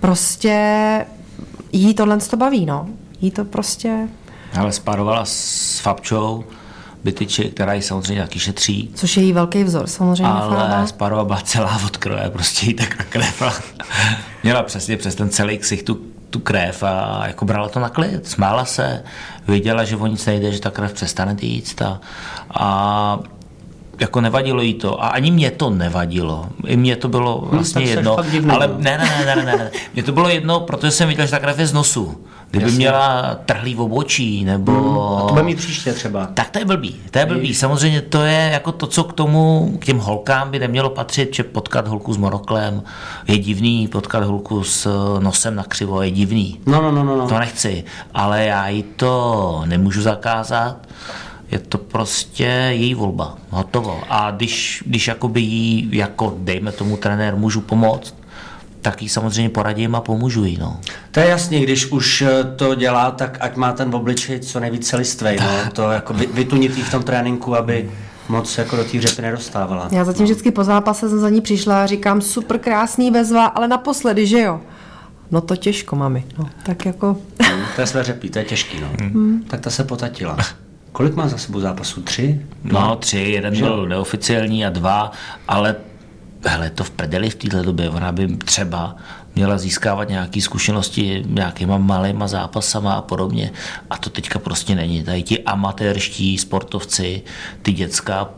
prostě 0.00 1.06
jí 1.72 1.94
tohle 1.94 2.18
to 2.18 2.36
baví, 2.36 2.66
no. 2.66 2.88
Jí 3.20 3.30
to 3.30 3.44
prostě... 3.44 4.08
Ale 4.58 4.72
sparovala 4.72 5.24
s 5.24 5.78
Fabčou, 5.80 6.44
Bytyči, 7.04 7.44
která 7.44 7.72
ji 7.74 7.82
samozřejmě 7.82 8.22
taky 8.22 8.38
šetří. 8.38 8.90
Což 8.94 9.16
je 9.16 9.22
jí 9.22 9.32
velký 9.32 9.64
vzor, 9.64 9.86
samozřejmě. 9.86 10.32
Ale 10.32 10.86
Sparova 10.86 11.24
byla 11.24 11.40
celá 11.40 11.80
od 11.86 11.96
kroje, 11.96 12.30
prostě 12.30 12.66
jí 12.66 12.74
tak 12.74 12.98
na 12.98 13.04
krev 13.04 13.42
měla 14.42 14.62
přesně 14.62 14.96
přes 14.96 15.14
ten 15.14 15.30
celý 15.30 15.58
ksich 15.58 15.82
tu, 15.82 16.00
tu 16.30 16.38
krev 16.38 16.82
a 16.82 17.22
jako 17.26 17.44
brala 17.44 17.68
to 17.68 17.80
na 17.80 17.88
klid, 17.88 18.26
smála 18.26 18.64
se, 18.64 19.04
věděla, 19.48 19.84
že 19.84 19.96
o 19.96 20.06
nic 20.06 20.26
nejde, 20.26 20.52
že 20.52 20.60
ta 20.60 20.70
krev 20.70 20.92
přestane 20.92 21.34
týct 21.34 21.82
a, 21.82 22.00
a 22.50 23.18
jako 24.00 24.20
nevadilo 24.20 24.62
jí 24.62 24.74
to 24.74 25.04
a 25.04 25.08
ani 25.08 25.30
mě 25.30 25.50
to 25.50 25.70
nevadilo. 25.70 26.46
I 26.66 26.76
mě 26.76 26.96
to 26.96 27.08
bylo 27.08 27.40
hm, 27.44 27.48
vlastně 27.50 27.86
hmm, 27.86 27.90
jedno, 27.90 28.16
ale 28.48 28.70
ne, 28.76 28.98
ne, 28.98 29.24
ne, 29.26 29.36
ne, 29.36 29.44
ne, 29.44 29.56
ne. 29.56 29.70
Mně 29.94 30.02
to 30.02 30.12
bylo 30.12 30.28
jedno, 30.28 30.60
protože 30.60 30.90
jsem 30.90 31.08
viděl, 31.08 31.26
že 31.26 31.30
ta 31.30 31.38
krev 31.38 31.58
je 31.58 31.66
z 31.66 31.72
nosu. 31.72 32.24
Kdyby 32.50 32.64
Jasně. 32.64 32.78
měla 32.78 33.38
trhlý 33.46 33.74
v 33.74 33.80
obočí, 33.80 34.44
nebo... 34.44 34.72
Hmm, 34.72 34.98
a 34.98 35.20
to 35.20 35.32
bude 35.32 35.42
mít 35.42 35.58
příště 35.58 35.92
třeba. 35.92 36.28
Tak 36.34 36.50
to 36.50 36.58
je 36.58 36.64
blbý, 36.64 36.96
to 37.10 37.18
je 37.18 37.26
blbý. 37.26 37.54
Samozřejmě 37.54 38.00
to 38.00 38.22
je 38.22 38.50
jako 38.52 38.72
to, 38.72 38.86
co 38.86 39.04
k 39.04 39.12
tomu, 39.12 39.76
k 39.80 39.84
těm 39.84 39.98
holkám 39.98 40.50
by 40.50 40.58
nemělo 40.58 40.90
patřit, 40.90 41.34
že 41.34 41.42
potkat 41.42 41.88
holku 41.88 42.12
s 42.12 42.16
monoklem 42.16 42.82
je 43.28 43.38
divný, 43.38 43.88
potkat 43.88 44.24
holku 44.24 44.64
s 44.64 44.88
nosem 45.18 45.54
na 45.54 45.64
křivo 45.64 46.02
je 46.02 46.10
divný. 46.10 46.60
No, 46.66 46.82
no, 46.82 46.92
no, 46.92 47.04
no. 47.04 47.16
no. 47.16 47.28
To 47.28 47.38
nechci, 47.38 47.84
ale 48.14 48.44
já 48.44 48.68
jí 48.68 48.82
to 48.82 49.62
nemůžu 49.66 50.02
zakázat 50.02 50.76
je 51.52 51.58
to 51.58 51.78
prostě 51.78 52.44
její 52.70 52.94
volba, 52.94 53.36
hotovo. 53.50 54.00
A 54.08 54.30
když, 54.30 54.82
když 54.86 55.08
jakoby 55.08 55.40
jí, 55.40 55.88
jako 55.92 56.34
dejme 56.38 56.72
tomu 56.72 56.96
trenér, 56.96 57.36
můžu 57.36 57.60
pomoct, 57.60 58.14
tak 58.80 59.02
jí 59.02 59.08
samozřejmě 59.08 59.50
poradím 59.50 59.94
a 59.94 60.00
pomůžu 60.00 60.44
jí. 60.44 60.58
No. 60.60 60.80
To 61.10 61.20
je 61.20 61.26
jasný, 61.26 61.60
když 61.60 61.86
už 61.86 62.22
eh, 62.22 62.44
to 62.56 62.74
dělá, 62.74 63.10
tak 63.10 63.36
ať 63.40 63.56
má 63.56 63.72
ten 63.72 63.94
obličej 63.94 64.40
co 64.40 64.60
nejvíc 64.60 64.88
celistvej. 64.88 65.38
No. 65.40 65.70
To 65.72 65.90
jako 65.90 66.14
vytunit 66.14 66.76
jí 66.76 66.82
v 66.82 66.90
tom 66.90 67.02
tréninku, 67.02 67.56
aby 67.56 67.90
moc 68.28 68.58
jako 68.58 68.76
do 68.76 68.84
té 68.84 69.00
řepy 69.00 69.22
nedostávala. 69.22 69.88
Já 69.92 70.04
zatím 70.04 70.24
vždycky 70.24 70.50
po 70.50 70.64
zápase 70.64 71.08
jsem 71.08 71.18
za 71.18 71.28
ní 71.28 71.40
přišla 71.40 71.82
a 71.82 71.86
říkám, 71.86 72.20
super 72.20 72.58
krásný 72.58 73.10
bezva, 73.10 73.46
ale 73.46 73.68
naposledy, 73.68 74.26
že 74.26 74.40
jo? 74.40 74.60
No 75.30 75.40
to 75.40 75.56
těžko, 75.56 75.96
mami. 75.96 76.24
No, 76.38 76.48
tak 76.62 76.86
jako... 76.86 77.16
Hmm, 77.42 77.64
to 77.74 77.80
je 77.80 77.86
své 77.86 78.04
řepí, 78.04 78.30
to 78.30 78.38
je 78.38 78.44
těžký, 78.44 78.80
no. 78.80 78.88
Hmm. 79.00 79.44
Tak 79.48 79.60
ta 79.60 79.70
se 79.70 79.84
potatila. 79.84 80.36
Kolik 80.92 81.14
má 81.14 81.28
za 81.28 81.38
sebou 81.38 81.60
zápasů? 81.60 82.02
Tři? 82.02 82.46
No, 82.64 82.96
tři, 82.96 83.18
jeden 83.18 83.54
že? 83.54 83.62
byl 83.62 83.88
neoficiální 83.88 84.66
a 84.66 84.70
dva, 84.70 85.12
ale 85.48 85.76
hele, 86.44 86.70
to 86.70 86.84
v 86.84 86.90
prdeli 86.90 87.30
v 87.30 87.34
této 87.34 87.62
době, 87.62 87.90
ona 87.90 88.12
by 88.12 88.36
třeba 88.36 88.96
měla 89.34 89.58
získávat 89.58 90.08
nějaké 90.08 90.40
zkušenosti 90.40 91.24
nějakýma 91.26 91.78
malýma 91.78 92.28
zápasama 92.28 92.94
a 92.94 93.02
podobně. 93.02 93.52
A 93.90 93.96
to 93.96 94.10
teďka 94.10 94.38
prostě 94.38 94.74
není. 94.74 95.04
Tady 95.04 95.22
ti 95.22 95.42
amatérští 95.42 96.38
sportovci, 96.38 97.22
ty 97.62 97.72
děcka, 97.72 98.28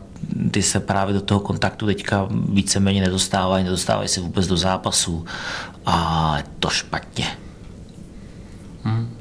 ty 0.51 0.63
se 0.63 0.81
právě 0.81 1.15
do 1.15 1.21
toho 1.21 1.41
kontaktu 1.41 1.87
teďka 1.87 2.29
víceméně 2.31 3.01
nedostávají, 3.01 3.65
nedostávají 3.65 4.09
se 4.09 4.21
vůbec 4.21 4.47
do 4.47 4.57
zápasů. 4.57 5.25
A 5.87 6.35
je 6.37 6.45
to 6.59 6.71
špatně. 6.71 7.27
Hmm. 8.85 9.14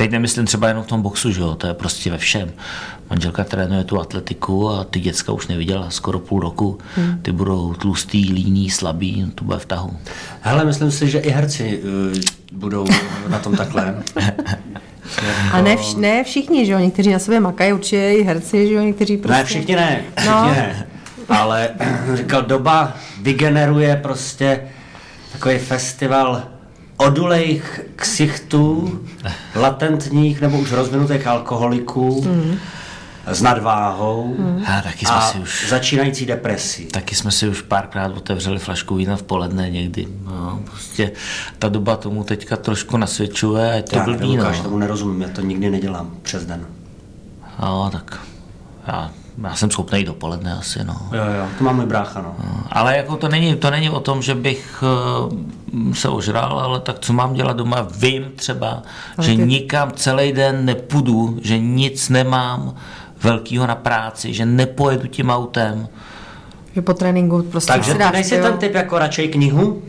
Teď 0.00 0.10
nemyslím 0.10 0.46
třeba 0.46 0.68
jenom 0.68 0.84
v 0.84 0.86
tom 0.86 1.02
boxu, 1.02 1.32
že 1.32 1.40
jo, 1.40 1.54
to 1.54 1.66
je 1.66 1.74
prostě 1.74 2.10
ve 2.10 2.18
všem. 2.18 2.52
Manželka 3.10 3.44
trénuje 3.44 3.84
tu 3.84 4.00
atletiku 4.00 4.70
a 4.70 4.84
ty 4.84 5.00
děcka 5.00 5.32
už 5.32 5.46
neviděla 5.46 5.90
skoro 5.90 6.18
půl 6.18 6.40
roku. 6.40 6.78
Hmm. 6.96 7.18
Ty 7.22 7.32
budou 7.32 7.74
tlustý, 7.74 8.32
líní, 8.32 8.70
slabý, 8.70 9.32
to 9.34 9.44
bude 9.44 9.58
v 9.58 9.66
tahu. 9.66 9.96
Hele, 10.40 10.64
myslím 10.64 10.90
si, 10.90 11.10
že 11.10 11.18
i 11.18 11.30
herci 11.30 11.82
uh, 11.82 12.18
budou 12.52 12.86
na 13.28 13.38
tom 13.38 13.56
takhle. 13.56 14.02
A 15.52 15.60
ne, 15.60 15.76
vš- 15.76 15.98
ne 15.98 16.24
všichni, 16.24 16.66
že 16.66 16.72
jo, 16.72 16.78
někteří 16.78 17.12
na 17.12 17.18
sobě 17.18 17.40
makají, 17.40 17.72
určitě 17.72 18.10
i 18.10 18.22
herci, 18.22 18.68
že 18.68 18.74
jo, 18.74 18.82
někteří 18.82 19.16
prostě... 19.16 19.38
Ne, 19.38 19.44
všichni 19.44 19.76
ne, 19.76 20.04
všichni 20.16 20.30
no. 20.30 20.46
ne. 20.46 20.86
Ale 21.28 21.70
říkal, 22.14 22.42
doba 22.42 22.96
vygeneruje 23.22 23.96
prostě 23.96 24.60
takový 25.32 25.58
festival 25.58 26.42
odulejch 27.00 27.80
ksichtů, 27.96 29.00
latentních 29.54 30.40
nebo 30.40 30.58
už 30.58 30.72
rozvinutých 30.72 31.26
alkoholiků, 31.26 32.22
mm. 32.24 32.58
s 33.26 33.42
nadváhou 33.42 34.34
mm. 34.38 34.64
a, 34.66 34.82
taky 34.82 35.06
jsme 35.06 35.14
a 35.14 35.20
si 35.20 35.38
už, 35.38 35.66
začínající 35.68 36.26
depresí. 36.26 36.86
Taky 36.86 37.14
jsme 37.14 37.30
si 37.30 37.48
už 37.48 37.62
párkrát 37.62 38.16
otevřeli 38.16 38.58
flašku 38.58 38.94
vína 38.94 39.16
v 39.16 39.22
poledne 39.22 39.70
někdy. 39.70 40.06
No, 40.24 40.60
prostě 40.64 41.12
ta 41.58 41.68
doba 41.68 41.96
tomu 41.96 42.24
teďka 42.24 42.56
trošku 42.56 42.96
nasvědčuje 42.96 43.72
a 43.72 43.74
je 43.74 43.82
to 43.82 43.96
já 43.96 44.04
blbý. 44.04 44.34
Já 44.34 44.50
no. 44.50 44.62
tomu 44.62 44.78
nerozumím, 44.78 45.22
já 45.22 45.28
to 45.28 45.40
nikdy 45.40 45.70
nedělám 45.70 46.10
přes 46.22 46.46
den. 46.46 46.66
No, 47.62 47.90
tak 47.92 48.20
já 48.86 49.10
já 49.48 49.54
jsem 49.54 49.70
schopný 49.70 50.04
dopoledne 50.04 50.52
asi, 50.52 50.84
no. 50.84 50.96
Jo, 51.12 51.22
jo, 51.38 51.46
to 51.58 51.64
má 51.64 51.72
můj 51.72 51.86
brácha, 51.86 52.22
no. 52.22 52.34
no. 52.44 52.64
Ale 52.70 52.96
jako 52.96 53.16
to 53.16 53.28
není, 53.28 53.56
to 53.56 53.70
není 53.70 53.90
o 53.90 54.00
tom, 54.00 54.22
že 54.22 54.34
bych 54.34 54.84
uh, 55.82 55.94
se 55.94 56.08
ožral, 56.08 56.60
ale 56.60 56.80
tak 56.80 56.98
co 56.98 57.12
mám 57.12 57.34
dělat 57.34 57.56
doma? 57.56 57.88
Vím 57.96 58.24
třeba, 58.36 58.82
ale 59.18 59.26
že 59.26 59.36
ty... 59.36 59.42
nikam 59.42 59.92
celý 59.92 60.32
den 60.32 60.64
nepůjdu, 60.64 61.38
že 61.42 61.58
nic 61.58 62.08
nemám 62.08 62.74
velkýho 63.22 63.66
na 63.66 63.74
práci, 63.74 64.34
že 64.34 64.46
nepojedu 64.46 65.06
tím 65.06 65.30
autem. 65.30 65.88
Že 66.74 66.82
po 66.82 66.94
tréninku 66.94 67.42
prostě 67.42 67.72
Takže 67.72 67.94
ty 67.94 68.04
nejsi 68.12 68.42
ten 68.42 68.58
typ 68.58 68.74
jako 68.74 68.98
radšej 68.98 69.28
knihu? 69.28 69.82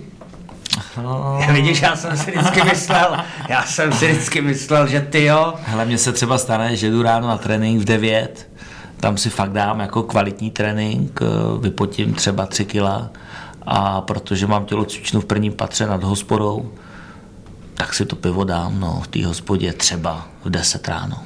No. 0.98 1.40
Vidíš, 1.52 1.82
já 1.82 1.96
jsem 1.96 2.18
si 2.18 2.32
vždycky 2.32 2.64
myslel, 2.64 3.18
já 3.50 3.64
jsem 3.64 3.94
si 3.94 4.08
vždycky 4.08 4.42
myslel, 4.42 4.88
že 4.88 5.02
ty 5.02 5.24
jo. 5.24 5.54
Hele, 5.66 5.86
mně 5.86 5.98
se 5.98 6.12
třeba 6.12 6.38
stane, 6.38 6.76
že 6.76 6.90
jdu 6.90 7.02
ráno 7.02 7.28
na 7.28 7.38
trénink 7.38 7.82
v 7.82 7.86
9 7.86 8.51
tam 9.02 9.18
si 9.18 9.30
fakt 9.30 9.52
dám 9.52 9.80
jako 9.80 10.04
kvalitní 10.04 10.52
trénink, 10.52 11.20
eh, 11.22 11.26
vypotím 11.62 12.14
třeba 12.14 12.46
3 12.46 12.66
kila 12.66 13.10
a 13.66 14.02
protože 14.02 14.48
mám 14.48 14.66
tělocvičnu 14.66 15.22
v 15.22 15.26
prvním 15.26 15.54
patře 15.54 15.88
nad 15.88 16.04
hospodou, 16.04 16.72
tak 17.74 17.94
si 17.94 18.06
to 18.06 18.16
pivo 18.16 18.44
dám 18.44 18.80
no, 18.80 19.02
v 19.04 19.08
té 19.08 19.26
hospodě 19.26 19.74
třeba 19.74 20.28
v 20.44 20.50
10 20.50 20.88
ráno. 20.88 21.18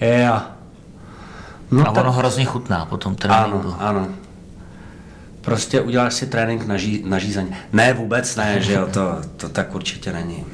Yeah. 0.00 0.50
No 1.70 1.88
a 1.88 1.92
tak... 1.92 2.04
ono 2.04 2.12
hrozně 2.12 2.44
chutná 2.44 2.84
po 2.84 2.96
tom 2.96 3.14
tréninku. 3.14 3.58
Ano, 3.58 3.76
ano. 3.78 4.08
Prostě 5.40 5.80
uděláš 5.80 6.14
si 6.14 6.26
trénink 6.26 6.66
na, 6.66 6.76
ží, 6.76 7.02
na 7.06 7.18
žízeň. 7.18 7.56
Ne, 7.72 7.92
vůbec 7.92 8.36
ne, 8.36 8.60
že 8.60 8.72
jo, 8.72 8.86
to, 8.92 9.16
to 9.36 9.48
tak 9.48 9.74
určitě 9.74 10.12
není. 10.12 10.44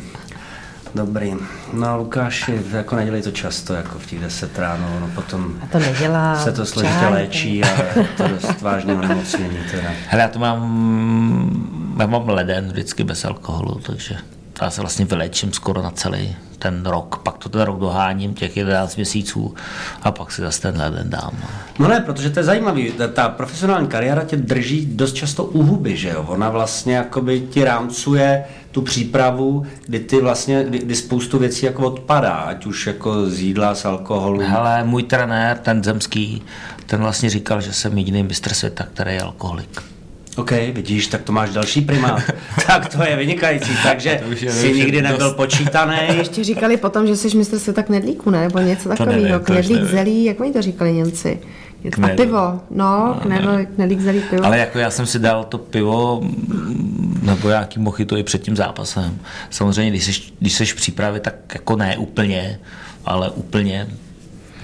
Dobrý. 0.95 1.34
No 1.72 1.97
Lukáši, 1.97 2.62
jako 2.72 2.97
nedělej 2.97 3.22
to 3.22 3.30
často, 3.30 3.74
jako 3.74 3.99
v 3.99 4.07
těch 4.07 4.20
10 4.20 4.59
ráno, 4.59 5.01
no 5.01 5.11
potom 5.14 5.55
a 5.62 5.66
to 5.66 5.78
nedělá, 5.78 6.36
se 6.38 6.53
to 6.53 6.66
složitě 6.66 7.07
léčí 7.07 7.64
a 7.64 7.68
to 8.16 8.28
dost 8.28 8.61
vážně 8.61 8.95
onemocnění 8.95 9.59
teda. 9.70 9.91
Hele, 10.09 10.22
já 10.22 10.28
to 10.28 10.38
mám, 10.38 11.97
já 11.99 12.07
mám 12.07 12.28
leden 12.28 12.68
vždycky 12.68 13.05
bez 13.05 13.24
alkoholu, 13.24 13.80
takže 13.86 14.16
já 14.62 14.70
se 14.70 14.80
vlastně 14.80 15.05
vylečím 15.05 15.53
skoro 15.53 15.82
na 15.82 15.91
celý 15.91 16.36
ten 16.59 16.86
rok, 16.86 17.18
pak 17.22 17.38
to 17.38 17.49
ten 17.49 17.61
rok 17.61 17.78
doháním, 17.78 18.34
těch 18.34 18.57
11 18.57 18.97
měsíců 18.97 19.55
a 20.03 20.11
pak 20.11 20.32
si 20.32 20.43
zase 20.43 20.62
ten 20.62 20.80
leden 20.80 21.11
dám. 21.11 21.30
No. 21.43 21.49
no 21.78 21.88
ne, 21.88 22.01
protože 22.01 22.30
to 22.30 22.38
je 22.38 22.45
zajímavý, 22.45 22.93
ta 23.12 23.28
profesionální 23.28 23.88
kariéra 23.88 24.24
tě 24.24 24.36
drží 24.36 24.86
dost 24.86 25.12
často 25.12 25.45
u 25.45 25.62
huby, 25.62 25.97
že 25.97 26.09
jo? 26.09 26.24
Ona 26.28 26.51
vlastně 26.51 26.97
jakoby 26.97 27.41
ti 27.41 27.64
rámcuje 27.64 28.45
tu 28.71 28.83
přípravu, 28.83 29.66
kdy 29.87 30.01
ty 30.01 30.21
vlastně, 30.21 30.64
kdy, 30.64 30.79
kdy 30.79 30.95
spoustu 30.95 31.38
věcí 31.38 31.67
jako 31.67 31.87
odpadá, 31.87 32.33
ať 32.33 32.67
už 32.67 32.87
jako 32.87 33.26
z 33.26 33.41
jídla, 33.41 33.75
z 33.75 33.84
alkoholu. 33.84 34.41
Hele, 34.41 34.84
můj 34.84 35.03
trenér, 35.03 35.59
ten 35.59 35.84
zemský, 35.84 36.42
ten 36.87 37.01
vlastně 37.01 37.30
říkal, 37.30 37.61
že 37.61 37.72
jsem 37.72 37.99
jediný 37.99 38.22
mistr 38.22 38.55
světa, 38.55 38.87
který 38.95 39.14
je 39.14 39.21
alkoholik. 39.21 39.83
OK, 40.37 40.51
vidíš, 40.51 41.07
tak 41.07 41.22
to 41.22 41.33
máš 41.33 41.51
další 41.51 41.80
primát. 41.80 42.22
tak 42.67 42.88
to 42.97 43.03
je 43.03 43.17
vynikající, 43.17 43.71
takže 43.83 44.21
jsi 44.49 44.72
nikdy 44.72 45.03
nebyl 45.03 45.18
dost... 45.18 45.37
počítaný. 45.37 45.97
Ještě 46.18 46.45
říkali 46.45 46.76
potom, 46.76 47.07
že 47.07 47.17
jsi 47.17 47.37
mistr 47.37 47.59
světa 47.59 47.83
knedlíku, 47.83 48.30
ne? 48.30 48.41
Nebo 48.41 48.59
něco 48.59 48.88
takového. 48.88 49.41
Knedlík 49.41 49.84
zelí, 49.84 50.25
jak 50.25 50.41
oni 50.41 50.53
to 50.53 50.63
říkali 50.63 50.92
Němci? 50.92 51.38
A 52.03 52.09
pivo, 52.09 52.61
no, 52.71 53.19
knedl, 53.23 53.59
knedlík 53.75 54.01
zelí 54.01 54.21
pivo. 54.31 54.45
Ale 54.45 54.59
jako 54.59 54.79
já 54.79 54.91
jsem 54.91 55.07
si 55.07 55.19
dal 55.19 55.45
to 55.45 55.59
pivo 55.59 56.23
nebo 57.23 57.49
nějaký 57.49 57.81
to 58.07 58.17
i 58.17 58.23
před 58.23 58.43
tím 58.43 58.57
zápasem. 58.57 59.19
Samozřejmě, 59.51 59.91
když 59.91 60.05
jsi, 60.05 60.33
když 60.39 60.53
jsi 60.53 60.67
v 60.67 60.75
přípravě, 60.75 61.21
tak 61.21 61.35
jako 61.55 61.77
ne 61.77 61.97
úplně, 61.97 62.61
ale 63.05 63.31
úplně 63.31 63.89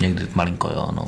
někdy 0.01 0.27
malinko, 0.35 0.69
jo, 0.69 0.89
no. 0.97 1.07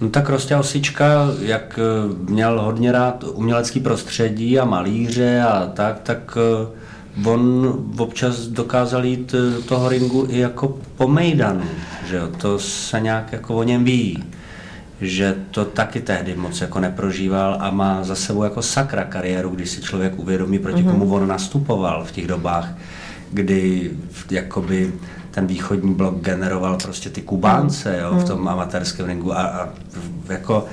No 0.00 0.10
tak 0.10 0.28
Rostě 0.28 0.56
Osička, 0.56 1.28
jak 1.40 1.78
eh, 1.78 2.30
měl 2.30 2.62
hodně 2.62 2.92
rád 2.92 3.24
umělecký 3.32 3.80
prostředí 3.80 4.58
a 4.58 4.64
malíře 4.64 5.42
a 5.42 5.66
tak, 5.74 6.00
tak 6.02 6.38
eh, 7.24 7.28
on 7.28 7.74
občas 7.98 8.36
dokázal 8.38 9.04
jít 9.04 9.32
do 9.32 9.58
eh, 9.58 9.62
toho 9.62 9.88
ringu 9.88 10.26
i 10.30 10.38
jako 10.38 10.78
po 10.96 11.08
Mejdanu, 11.08 11.64
že 12.06 12.16
jo, 12.16 12.28
to 12.40 12.58
se 12.58 13.00
nějak 13.00 13.32
jako 13.32 13.54
o 13.54 13.62
něm 13.62 13.84
ví 13.84 14.24
že 15.00 15.36
to 15.50 15.64
taky 15.64 16.00
tehdy 16.00 16.34
moc 16.36 16.60
jako 16.60 16.80
neprožíval 16.80 17.56
a 17.60 17.70
má 17.70 18.04
za 18.04 18.14
sebou 18.14 18.42
jako 18.42 18.62
sakra 18.62 19.04
kariéru, 19.04 19.50
když 19.50 19.70
si 19.70 19.82
člověk 19.82 20.18
uvědomí, 20.18 20.58
proti 20.58 20.82
mm-hmm. 20.82 20.90
komu 20.90 21.14
on 21.14 21.28
nastupoval 21.28 22.04
v 22.04 22.12
těch 22.12 22.26
dobách, 22.26 22.68
kdy 23.30 23.90
jakoby 24.30 24.92
ten 25.30 25.46
východní 25.46 25.94
blok 25.94 26.20
generoval 26.20 26.76
prostě 26.82 27.10
ty 27.10 27.22
Kubánce 27.22 27.98
jo, 28.02 28.10
v 28.10 28.14
mhm. 28.14 28.26
tom 28.26 28.48
amatérském 28.48 29.06
ringu 29.06 29.32
a, 29.32 29.42
a 29.42 29.68
jako 30.28 30.66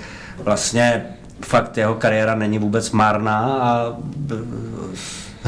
vlastně 0.43 1.05
fakt 1.41 1.77
jeho 1.77 1.95
kariéra 1.95 2.35
není 2.35 2.59
vůbec 2.59 2.91
marná 2.91 3.39
a 3.39 3.95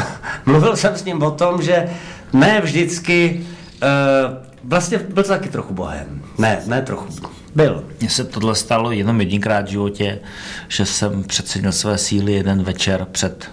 mluvil 0.45 0.75
jsem 0.75 0.95
s 0.95 1.05
ním 1.05 1.23
o 1.23 1.31
tom, 1.31 1.61
že 1.61 1.89
ne 2.33 2.61
vždycky, 2.61 3.45
uh, 3.83 4.37
vlastně 4.63 4.97
byl 4.97 5.23
to 5.23 5.29
taky 5.29 5.49
trochu 5.49 5.73
bohem. 5.73 6.21
Ne, 6.37 6.61
ne 6.65 6.81
trochu, 6.81 7.07
byl. 7.55 7.83
Mně 7.99 8.09
se 8.09 8.23
tohle 8.23 8.55
stalo 8.55 8.91
jenom 8.91 9.19
jedinkrát 9.19 9.65
v 9.65 9.69
životě, 9.69 10.19
že 10.67 10.85
jsem 10.85 11.23
přecenil 11.23 11.71
své 11.71 11.97
síly 11.97 12.33
jeden 12.33 12.63
večer 12.63 13.07
před 13.11 13.49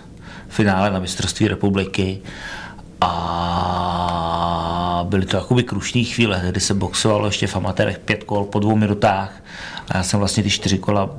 finále 0.48 0.90
na 0.90 0.98
mistrovství 0.98 1.48
republiky 1.48 2.18
a 3.00 3.96
byly 5.08 5.26
to 5.26 5.36
jakoby 5.36 5.62
krušní 5.62 6.04
chvíle, 6.04 6.42
kdy 6.50 6.60
se 6.60 6.74
boxovalo 6.74 7.26
ještě 7.26 7.46
v 7.46 7.56
amatérech 7.56 7.98
pět 7.98 8.24
kol 8.24 8.44
po 8.44 8.58
dvou 8.58 8.76
minutách 8.76 9.42
a 9.88 9.96
já 9.96 10.02
jsem 10.02 10.18
vlastně 10.18 10.42
ty 10.42 10.50
čtyři 10.50 10.78
kola 10.78 11.10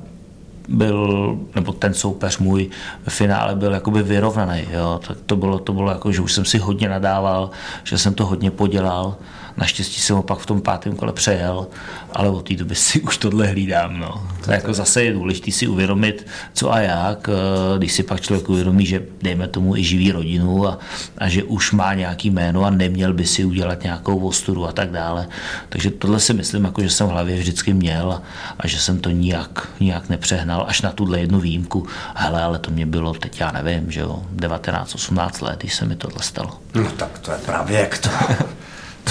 byl, 0.68 1.38
nebo 1.56 1.74
ten 1.74 1.94
soupeř 1.94 2.38
můj 2.38 2.70
v 3.08 3.14
finále 3.14 3.56
byl 3.56 3.74
jakoby 3.74 4.04
vyrovnaný, 4.04 4.68
jo. 4.72 5.00
Tak 5.08 5.18
to 5.26 5.36
bylo, 5.36 5.60
to 5.60 5.74
bylo 5.74 5.92
jako, 5.92 6.12
že 6.12 6.22
už 6.22 6.34
jsem 6.34 6.46
si 6.46 6.58
hodně 6.58 6.90
nadával, 6.90 7.50
že 7.84 7.98
jsem 7.98 8.14
to 8.14 8.26
hodně 8.26 8.52
podělal 8.52 9.16
Naštěstí 9.58 10.02
jsem 10.02 10.16
ho 10.16 10.24
pak 10.24 10.40
v 10.40 10.46
tom 10.46 10.62
pátém 10.62 10.96
kole 10.96 11.14
přejel, 11.14 11.68
ale 12.14 12.30
od 12.30 12.48
té 12.48 12.54
doby 12.54 12.76
si 12.76 13.02
už 13.02 13.18
tohle 13.18 13.48
hlídám. 13.48 14.00
No. 14.00 14.28
To 14.46 14.52
jako 14.52 14.74
zase 14.74 15.04
je 15.04 15.14
důležité 15.14 15.52
si 15.52 15.68
uvědomit, 15.68 16.28
co 16.54 16.74
a 16.74 16.80
jak, 16.80 17.30
eh, 17.30 17.78
když 17.78 17.94
si 17.94 18.04
pak 18.04 18.22
člověk 18.22 18.50
uvědomí, 18.50 18.86
že 18.86 19.04
dejme 19.22 19.48
tomu 19.48 19.76
i 19.76 19.84
živí 19.84 20.12
rodinu 20.12 20.68
a, 20.68 20.80
a 21.18 21.30
že 21.30 21.44
už 21.44 21.72
má 21.72 21.94
nějaký 21.94 22.30
jméno 22.30 22.66
a 22.66 22.70
neměl 22.70 23.14
by 23.14 23.26
si 23.26 23.46
udělat 23.46 23.84
nějakou 23.84 24.28
ostudu 24.28 24.68
a 24.68 24.72
tak 24.72 24.92
dále. 24.92 25.28
Takže 25.70 25.92
tohle 25.92 26.20
si 26.20 26.34
myslím, 26.34 26.64
jako, 26.64 26.82
že 26.82 26.90
jsem 26.90 27.08
v 27.08 27.10
hlavě 27.10 27.38
vždycky 27.38 27.74
měl 27.74 28.12
a, 28.12 28.22
a 28.60 28.68
že 28.68 28.80
jsem 28.80 29.00
to 29.00 29.10
nijak, 29.10 29.68
nijak 29.80 30.10
nepřehnal 30.10 30.66
až 30.68 30.82
na 30.82 30.92
tuhle 30.92 31.20
jednu 31.20 31.40
výjimku. 31.40 31.88
Hele, 32.16 32.44
ale 32.44 32.60
to 32.60 32.72
mě 32.72 32.86
bylo 32.86 33.14
teď, 33.14 33.40
já 33.40 33.52
nevím, 33.52 33.92
že 33.92 34.00
jo, 34.00 34.24
19-18 34.36 35.46
let, 35.46 35.60
když 35.60 35.74
se 35.76 35.86
mi 35.86 35.96
tohle 35.96 36.24
stalo. 36.24 36.60
No 36.76 36.92
tak 36.92 37.20
to 37.20 37.32
je 37.32 37.38
právě 37.38 37.80
jak 37.80 37.98
to. 37.98 38.10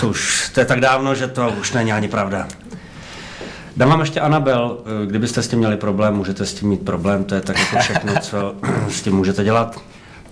To 0.00 0.08
už, 0.08 0.50
to 0.54 0.60
je 0.60 0.66
tak 0.66 0.80
dávno, 0.80 1.14
že 1.14 1.28
to 1.28 1.54
už 1.60 1.72
není 1.72 1.92
ani 1.92 2.08
pravda. 2.08 2.48
Dám 3.76 3.88
vám 3.88 4.00
ještě 4.00 4.20
Anabel, 4.20 4.78
kdybyste 5.06 5.42
s 5.42 5.48
tím 5.48 5.58
měli 5.58 5.76
problém, 5.76 6.14
můžete 6.14 6.46
s 6.46 6.54
tím 6.54 6.68
mít 6.68 6.84
problém, 6.84 7.24
to 7.24 7.34
je 7.34 7.40
tak 7.40 7.58
jako 7.58 7.76
všechno, 7.78 8.12
co 8.20 8.54
s 8.88 9.02
tím 9.02 9.16
můžete 9.16 9.44
dělat. 9.44 9.80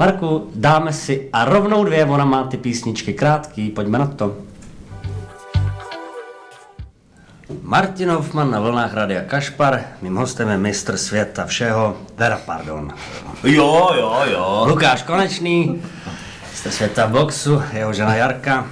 Marku, 0.00 0.50
dáme 0.54 0.92
si 0.92 1.28
a 1.32 1.44
rovnou 1.44 1.84
dvě, 1.84 2.04
ona 2.04 2.24
má 2.24 2.44
ty 2.44 2.56
písničky 2.56 3.12
krátký, 3.12 3.70
pojďme 3.70 3.98
na 3.98 4.06
to. 4.06 4.36
Martin 7.62 8.10
Hoffman 8.10 8.50
na 8.50 8.60
vlnách 8.60 8.94
Radia 8.94 9.20
Kašpar, 9.20 9.80
mým 10.02 10.16
hostem 10.16 10.48
je 10.48 10.58
mistr 10.58 10.96
světa 10.96 11.46
všeho, 11.46 11.96
Vera, 12.16 12.40
pardon. 12.46 12.92
Jo, 13.44 13.90
jo, 13.98 14.22
jo. 14.32 14.64
Lukáš 14.68 15.02
Konečný, 15.02 15.82
mistr 16.50 16.70
světa 16.70 17.06
boxu, 17.06 17.62
jeho 17.72 17.92
žena 17.92 18.14
Jarka, 18.14 18.66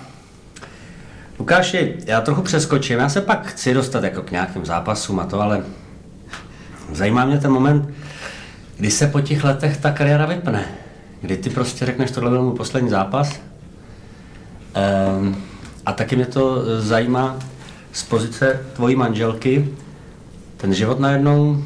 Lukáši, 1.42 1.94
já 2.06 2.20
trochu 2.20 2.42
přeskočím, 2.42 2.98
já 2.98 3.08
se 3.08 3.20
pak 3.20 3.46
chci 3.46 3.74
dostat 3.74 4.04
jako 4.04 4.22
k 4.22 4.30
nějakým 4.30 4.64
zápasům 4.64 5.20
a 5.20 5.26
to, 5.26 5.40
ale 5.40 5.64
zajímá 6.92 7.24
mě 7.24 7.38
ten 7.38 7.50
moment, 7.50 7.88
kdy 8.76 8.90
se 8.90 9.06
po 9.06 9.20
těch 9.20 9.44
letech 9.44 9.76
ta 9.76 9.90
kariéra 9.90 10.26
vypne. 10.26 10.64
Kdy 11.20 11.36
ty 11.36 11.50
prostě 11.50 11.86
řekneš, 11.86 12.10
tohle 12.10 12.30
byl 12.30 12.42
můj 12.42 12.56
poslední 12.56 12.90
zápas. 12.90 13.40
Ehm, 14.74 15.36
a 15.86 15.92
taky 15.92 16.16
mě 16.16 16.26
to 16.26 16.64
zajímá 16.80 17.36
z 17.92 18.02
pozice 18.02 18.60
tvojí 18.72 18.96
manželky. 18.96 19.68
Ten 20.56 20.74
život 20.74 21.00
najednou 21.00 21.64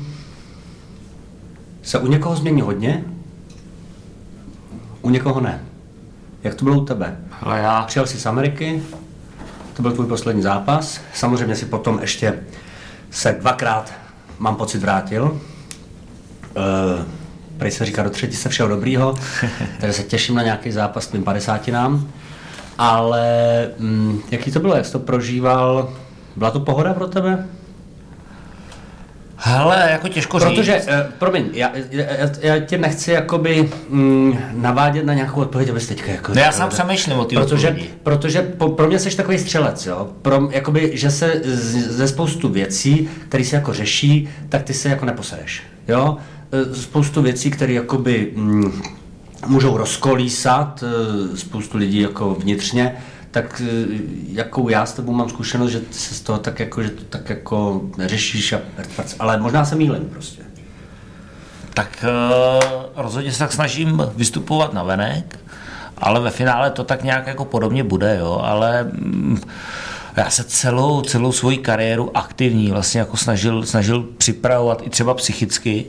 se 1.82 1.98
u 1.98 2.06
někoho 2.06 2.36
změní 2.36 2.60
hodně, 2.60 3.04
u 5.02 5.10
někoho 5.10 5.40
ne. 5.40 5.64
Jak 6.44 6.54
to 6.54 6.64
bylo 6.64 6.80
u 6.80 6.84
tebe? 6.84 7.16
Ale 7.40 7.58
já... 7.58 7.82
Přijel 7.82 8.06
jsi 8.06 8.18
z 8.18 8.26
Ameriky, 8.26 8.82
to 9.76 9.82
byl 9.82 9.92
tvůj 9.92 10.06
poslední 10.06 10.42
zápas. 10.42 11.00
Samozřejmě 11.14 11.56
si 11.56 11.66
potom 11.66 11.98
ještě 12.00 12.38
se 13.10 13.36
dvakrát, 13.40 13.92
mám 14.38 14.56
pocit, 14.56 14.78
vrátil. 14.78 15.24
Uh, 15.24 15.40
prej 17.58 17.70
se 17.70 17.84
říká 17.84 18.02
do 18.02 18.10
třetí 18.10 18.36
se 18.36 18.48
všeho 18.48 18.68
dobrýho, 18.68 19.14
takže 19.80 19.92
se 19.92 20.02
těším 20.02 20.34
na 20.34 20.42
nějaký 20.42 20.72
zápas 20.72 21.06
k 21.06 21.10
tvým 21.10 21.24
padesátinám. 21.24 22.08
Ale 22.78 23.26
mm, 23.78 24.20
jaký 24.30 24.50
to 24.50 24.60
bylo, 24.60 24.76
jak 24.76 24.86
jsi 24.86 24.92
to 24.92 24.98
prožíval? 24.98 25.94
Byla 26.36 26.50
to 26.50 26.60
pohoda 26.60 26.94
pro 26.94 27.06
tebe? 27.06 27.46
Hele, 29.38 29.88
jako 29.90 30.08
těžko 30.08 30.38
říct. 30.38 30.48
Protože, 30.48 30.80
uh, 30.80 31.12
promiň, 31.18 31.44
já, 31.52 31.72
já, 31.90 32.04
já 32.40 32.58
tě 32.58 32.78
nechci 32.78 33.10
jakoby 33.10 33.70
mm, 33.88 34.38
navádět 34.52 35.04
na 35.04 35.14
nějakou 35.14 35.40
odpověď, 35.40 35.70
abys 35.70 35.86
teďka 35.86 36.12
jako... 36.12 36.32
No 36.34 36.40
já 36.40 36.52
sám 36.52 36.68
přemýšlím 36.68 37.18
o 37.18 37.24
ty 37.24 37.36
protože, 37.36 37.68
odpovědi. 37.68 37.90
protože 38.02 38.42
po, 38.42 38.68
pro 38.68 38.86
mě 38.86 38.98
jsi 38.98 39.16
takový 39.16 39.38
střelec, 39.38 39.86
jo? 39.86 40.08
Pro, 40.22 40.48
jakoby, 40.50 40.90
že 40.94 41.10
se 41.10 41.40
z, 41.44 41.90
ze 41.90 42.08
spoustu 42.08 42.48
věcí, 42.48 43.08
které 43.28 43.44
se 43.44 43.56
jako 43.56 43.72
řeší, 43.72 44.28
tak 44.48 44.62
ty 44.62 44.74
se 44.74 44.88
jako 44.88 45.06
neposereš, 45.06 45.62
jo? 45.88 46.16
E, 46.52 46.74
spoustu 46.74 47.22
věcí, 47.22 47.50
které 47.50 47.72
jakoby 47.72 48.32
mm, 48.34 48.82
můžou 49.46 49.76
rozkolísat 49.76 50.84
e, 51.32 51.36
spoustu 51.36 51.78
lidí 51.78 52.00
jako 52.00 52.34
vnitřně, 52.34 52.96
tak 53.36 53.62
e, 53.64 53.86
jakou 54.32 54.68
já 54.68 54.86
s 54.86 54.92
tebou 54.92 55.12
mám 55.12 55.28
zkušenost, 55.28 55.70
že 55.70 55.80
se 55.90 56.14
z 56.14 56.20
toho 56.20 56.38
tak 56.38 56.60
jako, 56.60 56.82
že 56.82 56.90
to 56.90 57.04
tak 57.04 57.30
jako 57.30 57.82
neřešíš, 57.96 58.52
a, 58.52 58.60
ale 59.18 59.40
možná 59.40 59.64
se 59.64 59.74
mýlím 59.74 60.04
prostě. 60.04 60.42
Tak 61.74 62.04
uh, 62.04 62.84
rozhodně 62.96 63.32
se 63.32 63.38
tak 63.38 63.52
snažím 63.52 64.02
vystupovat 64.16 64.72
na 64.72 64.82
venek, 64.82 65.38
ale 65.98 66.20
ve 66.20 66.30
finále 66.30 66.70
to 66.70 66.84
tak 66.84 67.04
nějak 67.04 67.26
jako 67.26 67.44
podobně 67.44 67.84
bude, 67.84 68.16
jo, 68.20 68.40
ale 68.44 68.84
mm, 68.84 69.40
já 70.16 70.30
se 70.30 70.44
celou, 70.44 71.02
celou 71.02 71.32
svoji 71.32 71.58
kariéru 71.58 72.16
aktivní 72.16 72.70
vlastně 72.70 73.00
jako 73.00 73.16
snažil, 73.16 73.66
snažil 73.66 74.02
připravovat 74.18 74.82
i 74.86 74.90
třeba 74.90 75.14
psychicky 75.14 75.86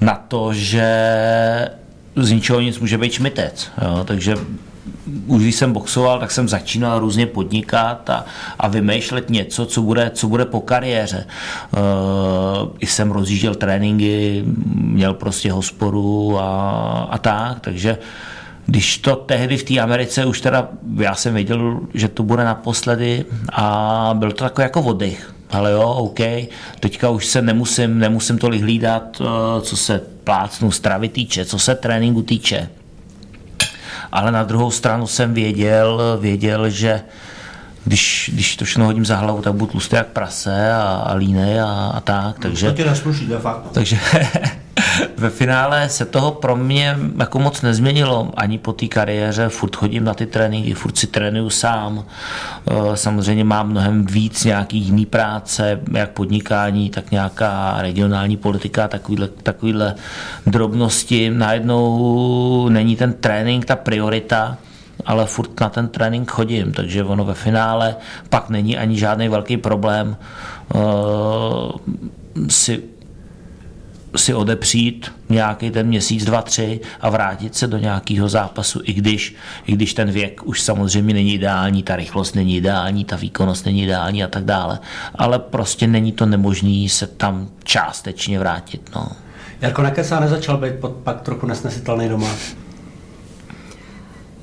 na 0.00 0.14
to, 0.28 0.52
že 0.52 0.88
z 2.16 2.30
ničeho 2.30 2.60
nic 2.60 2.78
může 2.78 2.98
být 2.98 3.12
šmitec. 3.12 3.68
Jo? 3.82 4.04
Takže 4.04 4.36
už 5.26 5.42
když 5.42 5.54
jsem 5.54 5.72
boxoval, 5.72 6.20
tak 6.20 6.30
jsem 6.30 6.48
začínal 6.48 6.98
různě 6.98 7.26
podnikat 7.26 8.10
a, 8.10 8.24
a 8.58 8.68
vymýšlet 8.68 9.30
něco, 9.30 9.66
co 9.66 9.82
bude, 9.82 10.10
co 10.14 10.28
bude 10.28 10.44
po 10.44 10.60
kariéře. 10.60 11.26
I 12.78 12.86
jsem 12.86 13.10
rozjížděl 13.10 13.54
tréninky, 13.54 14.44
měl 14.74 15.14
prostě 15.14 15.52
hospodu 15.52 16.38
a, 16.38 17.08
a 17.10 17.18
tak, 17.18 17.60
takže 17.60 17.98
když 18.66 18.98
to 18.98 19.16
tehdy 19.16 19.56
v 19.56 19.64
té 19.64 19.78
Americe 19.78 20.24
už 20.24 20.40
teda, 20.40 20.68
já 20.96 21.14
jsem 21.14 21.34
věděl, 21.34 21.80
že 21.94 22.08
to 22.08 22.22
bude 22.22 22.44
naposledy 22.44 23.24
a 23.52 24.10
byl 24.14 24.32
to 24.32 24.44
takový 24.44 24.62
jako 24.62 24.82
oddech. 24.82 25.32
Ale 25.50 25.72
jo, 25.72 25.82
OK, 25.82 26.20
teďka 26.80 27.10
už 27.10 27.26
se 27.26 27.42
nemusím, 27.42 27.98
nemusím 27.98 28.38
tolik 28.38 28.62
hlídat, 28.62 29.20
eh, 29.20 29.60
co 29.60 29.76
se 29.76 30.00
plácnu 30.24 30.70
stravy 30.70 31.08
týče, 31.08 31.44
co 31.44 31.58
se 31.58 31.74
tréninku 31.74 32.22
týče 32.22 32.68
ale 34.12 34.32
na 34.32 34.44
druhou 34.44 34.70
stranu 34.70 35.06
jsem 35.06 35.34
věděl, 35.34 36.18
věděl, 36.20 36.70
že 36.70 37.02
když, 37.84 38.30
když 38.34 38.56
to 38.56 38.64
všechno 38.64 38.84
hodím 38.84 39.04
za 39.04 39.16
hlavu, 39.16 39.42
tak 39.42 39.52
budu 39.52 39.70
tlustý 39.70 39.96
jak 39.96 40.06
prase 40.06 40.72
a, 40.72 40.82
a 40.82 41.14
línej 41.14 41.60
a, 41.60 41.92
a 41.94 42.00
tak. 42.00 42.38
Takže, 42.38 42.66
to 42.66 42.76
tě 42.76 42.84
nesluší, 42.84 43.26
de 43.26 43.38
facto. 43.38 43.68
Takže 43.72 43.98
ve 45.16 45.30
finále 45.30 45.88
se 45.88 46.04
toho 46.04 46.32
pro 46.32 46.56
mě 46.56 46.96
jako 47.18 47.38
moc 47.38 47.62
nezměnilo. 47.62 48.30
Ani 48.36 48.58
po 48.58 48.72
té 48.72 48.86
kariéře, 48.86 49.48
furt 49.48 49.76
chodím 49.76 50.04
na 50.04 50.14
ty 50.14 50.26
tréninky, 50.26 50.74
furt 50.74 50.98
si 50.98 51.06
trénuju 51.06 51.50
sám, 51.50 52.04
eh, 52.04 52.96
samozřejmě 52.96 53.44
mám 53.44 53.68
mnohem 53.68 54.06
víc 54.06 54.44
nějaký 54.44 54.78
jiný 54.78 55.06
práce, 55.06 55.80
jak 55.92 56.10
podnikání, 56.10 56.90
tak 56.90 57.10
nějaká 57.10 57.76
regionální 57.78 58.36
politika, 58.36 58.88
takovýhle, 58.88 59.28
takovýhle 59.28 59.94
drobnosti, 60.46 61.30
najednou 61.30 62.68
není 62.68 62.96
ten 62.96 63.12
trénink 63.12 63.64
ta 63.64 63.76
priorita, 63.76 64.56
ale 65.06 65.26
furt 65.26 65.60
na 65.60 65.68
ten 65.68 65.88
trénink 65.88 66.30
chodím, 66.30 66.72
takže 66.72 67.04
ono 67.04 67.24
ve 67.24 67.34
finále 67.34 67.96
pak 68.28 68.50
není 68.50 68.78
ani 68.78 68.98
žádný 68.98 69.28
velký 69.28 69.56
problém 69.56 70.16
uh, 70.74 70.80
si 72.48 72.95
si 74.16 74.34
odepřít 74.34 75.12
nějaký 75.28 75.70
ten 75.70 75.86
měsíc, 75.86 76.24
dva, 76.24 76.42
tři 76.42 76.80
a 77.00 77.10
vrátit 77.10 77.54
se 77.54 77.66
do 77.66 77.78
nějakého 77.78 78.28
zápasu, 78.28 78.80
i 78.84 78.92
když, 78.92 79.34
i 79.66 79.72
když 79.72 79.94
ten 79.94 80.10
věk 80.10 80.40
už 80.44 80.62
samozřejmě 80.62 81.14
není 81.14 81.34
ideální, 81.34 81.82
ta 81.82 81.96
rychlost 81.96 82.34
není 82.34 82.56
ideální, 82.56 83.04
ta 83.04 83.16
výkonnost 83.16 83.66
není 83.66 83.82
ideální 83.82 84.24
a 84.24 84.28
tak 84.28 84.44
dále, 84.44 84.78
ale 85.14 85.38
prostě 85.38 85.86
není 85.86 86.12
to 86.12 86.26
nemožný 86.26 86.88
se 86.88 87.06
tam 87.06 87.48
částečně 87.64 88.38
vrátit. 88.38 88.90
No. 88.94 89.08
Jarko 89.60 89.82
Nekesa 89.82 90.20
nezačal 90.20 90.56
být 90.56 90.74
pod 90.74 90.92
pak 90.92 91.20
trochu 91.20 91.46
nesnesitelný 91.46 92.08
doma? 92.08 92.28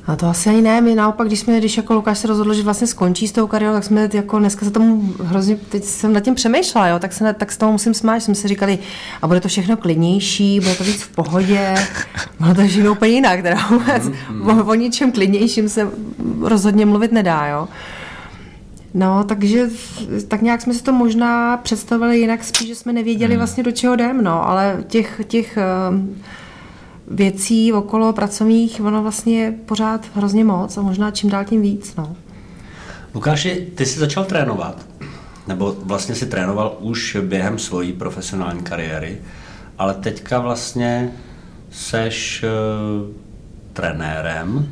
A 0.07 0.15
to 0.15 0.27
asi 0.27 0.49
ani 0.49 0.61
ne, 0.61 0.81
my 0.81 0.95
naopak, 0.95 1.27
když 1.27 1.39
jsme, 1.39 1.57
když 1.57 1.77
jako 1.77 1.93
Lukáš 1.93 2.17
se 2.17 2.27
rozhodl, 2.27 2.53
že 2.53 2.63
vlastně 2.63 2.87
skončí 2.87 3.27
s 3.27 3.31
tou 3.31 3.47
kariérou, 3.47 3.73
tak 3.73 3.83
jsme 3.83 4.09
jako 4.13 4.39
dneska 4.39 4.65
se 4.65 4.71
tomu 4.71 5.13
hrozně, 5.23 5.55
teď 5.55 5.83
jsem 5.83 6.13
nad 6.13 6.19
tím 6.19 6.35
přemýšlela, 6.35 6.87
jo, 6.87 6.99
tak, 6.99 7.13
se, 7.13 7.33
tak 7.33 7.51
s 7.51 7.57
toho 7.57 7.71
musím 7.71 7.93
smát, 7.93 8.19
jsme 8.19 8.35
si 8.35 8.47
říkali, 8.47 8.79
a 9.21 9.27
bude 9.27 9.39
to 9.39 9.47
všechno 9.47 9.77
klidnější, 9.77 10.59
bude 10.59 10.75
to 10.75 10.83
víc 10.83 11.01
v 11.01 11.15
pohodě, 11.15 11.75
bude 12.39 12.53
to 12.53 12.67
všechno 12.67 12.91
úplně 12.91 13.11
jinak, 13.11 13.41
teda 13.41 13.67
vůbec, 13.69 14.03
mm, 14.29 14.49
o 14.49 14.73
ničem 14.73 15.11
klidnějším 15.11 15.69
se 15.69 15.89
rozhodně 16.41 16.85
mluvit 16.85 17.11
nedá, 17.11 17.47
jo. 17.47 17.67
No, 18.93 19.23
takže 19.23 19.69
tak 20.27 20.41
nějak 20.41 20.61
jsme 20.61 20.73
si 20.73 20.83
to 20.83 20.93
možná 20.93 21.57
představili 21.57 22.19
jinak, 22.19 22.43
spíš, 22.43 22.67
že 22.67 22.75
jsme 22.75 22.93
nevěděli 22.93 23.37
vlastně 23.37 23.63
do 23.63 23.71
čeho 23.71 23.93
jdem, 23.93 24.23
no, 24.23 24.47
ale 24.47 24.83
těch, 24.87 25.21
těch 25.27 25.57
uh, 25.91 25.99
věcí 27.07 27.73
okolo 27.73 28.13
pracovních, 28.13 28.81
ono 28.81 29.01
vlastně 29.01 29.39
je 29.39 29.51
pořád 29.51 30.05
hrozně 30.15 30.43
moc 30.43 30.77
a 30.77 30.81
možná 30.81 31.11
čím 31.11 31.29
dál 31.29 31.45
tím 31.45 31.61
víc. 31.61 31.95
No. 31.95 32.15
Lukáši, 33.13 33.67
ty 33.75 33.85
jsi 33.85 33.99
začal 33.99 34.25
trénovat, 34.25 34.85
nebo 35.47 35.75
vlastně 35.83 36.15
si 36.15 36.25
trénoval 36.25 36.77
už 36.79 37.17
během 37.21 37.59
svojí 37.59 37.93
profesionální 37.93 38.61
kariéry, 38.61 39.17
ale 39.77 39.93
teďka 39.93 40.39
vlastně 40.39 41.11
seš 41.71 42.43
uh, 42.43 43.13
trenérem 43.73 44.69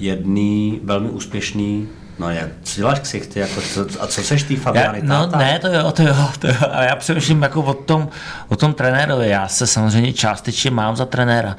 jedný 0.00 0.80
velmi 0.82 1.10
úspěšný 1.10 1.88
No 2.18 2.30
jak, 2.30 2.48
co 2.62 2.76
děláš 2.76 2.98
ksichty, 3.00 3.40
jako 3.40 3.60
co, 3.60 3.86
a 4.00 4.06
co 4.06 4.22
seš 4.22 4.42
ty 4.42 4.56
Fabiany? 4.56 4.98
Já, 4.98 5.04
no 5.04 5.30
ne, 5.38 5.58
to 5.58 5.68
jo, 5.68 5.92
to 5.92 6.02
jo, 6.02 6.28
to 6.38 6.48
jo, 6.48 6.54
ale 6.72 6.86
já 6.86 6.96
přemýšlím 6.96 7.42
jako 7.42 7.62
o 7.62 7.74
tom, 7.74 8.08
o 8.48 8.56
tom 8.56 8.74
trenérovi, 8.74 9.28
já 9.28 9.48
se 9.48 9.66
samozřejmě 9.66 10.12
částečně 10.12 10.70
mám 10.70 10.96
za 10.96 11.04
trenéra, 11.04 11.56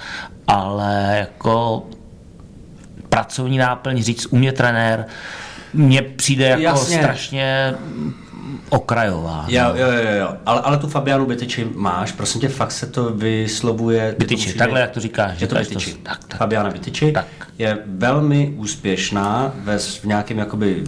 ale 0.47 1.15
jako 1.19 1.83
pracovní 3.09 3.57
náplň 3.57 4.03
říct 4.03 4.27
u 4.29 4.37
mě 4.37 4.51
trenér, 4.51 5.05
mně 5.73 6.01
přijde 6.01 6.45
jako 6.45 6.61
Jasně. 6.61 6.97
strašně 6.97 7.73
okrajová. 8.69 9.45
Jo, 9.47 9.63
no. 9.63 9.79
jo, 9.79 9.87
jo, 9.91 10.11
jo. 10.19 10.33
Ale, 10.45 10.61
ale 10.61 10.77
tu 10.77 10.87
Fabianu 10.87 11.25
Bytyči 11.25 11.67
máš, 11.75 12.11
prosím 12.11 12.41
tě, 12.41 12.49
fakt 12.49 12.71
se 12.71 12.87
to 12.87 13.09
vyslovuje. 13.09 14.15
Bytyči, 14.19 14.53
takhle 14.53 14.79
jak 14.79 14.91
to 14.91 14.99
říkáš. 14.99 15.41
Je 15.41 15.47
to 15.47 15.55
Bytyči. 15.55 15.93
To, 15.93 15.99
tak, 16.03 16.23
tak. 16.27 16.37
Fabiana 16.37 16.69
Bytyči 16.69 17.11
tak. 17.11 17.25
je 17.57 17.77
velmi 17.85 18.53
úspěšná 18.57 19.53
ve, 19.63 19.79
v 19.79 20.03
nějakém 20.03 20.37
jakoby 20.37 20.83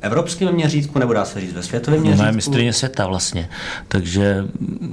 evropském 0.00 0.54
měřítku, 0.54 0.98
nebo 0.98 1.12
dá 1.12 1.24
se 1.24 1.40
říct 1.40 1.52
ve 1.52 1.62
světovém 1.62 2.00
měřítku? 2.00 2.20
Ona 2.20 2.28
je 2.28 2.36
mistrně 2.36 2.72
světa 2.72 3.06
vlastně, 3.06 3.48
takže 3.88 4.44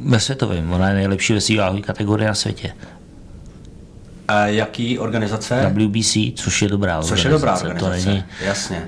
ve 0.06 0.20
světovém. 0.20 0.72
Ona 0.72 0.90
je 0.90 0.96
nejlepší 0.96 1.34
ve 1.34 1.42
své 1.42 1.82
kategorii 1.82 2.28
na 2.28 2.34
světě. 2.34 2.74
A 4.28 4.46
jaký 4.48 5.00
organizace? 5.00 5.74
WBC, 5.74 6.18
což 6.36 6.62
je 6.62 6.68
dobrá 6.68 6.98
organizace. 6.98 7.16
Což 7.16 7.24
je 7.24 7.32
dobrá 7.32 7.56
organizace, 7.56 7.86
to 7.86 7.90
není, 7.90 8.24
jasně. 8.46 8.88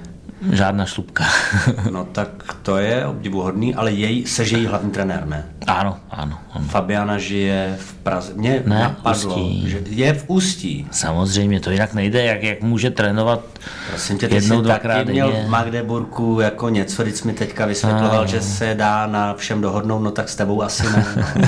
Žádná 0.52 0.86
šlupka. 0.86 1.24
no 1.92 2.06
tak 2.12 2.30
to 2.62 2.78
je 2.78 3.06
obdivuhodný, 3.06 3.76
ale 3.76 3.92
jej, 3.92 4.26
se 4.26 4.44
její 4.44 4.66
hlavní 4.66 4.92
trenér, 4.92 5.28
ne? 5.28 5.46
Ano, 5.68 5.98
ano. 6.10 6.40
ano. 6.52 6.66
Fabiana 6.68 7.18
žije 7.18 7.76
v 7.80 7.94
Praze. 7.94 8.34
Mě 8.34 8.64
ne, 8.66 8.80
napadlo, 8.80 9.36
ústí. 9.36 9.70
že 9.70 9.82
je 9.90 10.14
v 10.14 10.24
Ústí. 10.28 10.88
Samozřejmě, 10.92 11.60
to 11.60 11.72
jinak 11.72 11.94
nejde, 11.94 12.24
jak, 12.24 12.44
jak 12.44 12.62
může 12.62 12.90
trénovat 12.90 13.42
Prosím 13.90 14.18
tě, 14.18 14.28
ty 14.28 14.36
jednou, 14.36 14.58
jsi 14.58 14.64
dvakrát 14.64 14.98
taky 14.98 15.12
měl 15.12 15.32
v 15.32 15.50
Magdeburku 15.50 16.40
jako 16.42 16.70
něco, 16.70 17.04
když 17.04 17.24
mi 17.24 17.34
teďka 17.34 17.66
vysvětloval, 17.66 18.18
ano. 18.18 18.28
že 18.28 18.42
se 18.42 18.76
dá 18.76 19.08
na 19.08 19.34
všem 19.34 19.62
dohodnout, 19.62 20.00
no 20.00 20.12
tak 20.12 20.30
s 20.30 20.36
tebou 20.36 20.62
asi 20.62 20.84
ne. 20.84 21.06
No. 21.16 21.48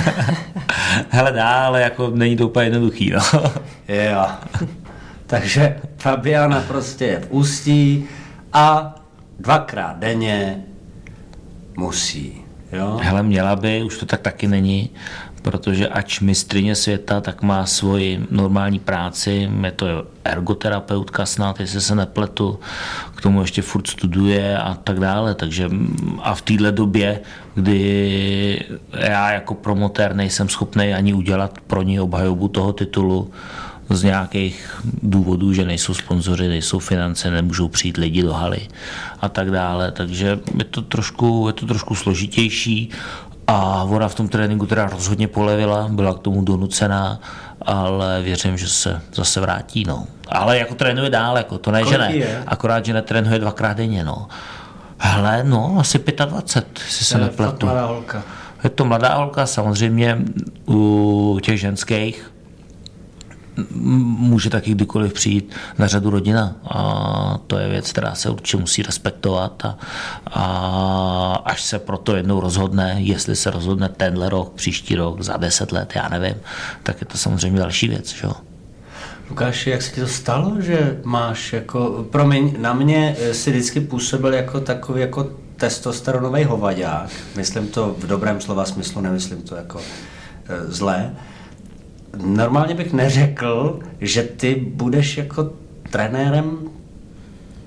Hele, 1.08 1.32
dá, 1.32 1.66
ale 1.66 1.82
jako 1.82 2.10
není 2.14 2.36
to 2.36 2.48
úplně 2.48 2.66
jednoduchý, 2.66 3.10
no. 3.10 3.20
jo. 3.88 4.26
Takže 5.26 5.76
Fabiana 5.96 6.60
prostě 6.60 7.04
je 7.04 7.20
v 7.20 7.26
Ústí, 7.30 8.04
a 8.56 8.94
dvakrát 9.38 9.98
denně 9.98 10.64
musí. 11.76 12.44
Jo? 12.72 12.98
Hele, 13.02 13.22
měla 13.22 13.56
by, 13.56 13.82
už 13.82 13.98
to 13.98 14.06
tak 14.06 14.20
taky 14.20 14.46
není, 14.48 14.90
protože 15.42 15.88
ač 15.88 16.20
mistrině 16.20 16.74
světa, 16.74 17.20
tak 17.20 17.42
má 17.42 17.66
svoji 17.66 18.26
normální 18.30 18.78
práci, 18.78 19.50
je 19.64 19.70
to 19.70 19.86
ergoterapeutka 20.24 21.26
snad, 21.26 21.60
jestli 21.60 21.80
se 21.80 21.94
nepletu, 21.94 22.58
k 23.16 23.20
tomu 23.20 23.40
ještě 23.40 23.62
furt 23.62 23.86
studuje 23.86 24.58
a 24.58 24.74
tak 24.74 25.00
dále, 25.00 25.34
takže 25.34 25.70
a 26.22 26.34
v 26.34 26.42
téhle 26.42 26.72
době, 26.72 27.20
kdy 27.54 28.64
já 28.98 29.32
jako 29.32 29.54
promotér 29.54 30.14
nejsem 30.14 30.48
schopný 30.48 30.94
ani 30.94 31.14
udělat 31.14 31.58
pro 31.66 31.82
ní 31.82 32.00
obhajobu 32.00 32.48
toho 32.48 32.72
titulu, 32.72 33.30
z 33.90 34.02
nějakých 34.02 34.80
důvodů, 35.02 35.52
že 35.52 35.64
nejsou 35.64 35.94
sponzoři, 35.94 36.48
nejsou 36.48 36.78
finance, 36.78 37.30
nemůžou 37.30 37.68
přijít 37.68 37.96
lidi 37.96 38.22
do 38.22 38.32
haly 38.32 38.68
a 39.20 39.28
tak 39.28 39.50
dále. 39.50 39.92
Takže 39.92 40.38
je 40.58 40.64
to 40.64 40.82
trošku, 40.82 41.44
je 41.46 41.52
to 41.52 41.66
trošku 41.66 41.94
složitější 41.94 42.90
a 43.46 43.82
ona 43.82 44.08
v 44.08 44.14
tom 44.14 44.28
tréninku 44.28 44.66
teda 44.66 44.86
rozhodně 44.86 45.28
polevila, 45.28 45.88
byla 45.90 46.14
k 46.14 46.18
tomu 46.18 46.42
donucená, 46.42 47.20
ale 47.62 48.22
věřím, 48.22 48.58
že 48.58 48.68
se 48.68 49.02
zase 49.14 49.40
vrátí. 49.40 49.84
No. 49.86 50.06
Ale 50.28 50.58
jako 50.58 50.74
trénuje 50.74 51.10
dál, 51.10 51.36
jako 51.36 51.58
to 51.58 51.70
ne, 51.70 51.84
že 51.84 51.98
ne. 51.98 52.14
Akorát, 52.46 52.84
že 52.84 52.92
netrénuje 52.92 53.38
dvakrát 53.38 53.76
denně. 53.76 54.04
No. 54.04 54.28
Hele, 54.98 55.44
no, 55.44 55.76
asi 55.78 55.98
25, 56.24 56.84
jestli 56.86 57.04
se 57.04 57.18
nepletu. 57.18 57.68
Je 58.64 58.70
to 58.70 58.84
mladá 58.84 59.14
holka, 59.14 59.46
samozřejmě 59.46 60.18
u 60.68 61.38
těch 61.42 61.60
ženských 61.60 62.30
může 63.70 64.50
taky 64.50 64.70
kdykoliv 64.70 65.12
přijít 65.12 65.54
na 65.78 65.86
řadu 65.86 66.10
rodina 66.10 66.56
a 66.64 67.38
to 67.46 67.58
je 67.58 67.68
věc, 67.68 67.92
která 67.92 68.14
se 68.14 68.30
určitě 68.30 68.56
musí 68.56 68.82
respektovat 68.82 69.64
a, 69.64 69.78
a 70.26 71.42
až 71.44 71.62
se 71.62 71.78
proto 71.78 72.16
jednou 72.16 72.40
rozhodne, 72.40 72.96
jestli 72.98 73.36
se 73.36 73.50
rozhodne 73.50 73.88
tenhle 73.88 74.28
rok, 74.28 74.52
příští 74.54 74.96
rok, 74.96 75.22
za 75.22 75.36
deset 75.36 75.72
let, 75.72 75.92
já 75.96 76.08
nevím, 76.08 76.36
tak 76.82 77.00
je 77.00 77.06
to 77.06 77.18
samozřejmě 77.18 77.60
další 77.60 77.88
věc. 77.88 78.14
Že? 78.14 78.28
Lukáš, 79.30 79.66
jak 79.66 79.82
se 79.82 79.94
ti 79.94 80.00
to 80.00 80.06
stalo, 80.06 80.60
že 80.60 81.00
máš 81.04 81.52
jako, 81.52 82.06
promiň, 82.10 82.54
na 82.58 82.72
mě 82.72 83.16
si 83.32 83.50
vždycky 83.50 83.80
působil 83.80 84.34
jako 84.34 84.60
takový 84.60 85.00
jako 85.00 85.30
testosteronový 85.56 86.44
hovadák, 86.44 87.10
myslím 87.36 87.68
to 87.68 87.96
v 87.98 88.06
dobrém 88.06 88.40
slova 88.40 88.64
smyslu, 88.64 89.00
nemyslím 89.00 89.42
to 89.42 89.56
jako 89.56 89.80
e, 90.48 90.72
zlé, 90.72 91.14
normálně 92.24 92.74
bych 92.74 92.92
neřekl, 92.92 93.78
že 94.00 94.22
ty 94.22 94.54
budeš 94.54 95.16
jako 95.16 95.50
trenérem 95.90 96.58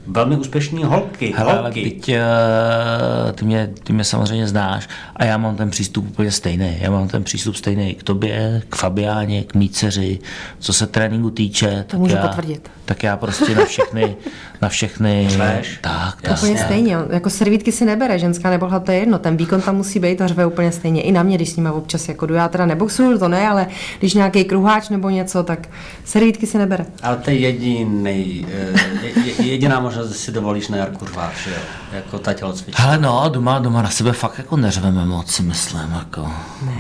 velmi 0.08 0.38
úspěšný 0.38 0.84
holky. 0.84 1.34
Hele, 1.38 1.54
holky. 1.54 1.80
ale 1.80 1.90
byť, 1.90 2.10
uh, 2.10 3.32
ty, 3.32 3.46
mě, 3.46 3.70
ty 3.84 3.94
mě 3.94 4.04
samozřejmě 4.04 4.48
znáš 4.48 4.88
a 5.16 5.26
já 5.26 5.38
mám 5.38 5.56
ten 5.56 5.70
přístup 5.70 6.08
úplně 6.08 6.32
stejný. 6.32 6.78
Já 6.80 6.92
mám 6.92 7.08
ten 7.08 7.24
přístup 7.24 7.56
stejný 7.56 7.96
k 7.96 8.04
tobě, 8.04 8.62
k 8.70 8.76
Fabiáně, 8.76 9.44
k 9.44 9.54
mý 9.56 9.70
dceři. 9.70 10.20
Co 10.60 10.74
se 10.74 10.88
tréninku 10.88 11.30
týče, 11.30 11.70
to 11.70 11.84
tak 11.84 12.00
můžu 12.00 12.16
já, 12.16 12.28
potvrdit. 12.28 12.72
tak 12.86 13.04
já 13.04 13.18
prostě 13.18 13.56
na 13.56 13.66
všechny, 13.66 14.16
na 14.62 14.70
všechny... 14.70 15.28
Řveš? 15.30 15.80
Tak, 15.82 16.22
tak. 16.22 16.38
Úplně 16.38 16.58
stejně. 16.58 16.98
Jako 17.10 17.30
servítky 17.30 17.72
si 17.72 17.86
nebere 17.86 18.20
ženská 18.20 18.50
nebo 18.50 18.80
to 18.80 18.92
je 18.92 18.98
jedno. 18.98 19.20
Ten 19.20 19.38
výkon 19.38 19.62
tam 19.62 19.76
musí 19.76 20.00
být 20.00 20.22
a 20.22 20.28
řve 20.28 20.46
úplně 20.46 20.72
stejně. 20.72 21.02
I 21.02 21.12
na 21.12 21.24
mě, 21.24 21.36
když 21.36 21.50
s 21.50 21.56
nimi 21.56 21.70
občas 21.70 22.08
jako 22.08 22.26
jdu. 22.26 22.34
Já 22.34 22.48
teda 22.48 22.66
neboxuju, 22.66 23.20
to 23.20 23.28
ne, 23.28 23.50
ale 23.50 23.68
když 24.00 24.14
nějaký 24.14 24.44
kruháč 24.44 24.90
nebo 24.90 25.10
něco, 25.10 25.44
tak 25.44 25.68
servítky 26.06 26.48
si 26.48 26.58
nebere. 26.58 26.86
Ale 27.04 27.18
to 27.18 27.30
je 27.30 27.38
jediný, 27.38 28.46
eh, 28.52 29.44
jediná 29.44 29.80
možnost 29.80 30.10
že 30.10 30.16
si 30.16 30.32
dovolíš 30.32 30.68
na 30.68 30.78
Jarku 30.78 31.06
řvát, 31.06 31.32
že 31.44 31.50
jo? 31.50 31.58
Jako 31.94 32.20
ta 32.20 32.34
tělocvička. 32.34 32.84
Ale 32.84 32.98
no, 32.98 33.30
doma, 33.30 33.60
doma 33.60 33.82
na 33.82 33.90
sebe 33.90 34.12
fakt 34.12 34.38
jako 34.38 34.58
neřveme 34.58 35.06
moc, 35.06 35.32
si 35.32 35.44
myslím, 35.44 35.92
jako. 35.92 36.32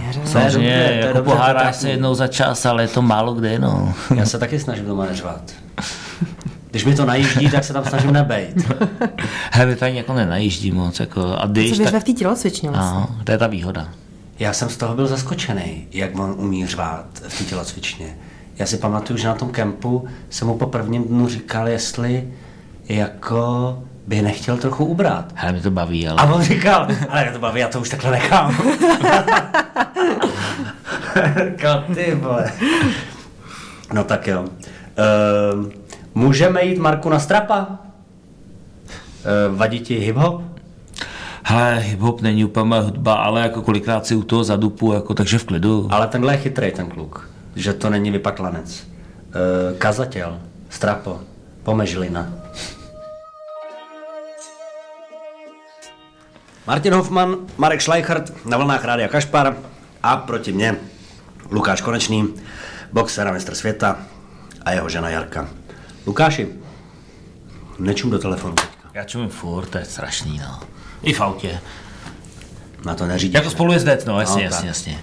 Neřveme. 0.06 0.30
Samozřejmě, 0.30 0.90
dobře, 0.92 1.08
jako 1.08 1.22
pohádáš 1.22 1.76
se 1.76 1.90
jednou 1.90 2.16
za 2.16 2.28
čas, 2.28 2.66
ale 2.66 2.84
je 2.84 2.88
to 2.88 3.02
málo 3.02 3.34
kde, 3.34 3.60
no. 3.60 3.94
Já 4.16 4.26
se 4.26 4.40
taky 4.40 4.60
snažím 4.60 4.86
doma 4.86 5.06
neřvát. 5.06 5.42
Když 6.72 6.86
mi 6.86 6.96
to 6.96 7.06
najíždí, 7.06 7.50
tak 7.50 7.64
se 7.64 7.74
tam 7.74 7.86
snažím 7.86 8.14
nebejt. 8.14 8.72
Hele, 9.52 9.70
my 9.70 9.76
tady 9.76 9.96
jako 9.96 10.14
nenajíždí 10.14 10.72
moc. 10.72 11.00
Jako, 11.00 11.36
a 11.38 11.46
když, 11.46 11.78
Co 11.78 11.84
tak... 11.84 12.02
v 12.02 12.04
té 12.04 12.14
tělocvičně 12.14 12.70
vlastně. 12.70 13.00
No, 13.00 13.08
to 13.24 13.32
je 13.32 13.38
ta 13.38 13.48
výhoda. 13.48 13.90
Já 14.40 14.54
jsem 14.54 14.70
z 14.70 14.78
toho 14.78 14.96
byl 14.96 15.08
zaskočený, 15.08 15.88
jak 15.92 16.20
on 16.20 16.36
umí 16.38 16.68
řvát 16.68 17.06
v 17.28 17.38
té 17.38 17.44
tělocvičně. 17.44 18.18
Já 18.58 18.66
si 18.66 18.78
pamatuju, 18.78 19.20
že 19.20 19.28
na 19.28 19.36
tom 19.36 19.50
kempu 19.50 20.08
jsem 20.30 20.48
mu 20.48 20.58
po 20.58 20.66
prvním 20.66 21.04
dnu 21.04 21.28
říkal, 21.28 21.68
jestli 21.68 22.28
jako 22.90 23.78
by 24.08 24.22
nechtěl 24.22 24.58
trochu 24.58 24.86
ubrat. 24.86 25.34
Ale 25.38 25.52
mi 25.52 25.62
to 25.62 25.72
baví, 25.72 26.08
ale... 26.08 26.22
A 26.22 26.34
on 26.34 26.42
říkal, 26.42 26.88
ale 27.10 27.24
mě 27.24 27.32
to 27.32 27.40
baví, 27.40 27.60
já 27.60 27.68
to 27.68 27.82
už 27.82 27.90
takhle 27.90 28.12
nechám. 28.12 28.58
ty 31.96 32.16
vole. 32.16 32.52
No 33.94 34.04
tak 34.04 34.28
jo. 34.28 34.42
Uh, 34.42 34.48
můžeme 36.16 36.64
jít 36.64 36.78
Marku 36.78 37.10
na 37.10 37.20
strapa? 37.20 37.68
Uh, 37.70 39.58
vadí 39.58 39.80
ti 39.80 40.12
hip-hop? 40.12 40.44
Hele, 41.44 41.80
hip-hop 41.80 42.22
není 42.22 42.46
úplně 42.46 42.66
moje 42.66 42.82
hudba, 42.82 43.14
ale 43.14 43.42
jako 43.42 43.62
kolikrát 43.62 44.06
si 44.06 44.16
u 44.16 44.24
toho 44.24 44.44
zadupu, 44.44 44.94
jako, 44.94 45.14
takže 45.14 45.38
v 45.38 45.44
klidu. 45.44 45.88
Ale 45.92 46.08
tenhle 46.08 46.34
je 46.34 46.38
chytrý 46.38 46.72
ten 46.72 46.90
kluk, 46.90 47.30
že 47.56 47.74
to 47.74 47.90
není 47.90 48.12
vypaklanec. 48.12 48.84
Uh, 48.84 49.78
kazatěl, 49.78 50.40
strapo, 50.70 51.20
pomežlina. 51.64 52.34
Martin 56.68 56.94
Hoffman, 56.94 57.36
Marek 57.58 57.82
Schleichert 57.82 58.46
na 58.46 58.58
vlnách 58.58 58.86
Rádia 58.86 59.08
Kašpar 59.08 59.56
a 60.04 60.18
proti 60.18 60.52
mně 60.52 60.76
Lukáš 61.52 61.82
Konečný, 61.82 62.34
boxer 62.94 63.28
a 63.28 63.32
mistr 63.32 63.56
světa 63.56 63.98
a 64.66 64.72
jeho 64.72 64.90
žena 64.90 65.10
Jarka. 65.10 65.59
Lukáši, 66.10 66.48
nečum 67.80 68.10
do 68.12 68.20
telefonu 68.20 68.54
teďka. 68.54 68.90
Já 68.94 69.04
čumím 69.04 69.30
furt, 69.30 69.66
to 69.70 69.78
je 69.78 69.86
strašný, 69.86 70.38
no. 70.40 70.60
I 71.04 71.14
v 71.14 71.22
autě. 71.22 71.60
Na 72.86 72.96
to 72.96 73.06
neřídíš. 73.08 73.34
Jako 73.36 73.50
spolujezdec, 73.50 74.06
no, 74.06 74.20
jasně, 74.20 74.36
No, 74.36 74.42
jasně, 74.44 74.68
jasně. 74.68 75.00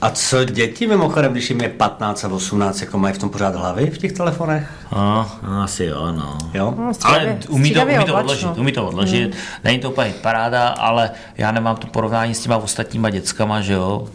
A 0.00 0.10
co 0.10 0.44
děti 0.44 0.86
mimochodem, 0.86 1.32
když 1.32 1.50
jim 1.50 1.60
je 1.60 1.68
15 1.68 2.24
a 2.24 2.28
18, 2.28 2.80
jako 2.80 2.98
mají 2.98 3.14
v 3.14 3.18
tom 3.18 3.30
pořád 3.30 3.54
hlavy 3.54 3.90
v 3.90 3.98
těch 3.98 4.12
telefonech? 4.12 4.70
No, 4.92 5.30
no, 5.42 5.62
asi 5.62 5.84
jo, 5.84 6.12
no. 6.12 6.38
Jo? 6.54 6.74
No, 6.78 6.84
Ale 6.84 6.94
střídavě- 6.94 7.38
umí 7.48 7.72
to, 7.74 7.82
umí 7.82 8.04
to 8.06 8.14
odložit, 8.14 8.58
umí 8.58 8.72
to 8.72 8.86
odložit. 8.86 9.36
Není 9.64 9.78
to 9.78 9.90
úplně 9.90 10.14
paráda, 10.22 10.68
ale 10.68 11.10
já 11.36 11.52
nemám 11.52 11.76
to 11.76 11.86
porovnání 11.86 12.34
s 12.34 12.40
těma 12.40 12.56
ostatníma 12.56 13.10
dětskama, 13.10 13.60
že 13.60 13.72
jo. 13.72 14.08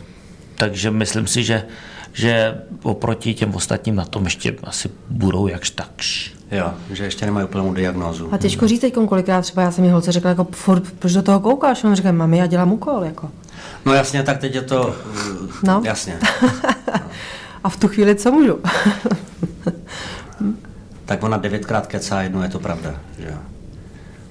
Takže 0.56 0.92
myslím 0.92 1.28
si, 1.28 1.44
že, 1.44 1.66
že 2.20 2.62
oproti 2.84 3.34
těm 3.34 3.56
ostatním 3.56 3.96
na 3.96 4.06
tom 4.06 4.24
ještě 4.24 4.56
asi 4.64 4.90
budou 5.10 5.48
jakž 5.48 5.70
takž. 5.70 6.34
Jo, 6.52 6.74
že 6.92 7.04
ještě 7.04 7.26
nemají 7.26 7.46
úplnou 7.48 7.74
diagnózu. 7.74 8.34
A 8.34 8.38
těžko 8.38 8.68
říct 8.68 8.82
teď, 8.82 8.94
kolikrát 8.94 9.42
třeba 9.42 9.62
já 9.62 9.72
jsem 9.72 9.84
mi 9.84 9.90
holce 9.90 10.12
řekla, 10.12 10.30
jako 10.30 10.48
furt, 10.52 10.84
proč 11.00 11.14
do 11.14 11.22
toho 11.22 11.40
koukáš? 11.40 11.84
On 11.84 11.96
říká, 11.96 12.12
mami, 12.12 12.38
já 12.38 12.46
dělám 12.46 12.72
úkol, 12.72 13.04
jako. 13.04 13.30
No 13.86 13.94
jasně, 13.94 14.24
tak 14.24 14.38
teď 14.38 14.56
je 14.56 14.62
to... 14.62 14.96
uh, 15.42 15.48
No. 15.64 15.82
Jasně. 15.86 16.20
A 17.64 17.70
v 17.70 17.78
tu 17.78 17.88
chvíli 17.88 18.16
co 18.16 18.32
můžu? 18.32 18.60
Tak 21.06 21.24
ona 21.24 21.38
devětkrát 21.38 21.88
kecá, 21.88 22.22
jednou 22.22 22.42
je 22.42 22.50
to 22.50 22.60
pravda, 22.60 22.96
že 23.20 23.28
jo. 23.30 23.38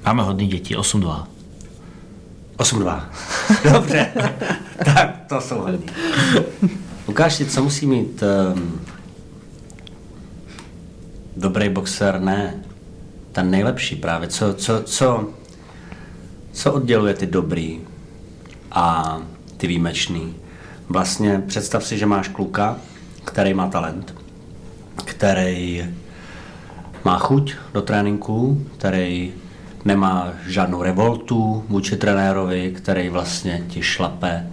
Máme 0.07 0.23
hodný 0.23 0.47
děti, 0.47 0.77
8-2. 0.77 1.25
8-2. 2.57 3.01
Dobře. 3.73 4.13
tak 4.85 5.17
to 5.29 5.41
jsou 5.41 5.59
hodní. 5.59 5.87
Lukáši, 7.09 7.47
co 7.47 7.63
musí 7.63 7.87
mít 7.87 8.23
um, 8.23 8.81
dobrý 11.37 11.69
boxer? 11.69 12.21
Ne. 12.21 12.55
Ten 13.33 13.51
nejlepší 13.51 13.97
právě. 13.97 14.29
Co, 14.29 14.55
co, 14.55 14.83
co, 14.83 15.29
co 16.53 16.73
odděluje 16.73 17.15
ty 17.15 17.27
dobrý 17.27 17.81
a 18.73 19.17
ty 19.57 19.67
výjimečný? 19.67 20.35
Vlastně 20.89 21.43
představ 21.47 21.85
si, 21.85 21.99
že 21.99 22.07
máš 22.07 22.29
kluka, 22.29 22.77
který 23.25 23.55
má 23.55 23.69
talent, 23.69 24.15
který 25.05 25.87
má 27.05 27.19
chuť 27.19 27.55
do 27.75 27.83
tréninku, 27.83 28.67
který 28.79 29.33
nemá 29.85 30.33
žádnou 30.47 30.83
revoltu 30.83 31.65
vůči 31.69 31.97
trenérovi, 31.97 32.73
který 32.77 33.09
vlastně 33.09 33.65
ti 33.69 33.83
šlape 33.83 34.47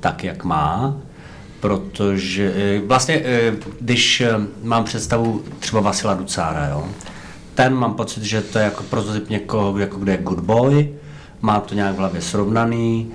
tak, 0.00 0.24
jak 0.24 0.44
má, 0.44 0.96
protože 1.64 2.52
eh, 2.56 2.80
vlastně, 2.86 3.22
eh, 3.24 3.52
když 3.80 4.20
eh, 4.20 4.30
mám 4.62 4.84
představu 4.84 5.42
třeba 5.58 5.80
Vasila 5.80 6.14
Ducára, 6.14 6.66
jo, 6.66 6.88
ten 7.54 7.74
mám 7.74 7.94
pocit, 7.94 8.22
že 8.22 8.40
to 8.40 8.58
je 8.58 8.64
jako 8.64 8.82
prototyp 8.82 9.30
někoho, 9.30 9.78
jako 9.78 9.98
kde 9.98 10.12
je 10.12 10.18
good 10.18 10.40
boy, 10.40 10.94
má 11.40 11.60
to 11.60 11.74
nějak 11.74 11.94
v 11.94 11.98
hlavě 11.98 12.20
srovnaný, 12.20 13.12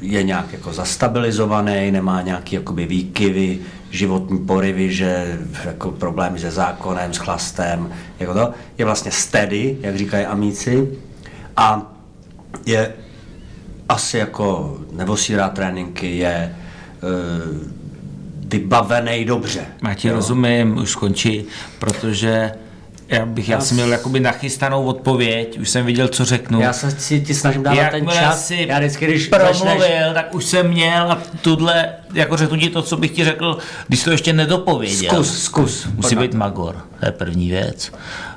je 0.00 0.22
nějak 0.22 0.52
jako 0.52 0.72
zastabilizovaný, 0.72 1.90
nemá 1.90 2.22
nějaký 2.22 2.54
jakoby 2.54 2.86
výkyvy, 2.86 3.58
životní 3.90 4.38
porivy, 4.38 4.92
že 4.92 5.38
jako 5.64 5.90
problémy 5.90 6.38
se 6.38 6.50
zákonem, 6.50 7.14
s 7.14 7.16
chlastem, 7.16 7.90
jako 8.18 8.34
to, 8.34 8.50
je 8.78 8.84
vlastně 8.84 9.10
steady, 9.10 9.78
jak 9.80 9.96
říkají 9.96 10.26
amíci, 10.26 10.88
a 11.56 11.92
je 12.66 12.92
asi 13.88 14.18
jako 14.18 14.78
nevosírá 14.92 15.48
tréninky, 15.48 16.18
je 16.18 16.54
vybavený 18.48 19.24
dobře. 19.24 19.60
Já 19.88 19.94
ti 19.94 20.08
jo. 20.08 20.14
rozumím, 20.14 20.78
už 20.78 20.90
skončí, 20.90 21.44
protože 21.78 22.52
já 23.08 23.26
bych, 23.26 23.48
já 23.48 23.56
Já 23.56 23.60
jsem 23.60 23.76
měl 23.76 23.92
jakoby 23.92 24.20
nachystanou 24.20 24.84
odpověď, 24.84 25.58
už 25.58 25.70
jsem 25.70 25.86
viděl, 25.86 26.08
co 26.08 26.24
řeknu. 26.24 26.60
Já 26.60 26.72
se 26.72 26.90
si, 26.90 27.20
ti 27.20 27.34
snažím 27.34 27.62
dávat 27.62 27.90
ten 27.90 28.08
čas. 28.08 28.46
si 28.46 28.66
Já 28.68 28.78
vždycky, 28.78 29.06
když 29.06 29.26
promluvil, 29.26 29.78
začneš, 29.78 30.14
tak 30.14 30.34
už 30.34 30.44
jsem 30.44 30.68
měl 30.68 31.12
a 31.12 31.22
tuhle, 31.42 31.88
jako 32.14 32.36
řeknu 32.36 32.56
ti 32.58 32.70
to, 32.70 32.82
co 32.82 32.96
bych 32.96 33.10
ti 33.10 33.24
řekl, 33.24 33.58
když 33.88 34.02
to 34.04 34.10
ještě 34.10 34.32
nedopověděl. 34.32 35.10
Zkus, 35.24 35.42
zkus. 35.42 35.86
Musí 35.94 36.16
být 36.16 36.34
magor, 36.34 36.76
to 37.00 37.06
je 37.06 37.12
první 37.12 37.48
věc. 37.48 37.92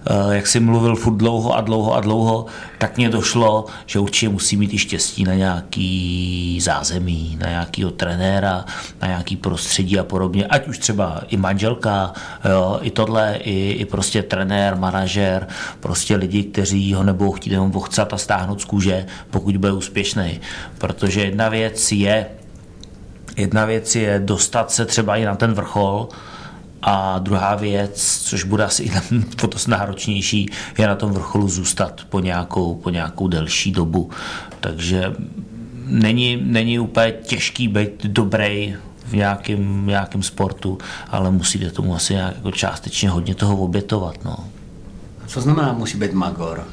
Eh, 0.10 0.36
Jak 0.36 0.48
jsi 0.48 0.60
mluvil 0.60 0.96
furt 0.96 1.16
dlouho 1.16 1.56
a 1.56 1.62
dlouho 1.62 1.96
a 1.96 2.02
dlouho, 2.02 2.46
tak 2.78 2.98
mně 2.98 3.10
došlo, 3.10 3.66
že 3.86 4.00
určitě 4.00 4.30
musí 4.30 4.58
mít 4.58 4.74
i 4.74 4.78
štěstí 4.78 5.24
na 5.24 5.34
nějaký 5.34 6.60
zázemí, 6.62 7.38
na 7.42 7.50
nějakýho 7.50 7.92
trenéra, 7.92 8.66
na 9.02 9.08
nějaký 9.08 9.36
prostředí 9.36 10.00
a 10.00 10.04
podobně, 10.04 10.46
ať 10.46 10.68
už 10.68 10.78
třeba 10.78 11.22
i 11.28 11.38
manželka, 11.38 12.14
jo, 12.50 12.80
i 12.82 12.92
tohle, 12.92 13.36
i, 13.44 13.72
i 13.72 13.86
prostě 13.86 14.24
trenér, 14.24 14.76
manažer, 14.76 15.48
prostě 15.80 16.16
lidi, 16.16 16.44
kteří 16.44 16.94
ho 16.94 17.04
nebudou 17.04 17.32
chtít 17.32 17.52
jenom 17.52 17.72
vochcat 17.72 18.14
a 18.14 18.18
stáhnout 18.18 18.62
z 18.62 18.66
kůže, 18.66 19.06
pokud 19.30 19.58
bude 19.58 19.72
úspěšný. 19.72 20.40
Protože 20.78 21.22
jedna 21.22 21.50
věc 21.50 21.92
je, 21.92 22.26
Jedna 23.42 23.66
věc 23.66 23.96
je 23.96 24.22
dostat 24.26 24.72
se 24.72 24.86
třeba 24.86 25.16
i 25.16 25.26
na 25.26 25.36
ten 25.36 25.54
vrchol 25.54 26.10
a 26.82 27.20
druhá 27.20 27.56
věc, 27.56 28.22
což 28.24 28.44
bude 28.44 28.64
asi 28.64 28.92
to 29.36 29.50
náročnější, 29.68 30.50
je 30.78 30.88
na 30.88 30.96
tom 30.96 31.12
vrcholu 31.12 31.50
zůstat 31.50 32.02
po 32.10 32.20
nějakou, 32.20 32.76
po 32.76 32.90
nějakou 32.90 33.28
delší 33.28 33.72
dobu. 33.72 34.10
Takže 34.60 35.14
není, 35.86 36.42
není 36.44 36.80
úplně 36.80 37.12
těžký 37.12 37.68
být 37.68 38.06
dobrý 38.06 38.76
v 39.06 39.14
nějakém, 39.14 39.88
nějakém 39.88 40.24
sportu, 40.24 40.78
ale 41.10 41.32
musíte 41.32 41.72
tomu 41.72 41.96
asi 41.96 42.14
nějak 42.14 42.36
jako 42.36 42.52
částečně 42.52 43.10
hodně 43.10 43.36
toho 43.36 43.58
obětovat. 43.58 44.26
No. 44.26 44.38
co 45.28 45.42
znamená 45.42 45.74
musí 45.74 45.98
být 45.98 46.14
magor? 46.14 46.68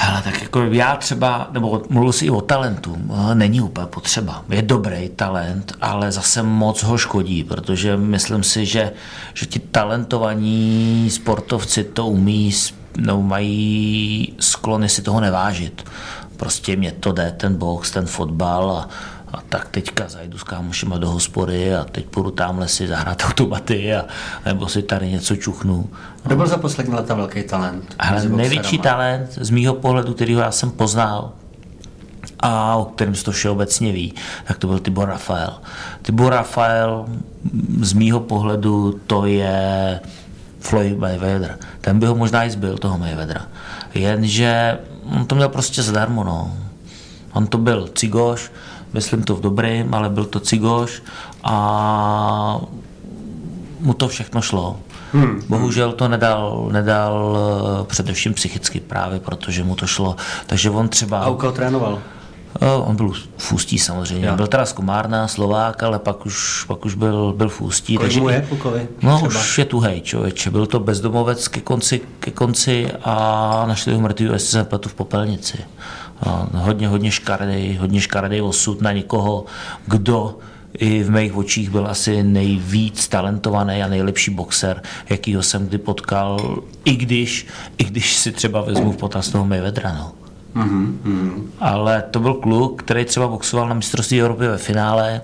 Hele, 0.00 0.22
tak 0.22 0.42
jako 0.42 0.62
já 0.62 0.96
třeba, 0.96 1.48
nebo 1.50 1.82
mluvil 1.88 2.12
jsi 2.12 2.26
i 2.26 2.30
o 2.30 2.40
talentu, 2.40 2.96
eh, 3.10 3.34
není 3.34 3.60
úplně 3.60 3.86
potřeba. 3.86 4.44
Je 4.48 4.62
dobrý 4.62 5.08
talent, 5.08 5.72
ale 5.80 6.12
zase 6.12 6.42
moc 6.42 6.82
ho 6.82 6.98
škodí, 6.98 7.44
protože 7.44 7.96
myslím 7.96 8.42
si, 8.42 8.66
že, 8.66 8.92
že 9.34 9.46
ti 9.46 9.58
talentovaní 9.58 11.08
sportovci 11.10 11.84
to 11.84 12.06
umí, 12.06 12.52
no, 12.96 13.22
mají 13.22 14.34
sklony 14.40 14.88
si 14.88 15.02
toho 15.02 15.20
nevážit. 15.20 15.84
Prostě 16.36 16.76
mě 16.76 16.92
to 16.92 17.12
jde, 17.12 17.34
ten 17.36 17.54
box, 17.54 17.90
ten 17.90 18.06
fotbal 18.06 18.70
a, 18.70 18.88
a 19.32 19.42
tak 19.48 19.68
teďka 19.68 20.08
zajdu 20.08 20.38
s 20.38 20.42
kámošima 20.42 20.98
do 20.98 21.10
hospody 21.10 21.74
a 21.74 21.84
teď 21.84 22.06
půjdu 22.06 22.30
tamhle 22.30 22.68
si 22.68 22.86
zahrát 22.86 23.22
automaty 23.24 23.94
a, 23.94 24.04
nebo 24.46 24.68
si 24.68 24.82
tady 24.82 25.10
něco 25.10 25.36
čuchnu. 25.36 25.90
Kdo 26.22 26.36
byl 26.36 26.46
za 26.46 26.56
poslední 26.56 26.94
leta 26.94 27.14
velký 27.14 27.42
talent? 27.42 27.94
Ale 27.98 28.28
největší 28.28 28.78
talent 28.78 29.30
z 29.40 29.50
mýho 29.50 29.74
pohledu, 29.74 30.14
kterýho 30.14 30.40
já 30.40 30.50
jsem 30.50 30.70
poznal 30.70 31.32
a 32.40 32.76
o 32.76 32.84
kterém 32.84 33.14
se 33.14 33.24
to 33.24 33.32
všeobecně 33.32 33.92
ví, 33.92 34.14
tak 34.44 34.58
to 34.58 34.66
byl 34.66 34.78
Tibor 34.78 35.08
Rafael. 35.08 35.52
Tibor 36.02 36.32
Rafael 36.32 37.04
mm, 37.08 37.78
z 37.84 37.92
mýho 37.92 38.20
pohledu 38.20 39.00
to 39.06 39.26
je 39.26 40.00
Floyd 40.60 40.98
Mayweather. 40.98 41.58
Ten 41.80 41.98
by 41.98 42.06
ho 42.06 42.14
možná 42.14 42.44
i 42.44 42.50
zbyl, 42.50 42.78
toho 42.78 42.98
Mayweathera. 42.98 43.46
Jenže 43.94 44.78
on 45.16 45.26
to 45.26 45.34
měl 45.34 45.48
prostě 45.48 45.82
zadarmo, 45.82 46.24
no. 46.24 46.56
On 47.32 47.46
to 47.46 47.58
byl 47.58 47.88
cigoš, 47.94 48.50
myslím 48.92 49.22
to 49.22 49.36
v 49.36 49.40
dobrým, 49.40 49.94
ale 49.94 50.08
byl 50.08 50.24
to 50.24 50.40
cigoš 50.40 51.02
a 51.44 52.60
mu 53.80 53.94
to 53.94 54.08
všechno 54.08 54.42
šlo. 54.42 54.76
Hmm. 55.12 55.42
Bohužel 55.48 55.92
to 55.92 56.08
nedal, 56.08 56.68
nedal 56.72 57.38
eh, 57.80 57.84
především 57.84 58.34
psychicky 58.34 58.80
právě, 58.80 59.20
protože 59.20 59.64
mu 59.64 59.74
to 59.74 59.86
šlo. 59.86 60.16
Takže 60.46 60.70
on 60.70 60.88
třeba... 60.88 61.18
A 61.18 61.28
u 61.28 61.34
koho 61.34 61.52
trénoval? 61.52 61.98
Eh, 62.60 62.72
On 62.72 62.96
byl 62.96 63.12
v 63.36 63.52
Ústí 63.52 63.78
samozřejmě. 63.78 64.26
Jo. 64.26 64.36
Byl 64.36 64.46
teda 64.46 64.66
z 64.66 64.72
Komárna, 64.72 65.28
Slovák, 65.28 65.82
ale 65.82 65.98
pak 65.98 66.26
už, 66.26 66.64
pak 66.64 66.84
už 66.84 66.94
byl, 66.94 67.32
byl 67.36 67.48
v 67.48 67.60
Ústí. 67.60 67.96
Kolik 67.96 68.08
takže 68.08 68.20
mu 68.20 68.28
je 68.28 68.46
Kukovi? 68.48 68.88
No 69.02 69.16
Třeba? 69.16 69.28
už 69.28 69.58
je 69.58 69.64
tuhej, 69.64 70.00
člověče. 70.00 70.50
Byl 70.50 70.66
to 70.66 70.80
bezdomovec 70.80 71.48
ke 71.48 71.60
konci, 71.60 72.00
ke 72.20 72.30
konci 72.30 72.90
a 73.04 73.64
našli 73.68 73.94
ho 73.94 74.00
mrtvý, 74.00 74.24
jestli 74.32 74.48
se 74.48 74.66
v 74.86 74.94
popelnici. 74.94 75.58
No, 76.26 76.48
hodně, 76.52 76.88
hodně 76.88 77.10
škaredý, 77.10 77.76
hodně 77.76 78.00
škaredý 78.00 78.40
osud 78.40 78.82
na 78.82 78.92
někoho, 78.92 79.44
kdo 79.86 80.38
i 80.78 81.02
v 81.02 81.10
mých 81.10 81.36
očích 81.36 81.70
byl 81.70 81.86
asi 81.86 82.22
nejvíc 82.22 83.08
talentovaný 83.08 83.82
a 83.82 83.88
nejlepší 83.88 84.30
boxer, 84.30 84.82
jakýho 85.08 85.42
jsem 85.42 85.68
kdy 85.68 85.78
potkal, 85.78 86.58
i 86.84 86.96
když, 86.96 87.46
i 87.78 87.84
když 87.84 88.16
si 88.16 88.32
třeba 88.32 88.60
vezmu 88.60 88.92
v 88.92 88.96
potaz 88.96 89.28
toho 89.28 89.44
Mayweathera. 89.44 89.92
No. 89.92 90.12
Mm-hmm. 90.62 91.42
Ale 91.60 92.04
to 92.10 92.20
byl 92.20 92.34
kluk, 92.34 92.82
který 92.82 93.04
třeba 93.04 93.28
boxoval 93.28 93.68
na 93.68 93.74
mistrovství 93.74 94.20
Evropy 94.20 94.46
ve 94.46 94.58
finále 94.58 95.20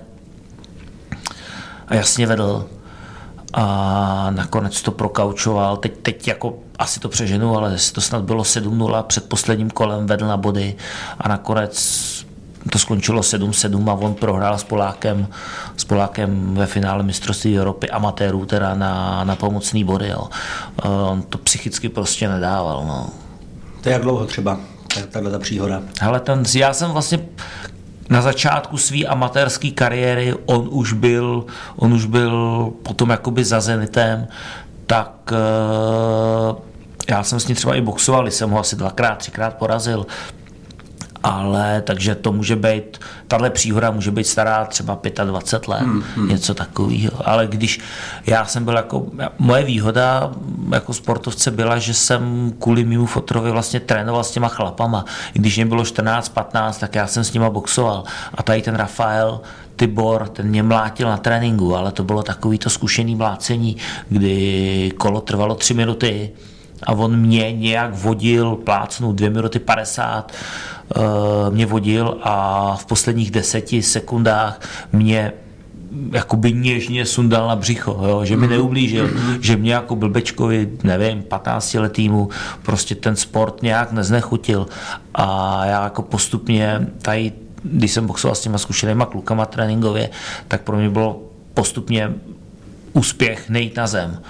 a 1.87 1.95
jasně 1.95 2.27
vedl 2.27 2.65
a 3.53 4.27
nakonec 4.29 4.81
to 4.81 4.91
prokaučoval. 4.91 5.77
Teď, 5.77 5.93
teď 6.01 6.27
jako 6.27 6.57
asi 6.79 6.99
to 6.99 7.09
přeženu, 7.09 7.57
ale 7.57 7.77
to 7.91 8.01
snad 8.01 8.23
bylo 8.23 8.43
7-0, 8.43 9.03
před 9.03 9.29
posledním 9.29 9.69
kolem 9.69 10.05
vedl 10.05 10.27
na 10.27 10.37
body 10.37 10.75
a 11.19 11.29
nakonec 11.29 11.75
to 12.69 12.79
skončilo 12.79 13.21
7-7 13.21 13.89
a 13.89 13.93
on 13.93 14.13
prohrál 14.13 14.57
s 14.57 14.63
Polákem, 14.63 15.27
s 15.77 15.83
Polákem 15.83 16.55
ve 16.55 16.65
finále 16.65 17.03
mistrovství 17.03 17.57
Evropy 17.57 17.89
amatérů 17.89 18.45
teda 18.45 18.75
na, 18.75 19.23
na 19.23 19.35
pomocný 19.35 19.83
body. 19.83 20.07
Jo. 20.07 20.29
On 20.83 21.21
to 21.21 21.37
psychicky 21.37 21.89
prostě 21.89 22.29
nedával. 22.29 22.85
No. 22.87 23.09
To 23.81 23.89
je 23.89 23.93
jak 23.93 24.01
dlouho 24.01 24.25
třeba, 24.25 24.59
tahle 25.09 25.31
ta 25.31 25.39
příhoda? 25.39 25.81
Hele, 26.01 26.19
ten, 26.19 26.43
já 26.55 26.73
jsem 26.73 26.91
vlastně 26.91 27.19
na 28.09 28.21
začátku 28.21 28.77
své 28.77 29.03
amatérské 29.03 29.71
kariéry, 29.71 30.33
on 30.45 30.67
už 30.71 30.93
byl, 30.93 31.45
on 31.75 31.93
už 31.93 32.05
byl 32.05 32.69
potom 32.83 33.09
jakoby 33.09 33.43
za 33.43 33.61
Zenitem, 33.61 34.27
tak 34.85 35.31
uh, 35.31 36.57
já 37.09 37.23
jsem 37.23 37.39
s 37.39 37.47
ním 37.47 37.55
třeba 37.55 37.75
i 37.75 37.81
boxoval, 37.81 38.27
jsem 38.27 38.49
ho 38.49 38.59
asi 38.59 38.75
dvakrát, 38.75 39.17
třikrát 39.17 39.53
porazil, 39.53 40.05
ale 41.25 41.81
takže 41.81 42.15
to 42.15 42.31
může 42.31 42.55
být, 42.55 42.99
tahle 43.27 43.49
příhoda 43.49 43.91
může 43.91 44.11
být 44.11 44.27
stará 44.27 44.65
třeba 44.65 44.99
25 45.23 45.67
let, 45.67 45.81
hmm, 45.81 46.03
hmm. 46.15 46.29
něco 46.29 46.53
takového. 46.53 47.11
Ale 47.25 47.47
když 47.47 47.79
já 48.25 48.45
jsem 48.45 48.65
byl 48.65 48.75
jako, 48.75 49.05
moje 49.39 49.63
výhoda 49.63 50.31
jako 50.71 50.93
sportovce 50.93 51.51
byla, 51.51 51.77
že 51.77 51.93
jsem 51.93 52.53
kvůli 52.59 52.83
mýmu 52.83 53.05
fotrovi 53.05 53.51
vlastně 53.51 53.79
trénoval 53.79 54.23
s 54.23 54.31
těma 54.31 54.47
chlapama. 54.47 55.05
Když 55.33 55.55
mě 55.55 55.65
bylo 55.65 55.83
14-15, 55.83 56.73
tak 56.79 56.95
já 56.95 57.07
jsem 57.07 57.23
s 57.23 57.33
nima 57.33 57.49
boxoval. 57.49 58.03
A 58.33 58.43
tady 58.43 58.61
ten 58.61 58.75
Rafael, 58.75 59.41
Tibor, 59.75 60.27
ten 60.27 60.47
mě 60.47 60.63
mlátil 60.63 61.07
na 61.07 61.17
tréninku, 61.17 61.75
ale 61.75 61.91
to 61.91 62.03
bylo 62.03 62.23
takový 62.23 62.57
to 62.57 62.69
zkušený 62.69 63.15
mlácení, 63.15 63.77
kdy 64.09 64.91
kolo 64.97 65.21
trvalo 65.21 65.55
tři 65.55 65.73
minuty, 65.73 66.31
a 66.83 66.91
on 66.91 67.17
mě 67.17 67.51
nějak 67.51 67.93
vodil, 67.93 68.55
plácnul 68.55 69.13
dvě 69.13 69.29
minuty 69.29 69.59
50, 69.59 70.31
uh, 70.97 71.03
eh, 71.03 71.51
mě 71.51 71.65
vodil 71.65 72.17
a 72.23 72.75
v 72.75 72.85
posledních 72.85 73.31
deseti 73.31 73.81
sekundách 73.81 74.59
mě 74.91 75.33
jakoby 76.11 76.53
něžně 76.53 77.05
sundal 77.05 77.47
na 77.47 77.55
břicho, 77.55 78.01
jo? 78.07 78.25
že 78.25 78.35
mi 78.35 78.41
mhm. 78.41 78.49
neublížil, 78.49 79.07
mm-hmm. 79.07 79.39
že 79.39 79.55
mě 79.55 79.73
jako 79.73 79.95
blbečkovi, 79.95 80.69
nevím, 80.83 81.23
15 81.23 81.73
letýmu 81.73 82.29
prostě 82.61 82.95
ten 82.95 83.15
sport 83.15 83.61
nějak 83.61 83.91
neznechutil 83.91 84.67
a 85.13 85.61
já 85.65 85.83
jako 85.83 86.01
postupně 86.01 86.87
tady, 87.01 87.31
když 87.63 87.91
jsem 87.91 88.07
boxoval 88.07 88.35
s 88.35 88.41
těma 88.41 88.57
zkušenýma 88.57 89.05
klukama 89.05 89.45
tréninkově, 89.45 90.09
tak 90.47 90.61
pro 90.61 90.77
mě 90.77 90.89
bylo 90.89 91.21
postupně 91.53 92.13
úspěch 92.95 93.49
nejít 93.49 93.77
na 93.77 93.87
zem. 93.87 94.21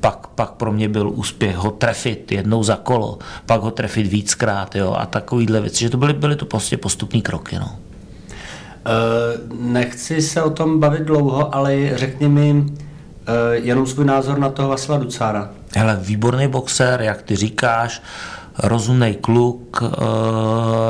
Pak, 0.00 0.26
pak 0.26 0.50
pro 0.50 0.72
mě 0.72 0.88
byl 0.88 1.10
úspěch 1.10 1.56
ho 1.56 1.70
trefit 1.70 2.32
jednou 2.32 2.62
za 2.62 2.76
kolo, 2.76 3.18
pak 3.46 3.60
ho 3.60 3.70
trefit 3.70 4.06
víckrát 4.06 4.76
jo, 4.76 4.94
a 4.98 5.06
takovýhle 5.06 5.60
věci, 5.60 5.80
že 5.80 5.90
to 5.90 5.96
byly, 5.96 6.12
byly 6.12 6.36
to 6.36 6.44
prostě 6.44 6.76
postupní 6.76 7.22
kroky. 7.22 7.58
No. 7.58 7.66
Uh, 7.66 9.60
nechci 9.60 10.22
se 10.22 10.42
o 10.42 10.50
tom 10.50 10.80
bavit 10.80 11.02
dlouho, 11.02 11.54
ale 11.54 11.98
řekni 11.98 12.28
mi 12.28 12.52
uh, 12.52 12.66
jenom 13.52 13.86
svůj 13.86 14.04
názor 14.04 14.38
na 14.38 14.50
toho 14.50 14.68
Vasila 14.68 14.98
Ducára. 14.98 15.50
Hele, 15.76 15.98
výborný 16.00 16.48
boxer, 16.48 17.02
jak 17.02 17.22
ty 17.22 17.36
říkáš, 17.36 18.02
rozumný 18.58 19.14
kluk, 19.14 19.82
uh, 19.82 19.88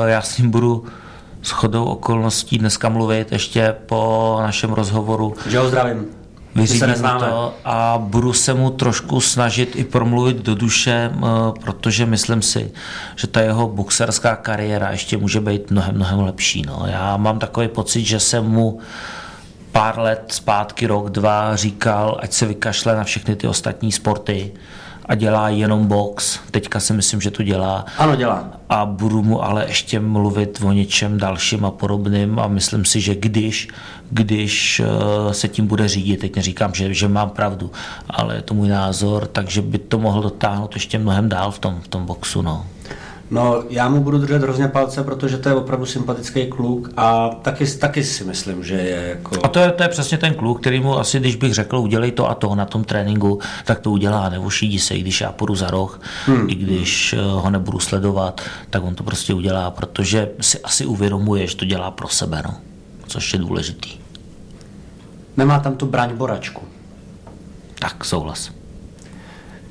já 0.05 0.21
s 0.21 0.37
ním 0.37 0.51
budu 0.51 0.85
s 1.41 1.49
chodou 1.49 1.85
okolností 1.85 2.57
dneska 2.57 2.89
mluvit 2.89 3.31
ještě 3.31 3.75
po 3.85 4.37
našem 4.41 4.73
rozhovoru. 4.73 5.33
Že 5.49 5.59
ho 5.59 5.67
zdravím 5.67 6.05
vyřídím 6.55 6.93
to 7.19 7.53
a 7.65 7.97
budu 7.97 8.33
se 8.33 8.53
mu 8.53 8.69
trošku 8.69 9.21
snažit 9.21 9.75
i 9.75 9.83
promluvit 9.83 10.37
do 10.37 10.55
duše, 10.55 11.11
protože 11.61 12.05
myslím 12.05 12.41
si, 12.41 12.71
že 13.15 13.27
ta 13.27 13.41
jeho 13.41 13.67
boxerská 13.67 14.35
kariéra 14.35 14.91
ještě 14.91 15.17
může 15.17 15.41
být 15.41 15.71
mnohem, 15.71 15.95
mnohem 15.95 16.19
lepší. 16.19 16.61
No. 16.61 16.83
Já 16.85 17.17
mám 17.17 17.39
takový 17.39 17.67
pocit, 17.67 18.05
že 18.05 18.19
jsem 18.19 18.45
mu 18.45 18.79
pár 19.71 19.99
let 19.99 20.23
zpátky, 20.27 20.87
rok, 20.87 21.09
dva 21.09 21.55
říkal, 21.55 22.17
ať 22.21 22.33
se 22.33 22.45
vykašle 22.45 22.95
na 22.95 23.03
všechny 23.03 23.35
ty 23.35 23.47
ostatní 23.47 23.91
sporty, 23.91 24.51
a 25.05 25.15
dělá 25.15 25.49
jenom 25.49 25.85
box. 25.85 26.39
Teďka 26.51 26.79
si 26.79 26.93
myslím, 26.93 27.21
že 27.21 27.31
to 27.31 27.43
dělá. 27.43 27.85
Ano, 27.97 28.15
dělá. 28.15 28.47
A 28.69 28.85
budu 28.85 29.23
mu 29.23 29.43
ale 29.43 29.65
ještě 29.67 29.99
mluvit 29.99 30.61
o 30.65 30.71
něčem 30.71 31.17
dalším 31.17 31.65
a 31.65 31.71
podobným 31.71 32.39
a 32.39 32.47
myslím 32.47 32.85
si, 32.85 33.01
že 33.01 33.15
když, 33.15 33.67
když 34.11 34.79
eh, 34.79 35.33
se 35.33 35.47
tím 35.47 35.67
bude 35.67 35.87
řídit, 35.87 36.19
teď 36.19 36.35
neříkám, 36.35 36.73
že, 36.73 36.93
že 36.93 37.07
mám 37.07 37.29
pravdu, 37.29 37.71
ale 38.09 38.35
je 38.35 38.41
to 38.41 38.53
můj 38.53 38.67
názor, 38.67 39.27
takže 39.27 39.61
by 39.61 39.77
to 39.77 39.99
mohl 39.99 40.21
dotáhnout 40.21 40.73
ještě 40.73 40.99
mnohem 40.99 41.29
dál 41.29 41.51
v 41.51 41.59
tom, 41.59 41.81
v 41.81 41.87
tom 41.87 42.05
boxu. 42.05 42.41
No. 42.41 42.65
No, 43.31 43.63
já 43.69 43.89
mu 43.89 43.99
budu 43.99 44.17
držet 44.17 44.41
hrozně 44.41 44.67
palce, 44.67 45.03
protože 45.03 45.37
to 45.37 45.49
je 45.49 45.55
opravdu 45.55 45.85
sympatický 45.85 46.47
kluk 46.47 46.89
a 46.97 47.29
taky, 47.29 47.67
taky 47.67 48.03
si 48.03 48.23
myslím, 48.23 48.63
že 48.63 48.75
je 48.75 49.07
jako... 49.09 49.45
A 49.45 49.47
to 49.47 49.59
je, 49.59 49.71
to 49.71 49.83
je 49.83 49.89
přesně 49.89 50.17
ten 50.17 50.33
kluk, 50.33 50.61
který 50.61 50.79
mu 50.79 50.99
asi, 50.99 51.19
když 51.19 51.35
bych 51.35 51.53
řekl, 51.53 51.77
udělej 51.77 52.11
to 52.11 52.29
a 52.29 52.35
to 52.35 52.55
na 52.55 52.65
tom 52.65 52.83
tréninku, 52.83 53.39
tak 53.65 53.79
to 53.79 53.91
udělá, 53.91 54.29
nebo 54.29 54.49
šídí 54.49 54.79
se, 54.79 54.95
i 54.95 55.01
když 55.01 55.21
já 55.21 55.31
půjdu 55.31 55.55
za 55.55 55.67
roh, 55.67 56.01
hmm. 56.25 56.49
i 56.49 56.55
když 56.55 57.15
hmm. 57.17 57.29
ho 57.29 57.49
nebudu 57.49 57.79
sledovat, 57.79 58.41
tak 58.69 58.83
on 58.83 58.95
to 58.95 59.03
prostě 59.03 59.33
udělá, 59.33 59.71
protože 59.71 60.29
si 60.41 60.59
asi 60.59 60.85
uvědomuje, 60.85 61.47
že 61.47 61.55
to 61.55 61.65
dělá 61.65 61.91
pro 61.91 62.07
sebe, 62.07 62.41
no. 62.45 62.55
což 63.07 63.33
je 63.33 63.39
důležitý. 63.39 63.89
Nemá 65.37 65.59
tam 65.59 65.75
tu 65.75 65.85
braň 65.85 66.15
boračku. 66.17 66.61
Tak, 67.79 68.05
souhlas. 68.05 68.51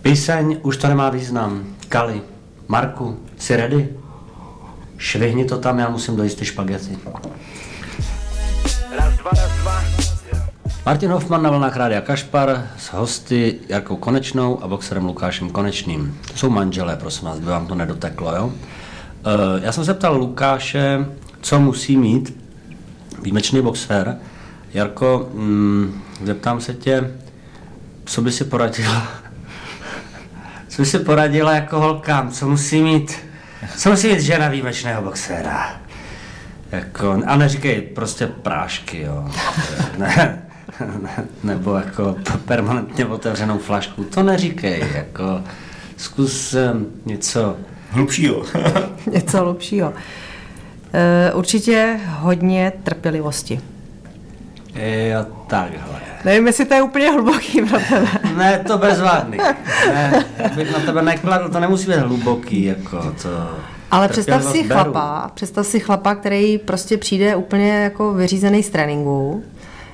Píseň 0.03 0.59
už 0.63 0.77
to 0.77 0.89
nemá 0.89 1.11
význam. 1.11 1.65
Kali. 1.89 2.23
Marku, 2.69 3.19
jsi 3.43 3.57
ready? 3.57 3.89
Švihni 4.99 5.45
to 5.45 5.59
tam, 5.59 5.79
já 5.79 5.89
musím 5.89 6.17
dojít 6.17 6.35
ty 6.35 6.45
špagety. 6.45 6.99
Raz, 8.99 9.17
dva, 9.17 9.31
raz, 9.31 9.53
dva. 9.63 9.83
Martin 10.87 11.11
Hoffman 11.11 11.43
na 11.43 11.51
vlnách 11.51 11.77
Rádia 11.77 12.01
Kašpar 12.01 12.69
s 12.79 12.93
hosty 12.93 13.61
Jarkou 13.69 13.97
Konečnou 13.97 14.65
a 14.65 14.69
boxerem 14.69 15.05
Lukášem 15.05 15.51
Konečným. 15.51 16.19
To 16.33 16.39
jsou 16.39 16.51
manželé, 16.51 16.97
prosím 16.97 17.29
vás, 17.29 17.39
by 17.39 17.47
vám 17.47 17.67
to 17.67 17.75
nedoteklo, 17.75 18.37
jo? 18.37 18.53
Eh, 18.53 19.61
já 19.63 19.73
jsem 19.73 19.85
se 19.85 19.95
ptal 19.95 20.17
Lukáše, 20.17 21.07
co 21.41 21.61
musí 21.61 21.97
mít 21.97 22.39
výjimečný 23.23 23.63
boxer. 23.63 24.19
Jarko, 24.75 25.29
mm, 25.33 26.03
zeptám 26.25 26.61
se 26.61 26.75
tě, 26.75 27.11
co 28.05 28.23
by 28.23 28.33
si 28.33 28.45
poradil 28.45 28.91
co 30.73 30.83
by 30.83 30.87
si 30.87 30.99
poradila 30.99 31.55
jako 31.55 31.81
holkám, 31.81 32.31
co 32.31 32.49
musí 32.49 32.83
mít, 32.83 33.32
co 33.77 33.91
musí 33.91 34.09
mít 34.09 34.21
žena 34.21 34.49
výjimečného 34.49 35.03
boxéra. 35.03 35.81
Jako, 36.73 37.23
a 37.27 37.37
neříkej 37.37 37.81
prostě 37.81 38.27
prášky, 38.27 39.01
jo. 39.01 39.29
Ne, 39.99 40.43
ne, 41.03 41.25
nebo 41.43 41.75
jako 41.75 42.17
permanentně 42.45 43.07
otevřenou 43.07 43.59
flašku. 43.59 44.05
To 44.05 44.23
neříkej, 44.23 44.85
jako 44.95 45.43
zkus 45.97 46.55
um, 46.55 46.87
něco 47.07 47.57
hlubšího. 47.91 48.43
něco 49.13 49.39
hlubšího. 49.39 49.91
Uh, 49.91 51.39
určitě 51.39 52.01
hodně 52.19 52.73
trpělivosti. 52.83 53.61
Jo, 54.75 55.27
takhle. 55.47 56.01
Nevím, 56.25 56.47
jestli 56.47 56.65
to 56.65 56.75
je 56.75 56.83
úplně 56.83 57.11
hluboký 57.11 57.63
pro 57.63 57.79
tebe. 57.89 58.09
ne, 58.37 58.65
to 58.67 58.79
bezvádný. 58.79 59.39
Ne, 59.87 60.25
bych 60.57 60.73
na 60.73 60.79
tebe 60.79 61.03
nekladl, 61.03 61.49
to 61.49 61.61
nemusí 61.61 61.87
být 61.87 61.97
hluboký, 61.97 62.65
jako 62.65 63.15
to... 63.23 63.29
Ale 63.91 64.09
představ 64.09 64.45
si 64.45 64.63
beru. 64.63 64.69
chlapa, 64.69 65.31
představ 65.35 65.67
si 65.67 65.81
chlapa, 65.81 66.15
který 66.15 66.59
prostě 66.59 66.99
přijde 66.99 67.37
úplně 67.37 67.71
jako 67.71 68.13
vyřízený 68.13 68.63
z 68.63 68.71
tréninku, 68.71 69.45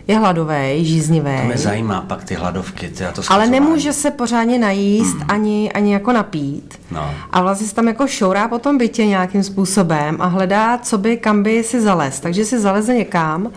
je 0.09 0.19
hladový, 0.19 0.85
žíznivý. 0.85 1.37
To 1.41 1.47
mě 1.47 1.59
zajímá 1.59 2.01
pak 2.01 2.25
ty 2.25 2.35
hladovky, 2.35 2.89
ty 2.89 3.05
a 3.05 3.13
to 3.13 3.23
Ale 3.29 3.47
nemůže 3.47 3.93
se 3.93 4.11
pořádně 4.11 4.59
najíst, 4.59 5.17
mm. 5.17 5.25
ani, 5.29 5.73
ani 5.73 5.93
jako 5.93 6.13
napít. 6.13 6.81
No. 6.91 7.11
A 7.31 7.43
vlastně 7.43 7.67
se 7.67 7.75
tam 7.75 7.89
jako 7.89 8.07
šourá 8.07 8.49
po 8.49 8.59
tom 8.59 8.79
bytě 8.79 9.07
nějakým 9.07 9.43
způsobem 9.43 10.17
a 10.21 10.27
hledá, 10.27 10.79
co 10.79 10.99
by, 10.99 11.17
kam 11.17 11.43
by 11.43 11.65
si 11.65 11.81
zalez. 11.81 12.21
Takže 12.21 12.45
si 12.45 12.61
zaleze 12.61 12.95
někam, 12.95 13.51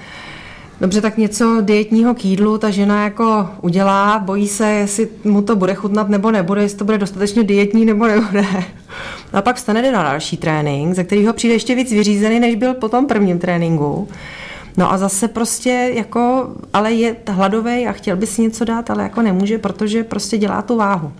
Dobře, 0.82 1.02
tak 1.02 1.18
něco 1.18 1.62
dietního 1.62 2.14
k 2.14 2.26
jídlu 2.26 2.58
ta 2.58 2.70
žena 2.70 3.04
jako 3.04 3.50
udělá, 3.62 4.20
bojí 4.20 4.48
se, 4.48 4.68
jestli 4.68 5.08
mu 5.24 5.42
to 5.42 5.56
bude 5.56 5.74
chutnat 5.74 6.10
nebo 6.10 6.32
nebude, 6.32 6.62
jestli 6.62 6.78
to 6.78 6.86
bude 6.86 6.98
dostatečně 6.98 7.44
dietní 7.44 7.86
nebo 7.86 8.08
nebude. 8.08 8.46
A 9.34 9.42
pak 9.42 9.56
vstane 9.56 9.92
na 9.92 10.04
další 10.04 10.38
trénink, 10.38 10.96
ze 10.96 11.04
kterého 11.04 11.34
přijde 11.34 11.56
ještě 11.56 11.76
víc 11.76 11.92
vyřízený, 11.92 12.40
než 12.40 12.56
byl 12.56 12.74
po 12.74 12.90
tom 12.90 13.06
prvním 13.06 13.40
tréninku. 13.40 14.08
No 14.78 14.94
a 14.94 14.98
zase 14.98 15.28
prostě 15.28 15.92
jako, 15.94 16.50
ale 16.74 16.94
je 16.94 17.16
hladový 17.28 17.88
a 17.88 17.92
chtěl 17.92 18.16
by 18.16 18.28
si 18.28 18.42
něco 18.42 18.66
dát, 18.66 18.90
ale 18.90 19.04
jako 19.04 19.22
nemůže, 19.22 19.58
protože 19.58 20.04
prostě 20.04 20.38
dělá 20.38 20.62
tu 20.62 20.78
váhu. 20.78 21.12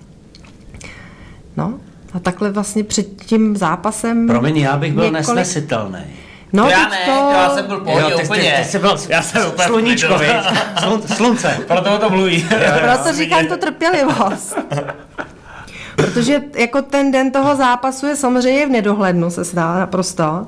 No 1.58 1.74
a 2.14 2.20
takhle 2.20 2.52
vlastně 2.52 2.84
před 2.84 3.24
tím 3.26 3.58
zápasem... 3.58 4.28
Promiň, 4.28 4.58
já 4.58 4.78
bych 4.78 4.94
byl 4.94 5.04
několik... 5.04 5.28
nesnesitelný. 5.28 6.00
No, 6.54 6.64
to 6.64 6.70
já 6.70 6.88
ne, 6.90 6.98
to... 7.06 7.12
já 7.34 7.50
jsem 7.56 7.66
byl 7.68 7.80
pohodě 7.80 8.12
Jo, 8.12 8.18
ty, 8.18 8.24
úplně. 8.26 8.52
ty, 8.52 8.64
ty 8.64 8.70
jsi 8.70 8.80
byl 8.80 8.98
já 9.10 9.22
jsem 9.22 9.48
úplně 9.48 9.68
sluníčko? 9.68 10.20
Slun, 10.80 11.02
slunce. 11.16 11.58
Proto 11.68 11.96
o 11.96 11.98
to 11.98 12.10
mluví. 12.10 12.48
Proto 12.82 13.14
říkám 13.14 13.48
to 13.48 13.58
trpělivost. 13.58 14.58
Protože 15.96 16.42
jako 16.56 16.82
ten 16.82 17.12
den 17.12 17.32
toho 17.32 17.56
zápasu 17.56 18.08
je 18.08 18.16
samozřejmě 18.16 18.66
v 18.66 18.70
nedohlednu, 18.70 19.30
se 19.30 19.44
zdá 19.44 19.80
naprosto. 19.80 20.48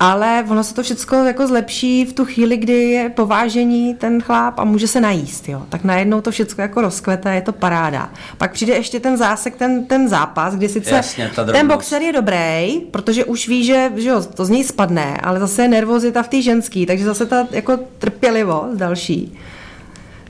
Ale 0.00 0.44
ono 0.48 0.64
se 0.64 0.74
to 0.74 0.82
všechno 0.82 1.24
jako 1.24 1.46
zlepší 1.46 2.04
v 2.04 2.12
tu 2.12 2.24
chvíli, 2.24 2.56
kdy 2.56 2.72
je 2.72 3.08
povážení 3.08 3.94
ten 3.94 4.22
chláp 4.22 4.58
a 4.58 4.64
může 4.64 4.88
se 4.88 5.00
najíst. 5.00 5.48
Jo. 5.48 5.62
Tak 5.68 5.84
najednou 5.84 6.20
to 6.20 6.30
všechno 6.30 6.62
jako 6.62 6.80
rozkvete, 6.80 7.34
je 7.34 7.40
to 7.40 7.52
paráda. 7.52 8.10
Pak 8.38 8.52
přijde 8.52 8.74
ještě 8.74 9.00
ten 9.00 9.16
zásek, 9.16 9.56
ten, 9.56 9.84
ten 9.84 10.08
zápas, 10.08 10.56
kdy 10.56 10.68
sice 10.68 10.90
Jasně, 10.90 11.30
ten 11.52 11.68
boxer 11.68 12.02
je 12.02 12.12
dobrý, 12.12 12.80
protože 12.90 13.24
už 13.24 13.48
ví, 13.48 13.64
že, 13.64 13.92
že 13.96 14.08
jo, 14.08 14.22
to 14.22 14.44
z 14.44 14.50
něj 14.50 14.64
spadne, 14.64 15.16
ale 15.22 15.40
zase 15.40 15.62
je 15.62 15.68
nervozita 15.68 16.22
v 16.22 16.28
té 16.28 16.42
ženský, 16.42 16.86
takže 16.86 17.04
zase 17.04 17.26
ta 17.26 17.46
jako 17.50 17.78
trpělivost 17.98 18.76
další. 18.76 19.38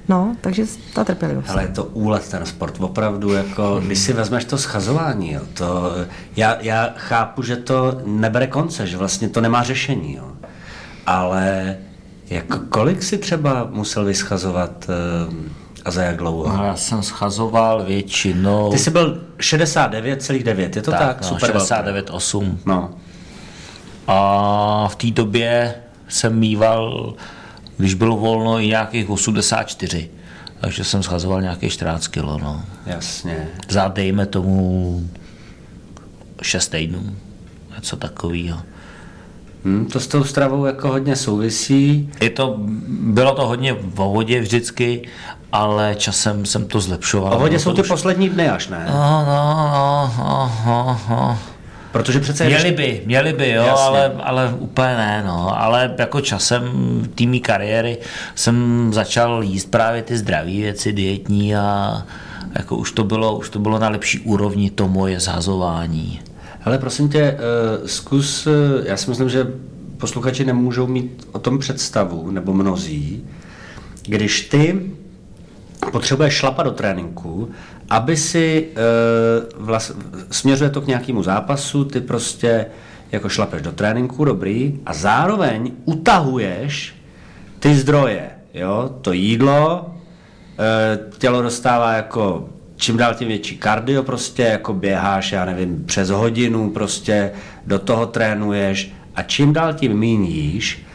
No, 0.09 0.37
takže 0.41 0.65
ta 0.95 1.05
trpělivost. 1.05 1.51
Ale 1.51 1.63
je 1.63 1.69
to 1.69 1.85
úlet 1.85 2.29
ten 2.29 2.47
sport, 2.47 2.75
opravdu, 2.81 3.33
jako, 3.33 3.81
když 3.85 3.99
si 3.99 4.13
vezmeš 4.13 4.45
to 4.45 4.59
schazování, 4.59 5.33
jo, 5.33 5.41
to, 5.55 5.93
já, 6.37 6.57
já 6.61 6.95
chápu, 6.97 7.43
že 7.43 7.57
to 7.57 8.01
nebere 8.07 8.47
konce, 8.47 8.87
že 8.87 8.97
vlastně 8.97 9.29
to 9.29 9.41
nemá 9.41 9.63
řešení, 9.63 10.15
jo. 10.15 10.33
ale 11.07 11.77
jako 12.31 12.59
kolik 12.69 13.03
si 13.03 13.19
třeba 13.19 13.69
musel 13.71 14.05
vyschazovat 14.05 14.87
uh, 15.29 15.35
a 15.85 15.91
za 15.91 16.03
jak 16.03 16.17
dlouho? 16.17 16.57
No, 16.57 16.65
já 16.65 16.77
jsem 16.77 17.03
schazoval 17.03 17.85
většinou... 17.85 18.71
Ty 18.71 18.79
jsi 18.79 18.91
byl 18.91 19.21
69,9, 19.39 20.71
je 20.77 20.83
to 20.83 20.91
tak? 20.91 21.01
tak 21.01 21.21
no, 21.23 21.29
Super 21.29 21.53
velký. 21.53 21.73
69,8. 21.73 22.57
No, 22.67 22.91
A 24.07 24.89
v 24.89 24.97
té 24.97 25.11
době 25.11 25.75
jsem 26.09 26.39
mýval, 26.39 27.15
když 27.81 27.95
bylo 27.95 28.17
volno, 28.17 28.59
i 28.61 28.67
nějakých 28.67 29.11
84. 29.11 30.11
Takže 30.61 30.85
jsem 30.85 31.03
schazoval 31.03 31.43
nějakých 31.43 31.73
14 31.73 32.07
kg. 32.09 32.17
No. 32.25 32.63
jasně. 32.87 33.49
Za 33.69 33.89
dejme 33.89 34.27
tomu 34.27 35.01
6 36.43 36.69
týdnů. 36.69 37.17
Něco 37.77 37.97
takového. 37.97 38.59
Hm, 39.65 39.87
to 39.93 40.01
s 40.01 40.07
tou 40.07 40.25
stravou 40.25 40.65
jako 40.65 40.89
hodně 40.89 41.17
souvisí. 41.17 42.11
Je 42.23 42.31
to, 42.31 42.57
bylo 42.89 43.35
to 43.35 43.47
hodně 43.47 43.73
v 43.73 43.95
vodě 43.95 44.41
vždycky, 44.41 45.09
ale 45.53 45.95
časem 45.99 46.47
jsem 46.47 46.65
to 46.67 46.81
zlepšoval. 46.81 47.33
A 47.33 47.37
v 47.37 47.41
hodě 47.41 47.51
Bylo 47.51 47.61
jsou 47.61 47.73
ty 47.73 47.83
už- 47.83 47.89
poslední 47.89 48.29
dny 48.29 48.49
až, 48.49 48.69
ne? 48.69 48.85
No, 48.89 49.25
no, 49.27 49.55
no, 49.67 50.13
no, 50.27 50.53
no, 50.67 51.01
no. 51.11 51.39
Protože 51.93 52.21
přece... 52.21 52.45
Měli 52.47 52.73
by, 52.73 53.03
měli 53.07 53.33
by, 53.33 53.51
jo, 53.51 53.63
Jasně. 53.63 53.85
ale, 53.87 54.13
ale 54.23 54.55
úplně 54.59 54.97
ne, 54.97 55.23
no. 55.27 55.63
Ale 55.63 55.95
jako 55.99 56.21
časem 56.21 56.63
týmí 57.15 57.41
kariéry 57.41 57.99
jsem 58.35 58.89
začal 58.93 59.43
jíst 59.43 59.71
právě 59.71 60.03
ty 60.03 60.17
zdravé 60.17 60.51
věci, 60.51 60.93
dietní 60.93 61.57
a 61.57 62.03
jako 62.59 62.77
už 62.77 62.93
to 62.93 63.05
bylo, 63.05 63.39
už 63.39 63.51
to 63.51 63.59
bylo 63.59 63.79
na 63.79 63.89
lepší 63.89 64.19
úrovni 64.19 64.71
to 64.71 64.89
moje 64.89 65.21
zhazování. 65.21 66.21
Hele, 66.61 66.79
prosím 66.79 67.09
tě, 67.09 67.23
eh, 67.23 67.39
zkus, 67.89 68.47
eh, 68.47 68.51
já 68.89 68.97
si 68.97 69.11
myslím, 69.11 69.29
že 69.29 69.47
posluchači 69.97 70.45
nemůžou 70.45 70.87
mít 70.87 71.29
o 71.33 71.39
tom 71.39 71.59
představu, 71.59 72.31
nebo 72.31 72.53
mnozí, 72.53 73.25
když 74.07 74.41
ty 74.41 74.91
potřebuješ 75.93 76.35
šlapat 76.35 76.67
do 76.67 76.73
tréninku, 76.73 77.51
aby 77.91 78.17
si, 78.17 78.69
eh, 78.71 78.81
vlast, 79.57 79.97
směřuje 80.31 80.71
to 80.71 80.81
k 80.81 80.87
nějakému 80.87 81.23
zápasu, 81.23 81.85
ty 81.85 82.01
prostě 82.01 82.67
jako 83.13 83.29
šlapeš 83.29 83.63
do 83.63 83.73
tréninku, 83.73 84.25
dobrý, 84.25 84.81
a 84.87 84.95
zároveň 84.95 85.73
utahuješ 85.85 86.95
ty 87.59 87.75
zdroje, 87.75 88.31
jo, 88.55 88.91
to 89.01 89.13
jídlo, 89.13 89.95
eh, 90.59 90.99
tělo 91.19 91.43
dostává 91.43 91.93
jako 91.93 92.49
čím 92.77 92.97
dál 92.97 93.15
tím 93.15 93.29
větší 93.29 93.59
kardio, 93.59 94.03
prostě 94.03 94.43
jako 94.43 94.75
běháš, 94.75 95.33
já 95.33 95.45
nevím, 95.45 95.85
přes 95.87 96.11
hodinu, 96.11 96.71
prostě 96.71 97.33
do 97.67 97.79
toho 97.79 98.07
trénuješ 98.07 98.93
a 99.15 99.23
čím 99.23 99.53
dál 99.53 99.75
tím 99.75 99.95
míň 99.95 100.25
jíš 100.25 100.87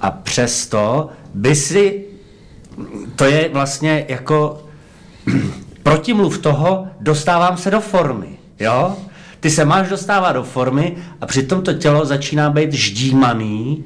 a 0.00 0.10
přesto 0.10 1.08
by 1.34 1.54
si, 1.54 2.04
to 3.16 3.24
je 3.24 3.48
vlastně 3.52 4.04
jako 4.08 4.64
protimluv 5.82 6.38
toho, 6.38 6.86
dostávám 7.00 7.56
se 7.56 7.70
do 7.70 7.80
formy, 7.80 8.38
jo? 8.60 8.96
Ty 9.40 9.50
se 9.50 9.64
máš 9.64 9.88
dostávat 9.88 10.32
do 10.32 10.42
formy 10.42 10.96
a 11.20 11.26
přitom 11.26 11.62
to 11.62 11.72
tělo 11.72 12.04
začíná 12.06 12.50
být 12.50 12.72
ždímaný, 12.72 13.84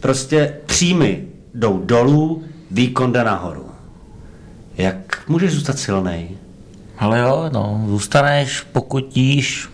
prostě 0.00 0.56
příjmy 0.66 1.24
jdou 1.54 1.78
dolů, 1.84 2.44
výkon 2.70 3.12
jde 3.12 3.24
nahoru. 3.24 3.66
Jak 4.78 5.22
můžeš 5.28 5.52
zůstat 5.52 5.78
silnej? 5.78 6.28
Ale 6.98 7.18
jo, 7.18 7.50
no, 7.52 7.84
zůstaneš, 7.88 8.60
pokud 8.72 9.16
jíš 9.16 9.68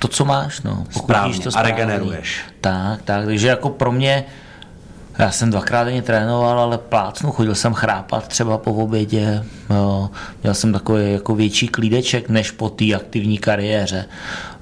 to, 0.00 0.08
co 0.08 0.24
máš, 0.24 0.60
no. 0.62 0.84
Pokud 0.92 1.02
Správně, 1.06 1.30
jíš 1.30 1.38
to 1.38 1.48
a 1.48 1.52
správně. 1.52 1.70
regeneruješ. 1.72 2.40
Tak, 2.60 3.02
tak, 3.02 3.24
takže 3.24 3.48
jako 3.48 3.68
pro 3.70 3.92
mě, 3.92 4.24
já 5.18 5.30
jsem 5.30 5.50
dvakrát 5.50 5.84
denně 5.84 6.02
trénoval, 6.02 6.60
ale 6.60 6.78
plácnu, 6.78 7.30
chodil 7.30 7.54
jsem 7.54 7.74
chrápat 7.74 8.28
třeba 8.28 8.58
po 8.58 8.72
obědě, 8.72 9.44
jo. 9.70 10.10
měl 10.42 10.54
jsem 10.54 10.72
takový 10.72 11.12
jako 11.12 11.34
větší 11.34 11.68
klídeček, 11.68 12.28
než 12.28 12.50
po 12.50 12.70
té 12.70 12.94
aktivní 12.94 13.38
kariéře. 13.38 14.04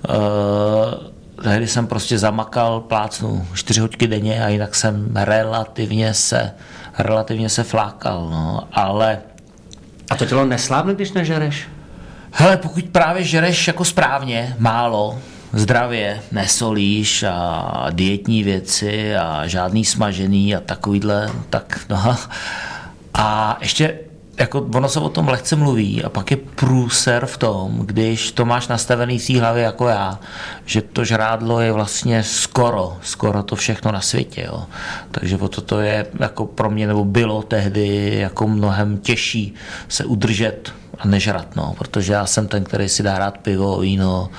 E, 0.08 1.42
tehdy 1.42 1.66
jsem 1.66 1.86
prostě 1.86 2.18
zamakal 2.18 2.80
plácnu 2.80 3.46
čtyři 3.54 3.80
hodky 3.80 4.06
denně 4.06 4.44
a 4.44 4.48
jinak 4.48 4.74
jsem 4.74 5.08
relativně 5.14 6.14
se, 6.14 6.50
relativně 6.98 7.48
se 7.48 7.64
flákal, 7.64 8.28
no, 8.30 8.68
ale 8.72 9.18
A 10.10 10.16
to 10.16 10.26
tělo 10.26 10.44
neslábne, 10.44 10.94
když 10.94 11.12
nežereš? 11.12 11.68
Hele, 12.32 12.56
pokud 12.56 12.84
právě 12.84 13.22
žereš 13.22 13.66
jako 13.66 13.84
správně, 13.84 14.56
málo, 14.58 15.18
zdravě, 15.52 16.20
nesolíš 16.32 17.22
a 17.22 17.86
dietní 17.90 18.42
věci 18.42 19.16
a 19.16 19.46
žádný 19.46 19.84
smažený 19.84 20.54
a 20.56 20.60
takovýhle, 20.60 21.30
tak 21.50 21.80
no. 21.88 22.16
A 23.14 23.58
ještě 23.60 23.98
jako 24.38 24.68
ono 24.74 24.88
se 24.88 25.00
o 25.00 25.08
tom 25.08 25.28
lehce 25.28 25.56
mluví 25.56 26.04
a 26.04 26.08
pak 26.08 26.30
je 26.30 26.36
průser 26.36 27.26
v 27.26 27.38
tom, 27.38 27.78
když 27.86 28.32
to 28.32 28.44
máš 28.44 28.68
nastavený 28.68 29.18
v 29.18 29.26
té 29.26 29.40
hlavě 29.40 29.62
jako 29.62 29.88
já, 29.88 30.18
že 30.66 30.82
to 30.82 31.04
žrádlo 31.04 31.60
je 31.60 31.72
vlastně 31.72 32.22
skoro, 32.22 32.96
skoro 33.02 33.42
to 33.42 33.56
všechno 33.56 33.92
na 33.92 34.00
světě, 34.00 34.44
jo. 34.46 34.66
Takže 35.10 35.36
o 35.36 35.48
to 35.48 35.60
to 35.60 35.80
je 35.80 36.06
jako 36.20 36.46
pro 36.46 36.70
mě, 36.70 36.86
nebo 36.86 37.04
bylo 37.04 37.42
tehdy 37.42 38.16
jako 38.18 38.48
mnohem 38.48 38.98
těžší 38.98 39.54
se 39.88 40.04
udržet 40.04 40.72
a 40.98 41.06
nežrat, 41.06 41.56
no, 41.56 41.74
protože 41.78 42.12
já 42.12 42.26
jsem 42.26 42.48
ten, 42.48 42.64
který 42.64 42.88
si 42.88 43.02
dá 43.02 43.18
rád 43.18 43.38
pivo, 43.38 43.78
víno, 43.78 44.30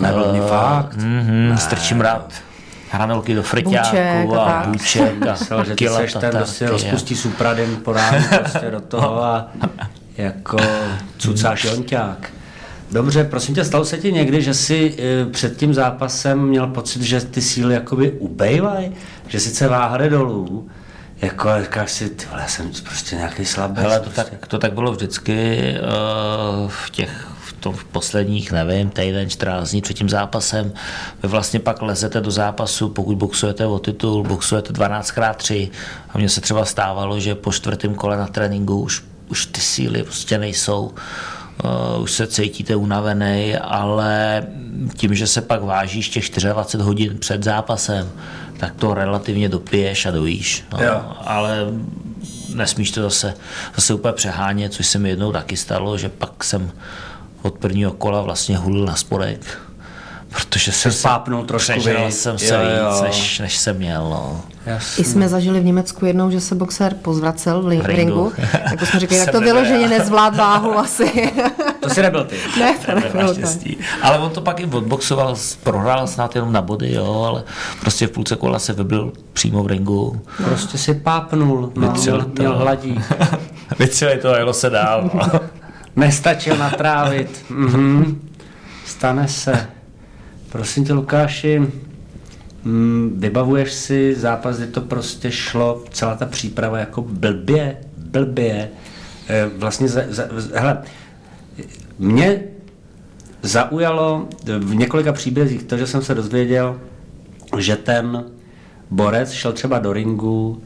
Nebyl 0.00 0.32
mi 0.32 0.40
fakt. 0.40 0.96
Mm-hmm, 0.96 1.54
strčím 1.54 2.00
rád 2.00 2.32
hranolky 2.92 3.34
do 3.34 3.42
friťáku 3.42 4.36
a 4.36 4.64
bůček 4.66 5.26
a 5.26 5.64
kila 5.74 5.98
seš 6.00 6.12
ten, 6.12 6.30
kdo 6.30 6.46
si 6.46 6.66
rozpustí 6.66 7.16
supradin 7.16 7.76
po 7.76 7.92
ránu 7.92 8.24
prostě 8.38 8.70
do 8.70 8.80
toho 8.80 9.24
a 9.24 9.48
jako 10.16 10.56
cucáš 11.18 11.64
jonťák. 11.64 12.30
Dobře, 12.92 13.24
prosím 13.24 13.54
tě, 13.54 13.64
stalo 13.64 13.84
se 13.84 13.98
ti 13.98 14.12
někdy, 14.12 14.42
že 14.42 14.54
jsi 14.54 14.94
eh, 14.98 15.30
před 15.30 15.56
tím 15.56 15.74
zápasem 15.74 16.46
měl 16.46 16.66
pocit, 16.66 17.02
že 17.02 17.20
ty 17.20 17.42
síly 17.42 17.74
jakoby 17.74 18.10
ubejvají? 18.10 18.92
Že 19.28 19.40
sice 19.40 19.68
váha 19.68 19.96
jde 19.96 20.08
dolů, 20.08 20.68
jako 21.22 21.48
říkáš 21.62 21.92
si, 21.92 22.10
ty 22.10 22.26
vole, 22.30 22.42
já 22.42 22.48
jsem 22.48 22.70
prostě 22.84 23.16
nějaký 23.16 23.44
slabec. 23.44 23.82
Hele, 23.82 24.00
to 24.00 24.10
prostě. 24.10 24.30
tak, 24.30 24.46
to 24.46 24.58
tak 24.58 24.72
bylo 24.72 24.92
vždycky 24.92 25.58
uh, 26.62 26.68
v 26.70 26.90
těch 26.90 27.31
v 27.62 27.64
tom 27.64 27.74
v 27.74 27.84
posledních, 27.84 28.52
nevím, 28.52 28.90
týden, 28.90 29.30
14 29.30 29.70
dní 29.70 29.82
před 29.82 29.94
tím 29.94 30.08
zápasem. 30.08 30.72
Vy 31.22 31.28
vlastně 31.28 31.60
pak 31.60 31.82
lezete 31.82 32.20
do 32.20 32.30
zápasu, 32.30 32.88
pokud 32.88 33.16
boxujete 33.16 33.66
o 33.66 33.78
titul, 33.78 34.22
boxujete 34.22 34.72
12x3 34.72 35.70
a 36.10 36.18
mně 36.18 36.28
se 36.28 36.40
třeba 36.40 36.64
stávalo, 36.64 37.20
že 37.20 37.34
po 37.34 37.52
čtvrtém 37.52 37.94
kole 37.94 38.16
na 38.16 38.26
tréninku 38.26 38.80
už, 38.80 39.04
už 39.30 39.46
ty 39.46 39.60
síly 39.60 40.02
prostě 40.02 40.38
nejsou. 40.38 40.94
Uh, 41.64 42.02
už 42.02 42.12
se 42.12 42.26
cítíte 42.26 42.76
unavený, 42.76 43.56
ale 43.56 44.46
tím, 44.96 45.14
že 45.14 45.26
se 45.26 45.40
pak 45.40 45.62
vážíš 45.62 46.08
těch 46.08 46.30
24 46.30 46.84
hodin 46.84 47.18
před 47.18 47.42
zápasem, 47.42 48.10
tak 48.58 48.74
to 48.74 48.94
relativně 48.94 49.48
dopiješ 49.48 50.06
a 50.06 50.10
dojíš. 50.10 50.64
No. 50.72 50.84
Jo. 50.84 51.02
Ale 51.24 51.66
nesmíš 52.54 52.90
to 52.90 53.02
zase, 53.02 53.34
zase 53.74 53.94
úplně 53.94 54.12
přehánět, 54.12 54.72
což 54.72 54.86
se 54.86 54.98
mi 54.98 55.08
jednou 55.08 55.32
taky 55.32 55.56
stalo, 55.56 55.98
že 55.98 56.08
pak 56.08 56.44
jsem 56.44 56.72
od 57.42 57.54
prvního 57.58 57.92
kola 57.92 58.22
vlastně 58.22 58.56
hulil 58.56 58.84
na 58.84 58.96
spodek 58.96 59.40
protože 60.32 60.72
jsem 60.72 60.92
spápnul 60.92 61.44
trošku 61.44 61.72
Přežral 61.80 62.10
jsem 62.10 62.38
se 62.38 62.54
jo, 62.54 62.60
jo. 62.60 62.92
víc, 62.92 63.02
než, 63.02 63.38
než 63.38 63.56
jsem 63.58 63.76
měl. 63.76 64.08
No. 64.10 64.40
I 64.98 65.04
jsme 65.04 65.28
zažili 65.28 65.60
v 65.60 65.64
Německu 65.64 66.06
jednou, 66.06 66.30
že 66.30 66.40
se 66.40 66.54
boxer 66.54 66.94
pozvracel 66.94 67.62
v, 67.62 67.66
li- 67.66 67.82
V 67.82 67.86
ringu. 67.86 68.32
Tak 68.70 68.86
jsme 68.86 69.00
řekli, 69.00 69.16
jak 69.16 69.30
to 69.30 69.40
nebyl 69.40 69.54
vyloženě 69.54 69.88
nezvlád 69.88 70.36
váhu 70.36 70.78
asi. 70.78 71.32
To 71.80 71.90
si 71.90 72.02
nebyl 72.02 72.24
ty. 72.24 72.36
ne, 72.60 72.74
to 72.86 72.94
nebylo 72.94 73.12
tak. 73.12 73.38
Naštěstí. 73.42 73.76
Ale 74.02 74.18
on 74.18 74.30
to 74.30 74.40
pak 74.40 74.60
i 74.60 74.64
odboxoval, 74.66 75.36
prohrál 75.62 76.06
snad 76.06 76.34
jenom 76.34 76.52
na 76.52 76.62
body, 76.62 76.92
jo, 76.92 77.22
ale 77.28 77.44
prostě 77.80 78.06
v 78.06 78.10
půlce 78.10 78.36
kola 78.36 78.58
se 78.58 78.72
vybil 78.72 79.12
přímo 79.32 79.62
v 79.62 79.66
ringu. 79.66 80.20
Prostě 80.44 80.78
si 80.78 80.94
pápnul, 80.94 81.72
no, 81.76 81.88
Vytřel 81.92 82.14
měl, 82.16 82.26
to. 82.30 82.42
měl 82.42 82.58
hladí. 82.58 83.00
Vytřeli 83.78 84.18
to 84.18 84.34
a 84.34 84.38
jelo 84.38 84.52
se 84.52 84.70
dál. 84.70 85.10
Nestačil 85.96 86.56
natrávit. 86.56 87.44
Mhm. 87.50 88.28
Stane 88.86 89.28
se. 89.28 89.66
Prosím 90.48 90.84
tě, 90.84 90.92
Lukáši, 90.92 91.60
mm, 92.64 93.14
vybavuješ 93.16 93.72
si 93.72 94.14
zápas, 94.14 94.56
kdy 94.56 94.66
to 94.66 94.80
prostě 94.80 95.30
šlo, 95.30 95.84
celá 95.90 96.14
ta 96.14 96.26
příprava 96.26 96.78
jako 96.78 97.02
blbě, 97.02 97.76
blbě. 97.96 98.68
Eh, 99.28 99.50
Vlastně, 99.56 99.88
za, 99.88 100.00
za, 100.08 100.24
hele, 100.54 100.82
mě 101.98 102.42
zaujalo 103.42 104.28
v 104.58 104.74
několika 104.74 105.12
příbězích 105.12 105.62
to, 105.62 105.76
že 105.76 105.86
jsem 105.86 106.02
se 106.02 106.14
dozvěděl, 106.14 106.80
že 107.58 107.76
ten 107.76 108.24
borec 108.90 109.30
šel 109.30 109.52
třeba 109.52 109.78
do 109.78 109.92
ringu, 109.92 110.62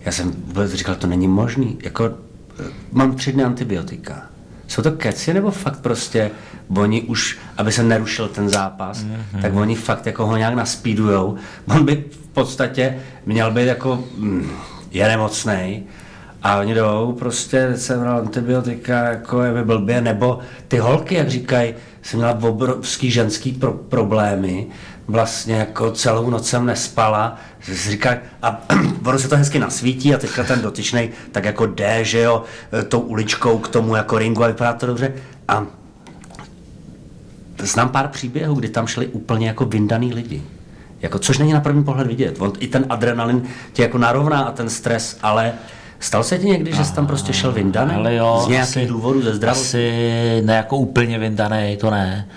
já 0.00 0.12
jsem 0.12 0.32
vůbec 0.32 0.72
říkal, 0.72 0.94
to 0.94 1.06
není 1.06 1.28
možný, 1.28 1.78
jako 1.82 2.04
eh, 2.04 2.64
mám 2.92 3.14
tři 3.16 3.32
dny 3.32 3.44
antibiotika. 3.44 4.33
Jsou 4.66 4.82
to 4.82 4.92
keci 4.92 5.34
nebo 5.34 5.50
fakt 5.50 5.80
prostě 5.80 6.30
oni 6.76 7.02
už, 7.02 7.38
aby 7.56 7.72
se 7.72 7.82
nerušil 7.82 8.28
ten 8.28 8.48
zápas, 8.48 9.04
mm-hmm. 9.04 9.42
tak 9.42 9.54
oni 9.54 9.74
fakt 9.74 10.06
jako 10.06 10.26
ho 10.26 10.36
nějak 10.36 10.54
naspídujou. 10.54 11.36
On 11.68 11.84
by 11.84 12.04
v 12.10 12.28
podstatě 12.28 12.98
měl 13.26 13.50
být 13.50 13.66
jako, 13.66 14.04
mm, 14.16 14.50
je 14.90 15.08
nemocnej, 15.08 15.82
a 16.44 16.58
oni 16.58 16.74
jdou, 16.74 17.16
prostě 17.18 17.72
jsem 17.76 18.00
bral 18.00 18.18
antibiotika, 18.18 19.04
jako 19.04 19.42
je 19.42 19.52
mi 19.52 19.64
blbě, 19.64 20.00
nebo 20.00 20.38
ty 20.68 20.78
holky, 20.78 21.14
jak 21.14 21.28
říkají, 21.28 21.74
jsem 22.02 22.18
měla 22.18 22.38
obrovský 22.42 23.10
ženský 23.10 23.52
pro- 23.52 23.72
problémy, 23.72 24.66
vlastně 25.06 25.54
jako 25.54 25.90
celou 25.90 26.30
noc 26.30 26.48
jsem 26.48 26.66
nespala, 26.66 27.36
říká, 27.72 28.16
a 28.42 28.60
ono 29.06 29.18
se 29.18 29.28
to 29.28 29.36
hezky 29.36 29.58
nasvítí 29.58 30.14
a 30.14 30.18
teďka 30.18 30.44
ten 30.44 30.60
dotyčnej 30.62 31.10
tak 31.32 31.44
jako 31.44 31.66
jde, 31.66 32.04
že 32.04 32.20
jo, 32.20 32.42
tou 32.88 33.00
uličkou 33.00 33.58
k 33.58 33.68
tomu 33.68 33.96
jako 33.96 34.18
ringu 34.18 34.44
a 34.44 34.46
vypadá 34.46 34.72
to 34.72 34.86
dobře. 34.86 35.12
A 35.48 35.66
znám 37.62 37.88
pár 37.88 38.08
příběhů, 38.08 38.54
kdy 38.54 38.68
tam 38.68 38.86
šli 38.86 39.06
úplně 39.06 39.46
jako 39.46 39.64
vyndaný 39.64 40.14
lidi. 40.14 40.42
Jako, 41.02 41.18
což 41.18 41.38
není 41.38 41.52
na 41.52 41.60
první 41.60 41.84
pohled 41.84 42.06
vidět. 42.06 42.36
On, 42.38 42.52
I 42.58 42.66
ten 42.66 42.86
adrenalin 42.88 43.42
tě 43.72 43.82
jako 43.82 43.98
narovná 43.98 44.40
a 44.42 44.52
ten 44.52 44.70
stres, 44.70 45.18
ale 45.22 45.52
stalo 46.00 46.24
se 46.24 46.38
ti 46.38 46.46
někdy, 46.46 46.72
že 46.72 46.84
jsi 46.84 46.94
tam 46.94 47.06
prostě 47.06 47.32
šel 47.32 47.52
vyndaný? 47.52 47.94
Ale 47.94 48.14
jo, 48.14 48.42
Z 48.44 48.48
nějakých 48.48 48.76
asi- 48.76 48.86
důvodů, 48.86 49.22
ze 49.22 49.34
zdravotní? 49.34 49.62
Asi 49.64 50.42
ne 50.44 50.56
jako 50.56 50.76
úplně 50.76 51.18
vyndaný, 51.18 51.76
to 51.80 51.90
ne, 51.90 52.28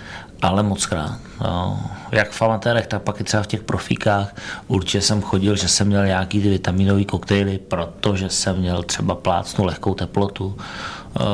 ale 0.42 0.62
moc 0.62 0.86
krát. 0.86 1.18
Jo. 1.44 1.78
Jak 2.12 2.30
v 2.30 2.42
amatérech, 2.42 2.86
tak 2.86 3.02
pak 3.02 3.20
i 3.20 3.24
třeba 3.24 3.42
v 3.42 3.46
těch 3.46 3.62
profíkách. 3.62 4.34
Určitě 4.66 5.00
jsem 5.00 5.22
chodil, 5.22 5.56
že 5.56 5.68
jsem 5.68 5.86
měl 5.86 6.06
nějaký 6.06 6.42
ty 6.42 6.50
vitaminové 6.50 7.04
koktejly, 7.04 7.58
protože 7.58 8.28
jsem 8.28 8.56
měl 8.56 8.82
třeba 8.82 9.14
plácnu 9.14 9.64
lehkou 9.64 9.94
teplotu, 9.94 10.56
e, 10.58 11.24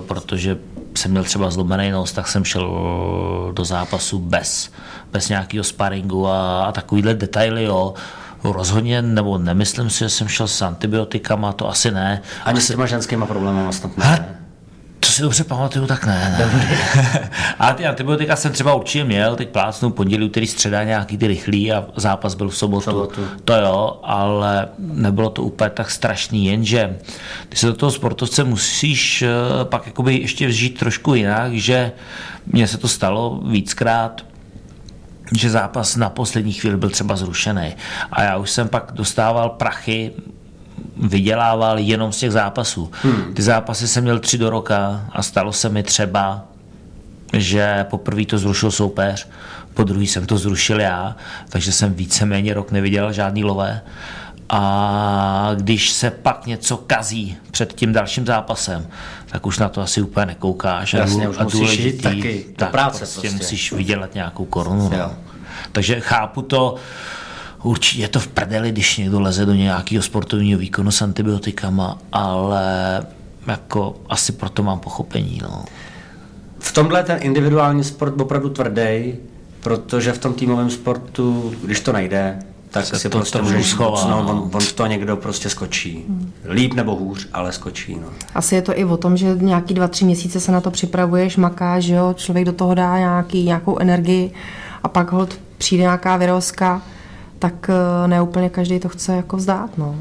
protože 0.00 0.58
jsem 0.96 1.10
měl 1.10 1.24
třeba 1.24 1.50
zlomený 1.50 1.90
nos, 1.90 2.12
tak 2.12 2.28
jsem 2.28 2.44
šel 2.44 2.70
do 3.54 3.64
zápasu 3.64 4.18
bez, 4.18 4.70
bez 5.12 5.28
nějakého 5.28 5.64
sparingu 5.64 6.28
a, 6.28 6.64
a 6.64 6.72
takovýhle 6.72 7.14
detaily, 7.14 7.64
jo. 7.64 7.94
Rozhodně, 8.44 9.02
nebo 9.02 9.38
nemyslím 9.38 9.90
si, 9.90 9.98
že 9.98 10.08
jsem 10.08 10.28
šel 10.28 10.48
s 10.48 10.62
antibiotikama, 10.62 11.52
to 11.52 11.68
asi 11.68 11.90
ne. 11.90 12.22
Ani 12.44 12.60
s 12.60 12.68
těma 12.68 12.86
ženskýma 12.86 13.26
problémy 13.26 13.72
snad 13.72 13.96
ne. 13.96 14.43
Si 15.14 15.22
dobře 15.22 15.44
pamatuju, 15.44 15.86
tak 15.86 16.06
ne. 16.06 16.36
ne. 16.38 17.30
a 17.58 17.72
ty 17.74 17.86
antibiotika 17.86 18.36
jsem 18.36 18.52
třeba 18.52 18.74
určitě 18.74 19.04
měl, 19.04 19.36
teď 19.36 19.48
plácnu 19.48 19.90
pondělí, 19.90 20.24
úterý, 20.24 20.46
středa, 20.46 20.84
nějaký 20.84 21.18
ty 21.18 21.26
rychlý 21.26 21.72
a 21.72 21.86
zápas 21.96 22.34
byl 22.34 22.48
v 22.48 22.56
sobotu. 22.56 22.84
Sobotu. 22.84 23.20
To 23.44 23.54
jo, 23.54 24.00
ale 24.02 24.68
nebylo 24.78 25.30
to 25.30 25.42
úplně 25.42 25.70
tak 25.70 25.90
strašný, 25.90 26.46
jenže 26.46 26.96
ty 27.48 27.56
se 27.56 27.66
do 27.66 27.74
toho 27.74 27.92
sportovce 27.92 28.44
musíš 28.44 29.22
eh, 29.22 29.28
pak 29.64 29.86
jakoby 29.86 30.14
ještě 30.14 30.46
vžít 30.46 30.78
trošku 30.78 31.14
jinak, 31.14 31.52
že 31.52 31.92
mně 32.46 32.68
se 32.68 32.78
to 32.78 32.88
stalo 32.88 33.40
víckrát, 33.44 34.24
že 35.36 35.50
zápas 35.50 35.96
na 35.96 36.10
poslední 36.10 36.52
chvíli 36.52 36.76
byl 36.76 36.90
třeba 36.90 37.16
zrušený. 37.16 37.74
A 38.12 38.22
já 38.22 38.36
už 38.36 38.50
jsem 38.50 38.68
pak 38.68 38.92
dostával 38.92 39.50
prachy, 39.50 40.12
vydělával 40.96 41.78
jenom 41.78 42.12
z 42.12 42.18
těch 42.18 42.32
zápasů. 42.32 42.90
Hmm. 43.02 43.34
Ty 43.34 43.42
zápasy 43.42 43.88
jsem 43.88 44.02
měl 44.04 44.18
tři 44.18 44.38
do 44.38 44.50
roka 44.50 45.04
a 45.12 45.22
stalo 45.22 45.52
se 45.52 45.68
mi 45.68 45.82
třeba, 45.82 46.44
že 47.32 47.86
poprvé 47.90 48.24
to 48.26 48.38
zrušil 48.38 48.70
soupeř, 48.70 49.28
po 49.74 49.84
druhý 49.84 50.06
jsem 50.06 50.26
to 50.26 50.38
zrušil 50.38 50.80
já, 50.80 51.16
takže 51.48 51.72
jsem 51.72 51.94
víceméně 51.94 52.54
rok 52.54 52.70
neviděl 52.72 53.12
žádný 53.12 53.44
lové. 53.44 53.80
A 54.48 55.50
když 55.54 55.90
se 55.90 56.10
pak 56.10 56.46
něco 56.46 56.76
kazí 56.76 57.36
před 57.50 57.72
tím 57.72 57.92
dalším 57.92 58.26
zápasem, 58.26 58.86
tak 59.30 59.46
už 59.46 59.58
na 59.58 59.68
to 59.68 59.80
asi 59.80 60.02
úplně 60.02 60.26
nekoukáš. 60.26 60.94
A 60.94 60.98
Jasně, 60.98 61.24
dů- 61.24 61.30
už 61.30 61.36
a 61.38 61.44
musíš 61.44 61.60
důležitý- 61.60 61.86
jít 61.96 62.02
taky 62.02 62.46
tak 62.56 62.70
práce 62.70 62.98
prostě, 62.98 63.20
prostě. 63.20 63.36
musíš 63.36 63.72
vydělat 63.72 64.14
nějakou 64.14 64.44
korunu. 64.44 64.90
No. 64.98 65.12
Takže 65.72 66.00
chápu 66.00 66.42
to, 66.42 66.74
určitě 67.68 68.02
je 68.02 68.08
to 68.08 68.20
v 68.20 68.26
prdeli, 68.26 68.72
když 68.72 68.96
někdo 68.96 69.20
leze 69.20 69.46
do 69.46 69.54
nějakého 69.54 70.02
sportovního 70.02 70.58
výkonu 70.58 70.90
s 70.90 71.02
antibiotikama, 71.02 71.98
ale 72.12 73.06
jako 73.46 73.96
asi 74.08 74.32
proto 74.32 74.62
mám 74.62 74.78
pochopení. 74.78 75.40
No. 75.42 75.64
V 76.58 76.72
tomhle 76.72 77.00
je 77.00 77.04
ten 77.04 77.18
individuální 77.20 77.84
sport 77.84 78.20
opravdu 78.20 78.48
tvrdý, 78.48 79.14
protože 79.60 80.12
v 80.12 80.18
tom 80.18 80.34
týmovém 80.34 80.70
sportu, 80.70 81.54
když 81.62 81.80
to 81.80 81.92
nejde, 81.92 82.38
tak 82.70 82.86
Se 82.86 82.98
si 82.98 83.08
to 83.08 83.18
prostě 83.18 83.38
trošku 83.38 83.52
můžeš 83.52 83.70
schová, 83.70 84.08
no. 84.10 84.18
on, 84.18 84.50
on 84.52 84.60
v 84.60 84.72
to 84.72 84.86
někdo 84.86 85.16
prostě 85.16 85.48
skočí. 85.48 86.04
Líp 86.48 86.74
nebo 86.74 86.94
hůř, 86.96 87.28
ale 87.32 87.52
skočí. 87.52 87.94
No. 87.94 88.06
Asi 88.34 88.54
je 88.54 88.62
to 88.62 88.78
i 88.78 88.84
o 88.84 88.96
tom, 88.96 89.16
že 89.16 89.36
nějaký 89.40 89.74
dva, 89.74 89.88
tři 89.88 90.04
měsíce 90.04 90.40
se 90.40 90.52
na 90.52 90.60
to 90.60 90.70
připravuješ, 90.70 91.36
makáš, 91.36 91.84
že 91.84 91.94
jo? 91.94 92.14
člověk 92.16 92.44
do 92.44 92.52
toho 92.52 92.74
dá 92.74 92.98
nějaký, 92.98 93.44
nějakou 93.44 93.78
energii 93.78 94.32
a 94.82 94.88
pak 94.88 95.12
hold 95.12 95.38
přijde 95.58 95.82
nějaká 95.82 96.16
vyrozka, 96.16 96.82
tak 97.44 97.70
eh, 97.70 98.08
ne 98.08 98.22
úplně 98.22 98.48
každý 98.48 98.80
to 98.80 98.88
chce 98.88 99.16
jako 99.16 99.36
vzdát. 99.36 99.78
No. 99.78 99.96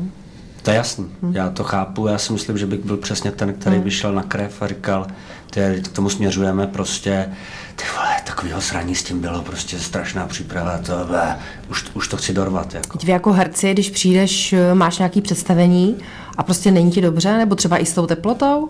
To 0.62 0.72
je 0.72 0.78
jasný, 0.78 1.06
já 1.32 1.50
to 1.50 1.64
chápu, 1.64 2.08
já 2.08 2.18
si 2.18 2.34
myslím, 2.34 2.58
že 2.58 2.66
bych 2.66 2.86
byl 2.86 2.98
přesně 2.98 3.32
ten, 3.32 3.54
který 3.54 3.80
by 3.80 3.92
šel 3.92 4.14
na 4.14 4.24
krev 4.24 4.62
a 4.62 4.68
říkal, 4.68 5.08
ty, 5.50 5.82
k 5.86 5.88
tomu 5.88 6.10
směřujeme 6.10 6.68
prostě, 6.68 7.30
ty 7.76 7.84
vole, 7.96 8.16
takovýho 8.26 8.62
sraní 8.62 8.96
s 8.96 9.04
tím 9.04 9.22
bylo 9.22 9.42
prostě 9.42 9.80
strašná 9.80 10.28
příprava, 10.28 10.78
to, 10.78 11.06
ble, 11.08 11.38
už, 11.70 11.86
už 11.94 12.08
to 12.08 12.18
chci 12.18 12.34
dorvat. 12.34 12.74
Jako. 12.74 12.98
Vy 13.04 13.12
jako 13.12 13.34
herci, 13.34 13.74
když 13.74 13.90
přijdeš, 13.90 14.54
eh, 14.54 14.74
máš 14.74 14.98
nějaký 14.98 15.22
představení 15.22 15.96
a 16.38 16.44
prostě 16.44 16.72
není 16.72 16.92
ti 16.92 17.02
dobře, 17.02 17.38
nebo 17.38 17.56
třeba 17.56 17.78
i 17.78 17.86
s 17.86 17.94
tou 17.94 18.06
teplotou, 18.06 18.70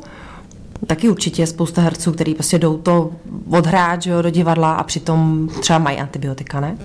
taky 0.87 1.09
určitě 1.09 1.41
je 1.41 1.47
spousta 1.47 1.81
herců, 1.81 2.11
kteří 2.11 2.33
prostě 2.33 2.59
jdou 2.59 2.77
to 2.77 3.11
odhrát 3.49 4.01
že 4.01 4.09
jo, 4.09 4.21
do 4.21 4.29
divadla 4.29 4.73
a 4.73 4.83
přitom 4.83 5.49
třeba 5.61 5.79
mají 5.79 5.97
antibiotika, 5.97 6.59
ne? 6.59 6.77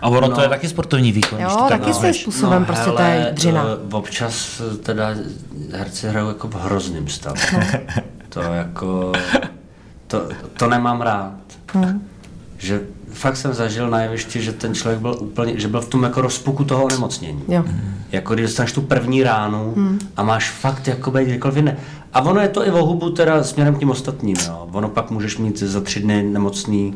A 0.00 0.08
ono 0.08 0.28
no. 0.28 0.34
to 0.34 0.42
je 0.42 0.48
taky 0.48 0.68
sportovní 0.68 1.12
výkon. 1.12 1.40
Jo, 1.40 1.48
to 1.48 1.68
taky 1.68 1.84
tak 1.84 1.94
svým 1.94 2.14
způsobem 2.14 2.64
prostě 2.64 2.90
to 2.90 3.02
je 3.02 3.30
dřina. 3.32 3.64
eh, 3.64 3.94
občas 3.94 4.62
eh, 4.74 4.76
teda 4.76 5.14
herci 5.72 6.08
hrajou 6.08 6.28
jako 6.28 6.48
v 6.48 6.54
hrozným 6.54 7.08
stavu. 7.08 7.36
No. 7.52 7.60
to 8.28 8.40
jako, 8.40 9.12
to, 10.06 10.28
to 10.56 10.68
nemám 10.68 11.00
rád. 11.00 11.32
Hmm. 11.72 12.08
Že 12.58 12.80
fakt 13.12 13.36
jsem 13.36 13.54
zažil 13.54 13.90
na 13.90 14.02
jevišti, 14.02 14.42
že 14.42 14.52
ten 14.52 14.74
člověk 14.74 15.00
byl 15.00 15.16
úplně, 15.20 15.60
že 15.60 15.68
byl 15.68 15.80
v 15.80 15.88
tom 15.88 16.02
jako 16.02 16.20
rozpuku 16.20 16.64
toho 16.64 16.84
onemocnění. 16.84 17.42
Jo. 17.48 17.64
Jako 18.12 18.34
když 18.34 18.46
dostaneš 18.46 18.72
tu 18.72 18.82
první 18.82 19.22
ránu 19.22 19.72
hmm. 19.76 19.98
a 20.16 20.22
máš 20.22 20.50
fakt 20.50 20.88
jako 20.88 21.10
být 21.10 21.28
kdykoliv 21.28 21.56
jiné. 21.56 21.76
A 22.12 22.20
ono 22.20 22.40
je 22.40 22.48
to 22.48 22.66
i 22.66 22.70
o 22.70 22.84
hubu 22.84 23.10
teda 23.10 23.44
směrem 23.44 23.74
k 23.74 23.78
tím 23.78 23.90
ostatním. 23.90 24.36
Jo. 24.46 24.68
Ono 24.72 24.88
pak 24.88 25.10
můžeš 25.10 25.38
mít 25.38 25.58
za 25.58 25.80
tři 25.80 26.00
dny 26.00 26.22
nemocný 26.22 26.94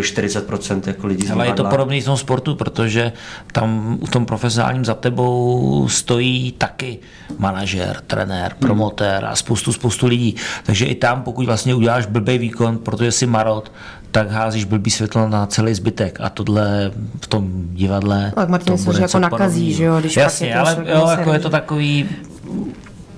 40% 0.00 0.80
jako 0.86 1.06
lidí 1.06 1.30
Ale 1.30 1.46
je 1.46 1.52
to 1.52 1.64
podobný 1.64 2.00
v 2.00 2.04
tom 2.04 2.16
sportu, 2.16 2.54
protože 2.54 3.12
tam 3.52 3.98
v 4.06 4.10
tom 4.10 4.26
profesionálním 4.26 4.84
za 4.84 4.94
tebou 4.94 5.88
stojí 5.88 6.52
taky 6.52 6.98
manažer, 7.38 8.00
trenér, 8.06 8.54
promotér 8.58 9.24
a 9.24 9.36
spoustu, 9.36 9.72
spoustu 9.72 10.06
lidí. 10.06 10.36
Takže 10.62 10.84
i 10.84 10.94
tam, 10.94 11.22
pokud 11.22 11.46
vlastně 11.46 11.74
uděláš 11.74 12.06
blbý 12.06 12.38
výkon, 12.38 12.78
protože 12.78 13.12
jsi 13.12 13.26
marot, 13.26 13.72
tak 14.10 14.30
házíš 14.30 14.64
blbý 14.64 14.90
světlo 14.90 15.28
na 15.28 15.46
celý 15.46 15.74
zbytek. 15.74 16.18
A 16.20 16.28
tohle 16.28 16.90
v 17.20 17.26
tom 17.26 17.50
divadle... 17.72 18.32
Tak 18.34 18.48
Martin 18.48 18.66
to 18.66 18.72
myslel, 18.72 18.92
bude 18.92 18.98
že 18.98 19.02
jako 19.02 19.18
nakazí, 19.18 19.60
podobného. 19.60 19.76
že 19.76 19.84
jo, 19.84 20.00
když 20.00 20.16
Jasně, 20.16 20.54
ale 20.54 20.74
člověk 20.74 20.96
jo, 20.96 21.08
jako 21.08 21.32
je 21.32 21.38
to 21.38 21.50
takový 21.50 22.08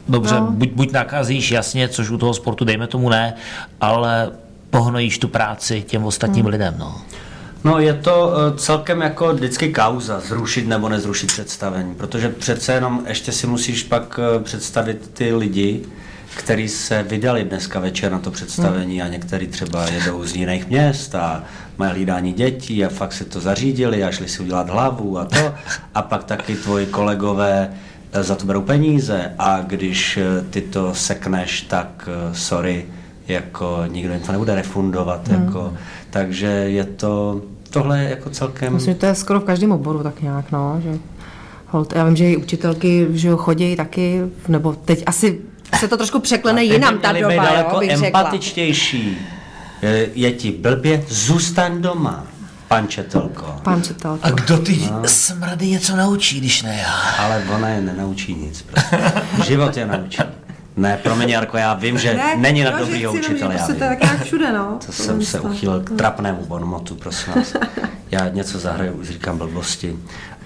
dobře, 0.09 0.35
no. 0.35 0.51
buď, 0.51 0.71
buď 0.73 0.93
nakazíš, 0.93 1.51
jasně, 1.51 1.89
což 1.89 2.11
u 2.11 2.19
toho 2.19 2.35
sportu 2.35 2.65
dejme 2.65 2.87
tomu 2.87 3.09
ne, 3.09 3.35
ale 3.81 4.31
pohnojíš 4.79 5.19
tu 5.19 5.29
práci 5.29 5.83
těm 5.87 6.05
ostatním 6.05 6.45
hmm. 6.45 6.53
lidem. 6.53 6.75
No. 6.79 7.03
No 7.65 7.81
je 7.81 7.95
to 7.95 8.33
eh, 8.37 8.59
celkem 8.59 9.01
jako 9.01 9.35
vždycky 9.35 9.73
kauza, 9.73 10.21
zrušit 10.21 10.69
nebo 10.69 10.89
nezrušit 10.89 11.33
představení, 11.33 11.95
protože 11.95 12.29
přece 12.29 12.73
jenom 12.73 13.05
ještě 13.09 13.33
si 13.33 13.47
musíš 13.47 13.83
pak 13.83 14.21
eh, 14.23 14.43
představit 14.43 15.11
ty 15.13 15.35
lidi, 15.35 15.83
kteří 16.37 16.69
se 16.69 17.03
vydali 17.03 17.45
dneska 17.45 17.81
večer 17.81 18.13
na 18.13 18.19
to 18.19 18.31
představení 18.31 19.03
a 19.03 19.09
někteří 19.09 19.47
třeba 19.47 19.89
jedou 19.89 20.25
z 20.25 20.37
jiných 20.37 20.69
měst 20.69 21.15
a 21.15 21.45
mají 21.79 21.93
hlídání 21.93 22.33
dětí 22.33 22.85
a 22.85 22.89
fakt 22.89 23.13
si 23.13 23.25
to 23.25 23.41
zařídili 23.41 24.05
a 24.05 24.11
šli 24.11 24.29
si 24.29 24.43
udělat 24.43 24.71
hlavu 24.71 25.19
a 25.19 25.25
to. 25.25 25.55
A 25.95 26.03
pak 26.03 26.25
taky 26.25 26.55
tvoji 26.55 26.87
kolegové 26.87 27.71
eh, 28.13 28.23
za 28.23 28.35
to 28.35 28.47
berou 28.47 28.63
peníze 28.63 29.33
a 29.39 29.61
když 29.67 30.19
ty 30.51 30.61
to 30.61 30.95
sekneš, 30.95 31.61
tak 31.61 32.09
sorry, 32.33 32.87
jako 33.29 33.85
nikdo 33.89 34.13
jim 34.13 34.23
to 34.23 34.33
nebude 34.33 34.55
refundovat. 34.55 35.29
Hmm. 35.29 35.45
Jako, 35.45 35.73
takže 36.11 36.47
je 36.47 36.85
to, 36.85 37.41
tohle 37.71 38.03
je 38.03 38.11
jako 38.11 38.31
celkem... 38.31 38.75
Myslím, 38.75 38.95
že 38.95 39.01
to 39.01 39.07
je 39.07 39.15
skoro 39.15 39.41
v 39.41 39.45
každém 39.45 39.73
oboru 39.73 40.03
tak 40.03 40.23
nějak, 40.23 40.53
no, 40.53 40.81
že 40.83 40.99
hold, 41.67 41.93
já 41.97 42.05
vím, 42.05 42.17
že 42.17 42.31
i 42.31 42.37
učitelky 42.37 43.07
že 43.11 43.31
chodí 43.37 43.77
taky, 43.77 44.23
nebo 44.49 44.73
teď 44.73 45.03
asi 45.07 45.41
se 45.79 45.89
to 45.89 45.97
trošku 45.97 46.21
překlene 46.21 46.65
jinam 46.65 46.99
ta 46.99 47.13
doba, 47.13 47.37
daleko 47.37 47.83
jo, 47.83 48.05
empatičtější. 48.05 49.19
Je, 49.83 50.09
je 50.15 50.33
ti 50.33 50.51
blbě, 50.51 51.05
zůstaň 51.09 51.83
doma. 51.83 52.27
Pan 52.69 52.89
Četelko. 52.89 53.61
Pan 53.63 53.83
Četelko. 53.83 54.27
A 54.27 54.31
kdo 54.31 54.59
ty 54.59 54.81
no. 54.93 55.03
smrady 55.09 55.67
něco 55.67 55.97
naučí, 55.97 56.41
když 56.41 56.63
ne 56.63 56.77
já? 56.83 57.25
Ale 57.25 57.45
ona 57.55 57.69
je 57.69 57.81
nenaučí 57.81 58.35
nic. 58.35 58.63
Prostě. 58.63 58.99
Život 59.47 59.77
je 59.77 59.87
naučí. 59.87 60.19
Ne, 60.77 60.99
promiň 61.03 61.29
Jarko, 61.29 61.57
já 61.57 61.75
vím, 61.75 61.99
že 61.99 62.15
ne, 62.15 62.37
není 62.37 62.65
na 62.65 62.79
dobrýho 62.79 63.13
učitele. 63.13 63.55
Prostě 63.55 63.75
to 63.75 63.85
je 63.85 63.91
tak 63.91 64.03
nějak 64.03 64.25
všude, 64.25 64.53
no. 64.53 64.79
To 64.87 64.93
jsem 64.93 65.23
se 65.23 65.41
uchýlil 65.41 65.81
k 65.81 65.91
trapnému 65.91 66.47
bonmotu, 66.47 66.95
prosím 66.95 67.33
vás. 67.33 67.55
Já 68.11 68.29
něco 68.29 68.59
zahraju, 68.59 68.93
už 68.93 69.09
říkám 69.09 69.39
blbosti. 69.39 69.97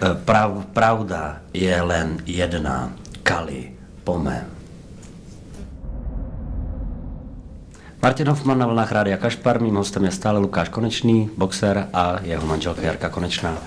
E, 0.02 0.14
prav, 0.14 0.52
pravda 0.72 1.36
je 1.54 1.82
len 1.82 2.18
jedna. 2.26 2.92
Kali, 3.22 3.70
pome. 4.04 4.46
Martin 8.02 8.28
Hoffman 8.28 8.58
na 8.58 8.66
vlnách 8.66 8.92
Rádia 8.92 9.16
Kašpar, 9.16 9.60
mým 9.60 9.74
hostem 9.74 10.04
je 10.04 10.10
stále 10.10 10.38
Lukáš 10.38 10.68
Konečný, 10.68 11.30
boxer 11.36 11.88
a 11.92 12.16
jeho 12.22 12.46
manželka 12.46 12.82
Jarka 12.82 13.08
Konečná. 13.08 13.58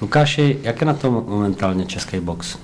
Lukáši, 0.00 0.58
jak 0.62 0.80
je 0.80 0.86
na 0.86 0.94
tom 0.94 1.24
momentálně 1.28 1.86
český 1.86 2.20
box? 2.20 2.56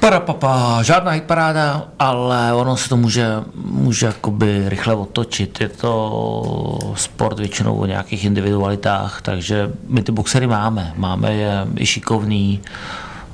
Parapapa, 0.00 0.82
žádná 0.82 1.10
hitparáda, 1.10 1.88
ale 1.98 2.54
ono 2.54 2.76
se 2.76 2.88
to 2.88 2.96
může, 2.96 3.26
může 3.54 4.06
jakoby 4.06 4.68
rychle 4.68 4.94
otočit. 4.94 5.60
Je 5.60 5.68
to 5.68 6.78
sport 6.94 7.38
většinou 7.38 7.76
o 7.76 7.86
nějakých 7.86 8.24
individualitách, 8.24 9.22
takže 9.22 9.72
my 9.88 10.02
ty 10.02 10.12
boxery 10.12 10.46
máme. 10.46 10.92
Máme 10.96 11.34
je 11.34 11.66
i 11.76 11.86
šikovný 11.86 12.60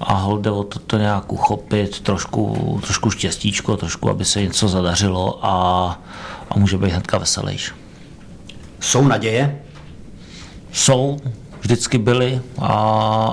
a 0.00 0.14
holde 0.14 0.50
o 0.50 0.62
to, 0.62 0.78
to 0.78 0.98
nějak 0.98 1.32
uchopit, 1.32 2.00
trošku, 2.00 2.80
trošku 2.82 3.10
štěstíčko, 3.10 3.76
trošku, 3.76 4.10
aby 4.10 4.24
se 4.24 4.42
něco 4.42 4.68
zadařilo 4.68 5.46
a, 5.46 5.98
a 6.50 6.58
může 6.58 6.78
být 6.78 6.90
hnedka 6.90 7.18
veselější. 7.18 7.72
Jsou 8.80 9.08
naděje? 9.08 9.58
Jsou, 10.72 11.16
vždycky 11.64 11.98
byly 11.98 12.40
a 12.58 12.72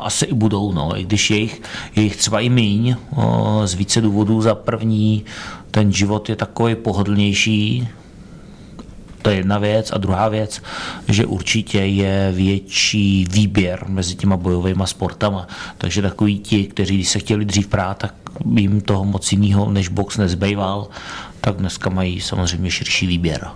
asi 0.04 0.26
i 0.26 0.34
budou, 0.34 0.72
no, 0.72 1.00
i 1.00 1.04
když 1.04 1.32
jejich, 1.32 1.62
jejich 1.96 2.16
třeba 2.16 2.40
i 2.40 2.50
míň 2.50 2.96
z 3.66 3.74
více 3.74 4.02
důvodů. 4.02 4.42
Za 4.42 4.56
první, 4.56 5.26
ten 5.72 5.92
život 5.92 6.30
je 6.30 6.36
takový 6.36 6.76
pohodlnější, 6.76 7.88
to 9.22 9.30
je 9.30 9.36
jedna 9.36 9.58
věc. 9.58 9.92
A 9.92 9.98
druhá 9.98 10.30
věc, 10.30 10.62
že 11.08 11.26
určitě 11.26 11.78
je 11.80 12.32
větší 12.36 13.26
výběr 13.32 13.86
mezi 13.88 14.16
těma 14.16 14.38
bojovými 14.38 14.84
sportama. 14.86 15.48
Takže 15.78 16.02
takový 16.02 16.40
ti, 16.40 16.64
kteří 16.64 17.06
se 17.06 17.20
chtěli 17.20 17.46
dřív 17.46 17.68
prát, 17.68 17.98
tak 17.98 18.16
jim 18.56 18.82
toho 18.82 19.06
moc 19.06 19.32
jiného 19.32 19.72
než 19.72 19.88
box 19.88 20.18
nezbýval, 20.18 20.88
tak 21.42 21.56
dneska 21.56 21.90
mají 21.90 22.22
samozřejmě 22.22 22.72
širší 22.72 23.08
výběr. 23.08 23.48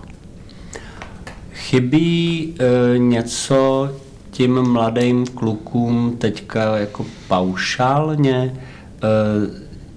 Chybí 1.52 2.54
e, 2.58 2.98
něco 2.98 3.90
tím 4.36 4.62
mladým 4.62 5.26
klukům 5.26 6.16
teďka 6.18 6.76
jako 6.76 7.06
paušálně. 7.28 8.36
E, 8.36 8.52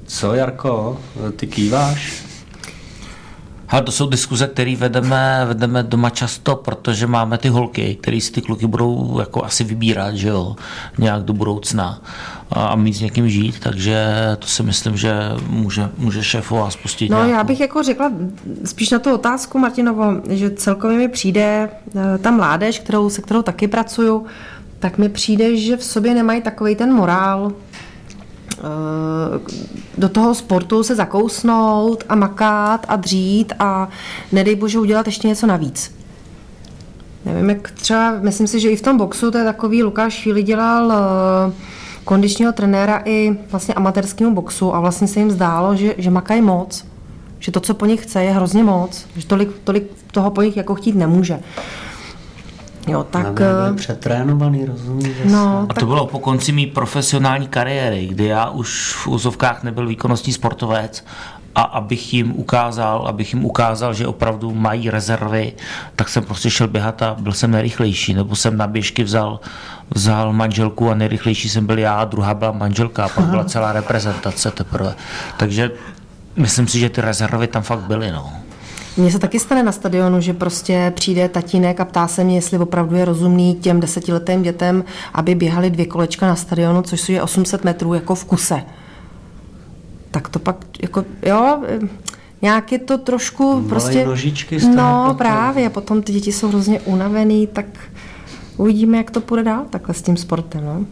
co, 0.05 0.33
Jarko, 0.33 0.99
ty 1.35 1.47
kýváš? 1.47 2.23
Ale 3.69 3.81
to 3.81 3.91
jsou 3.91 4.09
diskuze, 4.09 4.47
které 4.47 4.75
vedeme, 4.75 5.45
vedeme 5.45 5.83
doma 5.83 6.09
často, 6.09 6.55
protože 6.55 7.07
máme 7.07 7.37
ty 7.37 7.49
holky, 7.49 7.97
které 8.01 8.21
si 8.21 8.31
ty 8.31 8.41
kluky 8.41 8.67
budou 8.67 9.19
jako 9.19 9.45
asi 9.45 9.63
vybírat, 9.63 10.15
že 10.15 10.27
jo, 10.27 10.55
nějak 10.97 11.23
do 11.23 11.33
budoucna 11.33 12.01
a 12.51 12.75
mít 12.75 12.93
s 12.93 13.01
někým 13.01 13.29
žít, 13.29 13.59
takže 13.59 14.05
to 14.39 14.47
si 14.47 14.63
myslím, 14.63 14.97
že 14.97 15.13
může, 15.47 15.89
může 15.97 16.23
šéfová 16.23 16.69
spustit 16.69 17.09
No 17.09 17.17
nějakou. 17.17 17.33
já 17.33 17.43
bych 17.43 17.59
jako 17.59 17.83
řekla 17.83 18.11
spíš 18.65 18.89
na 18.89 18.99
tu 18.99 19.13
otázku, 19.13 19.59
Martinovo, 19.59 20.13
že 20.29 20.49
celkově 20.51 20.97
mi 20.97 21.07
přijde 21.07 21.69
eh, 21.95 22.17
ta 22.17 22.31
mládež, 22.31 22.79
kterou, 22.79 23.09
se 23.09 23.21
kterou 23.21 23.41
taky 23.41 23.67
pracuju, 23.67 24.25
tak 24.79 24.97
mi 24.97 25.09
přijde, 25.09 25.57
že 25.57 25.77
v 25.77 25.83
sobě 25.83 26.13
nemají 26.13 26.41
takový 26.41 26.75
ten 26.75 26.93
morál, 26.93 27.51
eh, 28.57 28.61
do 29.97 30.09
toho 30.09 30.35
sportu 30.35 30.83
se 30.83 30.95
zakousnout 30.95 32.03
a 32.09 32.15
makat 32.15 32.85
a 32.89 32.95
dřít 32.95 33.53
a 33.59 33.89
nedej 34.31 34.55
bože 34.55 34.79
udělat 34.79 35.05
ještě 35.05 35.27
něco 35.27 35.47
navíc. 35.47 35.95
Nevím, 37.25 37.49
jak 37.49 37.71
třeba, 37.71 38.11
myslím 38.21 38.47
si, 38.47 38.59
že 38.59 38.69
i 38.69 38.75
v 38.75 38.81
tom 38.81 38.97
boxu 38.97 39.31
to 39.31 39.37
je 39.37 39.43
takový, 39.43 39.83
Lukáš 39.83 40.21
chvíli 40.21 40.43
dělal 40.43 40.85
uh, 41.47 41.53
kondičního 42.09 42.51
trenéra 42.51 43.01
i 43.05 43.37
vlastně 43.51 43.73
amatérskému 43.73 44.35
boxu 44.35 44.75
a 44.75 44.79
vlastně 44.79 45.07
se 45.07 45.19
jim 45.19 45.31
zdálo, 45.31 45.75
že, 45.75 45.95
že 45.97 46.09
makají 46.09 46.41
moc, 46.41 46.85
že 47.39 47.51
to, 47.51 47.59
co 47.59 47.73
po 47.73 47.85
nich 47.85 48.03
chce, 48.03 48.23
je 48.23 48.31
hrozně 48.31 48.63
moc, 48.63 49.07
že 49.15 49.27
tolik, 49.27 49.49
tolik 49.63 49.83
toho 50.11 50.31
po 50.31 50.41
nich 50.41 50.57
jako 50.57 50.75
chtít 50.75 50.95
nemůže. 50.95 51.39
Jo, 52.87 53.03
tak... 53.09 53.33
Byli 53.33 53.49
eh, 53.71 53.73
přetrénovaný, 53.73 54.65
rozumíš? 54.65 55.17
No, 55.25 55.67
a 55.69 55.73
to 55.73 55.85
bylo 55.85 56.07
po 56.07 56.19
konci 56.19 56.51
mý 56.51 56.67
profesionální 56.67 57.47
kariéry, 57.47 58.07
kdy 58.07 58.25
já 58.25 58.49
už 58.49 58.93
v 58.93 59.07
úzovkách 59.07 59.63
nebyl 59.63 59.87
výkonnostní 59.87 60.33
sportovec 60.33 61.05
a 61.59 61.61
abych 61.61 62.13
jim 62.13 62.31
ukázal, 62.35 63.07
abych 63.07 63.33
jim 63.33 63.45
ukázal, 63.45 63.93
že 63.93 64.07
opravdu 64.07 64.53
mají 64.53 64.89
rezervy, 64.89 65.53
tak 65.95 66.09
jsem 66.09 66.23
prostě 66.23 66.49
šel 66.49 66.67
běhat 66.67 67.01
a 67.01 67.15
byl 67.19 67.33
jsem 67.33 67.51
nejrychlejší, 67.51 68.13
nebo 68.13 68.35
jsem 68.35 68.57
na 68.57 68.67
běžky 68.67 69.03
vzal, 69.03 69.39
vzal 69.95 70.33
manželku 70.33 70.89
a 70.89 70.95
nejrychlejší 70.95 71.49
jsem 71.49 71.65
byl 71.65 71.79
já, 71.79 72.05
druhá 72.05 72.33
byla 72.33 72.51
manželka 72.51 73.05
a 73.05 73.09
pak 73.09 73.25
byla 73.25 73.43
celá 73.43 73.73
reprezentace 73.73 74.51
teprve. 74.51 74.95
Takže 75.37 75.71
myslím 76.35 76.67
si, 76.67 76.79
že 76.79 76.89
ty 76.89 77.01
rezervy 77.01 77.47
tam 77.47 77.63
fakt 77.63 77.79
byly. 77.79 78.11
No. 78.11 78.31
Mně 78.97 79.11
se 79.11 79.19
taky 79.19 79.39
stane 79.39 79.63
na 79.63 79.71
stadionu, 79.71 80.21
že 80.21 80.33
prostě 80.33 80.93
přijde 80.95 81.29
tatínek 81.29 81.79
a 81.79 81.85
ptá 81.85 82.07
se 82.07 82.23
mě, 82.23 82.35
jestli 82.35 82.57
opravdu 82.57 82.95
je 82.95 83.05
rozumný 83.05 83.55
těm 83.55 83.79
desetiletým 83.79 84.43
dětem, 84.43 84.83
aby 85.13 85.35
běhali 85.35 85.69
dvě 85.69 85.85
kolečka 85.85 86.27
na 86.27 86.35
stadionu, 86.35 86.81
což 86.81 87.09
je 87.09 87.21
800 87.21 87.63
metrů 87.63 87.93
jako 87.93 88.15
v 88.15 88.25
kuse 88.25 88.63
tak 90.11 90.29
to 90.29 90.39
pak 90.39 90.57
jako, 90.81 91.05
jo, 91.25 91.63
nějak 92.41 92.71
je 92.71 92.79
to 92.79 92.97
trošku 92.97 93.53
Malé 93.53 93.67
prostě... 93.69 94.05
nožičky 94.05 94.57
No 94.75 95.01
potom. 95.03 95.17
právě, 95.17 95.69
potom 95.69 96.01
ty 96.01 96.13
děti 96.13 96.31
jsou 96.31 96.47
hrozně 96.47 96.79
unavený, 96.79 97.47
tak 97.47 97.65
uvidíme, 98.57 98.97
jak 98.97 99.11
to 99.11 99.21
půjde 99.21 99.43
dál 99.43 99.65
takhle 99.69 99.95
s 99.95 100.01
tím 100.01 100.17
sportem, 100.17 100.65
no. 100.65 100.85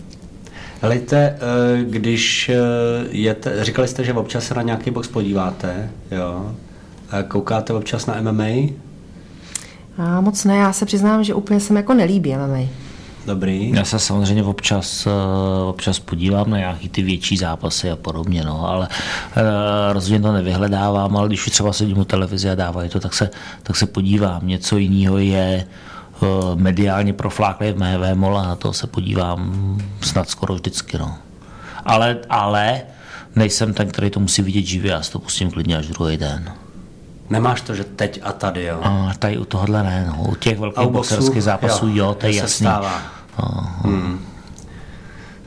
Helejte, 0.82 1.18
eh, 1.18 1.84
když 1.84 2.50
eh, 2.50 2.56
jete, 3.10 3.64
říkali 3.64 3.88
jste, 3.88 4.04
že 4.04 4.14
občas 4.14 4.44
se 4.44 4.54
na 4.54 4.62
nějaký 4.62 4.92
box 4.92 5.08
podíváte, 5.08 5.90
jo? 6.12 6.56
Koukáte 7.28 7.74
občas 7.74 8.06
na 8.06 8.22
MMA? 8.22 8.70
A 9.98 10.22
moc 10.22 10.46
ne, 10.46 10.58
já 10.58 10.74
se 10.74 10.86
přiznám, 10.86 11.24
že 11.24 11.34
úplně 11.34 11.60
se 11.60 11.74
mi 11.74 11.80
jako 11.80 11.94
nelíbí 11.94 12.36
MMA. 12.36 12.68
Dobrý. 13.28 13.72
Já 13.76 13.86
se 13.86 14.00
samozřejmě 14.00 14.44
občas, 14.44 15.08
eh, 15.08 15.64
občas 15.64 16.00
podívám 16.00 16.50
na 16.50 16.58
nějaký 16.58 16.90
ty 16.90 17.02
větší 17.02 17.38
zápasy 17.38 17.92
a 17.92 17.96
podobně, 17.96 18.44
no, 18.44 18.70
ale 18.70 18.88
uh, 18.88 19.44
rozhodně 19.94 20.20
to 20.20 20.32
nevyhledávám, 20.32 21.18
ale 21.18 21.28
když 21.28 21.46
třeba 21.46 21.74
sedím 21.74 21.98
u 21.98 22.06
televize 22.06 22.52
a 22.52 22.56
dávají 22.56 22.90
to, 22.90 23.00
tak 23.00 23.14
se, 23.14 23.30
tak 23.64 23.76
se 23.76 23.86
podívám. 23.86 24.48
Něco 24.48 24.78
jiného 24.78 25.18
je 25.18 25.68
uh, 26.20 26.28
mediálně 26.56 27.14
profláklé 27.14 27.72
v 27.72 27.78
mé 27.78 27.98
vémole, 27.98 28.48
na 28.48 28.56
to 28.56 28.74
se 28.74 28.88
podívám 28.88 29.78
snad 30.02 30.30
skoro 30.30 30.54
vždycky. 30.54 30.98
No. 30.98 31.18
Ale, 31.86 32.18
ale 32.30 32.82
nejsem 33.36 33.74
ten, 33.74 33.88
který 33.88 34.10
to 34.10 34.20
musí 34.20 34.42
vidět 34.42 34.66
živě, 34.66 34.92
já 34.92 35.02
si 35.02 35.12
to 35.12 35.20
pustím 35.20 35.52
klidně 35.52 35.78
až 35.78 35.88
druhý 35.88 36.18
den. 36.18 36.54
Nemáš 37.30 37.62
to, 37.62 37.76
že 37.76 37.84
teď 37.84 38.20
a 38.24 38.32
tady, 38.32 38.64
jo? 38.64 38.80
A 38.84 39.12
tady 39.20 39.38
u 39.38 39.46
tohohle 39.46 39.84
ne, 39.84 40.06
no. 40.08 40.24
U 40.24 40.36
těch 40.36 40.60
velkých 40.60 40.88
boxerských 40.88 41.44
zápasů, 41.44 41.88
jo, 41.88 41.96
jo 41.96 42.14
to 42.14 42.26
je 42.26 42.36
jasný. 42.36 42.66
Stává. 42.66 43.17
Hmm. 43.84 44.26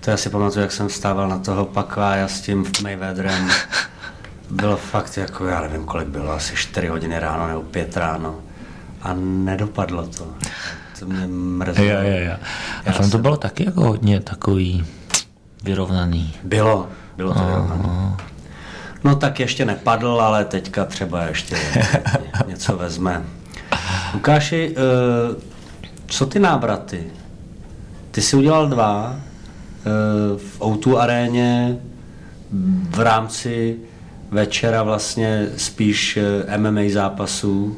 To 0.01 0.11
já 0.11 0.17
si 0.17 0.31
pamatuju, 0.31 0.63
jak 0.63 0.73
jsem 0.73 0.89
vstával 0.89 1.29
na 1.29 1.39
toho 1.39 1.65
pakvája 1.65 2.29
s 2.29 2.41
tím 2.41 2.67
Mayweatherem. 2.83 3.49
Bylo 4.51 4.77
fakt 4.77 5.17
jako, 5.17 5.47
já 5.47 5.61
nevím, 5.61 5.85
kolik 5.85 6.09
bylo, 6.09 6.33
asi 6.33 6.57
4 6.57 6.87
hodiny 6.89 7.19
ráno 7.19 7.49
nebo 7.49 7.63
5 7.63 7.97
ráno. 7.97 8.35
A 9.03 9.15
nedopadlo 9.19 10.07
to. 10.07 10.27
To 10.99 11.07
mě 11.07 11.27
mrzelo. 11.27 11.89
Jo, 11.89 11.99
jo, 12.03 12.17
jo. 12.25 12.37
A 12.87 12.93
tam 12.93 13.11
to 13.11 13.19
bylo 13.19 13.37
taky 13.37 13.65
jako 13.65 13.81
hodně 13.81 14.21
takový 14.21 14.87
vyrovnaný. 15.65 16.35
Bylo, 16.43 16.89
bylo 17.17 17.35
to 17.35 17.45
vyrovnané. 17.45 18.17
No 19.05 19.17
tak 19.17 19.41
ještě 19.41 19.65
nepadl, 19.65 20.21
ale 20.21 20.45
teďka 20.45 20.85
třeba 20.85 21.23
ještě 21.23 21.57
něco 22.47 22.77
vezme. 22.77 23.23
Lukáši, 24.15 24.75
eh, 24.77 25.41
co 26.07 26.27
ty 26.27 26.39
návraty? 26.39 27.11
Ty 28.11 28.23
jsi 28.23 28.37
udělal 28.37 28.69
dva 28.69 29.17
eh, 29.17 29.83
v 30.39 30.61
O2 30.61 30.97
aréně 30.97 31.79
v 32.91 33.01
rámci 33.01 33.77
večera 34.31 34.83
vlastně 34.83 35.49
spíš 35.57 36.17
eh, 36.47 36.59
MMA 36.59 36.81
zápasů 36.93 37.77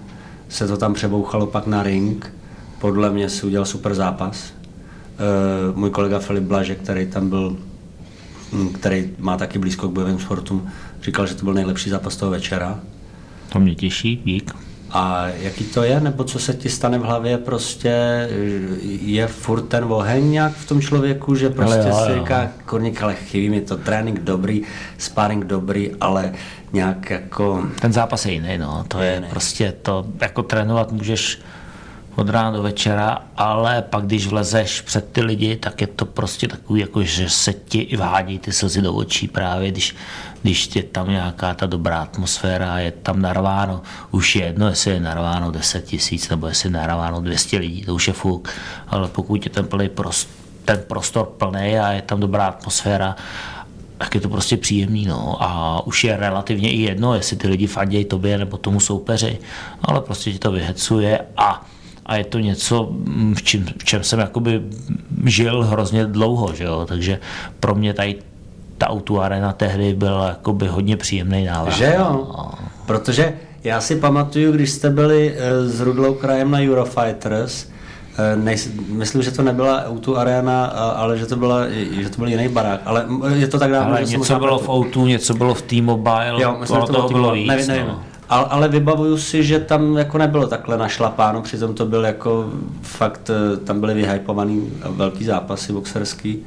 se 0.48 0.68
to 0.68 0.76
tam 0.76 0.94
přebouchalo 0.94 1.46
pak 1.46 1.66
na 1.66 1.82
ring. 1.82 2.34
Podle 2.78 3.10
mě 3.10 3.28
si 3.28 3.46
udělal 3.46 3.66
super 3.66 3.94
zápas. 3.94 4.52
Eh, 4.52 5.72
Můj 5.74 5.90
kolega 5.90 6.18
Filip 6.18 6.44
Blaže, 6.44 6.74
který 6.74 7.06
tam 7.06 7.28
byl 7.28 7.56
Mm, 8.52 8.68
který 8.68 9.10
má 9.18 9.36
taky 9.36 9.58
blízko 9.58 9.88
k 9.88 9.92
bojovým 9.92 10.18
sportům, 10.18 10.68
říkal, 11.02 11.26
že 11.26 11.34
to 11.34 11.44
byl 11.44 11.54
nejlepší 11.54 11.90
zápas 11.90 12.16
toho 12.16 12.30
večera. 12.30 12.80
To 13.52 13.60
mě 13.60 13.74
těší, 13.74 14.22
dík. 14.24 14.54
A 14.92 15.26
jaký 15.26 15.64
to 15.64 15.82
je, 15.82 16.00
nebo 16.00 16.24
co 16.24 16.38
se 16.38 16.54
ti 16.54 16.68
stane 16.68 16.98
v 16.98 17.02
hlavě, 17.02 17.38
prostě 17.38 18.28
je 19.02 19.26
furt 19.26 19.62
ten 19.62 19.84
oheň 19.84 20.30
nějak 20.30 20.52
v 20.52 20.68
tom 20.68 20.80
člověku, 20.80 21.34
že 21.34 21.50
prostě 21.50 21.74
Ale 21.74 21.88
jo, 21.88 22.06
si 22.06 22.20
říká, 22.20 22.48
korník, 22.66 23.02
ale 23.02 23.14
chybí 23.14 23.48
mi 23.50 23.60
to 23.60 23.76
trénink 23.76 24.20
dobrý, 24.20 24.62
sparring 24.98 25.44
dobrý, 25.44 25.90
ale 26.00 26.32
nějak 26.72 27.10
jako, 27.10 27.66
Ten 27.80 27.92
zápas 27.92 28.26
je 28.26 28.32
jiný, 28.32 28.58
no. 28.58 28.84
To 28.88 29.02
je 29.02 29.14
jiný. 29.14 29.26
prostě 29.30 29.74
to, 29.82 30.06
jako 30.20 30.42
trénovat 30.42 30.92
můžeš 30.92 31.38
od 32.16 32.28
rána 32.28 32.50
do 32.50 32.62
večera, 32.62 33.18
ale 33.36 33.82
pak 33.82 34.04
když 34.04 34.26
vlezeš 34.26 34.80
před 34.80 35.12
ty 35.12 35.22
lidi, 35.22 35.56
tak 35.56 35.80
je 35.80 35.86
to 35.86 36.04
prostě 36.04 36.48
takový, 36.48 36.80
jako 36.80 37.02
že 37.02 37.30
se 37.30 37.52
ti 37.52 37.96
vhádí 37.96 38.38
ty 38.38 38.52
slzy 38.52 38.82
do 38.82 38.94
očí 38.94 39.28
právě, 39.28 39.70
když, 39.70 39.96
když 40.42 40.76
je 40.76 40.82
tam 40.82 41.10
nějaká 41.10 41.54
ta 41.54 41.66
dobrá 41.66 42.02
atmosféra, 42.02 42.78
je 42.78 42.90
tam 42.90 43.22
narváno, 43.22 43.82
už 44.10 44.36
je 44.36 44.44
jedno, 44.44 44.68
jestli 44.68 44.90
je 44.90 45.00
narváno 45.00 45.50
10 45.50 45.84
tisíc 45.84 46.28
nebo 46.28 46.46
jestli 46.46 46.66
je 46.66 46.72
narváno 46.72 47.20
200 47.20 47.58
lidí, 47.58 47.84
to 47.84 47.94
už 47.94 48.08
je 48.08 48.12
fuk, 48.12 48.48
ale 48.88 49.08
pokud 49.08 49.44
je 49.44 49.50
ten, 49.50 49.66
plný 49.66 49.88
prost, 49.88 50.28
ten 50.64 50.82
prostor 50.88 51.26
plný 51.26 51.78
a 51.78 51.92
je 51.92 52.02
tam 52.02 52.20
dobrá 52.20 52.46
atmosféra, 52.46 53.16
tak 53.98 54.14
je 54.14 54.20
to 54.20 54.28
prostě 54.28 54.56
příjemný, 54.56 55.06
no. 55.06 55.36
A 55.42 55.80
už 55.86 56.04
je 56.04 56.16
relativně 56.16 56.72
i 56.72 56.80
jedno, 56.80 57.14
jestli 57.14 57.36
ty 57.36 57.48
lidi 57.48 57.66
fandějí 57.66 58.04
tobě 58.04 58.38
nebo 58.38 58.56
tomu 58.56 58.80
soupeři, 58.80 59.38
ale 59.82 60.00
prostě 60.00 60.32
ti 60.32 60.38
to 60.38 60.52
vyhecuje 60.52 61.20
a, 61.36 61.66
a 62.12 62.16
je 62.16 62.24
to 62.24 62.38
něco, 62.38 62.88
mm, 62.92 63.34
v 63.34 63.42
čem, 63.42 63.64
v 63.78 63.84
čem 63.84 64.02
jsem 64.04 64.18
jakoby 64.20 64.60
žil 65.24 65.64
hrozně 65.64 66.04
dlouho, 66.06 66.54
že 66.54 66.64
jo. 66.64 66.84
Takže 66.88 67.18
pro 67.60 67.74
mě 67.74 67.94
tady 67.94 68.14
ta 68.78 68.88
Auto 68.88 69.20
Arena 69.20 69.52
tehdy 69.52 69.94
byla 69.94 70.28
jakoby 70.28 70.66
hodně 70.68 70.96
příjemný 70.96 71.44
návrat. 71.44 71.72
že 71.76 71.94
jo? 71.98 72.30
Protože 72.86 73.32
já 73.64 73.80
si 73.80 73.96
pamatuju, 73.96 74.52
když 74.52 74.70
jste 74.70 74.90
byli 74.90 75.34
eh, 75.36 75.68
s 75.68 75.80
Rudlou 75.80 76.14
krajem 76.14 76.50
na 76.50 76.58
Eurofighters, 76.60 77.66
eh, 78.18 78.36
nejs, 78.36 78.70
myslím, 78.88 79.22
že 79.22 79.30
to 79.30 79.42
nebyla 79.42 79.84
Auto 79.86 80.16
Arena, 80.16 80.64
a- 80.66 80.90
ale 80.90 81.18
že 81.18 81.26
to, 81.26 81.36
byla, 81.36 81.60
že 82.00 82.08
to 82.10 82.16
byl 82.18 82.28
jiný 82.28 82.48
barák, 82.48 82.80
ale 82.84 83.06
je 83.34 83.46
to 83.48 83.58
tak 83.58 83.70
dávno, 83.70 83.90
Ale 83.96 84.06
že 84.06 84.16
něco 84.16 84.38
bylo 84.38 84.58
v 84.58 84.68
Outu, 84.68 85.06
něco 85.06 85.34
bylo 85.34 85.54
v 85.54 85.62
T-Mobile, 85.62 86.42
Jo, 86.42 86.56
myslím, 86.60 86.80
to 86.80 86.92
toho 86.92 87.08
bylo 87.08 87.32
víc. 87.32 87.48
nevím, 87.48 87.66
nevím. 87.66 87.86
No. 87.86 88.02
Ale, 88.32 88.44
ale 88.44 88.68
vybavuju 88.68 89.18
si, 89.18 89.44
že 89.44 89.58
tam 89.60 89.96
jako 89.96 90.18
nebylo 90.18 90.46
takhle 90.46 90.78
našlapáno, 90.78 91.42
přitom 91.42 91.74
to 91.74 91.86
byl 91.86 92.04
jako 92.04 92.50
fakt, 92.82 93.30
eh, 93.30 93.56
tam 93.56 93.80
byly 93.80 93.94
vyhypovaný 93.94 94.72
velký 94.88 95.24
zápasy 95.24 95.72
boxerský. 95.72 96.38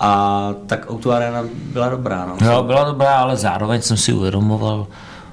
A 0.00 0.54
tak 0.66 0.90
Auto 0.90 1.10
Arena 1.10 1.44
byla 1.72 1.88
dobrá, 1.88 2.26
no. 2.26 2.46
Jo, 2.46 2.62
byla 2.62 2.84
dobrá, 2.84 3.20
ale 3.20 3.36
zároveň 3.36 3.82
jsem 3.82 3.96
si 3.96 4.12
uvědomoval, 4.12 4.86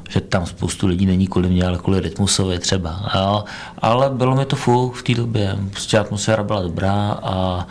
že 0.10 0.22
tam 0.22 0.46
spoustu 0.46 0.88
lidí 0.88 1.06
není 1.06 1.28
kvůli 1.28 1.50
mě, 1.50 1.68
ale 1.68 1.78
kvůli 1.78 2.00
rytmusovi 2.00 2.60
třeba. 2.60 3.10
Jo. 3.16 3.44
Ale 3.82 4.10
bylo 4.10 4.36
mi 4.36 4.46
to 4.46 4.56
fuk 4.56 4.96
v 4.96 5.04
té 5.04 5.14
době. 5.14 5.58
Prostě 5.72 6.00
atmosféra 6.00 6.44
byla 6.44 6.62
dobrá 6.62 7.20
a, 7.24 7.68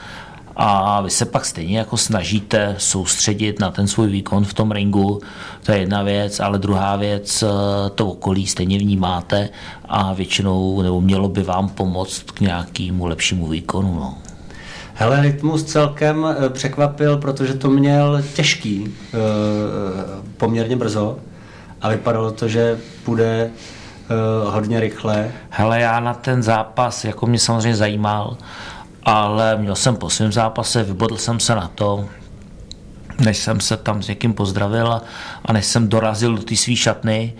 a 0.60 1.00
vy 1.00 1.10
se 1.10 1.24
pak 1.24 1.44
stejně 1.44 1.78
jako 1.78 1.96
snažíte 1.96 2.74
soustředit 2.78 3.60
na 3.60 3.70
ten 3.70 3.88
svůj 3.88 4.08
výkon 4.08 4.44
v 4.44 4.54
tom 4.54 4.72
ringu. 4.72 5.20
To 5.62 5.72
je 5.72 5.78
jedna 5.78 6.02
věc, 6.02 6.40
ale 6.40 6.58
druhá 6.58 6.96
věc, 6.96 7.42
eh, 7.42 7.46
to 7.90 8.06
okolí 8.06 8.46
stejně 8.46 8.78
vnímáte 8.78 9.48
a 9.88 10.12
většinou, 10.12 10.82
nebo 10.82 11.00
mělo 11.00 11.28
by 11.28 11.42
vám 11.42 11.68
pomoct 11.68 12.30
k 12.30 12.40
nějakému 12.40 13.06
lepšímu 13.06 13.46
výkonu. 13.46 13.94
No. 13.94 14.14
Hele, 14.94 15.22
Rytmus 15.22 15.64
celkem 15.64 16.26
eh, 16.26 16.48
překvapil, 16.48 17.16
protože 17.16 17.54
to 17.54 17.70
měl 17.70 18.22
těžký 18.34 18.94
eh, 18.94 19.18
poměrně 20.36 20.76
brzo 20.76 21.18
a 21.80 21.88
vypadalo 21.88 22.30
to, 22.30 22.48
že 22.48 22.78
půjde 23.04 23.50
hodně 24.44 24.80
rychle. 24.80 25.32
Hele, 25.50 25.80
já 25.80 26.00
na 26.00 26.14
ten 26.14 26.42
zápas, 26.42 27.04
jako 27.04 27.26
mě 27.26 27.38
samozřejmě 27.38 27.76
zajímal, 27.76 28.36
ale 29.08 29.56
měl 29.56 29.74
jsem 29.74 29.96
po 29.96 30.10
svém 30.10 30.32
zápase, 30.32 30.84
vybodl 30.84 31.16
jsem 31.16 31.40
se 31.40 31.54
na 31.54 31.70
to, 31.74 32.08
než 33.18 33.38
jsem 33.38 33.60
se 33.60 33.76
tam 33.76 34.02
s 34.02 34.08
někým 34.08 34.32
pozdravil 34.32 35.00
a, 35.44 35.52
než 35.52 35.66
jsem 35.66 35.88
dorazil 35.88 36.36
do 36.36 36.42
té 36.42 36.56
své 36.56 36.76
šatny, 36.76 37.32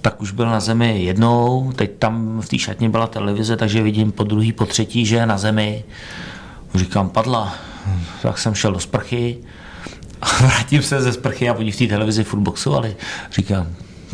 tak 0.00 0.22
už 0.22 0.32
byl 0.32 0.46
na 0.46 0.60
zemi 0.60 1.02
jednou, 1.02 1.72
teď 1.76 1.90
tam 1.98 2.40
v 2.40 2.48
té 2.48 2.58
šatně 2.58 2.88
byla 2.88 3.06
televize, 3.06 3.56
takže 3.56 3.82
vidím 3.82 4.12
po 4.12 4.24
druhý, 4.24 4.52
po 4.52 4.66
třetí, 4.66 5.06
že 5.06 5.16
je 5.16 5.26
na 5.26 5.38
zemi. 5.38 5.84
Říkám, 6.74 7.10
padla. 7.10 7.54
Tak 8.22 8.38
jsem 8.38 8.54
šel 8.54 8.72
do 8.72 8.80
sprchy 8.80 9.38
a 10.22 10.26
vrátím 10.26 10.82
se 10.82 11.02
ze 11.02 11.12
sprchy 11.12 11.48
a 11.48 11.54
oni 11.54 11.72
v 11.72 11.78
té 11.78 11.86
televizi 11.86 12.24
furt 12.24 12.40
boxovali. 12.40 12.96
Říkám, 13.32 13.66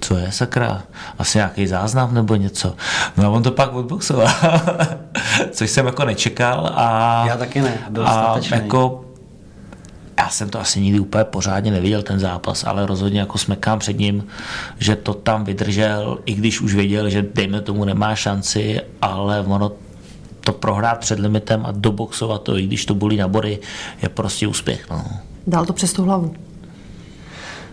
co 0.03 0.17
je 0.17 0.33
sakra? 0.33 0.83
Asi 1.19 1.39
nějaký 1.39 1.67
záznam 1.67 2.15
nebo 2.15 2.35
něco. 2.37 2.75
No 3.17 3.25
a 3.25 3.29
on 3.29 3.43
to 3.43 3.51
pak 3.51 3.75
odboxoval. 3.75 4.29
Což 5.51 5.71
jsem 5.71 5.87
jako 5.87 6.05
nečekal 6.05 6.73
a... 6.75 7.25
Já 7.27 7.37
taky 7.37 7.61
ne, 7.61 7.79
byl 7.91 8.09
a 8.09 8.13
statečný. 8.13 8.57
jako 8.57 9.05
já 10.19 10.29
jsem 10.29 10.51
to 10.51 10.61
asi 10.61 10.81
nikdy 10.81 11.01
úplně 11.01 11.25
pořádně 11.25 11.71
neviděl 11.71 12.03
ten 12.03 12.19
zápas, 12.19 12.65
ale 12.65 12.87
rozhodně 12.87 13.21
jako 13.21 13.39
smekám 13.39 13.79
před 13.79 13.99
ním, 13.99 14.27
že 14.79 14.97
to 14.97 15.15
tam 15.15 15.45
vydržel, 15.45 16.19
i 16.25 16.35
když 16.35 16.61
už 16.61 16.75
věděl, 16.75 17.11
že 17.11 17.27
dejme 17.35 17.61
tomu 17.61 17.85
nemá 17.85 18.15
šanci, 18.15 18.81
ale 19.03 19.41
ono 19.41 19.73
to 20.41 20.53
prohrát 20.53 20.99
před 20.99 21.19
limitem 21.19 21.67
a 21.67 21.73
doboxovat 21.73 22.43
to, 22.43 22.59
i 22.59 22.67
když 22.67 22.87
to 22.87 22.95
bolí 22.95 23.17
na 23.17 23.29
body, 23.29 23.59
je 24.03 24.09
prostě 24.09 24.47
úspěch. 24.47 24.91
No. 24.91 25.05
Dal 25.47 25.67
to 25.67 25.73
přes 25.73 25.93
tu 25.93 26.05
hlavu. 26.05 26.35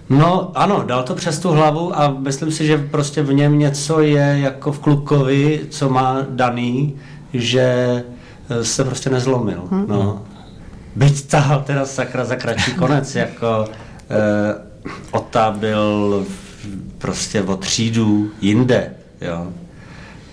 No 0.10 0.52
ano, 0.56 0.84
dal 0.84 1.04
to 1.04 1.16
přes 1.16 1.40
tu 1.40 1.50
hlavu 1.50 2.00
a 2.00 2.10
myslím 2.10 2.52
si, 2.52 2.66
že 2.66 2.78
prostě 2.78 3.22
v 3.24 3.34
něm 3.34 3.60
něco 3.60 4.02
je 4.02 4.40
jako 4.42 4.72
v 4.72 4.80
Klukovi, 4.80 5.62
co 5.70 5.90
má 5.90 6.26
daný, 6.30 6.96
že 7.34 7.64
eh, 8.50 8.64
se 8.64 8.84
prostě 8.84 9.10
nezlomil. 9.10 9.64
Hmm. 9.72 9.86
No. 9.88 10.24
Byť 10.96 11.28
tahal 11.28 11.62
teda 11.62 11.86
sakra 11.86 12.26
za 12.26 12.36
kratší 12.36 12.74
konec, 12.74 13.16
jako 13.26 13.66
eh, 14.10 14.70
Ota 15.12 15.52
byl 15.52 16.26
prostě 16.98 17.42
o 17.42 17.58
třídu 17.58 18.32
jinde, 18.42 18.94
jo. 19.22 19.48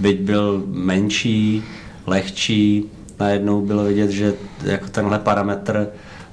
Byť 0.01 0.21
byl 0.21 0.63
menší, 0.67 1.63
lehčí, 2.07 2.85
najednou 3.21 3.61
bylo 3.61 3.85
vidět, 3.85 4.11
že 4.11 4.35
jako 4.65 4.89
tenhle 4.89 5.19
parametr 5.19 5.87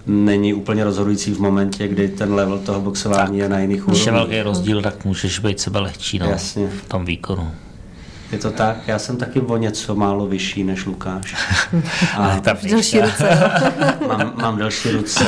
není 0.07 0.53
úplně 0.53 0.84
rozhodující 0.84 1.31
v 1.34 1.39
momentě, 1.39 1.88
kdy 1.88 2.07
ten 2.07 2.34
level 2.34 2.59
toho 2.59 2.81
boxování 2.81 3.38
je 3.39 3.49
na 3.49 3.59
jiných 3.59 3.81
Když 3.81 4.05
je 4.05 4.11
úrovních. 4.11 4.30
velký 4.30 4.41
rozdíl, 4.43 4.81
tak 4.81 5.05
můžeš 5.05 5.39
být 5.39 5.59
sebe 5.59 5.80
lehčí 5.80 6.19
no, 6.19 6.25
Jasně. 6.30 6.67
v 6.67 6.89
tom 6.89 7.05
výkonu. 7.05 7.51
Je 8.31 8.38
to 8.39 8.51
tak? 8.51 8.77
Já 8.88 8.99
jsem 8.99 9.17
taky 9.17 9.39
o 9.41 9.57
něco 9.57 9.95
málo 9.95 10.27
vyšší 10.27 10.63
než 10.63 10.85
Lukáš. 10.85 11.35
A 12.17 12.39
tam 12.39 12.57
Delší 12.69 12.99
ruce. 13.01 13.51
mám, 14.07 14.34
mám 14.35 14.57
delší 14.57 14.89
ruce, 14.91 15.25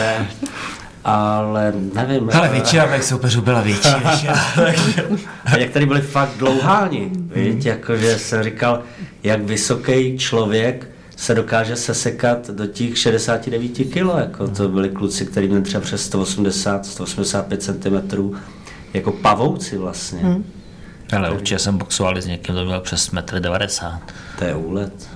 ale 1.03 1.73
nevím. 1.93 2.29
Ale 2.33 2.49
většina 2.49 2.85
mých 2.85 3.03
soupeřů 3.03 3.41
byla 3.41 3.61
větší 3.61 3.89
než 4.05 4.23
já. 4.23 4.35
takže- 4.55 5.05
A 5.45 5.57
jak 5.57 5.69
tady 5.69 5.85
byli 5.85 6.01
fakt 6.01 6.31
dlouháni, 6.37 7.11
víš, 7.35 7.65
jakože 7.65 8.19
jsem 8.19 8.43
říkal, 8.43 8.81
jak 9.23 9.41
vysoký 9.41 10.17
člověk 10.17 10.89
se 11.15 11.35
dokáže 11.35 11.75
sesekat 11.75 12.49
do 12.49 12.67
těch 12.67 12.97
69 12.97 13.69
kg, 13.69 13.95
jako 13.95 14.47
to 14.47 14.69
byli 14.69 14.89
kluci, 14.89 15.25
kteří 15.25 15.47
měli 15.47 15.63
třeba 15.63 15.81
přes 15.81 16.05
180, 16.05 16.85
185 16.85 17.63
cm, 17.63 18.33
jako 18.93 19.11
pavouci 19.11 19.77
vlastně. 19.77 20.19
Hmm. 20.19 20.45
Ale 21.15 21.31
určitě 21.31 21.59
jsem 21.59 21.77
boxoval 21.77 22.21
s 22.21 22.25
někým, 22.25 22.55
kdo 22.55 22.65
měl 22.65 22.81
přes 22.81 23.11
1,90 23.11 23.93
m. 23.93 23.99
To 24.39 24.45
je 24.45 24.55
úlet. 24.55 25.09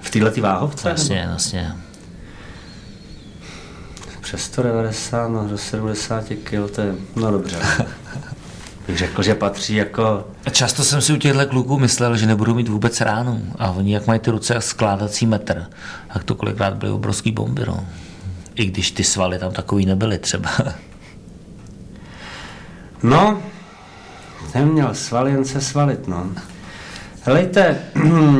V 0.00 0.10
této 0.10 0.40
váhovce? 0.40 0.88
Vlastně, 0.88 1.26
vlastně. 1.28 1.72
přes 4.20 4.42
190, 4.42 5.28
no 5.28 5.48
do 5.48 5.58
70 5.58 6.24
kg, 6.24 6.70
to 6.74 6.80
je, 6.80 6.94
no 7.16 7.30
dobře. 7.30 7.56
Bych 8.90 8.98
řekl, 8.98 9.22
že 9.22 9.34
patří 9.34 9.74
jako... 9.74 10.24
Často 10.50 10.84
jsem 10.84 11.00
si 11.00 11.12
u 11.12 11.16
těchto 11.16 11.46
kluků 11.46 11.78
myslel, 11.78 12.16
že 12.16 12.26
nebudou 12.26 12.54
mít 12.54 12.68
vůbec 12.68 13.00
ránu. 13.00 13.42
A 13.58 13.70
oni, 13.70 13.94
jak 13.94 14.06
mají 14.06 14.20
ty 14.20 14.30
ruce 14.30 14.54
jak 14.54 14.62
skládací 14.62 15.26
metr, 15.26 15.66
tak 16.12 16.24
to 16.24 16.34
kolikrát 16.34 16.74
byly 16.74 16.92
obrovský 16.92 17.32
bomby, 17.32 17.62
no. 17.66 17.86
I 18.54 18.64
když 18.64 18.90
ty 18.90 19.04
svaly 19.04 19.38
tam 19.38 19.52
takový 19.52 19.86
nebyly 19.86 20.18
třeba. 20.18 20.50
No, 23.02 23.42
neměl 24.54 24.94
svaly, 24.94 25.30
jen 25.30 25.44
se 25.44 25.60
svalit, 25.60 26.08
no. 26.08 26.26
Helejte, 27.22 27.78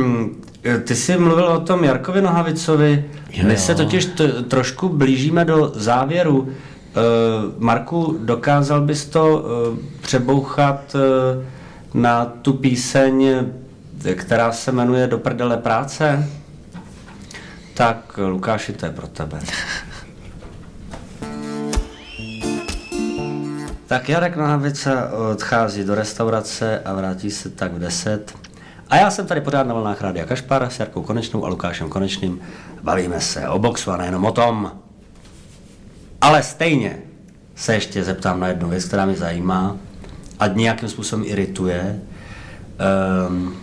ty 0.83 0.95
jsi 0.95 1.17
mluvil 1.17 1.45
o 1.47 1.59
tom 1.59 1.83
Jarkovi 1.83 2.21
Nohavicovi, 2.21 3.05
Jo, 3.33 3.47
my 3.47 3.57
se 3.57 3.75
totiž 3.75 4.05
t- 4.05 4.27
trošku 4.27 4.89
blížíme 4.89 5.45
do 5.45 5.71
závěru. 5.75 6.49
Uh, 6.91 7.53
Marku, 7.57 8.17
dokázal 8.21 8.81
bys 8.81 9.05
to 9.05 9.37
uh, 9.37 9.77
přebouchat 10.01 10.95
uh, 10.95 11.43
na 12.01 12.25
tu 12.25 12.53
píseň, 12.53 13.45
která 14.15 14.51
se 14.51 14.71
jmenuje 14.71 15.07
Do 15.07 15.17
prdele 15.17 15.57
práce? 15.57 16.29
Tak, 17.73 18.19
Lukáši, 18.27 18.73
to 18.73 18.85
je 18.85 18.91
pro 18.91 19.07
tebe. 19.07 19.39
Tak 23.87 24.09
Jarek 24.09 24.35
Nohavica 24.35 25.11
odchází 25.31 25.83
do 25.83 25.95
restaurace 25.95 26.79
a 26.79 26.93
vrátí 26.93 27.31
se 27.31 27.49
tak 27.49 27.73
v 27.73 27.79
10. 27.79 28.33
A 28.89 28.95
já 28.95 29.11
jsem 29.11 29.27
tady 29.27 29.41
pořád 29.41 29.67
na 29.67 29.73
vlnách 29.73 30.01
Rádia 30.01 30.25
Kašpar 30.25 30.69
s 30.69 30.79
Jarkou 30.79 31.01
Konečnou 31.01 31.45
a 31.45 31.47
Lukášem 31.47 31.89
Konečným. 31.89 32.41
Bavíme 32.83 33.21
se 33.21 33.49
o 33.49 33.59
boxu 33.59 33.91
a 33.91 33.97
nejenom 33.97 34.25
o 34.25 34.31
tom. 34.31 34.71
Ale 36.21 36.43
stejně 36.43 36.97
se 37.55 37.73
ještě 37.73 38.03
zeptám 38.03 38.39
na 38.39 38.47
jednu 38.47 38.69
věc, 38.69 38.85
která 38.85 39.05
mě 39.05 39.15
zajímá 39.15 39.77
a 40.39 40.47
nějakým 40.47 40.89
způsobem 40.89 41.25
irituje. 41.27 41.99
Um, 43.29 43.55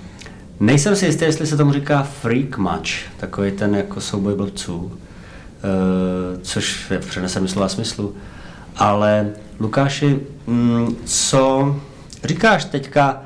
nejsem 0.61 0.97
si 0.97 1.07
jistý, 1.07 1.25
jestli 1.25 1.47
se 1.47 1.57
tomu 1.57 1.73
říká 1.73 2.03
freak 2.03 2.59
match, 2.59 2.91
takový 3.17 3.51
ten 3.51 3.75
jako 3.75 4.01
souboj 4.01 4.35
blbců, 4.35 4.77
uh, 4.77 4.93
což 6.43 6.91
je 6.91 6.99
v 6.99 7.49
slova 7.49 7.69
smyslu. 7.69 8.15
Ale 8.77 9.31
Lukáši, 9.61 10.21
mm, 10.47 10.97
co 11.05 11.77
říkáš 12.25 12.65
teďka 12.65 13.23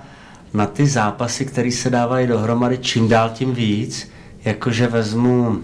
na 0.54 0.66
ty 0.66 0.86
zápasy, 0.86 1.46
které 1.46 1.70
se 1.70 1.90
dávají 1.90 2.26
dohromady 2.26 2.78
čím 2.78 3.08
dál 3.08 3.30
tím 3.34 3.54
víc, 3.54 4.10
jakože 4.44 4.86
vezmu, 4.86 5.58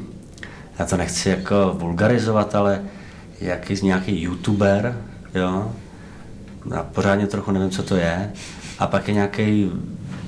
já 0.78 0.86
to 0.86 0.96
nechci 0.96 1.28
jako 1.28 1.76
vulgarizovat, 1.78 2.54
ale 2.54 2.82
jaký 3.40 3.76
z 3.76 3.82
nějaký 3.82 4.22
youtuber, 4.22 4.96
jo, 5.34 5.72
já 6.70 6.82
pořádně 6.82 7.26
trochu 7.26 7.50
nevím, 7.50 7.70
co 7.70 7.82
to 7.82 7.96
je, 7.96 8.32
a 8.78 8.86
pak 8.86 9.08
je 9.08 9.14
nějaký 9.14 9.70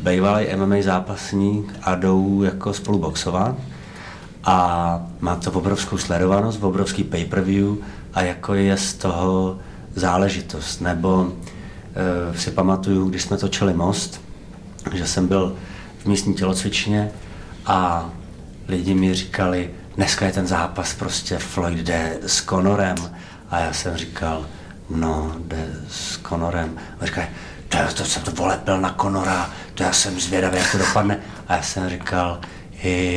bývalý 0.02 0.46
MMA 0.56 0.76
zápasník 0.82 1.74
a 1.82 1.94
jdou 1.94 2.42
jako 2.42 2.72
spolu 2.72 2.98
boxovat 2.98 3.56
a 4.44 5.06
má 5.20 5.36
to 5.36 5.52
obrovskou 5.52 5.98
sledovanost, 5.98 6.62
obrovský 6.62 7.04
pay-per-view 7.04 7.76
a 8.14 8.22
jako 8.22 8.54
je 8.54 8.76
z 8.76 8.94
toho 8.94 9.58
záležitost. 9.94 10.80
Nebo 10.80 11.32
e, 12.32 12.38
si 12.38 12.50
pamatuju, 12.50 13.08
když 13.08 13.22
jsme 13.22 13.36
točili 13.36 13.74
Most, 13.74 14.20
že 14.92 15.06
jsem 15.06 15.28
byl 15.28 15.56
v 15.98 16.06
místní 16.06 16.34
tělocvičně 16.34 17.10
a 17.66 18.10
lidi 18.68 18.94
mi 18.94 19.14
říkali, 19.14 19.70
dneska 20.00 20.26
je 20.26 20.32
ten 20.32 20.46
zápas 20.46 20.94
prostě 20.94 21.38
Floyd 21.38 21.78
jde 21.78 22.18
s 22.26 22.44
Conorem 22.44 22.96
a 23.50 23.58
já 23.58 23.72
jsem 23.72 23.96
říkal, 23.96 24.46
no, 24.90 25.36
jde 25.46 25.66
s 25.88 26.20
Conorem. 26.28 26.76
A 27.00 27.06
říkali, 27.06 27.26
to, 27.68 27.78
to 27.94 28.04
jsem 28.04 28.22
to 28.22 28.30
volepil 28.30 28.80
na 28.80 28.94
Conora, 29.00 29.50
to 29.74 29.82
já 29.82 29.92
jsem 29.92 30.20
zvědavý, 30.20 30.58
jak 30.58 30.72
to 30.72 30.78
dopadne. 30.78 31.18
A 31.48 31.56
já 31.56 31.62
jsem 31.62 31.88
říkal, 31.88 32.40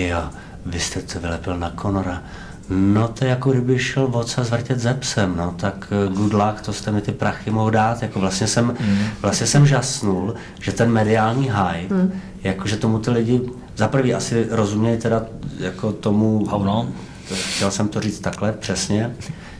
jo, 0.10 0.30
vy 0.66 0.80
jste 0.80 1.02
to 1.02 1.20
vylepil 1.20 1.58
na 1.58 1.72
Conora. 1.82 2.24
No 2.70 3.08
to 3.08 3.26
je 3.26 3.30
jako 3.30 3.52
kdyby 3.52 3.80
šel 3.80 4.10
oca 4.12 4.44
zvrtět 4.44 4.80
ze 4.80 4.94
psem, 4.94 5.38
no 5.38 5.52
tak 5.58 5.88
eh, 5.92 6.14
good 6.14 6.34
luck, 6.34 6.62
to 6.62 6.74
jste 6.74 6.92
mi 6.92 7.02
ty 7.02 7.12
prachy 7.12 7.52
mohl 7.52 7.72
dát, 7.72 8.02
jako 8.02 8.20
vlastně 8.20 8.48
jsem, 8.48 8.66
mm. 8.66 9.06
vlastně 9.22 9.48
jsem 9.48 9.68
žasnul, 9.68 10.36
že 10.62 10.72
ten 10.72 10.92
mediální 10.92 11.52
hype, 11.52 11.96
mm. 11.96 12.22
jako 12.44 12.68
že 12.68 12.78
tomu 12.78 13.00
ty 13.00 13.12
lidi 13.12 13.42
za 13.76 13.88
prvý 13.88 14.14
asi 14.14 14.48
rozumějí 14.50 14.98
teda 14.98 15.26
jako 15.60 15.92
tomu, 15.92 16.46
Hovno. 16.46 16.90
to, 17.30 17.36
chtěl 17.36 17.72
jsem 17.72 17.88
to 17.88 18.02
říct 18.02 18.20
takhle, 18.20 18.52
přesně, 18.52 19.16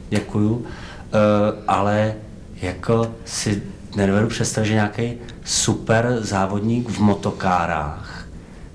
děkuju, 0.10 0.56
uh, 0.56 0.66
ale 1.68 2.16
jako 2.62 3.12
si 3.26 3.64
nedovedu 3.96 4.28
představit, 4.28 4.68
že 4.68 4.74
nějaký 4.74 5.14
super 5.46 6.18
závodník 6.22 6.90
v 6.90 7.00
motokárách 7.00 8.14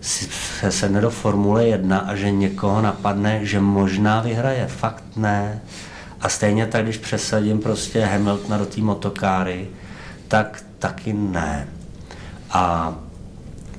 si 0.00 0.28
se 0.60 0.72
sedne 0.72 1.00
do 1.00 1.10
Formule 1.10 1.66
1 1.66 1.98
a 1.98 2.14
že 2.14 2.30
někoho 2.30 2.82
napadne, 2.82 3.46
že 3.46 3.60
možná 3.60 4.20
vyhraje. 4.20 4.66
Fakt 4.66 5.04
ne. 5.16 5.60
A 6.20 6.28
stejně 6.28 6.66
tak, 6.66 6.82
když 6.82 6.98
přesadím 6.98 7.58
prostě 7.58 8.04
Hamiltona 8.04 8.58
do 8.58 8.66
té 8.66 8.80
motokáry, 8.80 9.68
tak 10.28 10.62
taky 10.78 11.12
ne. 11.12 11.68
A 12.50 12.94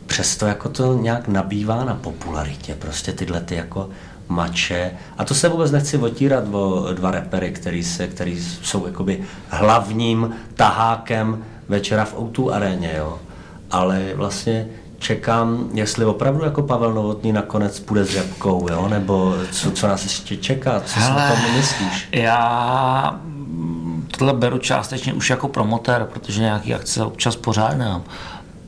přesto 0.10 0.46
jako 0.46 0.70
to 0.70 0.94
nějak 0.94 1.28
nabývá 1.28 1.86
na 1.86 1.96
popularitě, 1.96 2.76
prostě 2.76 3.12
tyhle 3.12 3.42
ty 3.42 3.56
jako 3.56 3.90
mače. 4.28 4.92
A 5.18 5.26
to 5.26 5.36
se 5.36 5.50
vůbec 5.50 5.72
nechci 5.72 5.98
otírat 5.98 6.44
o 6.52 6.94
dva 6.94 7.12
repery, 7.12 7.52
který, 7.52 7.84
se, 7.84 8.08
který 8.08 8.44
jsou 8.64 8.86
jakoby 8.86 9.24
hlavním 9.50 10.36
tahákem 10.54 11.44
večera 11.68 12.06
v 12.06 12.16
O2 12.16 12.54
aréně, 12.54 12.94
jo. 12.98 13.20
Ale 13.72 14.12
vlastně 14.16 14.68
čekám, 14.98 15.70
jestli 15.74 16.06
opravdu 16.06 16.44
jako 16.44 16.62
Pavel 16.62 16.94
Novotný 16.94 17.32
nakonec 17.32 17.80
půjde 17.80 18.06
s 18.06 18.10
řepkou, 18.10 18.68
jo? 18.72 18.88
nebo 18.88 19.36
co, 19.52 19.72
co 19.72 19.88
nás 19.88 20.04
ještě 20.04 20.38
čeká, 20.38 20.80
co 20.80 21.00
si 21.00 21.12
o 21.12 21.34
tom 21.34 21.56
myslíš? 21.56 22.10
Já 22.12 23.20
tohle 24.18 24.34
beru 24.34 24.58
částečně 24.58 25.14
už 25.14 25.30
jako 25.30 25.48
promotér, 25.48 26.08
protože 26.14 26.42
nějaký 26.42 26.74
akce 26.74 27.04
občas 27.04 27.36
pořádám. 27.36 28.04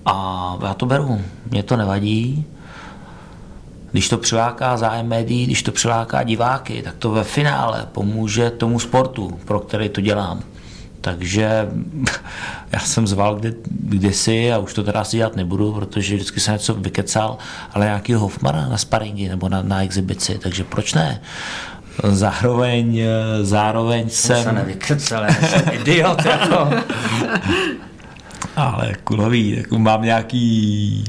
A 0.06 0.58
já 0.64 0.74
to 0.74 0.86
beru, 0.86 1.22
mě 1.52 1.64
to 1.64 1.78
nevadí. 1.78 2.46
Když 3.92 4.10
to 4.10 4.18
přiláká 4.18 4.78
zájem 4.78 5.08
médií, 5.08 5.46
když 5.46 5.64
to 5.64 5.72
přiláká 5.72 6.24
diváky, 6.24 6.82
tak 6.82 6.96
to 6.96 7.12
ve 7.12 7.24
finále 7.24 7.88
pomůže 7.92 8.50
tomu 8.50 8.80
sportu, 8.80 9.40
pro 9.46 9.60
který 9.60 9.90
to 9.90 10.02
dělám. 10.02 10.42
Takže 11.02 11.68
já 12.72 12.80
jsem 12.80 13.08
zval 13.08 13.36
kdy, 13.36 13.54
kdysi 13.70 14.54
a 14.54 14.58
už 14.58 14.74
to 14.74 14.84
teda 14.84 15.02
asi 15.02 15.18
dělat 15.18 15.36
nebudu, 15.36 15.74
protože 15.74 16.16
vždycky 16.16 16.40
jsem 16.40 16.54
něco 16.54 16.74
vykecal, 16.74 17.38
ale 17.74 17.86
nějaký 17.86 18.14
Hoffmana 18.14 18.70
na 18.70 18.78
sparingy 18.78 19.30
nebo 19.30 19.50
na, 19.50 19.62
na 19.62 19.84
exibici, 19.84 20.40
takže 20.42 20.64
proč 20.64 20.94
ne? 20.94 21.22
Zároveň, 22.04 23.02
zároveň 23.42 24.10
Jsem 24.10 24.38
se 24.38 24.44
jsem... 24.44 24.56
nevykecal, 24.56 25.24
já 25.24 25.34
jsem 25.34 25.64
idiot, 25.74 26.26
jako. 26.26 26.70
Ale 28.56 28.94
kulový, 29.04 29.56
jako 29.58 29.80
mám 29.80 30.02
nějaký 30.02 31.04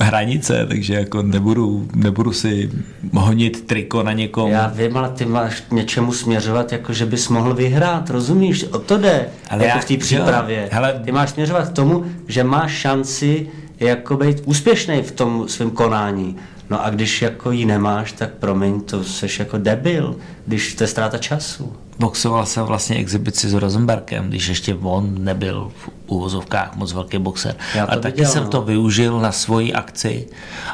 hranice, 0.00 0.66
takže 0.68 0.94
jako 0.94 1.22
nebudu, 1.22 1.88
nebudu 1.94 2.32
si 2.32 2.70
honit 3.12 3.66
triko 3.66 4.02
na 4.02 4.12
někom. 4.12 4.50
Já 4.50 4.66
vím, 4.66 4.96
ale 4.96 5.08
ty 5.10 5.24
máš 5.26 5.60
k 5.60 5.72
něčemu 5.72 6.12
směřovat, 6.12 6.72
jako 6.72 6.92
že 6.92 7.06
bys 7.06 7.28
mohl 7.28 7.54
vyhrát, 7.54 8.10
rozumíš? 8.10 8.64
O 8.64 8.78
to 8.78 8.98
jde, 8.98 9.26
Ale 9.50 9.64
jako 9.66 9.76
já- 9.78 9.82
v 9.82 9.84
té 9.84 9.94
jo, 9.94 10.00
přípravě. 10.00 10.68
hele- 10.72 11.00
Ty 11.04 11.12
máš 11.12 11.30
směřovat 11.30 11.68
k 11.68 11.72
tomu, 11.72 12.04
že 12.28 12.44
máš 12.44 12.72
šanci 12.72 13.46
jako 13.80 14.16
být 14.16 14.42
úspěšný 14.44 15.02
v 15.02 15.12
tom 15.12 15.48
svém 15.48 15.70
konání. 15.70 16.36
No 16.70 16.84
a 16.84 16.90
když 16.90 17.22
jako 17.22 17.50
ji 17.50 17.64
nemáš, 17.64 18.12
tak 18.12 18.30
promiň, 18.34 18.80
to 18.80 19.04
seš 19.04 19.38
jako 19.38 19.58
debil, 19.58 20.16
když 20.46 20.74
to 20.74 20.84
je 20.84 20.88
ztráta 20.88 21.18
času. 21.18 21.72
Boxoval 21.98 22.46
jsem 22.46 22.64
vlastně 22.64 22.96
exibici 22.96 23.48
s 23.48 23.54
Rosenbergem, 23.54 24.28
když 24.28 24.48
ještě 24.48 24.74
on 24.74 25.24
nebyl 25.24 25.70
v 25.84 25.90
úvozovkách 26.08 26.76
moc 26.76 26.92
velký 26.92 27.18
boxer. 27.18 27.56
A 27.88 27.96
taky 27.96 28.16
viděl, 28.16 28.30
jsem 28.30 28.44
no. 28.44 28.50
to 28.50 28.62
využil 28.62 29.20
na 29.20 29.32
svoji 29.32 29.72
akci 29.72 30.28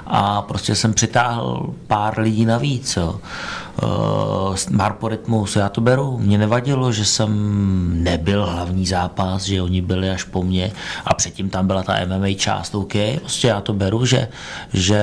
a 0.06 0.42
prostě 0.42 0.74
jsem 0.74 0.94
přitáhl 0.94 1.74
pár 1.86 2.18
lidí 2.18 2.44
navíc. 2.44 2.96
Jo. 2.96 3.20
Uh, 3.82 4.56
Marpo 4.70 5.08
Rytmus, 5.08 5.56
já 5.56 5.68
to 5.68 5.80
beru. 5.80 6.18
Mně 6.18 6.38
nevadilo, 6.38 6.92
že 6.92 7.04
jsem 7.04 7.34
nebyl 8.04 8.46
hlavní 8.46 8.86
zápas, 8.86 9.42
že 9.42 9.62
oni 9.62 9.80
byli 9.80 10.10
až 10.10 10.24
po 10.24 10.42
mně 10.42 10.72
a 11.04 11.14
předtím 11.14 11.50
tam 11.50 11.66
byla 11.66 11.82
ta 11.82 11.96
MMA 12.06 12.34
část, 12.36 12.74
OK, 12.74 12.92
prostě 13.20 13.48
já 13.48 13.60
to 13.60 13.72
beru, 13.72 14.06
že, 14.06 14.28
že 14.72 15.00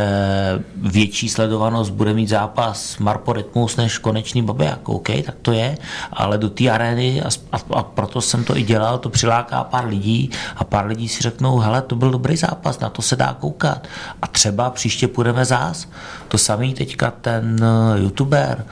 větší 0.76 1.30
sledovanost 1.30 1.91
bude 1.91 2.14
mít 2.14 2.30
zápas 2.30 2.98
Marpo 2.98 3.34
Rytmus 3.34 3.76
než 3.76 3.98
konečný 3.98 4.41
Babiak, 4.41 4.90
OK, 4.90 5.10
tak 5.26 5.36
to 5.41 5.52
je, 5.52 5.78
ale 6.14 6.38
do 6.38 6.49
té 6.49 6.70
arény 6.70 7.22
a, 7.22 7.30
a, 7.52 7.60
a 7.74 7.84
proto 7.84 8.22
jsem 8.22 8.44
to 8.44 8.58
i 8.58 8.64
dělal, 8.64 8.98
to 8.98 9.10
přiláká 9.10 9.64
pár 9.64 9.86
lidí 9.86 10.20
a 10.56 10.64
pár 10.64 10.85
lidí 10.85 11.07
si 11.07 11.22
řeknou, 11.22 11.60
hele, 11.60 11.81
to 11.81 11.95
byl 11.95 12.11
dobrý 12.11 12.38
zápas, 12.38 12.80
na 12.80 12.89
to 12.89 13.02
se 13.02 13.15
dá 13.15 13.38
koukat 13.39 13.88
a 14.22 14.27
třeba 14.27 14.69
příště 14.69 15.07
půjdeme 15.07 15.45
zás. 15.45 15.88
To 16.27 16.38
samý 16.38 16.73
teďka 16.73 17.11
ten 17.11 17.60
eh, 17.64 17.99
youtuber, 17.99 18.65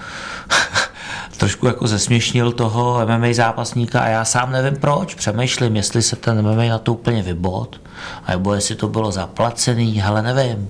trošku 1.37 1.67
jako 1.67 1.87
zesměšnil 1.87 2.51
toho 2.51 3.01
MMA 3.05 3.27
zápasníka 3.31 4.01
a 4.01 4.07
já 4.07 4.25
sám 4.25 4.51
nevím 4.51 4.75
proč. 4.75 5.15
Přemýšlím, 5.15 5.75
jestli 5.75 6.01
se 6.01 6.15
ten 6.15 6.41
MMA 6.41 6.63
na 6.63 6.77
to 6.77 6.93
úplně 6.93 7.23
vybod, 7.23 7.81
nebo 8.27 8.53
jestli 8.53 8.75
to 8.75 8.87
bylo 8.87 9.11
zaplacený, 9.11 10.01
ale 10.01 10.21
nevím. 10.21 10.69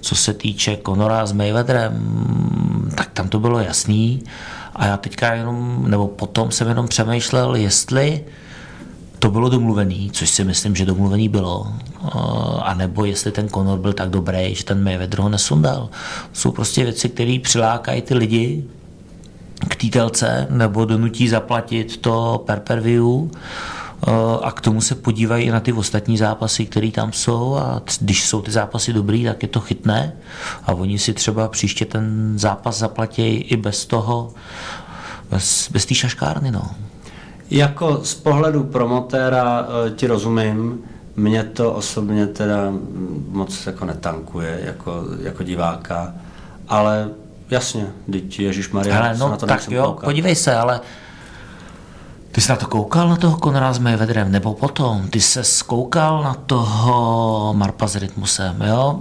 Co 0.00 0.14
se 0.14 0.34
týče 0.34 0.78
Conora 0.86 1.26
s 1.26 1.32
Mayweatherem, 1.32 2.92
tak 2.94 3.10
tam 3.10 3.28
to 3.28 3.40
bylo 3.40 3.58
jasný. 3.58 4.22
A 4.76 4.86
já 4.86 4.96
teďka 4.96 5.34
jenom, 5.34 5.84
nebo 5.90 6.08
potom 6.08 6.50
jsem 6.50 6.68
jenom 6.68 6.88
přemýšlel, 6.88 7.56
jestli 7.56 8.24
to 9.22 9.30
bylo 9.30 9.48
domluvený, 9.48 10.10
což 10.12 10.30
si 10.30 10.44
myslím, 10.44 10.76
že 10.76 10.84
domluvený 10.84 11.28
bylo, 11.28 11.72
a 12.62 12.74
nebo 12.74 13.04
jestli 13.04 13.32
ten 13.32 13.48
Conor 13.48 13.78
byl 13.78 13.92
tak 13.92 14.10
dobrý, 14.10 14.54
že 14.54 14.64
ten 14.64 14.84
Mayweather 14.84 15.20
ho 15.20 15.28
nesundal. 15.28 15.88
Jsou 16.32 16.50
prostě 16.50 16.84
věci, 16.84 17.08
které 17.08 17.38
přilákají 17.42 18.02
ty 18.02 18.14
lidi 18.14 18.64
k 19.68 19.76
týtelce 19.76 20.46
nebo 20.50 20.84
donutí 20.84 21.28
zaplatit 21.28 21.96
to 21.96 22.42
per 22.46 22.60
per 22.60 22.80
view 22.80 23.30
a 24.42 24.52
k 24.52 24.60
tomu 24.60 24.80
se 24.80 24.94
podívají 24.94 25.44
i 25.44 25.50
na 25.50 25.60
ty 25.60 25.72
ostatní 25.72 26.18
zápasy, 26.18 26.66
které 26.66 26.90
tam 26.90 27.12
jsou 27.12 27.56
a 27.56 27.82
když 28.00 28.26
jsou 28.26 28.42
ty 28.42 28.50
zápasy 28.50 28.92
dobrý, 28.92 29.24
tak 29.24 29.42
je 29.42 29.48
to 29.48 29.60
chytné 29.60 30.12
a 30.66 30.72
oni 30.72 30.98
si 30.98 31.12
třeba 31.14 31.48
příště 31.48 31.84
ten 31.84 32.34
zápas 32.38 32.78
zaplatí 32.78 33.22
i 33.22 33.56
bez 33.56 33.86
toho, 33.86 34.32
bez, 35.30 35.68
bez 35.70 35.86
té 35.86 35.94
šaškárny. 35.94 36.50
No. 36.50 36.62
Jako 37.52 38.00
z 38.02 38.14
pohledu 38.14 38.64
promotéra 38.64 39.66
eh, 39.86 39.90
ti 39.90 40.06
rozumím, 40.06 40.78
mě 41.16 41.44
to 41.44 41.72
osobně 41.72 42.26
teda 42.26 42.72
moc 43.28 43.66
jako 43.66 43.84
netankuje 43.84 44.60
jako, 44.64 45.04
jako 45.22 45.42
diváka, 45.42 46.14
ale 46.68 47.08
jasně, 47.50 47.86
teď 48.12 48.40
Ježíš 48.40 48.70
Maria, 48.70 49.14
no, 49.18 49.28
na 49.28 49.36
to 49.36 49.46
tak 49.46 49.70
jo, 49.70 49.84
koukat. 49.84 50.04
podívej 50.04 50.34
se, 50.34 50.56
ale 50.56 50.80
ty 52.32 52.40
jsi 52.40 52.50
na 52.50 52.56
to 52.56 52.66
koukal, 52.66 53.08
na 53.08 53.16
toho 53.16 53.36
Konrada 53.36 53.72
s 53.72 53.78
Mayweatherem, 53.78 54.32
nebo 54.32 54.54
potom? 54.54 55.08
Ty 55.10 55.20
se 55.20 55.44
skoukal 55.44 56.22
na 56.22 56.34
toho 56.34 57.54
Marpa 57.56 57.86
s 57.86 57.96
Rytmusem, 57.96 58.62
jo? 58.66 59.00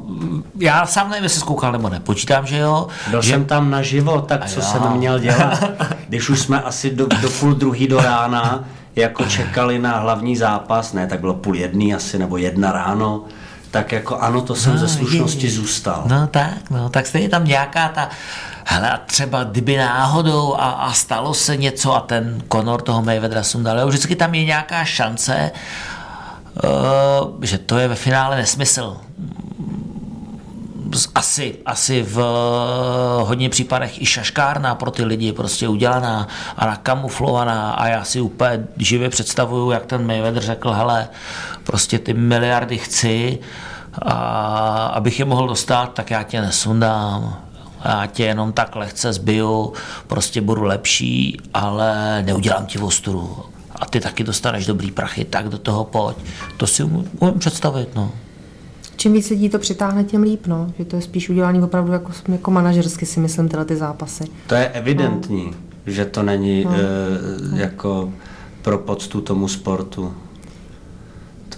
Já 0.60 0.86
sám 0.86 1.10
nevím, 1.10 1.24
jestli 1.24 1.42
koukal 1.42 1.72
nebo 1.72 1.90
ne. 1.90 2.00
Počítám, 2.00 2.46
že 2.46 2.58
jo. 2.58 2.88
Byl 3.10 3.22
že... 3.22 3.30
jsem 3.30 3.46
tam 3.46 3.70
naživo, 3.70 4.22
tak 4.22 4.50
co 4.50 4.62
jsem 4.62 4.92
měl 4.92 5.20
dělat? 5.20 5.64
Když 6.08 6.30
už 6.30 6.40
jsme 6.40 6.62
asi 6.62 6.90
do, 6.96 7.08
do 7.22 7.30
půl 7.30 7.54
druhý 7.54 7.88
do 7.88 8.02
rána 8.02 8.64
jako 8.96 9.26
čekali 9.26 9.80
na 9.80 10.00
hlavní 10.00 10.38
zápas, 10.38 10.94
ne, 10.94 11.08
tak 11.08 11.20
bylo 11.20 11.34
půl 11.34 11.56
jedný 11.56 11.96
asi, 11.96 12.20
nebo 12.20 12.38
jedna 12.38 12.72
ráno, 12.72 13.26
tak 13.72 13.92
jako 13.92 14.18
ano, 14.18 14.42
to 14.42 14.56
jsem 14.56 14.72
no, 14.74 14.78
ze 14.78 14.88
slušnosti 14.88 15.48
je, 15.48 15.52
zůstal. 15.52 16.04
No 16.08 16.28
tak, 16.28 16.72
no, 16.72 16.90
tak 16.90 17.08
stejně 17.08 17.30
tam 17.30 17.46
nějaká 17.46 17.90
ta, 17.90 18.10
hele, 18.66 19.00
třeba 19.06 19.44
kdyby 19.44 19.78
náhodou 19.78 20.56
a, 20.56 20.70
a 20.72 20.94
stalo 20.94 21.34
se 21.34 21.58
něco 21.58 21.96
a 21.96 22.00
ten 22.00 22.44
Conor 22.52 22.82
toho 22.82 23.02
Mayweathera 23.02 23.44
sundal, 23.44 23.88
vždycky 23.88 24.16
tam 24.16 24.36
je 24.36 24.46
nějaká 24.46 24.86
šance, 24.86 25.52
uh, 26.64 27.44
že 27.44 27.58
to 27.58 27.78
je 27.78 27.88
ve 27.88 27.96
finále 27.96 28.36
nesmysl. 28.36 28.98
Asi, 31.16 31.58
asi 31.66 32.04
v 32.04 32.20
eh, 32.20 33.24
hodně 33.24 33.50
případech 33.50 34.02
i 34.02 34.06
šaškárna 34.06 34.76
pro 34.76 34.92
ty 34.92 35.04
lidi 35.04 35.32
prostě 35.32 35.68
udělaná 35.68 36.28
a 36.58 36.66
nakamuflovaná. 36.66 37.72
A 37.72 37.88
já 37.88 38.04
si 38.04 38.22
úplně 38.22 38.68
živě 38.78 39.10
představuju, 39.10 39.72
jak 39.72 39.86
ten 39.86 40.08
Mayweather 40.08 40.44
řekl, 40.44 40.72
hele, 40.72 41.08
prostě 41.64 42.00
ty 42.00 42.14
miliardy 42.14 42.78
chci 42.78 43.40
a 44.02 44.12
abych 44.94 45.20
je 45.20 45.26
mohl 45.26 45.48
dostat, 45.48 45.94
tak 45.94 46.12
já 46.12 46.24
tě 46.24 46.42
nesundám, 46.42 47.38
já 47.86 48.06
tě 48.06 48.24
jenom 48.24 48.54
tak 48.54 48.76
lehce 48.76 49.14
zbiju, 49.14 49.74
prostě 50.08 50.42
budu 50.42 50.64
lepší, 50.64 51.38
ale 51.54 52.22
neudělám 52.26 52.66
ti 52.66 52.80
osturu. 52.80 53.38
A 53.76 53.86
ty 53.86 54.00
taky 54.00 54.24
dostaneš 54.24 54.66
dobrý 54.66 54.92
prachy, 54.92 55.26
tak 55.26 55.50
do 55.50 55.58
toho 55.58 55.84
pojď. 55.84 56.18
To 56.58 56.68
si 56.68 56.84
umím 56.84 57.40
představit, 57.40 57.90
no 57.96 58.12
čím 59.02 59.14
víc 59.14 59.30
lidí 59.30 59.50
to 59.50 59.60
přitáhne, 59.60 60.04
tím 60.04 60.24
líp, 60.24 60.48
no. 60.48 60.74
Že 60.78 60.86
to 60.86 60.96
je 60.96 61.02
spíš 61.02 61.30
udělaný 61.30 61.62
opravdu 61.62 61.94
jako, 61.94 62.12
jako 62.28 62.52
manažersky, 62.52 63.06
si 63.06 63.20
myslím, 63.20 63.50
tyhle 63.50 63.66
ty 63.66 63.76
zápasy. 63.76 64.24
To 64.48 64.56
je 64.56 64.70
evidentní, 64.70 65.46
no. 65.46 65.54
že 65.94 66.06
to 66.06 66.24
není 66.24 66.66
no. 66.66 66.72
e, 66.74 67.62
jako 67.62 68.14
pro 68.62 68.78
poctu 68.78 69.22
tomu 69.22 69.48
sportu. 69.48 70.14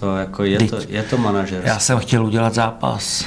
To 0.00 0.16
jako 0.16 0.44
je, 0.44 0.58
to, 0.58 0.78
je 0.88 1.02
to 1.02 1.18
manažer. 1.18 1.62
Já 1.64 1.78
jsem 1.78 1.98
chtěl 1.98 2.26
udělat 2.26 2.54
zápas 2.54 3.24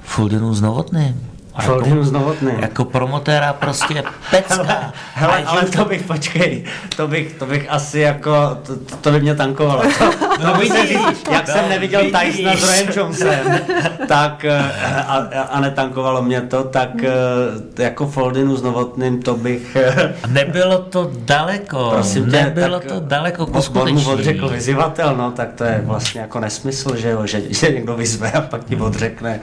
Foldenu 0.00 0.54
s 0.54 0.60
Novotným. 0.60 1.20
Floridinu 1.62 2.00
jako, 2.00 2.10
Novotný. 2.10 2.52
Jako 2.60 2.84
promotéra 2.84 3.52
prostě 3.52 4.04
pecka. 4.30 4.92
Hele, 5.14 5.34
hele 5.34 5.44
ale 5.44 5.64
to 5.64 5.84
bych, 5.84 6.02
počkej, 6.02 6.64
to 6.96 7.08
bych, 7.08 7.34
to 7.34 7.46
bych 7.46 7.66
asi 7.70 8.00
jako, 8.00 8.58
to, 8.62 8.96
to 9.00 9.10
by 9.10 9.20
mě 9.20 9.34
tankovalo. 9.34 9.82
To, 9.82 10.04
no, 10.44 10.52
to 10.52 10.58
vidíš, 10.58 10.98
jak 11.30 11.48
no, 11.48 11.54
jsem 11.54 11.68
neviděl 11.68 12.02
Tysona 12.02 12.56
s 12.56 12.96
Jonesem, 12.96 13.60
tak 14.08 14.44
eh, 14.44 14.72
a, 15.06 15.16
a 15.50 15.60
netankovalo 15.60 16.22
mě 16.22 16.40
to, 16.40 16.64
tak 16.64 17.04
eh, 17.04 17.82
jako 17.82 18.06
Foldinu 18.06 18.56
s 18.56 18.62
Novotným 18.62 19.22
to 19.22 19.34
bych... 19.36 19.76
Eh, 19.76 20.14
Nebylo 20.28 20.78
to 20.78 21.10
daleko, 21.14 21.90
prosím 21.90 22.30
tě, 22.30 22.42
nebylo 22.42 22.80
tak, 22.80 22.88
to 22.88 23.00
daleko 23.00 23.46
k 23.46 23.74
mu 23.92 24.10
odřekl 24.10 24.48
vyzývatel, 24.48 25.16
no, 25.16 25.30
tak 25.30 25.52
to 25.52 25.64
je 25.64 25.82
vlastně 25.84 26.20
jako 26.20 26.40
nesmysl, 26.40 26.96
že 26.96 27.10
jo, 27.10 27.26
že, 27.26 27.42
že 27.48 27.70
někdo 27.70 27.96
vyzve 27.96 28.32
a 28.32 28.40
pak 28.40 28.64
ti 28.64 28.76
odřekne. 28.76 29.40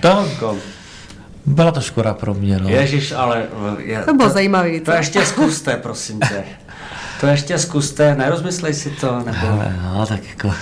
To, 0.00 0.08
jako, 0.30 0.56
byla 1.46 1.70
to 1.70 1.80
škoda 1.80 2.14
pro 2.14 2.34
mě, 2.34 2.58
no. 2.58 2.68
Ježíš, 2.68 3.12
ale... 3.12 3.46
Je, 3.78 4.02
to 4.02 4.14
bylo 4.14 4.28
to, 4.28 4.34
zajímavý. 4.34 4.80
To, 4.80 4.90
to 4.90 4.96
ještě 4.96 5.26
zkuste, 5.26 5.76
prosím 5.76 6.20
tě. 6.20 6.44
To 7.20 7.26
ještě 7.26 7.58
zkuste, 7.58 8.14
nerozmyslej 8.14 8.74
si 8.74 8.90
to, 8.90 9.18
nebo... 9.18 9.46
Ale 9.46 9.76
no, 9.82 10.06
tak 10.06 10.20
jako... 10.28 10.54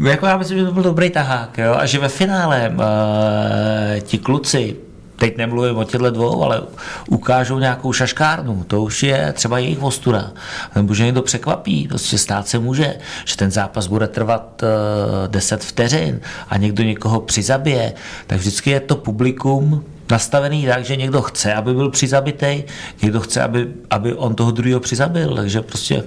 jako 0.08 0.26
já 0.26 0.36
myslím, 0.36 0.58
že 0.58 0.64
to 0.64 0.72
byl 0.72 0.82
dobrý 0.82 1.10
tahák, 1.10 1.58
jo, 1.58 1.74
a 1.78 1.86
že 1.86 1.98
ve 1.98 2.08
finále 2.08 2.74
uh, 2.74 4.00
ti 4.00 4.18
kluci, 4.18 4.76
teď 5.18 5.36
nemluvím 5.36 5.76
o 5.76 5.84
těchto 5.84 6.10
dvou, 6.10 6.44
ale 6.44 6.62
ukážou 7.08 7.58
nějakou 7.58 7.92
šaškárnu, 7.92 8.64
to 8.66 8.82
už 8.82 9.02
je 9.02 9.32
třeba 9.32 9.58
jejich 9.58 9.82
ostuda. 9.82 10.30
Nebo 10.76 10.94
že 10.94 11.04
někdo 11.04 11.22
překvapí, 11.22 11.88
prostě 11.88 12.18
stát 12.18 12.48
se 12.48 12.58
může, 12.58 12.94
že 13.24 13.36
ten 13.36 13.50
zápas 13.50 13.86
bude 13.86 14.08
trvat 14.08 14.62
uh, 14.62 14.68
eh, 15.24 15.28
10 15.28 15.64
vteřin 15.64 16.20
a 16.48 16.56
někdo 16.56 16.82
někoho 16.82 17.20
přizabije, 17.20 17.92
tak 18.26 18.38
vždycky 18.38 18.70
je 18.70 18.80
to 18.80 18.96
publikum 18.96 19.84
nastavený 20.10 20.66
tak, 20.66 20.84
že 20.84 20.96
někdo 20.96 21.22
chce, 21.22 21.54
aby 21.54 21.74
byl 21.74 21.90
přizabitej, 21.90 22.64
někdo 23.02 23.20
chce, 23.20 23.42
aby, 23.42 23.68
aby 23.90 24.14
on 24.14 24.34
toho 24.34 24.50
druhého 24.50 24.80
přizabil, 24.80 25.36
takže 25.36 25.62
prostě 25.62 26.02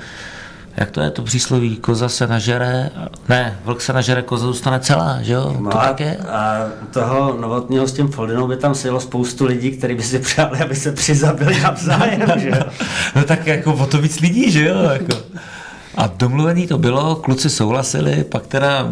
jak 0.77 0.91
to 0.91 1.02
je 1.02 1.11
to 1.11 1.22
přísloví, 1.22 1.76
koza 1.76 2.10
se 2.10 2.27
nažere, 2.27 2.89
ne, 3.30 3.60
vlk 3.65 3.81
se 3.81 3.93
nažere, 3.93 4.22
koza 4.22 4.45
zůstane 4.45 4.80
celá, 4.80 5.22
že 5.22 5.34
jo, 5.34 5.56
no 5.60 5.72
to 5.72 5.81
a, 5.81 5.85
tak 5.85 5.99
je. 5.99 6.18
A 6.18 6.68
toho 6.91 7.38
novotního 7.41 7.88
s 7.88 7.93
tím 7.93 8.07
Foldinou 8.07 8.48
by 8.48 8.57
tam 8.57 8.76
sjelo 8.76 8.99
spoustu 8.99 9.45
lidí, 9.45 9.72
kteří 9.72 9.95
by 9.95 10.03
si 10.03 10.19
přáli, 10.19 10.60
aby 10.60 10.76
se 10.76 10.91
přizabili 10.91 11.61
navzájem, 11.61 12.31
že 12.39 12.49
jo. 12.49 12.64
no 13.15 13.23
tak 13.23 13.48
jako 13.48 13.73
o 13.73 13.85
to 13.85 13.98
víc 13.98 14.19
lidí, 14.19 14.52
že 14.52 14.68
jo, 14.68 14.77
jako. 14.91 15.18
A 15.95 16.07
domluvený 16.07 16.68
to 16.68 16.77
bylo, 16.77 17.15
kluci 17.15 17.49
souhlasili, 17.49 18.23
pak 18.23 18.48
teda 18.48 18.88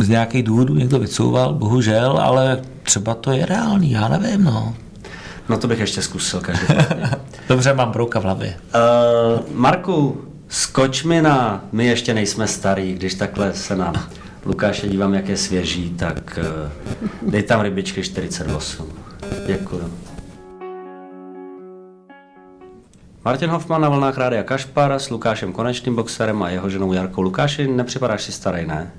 z 0.00 0.08
nějakých 0.08 0.42
důvodů 0.42 0.74
někdo 0.74 0.98
vycouval, 0.98 1.54
bohužel, 1.54 2.18
ale 2.22 2.60
třeba 2.82 3.14
to 3.14 3.32
je 3.32 3.46
reálný, 3.46 3.90
já 3.90 4.08
nevím, 4.08 4.44
no. 4.44 4.74
No 5.48 5.58
to 5.58 5.68
bych 5.68 5.78
ještě 5.78 6.02
zkusil 6.02 6.40
každopádně. 6.40 7.10
Dobře, 7.48 7.74
mám 7.74 7.90
brouka 7.90 8.20
v 8.20 8.22
hlavě. 8.22 8.54
Uh, 8.74 9.40
Marku, 9.54 10.20
Skoč 10.48 11.04
mi 11.04 11.22
na, 11.22 11.64
my 11.72 11.86
ještě 11.86 12.14
nejsme 12.14 12.46
starý, 12.46 12.94
když 12.94 13.14
takhle 13.14 13.54
se 13.54 13.76
na 13.76 13.92
Lukáše 14.44 14.88
dívám, 14.88 15.14
jak 15.14 15.28
je 15.28 15.36
svěží, 15.36 15.90
tak 15.90 16.38
uh, 17.22 17.30
dej 17.30 17.42
tam 17.42 17.60
rybičky 17.60 18.02
48. 18.02 18.92
Děkuju. 19.46 19.92
Martin 23.24 23.50
Hoffman 23.50 23.80
na 23.80 23.88
vlnách 23.88 24.18
Rádia 24.18 24.42
Kašpar 24.42 24.92
s 24.92 25.10
Lukášem 25.10 25.52
Konečným 25.52 25.96
boxerem 25.96 26.42
a 26.42 26.50
jeho 26.50 26.70
ženou 26.70 26.92
Jarkou 26.92 27.22
Lukáši. 27.22 27.68
Nepřipadáš 27.68 28.22
si 28.22 28.32
starý, 28.32 28.66
ne? 28.66 28.92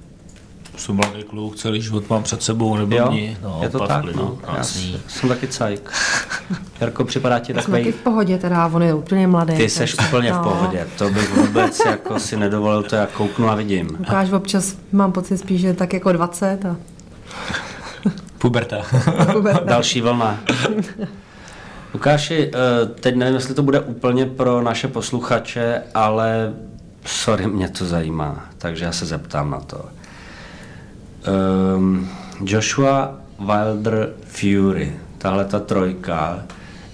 Jsem 0.77 0.95
mladý 0.95 1.23
kluk, 1.23 1.55
celý 1.55 1.81
život 1.81 2.09
mám 2.09 2.23
před 2.23 2.43
sebou, 2.43 2.75
nebo 2.75 2.95
jo, 2.95 3.13
no, 3.43 3.59
je 3.63 3.69
to 3.69 3.87
tak, 3.87 4.15
no, 4.15 4.37
já 4.57 4.63
jsem 5.07 5.29
taky 5.29 5.47
cajk. 5.47 5.91
Jarko, 6.81 7.05
připadá 7.05 7.39
ti 7.39 7.53
takový... 7.53 7.83
Jsem 7.83 7.93
v 7.93 7.95
pohodě, 7.95 8.37
teda 8.37 8.67
on 8.67 8.83
je 8.83 8.93
úplně 8.93 9.27
mladý. 9.27 9.57
Ty 9.57 9.69
jsi 9.69 9.85
úplně 10.07 10.31
no. 10.31 10.39
v 10.39 10.43
pohodě, 10.43 10.87
to 10.97 11.09
bych 11.09 11.37
vůbec 11.37 11.81
jako 11.85 12.19
si 12.19 12.37
nedovolil, 12.37 12.83
to 12.83 12.95
jak 12.95 13.11
kouknu 13.11 13.49
a 13.49 13.55
vidím. 13.55 13.97
Ukáž 13.99 14.31
občas, 14.31 14.75
mám 14.91 15.11
pocit 15.11 15.37
spíš, 15.37 15.61
že 15.61 15.73
tak 15.73 15.93
jako 15.93 16.11
20 16.11 16.65
a... 16.65 16.75
Puberta. 18.37 18.81
Puberta. 19.33 19.65
Další 19.65 20.01
vlna. 20.01 20.39
Lukáši, 21.93 22.51
eh, 22.53 22.85
teď 22.85 23.15
nevím, 23.15 23.35
jestli 23.35 23.53
to 23.53 23.63
bude 23.63 23.79
úplně 23.79 24.25
pro 24.25 24.61
naše 24.61 24.87
posluchače, 24.87 25.81
ale 25.93 26.53
sorry, 27.05 27.47
mě 27.47 27.69
to 27.69 27.85
zajímá, 27.85 28.45
takže 28.57 28.85
já 28.85 28.91
se 28.91 29.05
zeptám 29.05 29.49
na 29.49 29.59
to. 29.59 29.85
Um, 31.27 32.09
Joshua 32.45 33.19
Wilder 33.39 34.09
Fury, 34.25 34.93
tahle 35.17 35.45
ta 35.45 35.59
trojka, 35.59 36.45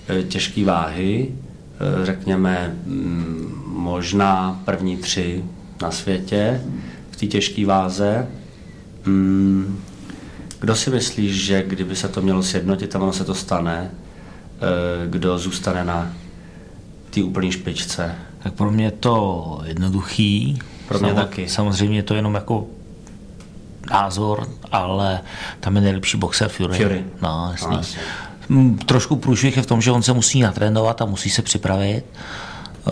eh, 0.08 0.24
těžké 0.24 0.66
váhy, 0.66 1.30
eh, 1.32 2.06
řekněme 2.06 2.76
mm, 2.86 3.64
možná 3.66 4.62
první 4.66 4.98
tři 4.98 5.44
na 5.82 5.92
světě 5.92 6.62
v 7.12 7.16
té 7.16 7.26
těžké 7.26 7.66
váze. 7.66 8.28
Mm, 9.06 9.80
kdo 10.60 10.76
si 10.76 10.90
myslíš, 10.90 11.46
že 11.46 11.64
kdyby 11.68 11.96
se 11.96 12.08
to 12.08 12.22
mělo 12.22 12.44
sjednotit 12.44 12.96
a 12.96 13.00
ono 13.00 13.14
se 13.14 13.26
to 13.26 13.36
stane, 13.36 13.92
eh, 13.92 15.08
kdo 15.08 15.38
zůstane 15.38 15.86
na 15.86 16.14
té 17.10 17.24
úplné 17.24 17.52
špičce? 17.52 18.16
Tak 18.44 18.54
pro 18.54 18.72
mě 18.72 18.86
je 18.86 18.92
to 18.92 19.62
jednoduchý. 19.66 20.60
Pro 20.88 21.00
mě 21.00 21.10
Samo- 21.10 21.22
taky. 21.22 21.50
Samozřejmě 21.50 22.00
je 22.00 22.04
to 22.04 22.16
jenom 22.16 22.36
jako 22.36 22.68
názor, 23.92 24.48
ale 24.72 25.22
tam 25.60 25.76
je 25.76 25.82
nejlepší 25.82 26.18
boxer 26.18 26.50
Fury. 26.50 26.78
Fury. 26.78 27.04
No, 27.22 27.50
jasný. 27.52 27.68
No, 27.72 27.78
jasně. 27.78 28.00
Mm, 28.50 28.78
Trošku 28.78 29.16
průšvih 29.16 29.58
je 29.58 29.64
v 29.64 29.66
tom, 29.66 29.82
že 29.82 29.92
on 29.92 30.04
se 30.04 30.14
musí 30.14 30.42
natrénovat 30.42 31.02
a 31.02 31.06
musí 31.06 31.30
se 31.30 31.42
připravit. 31.42 32.04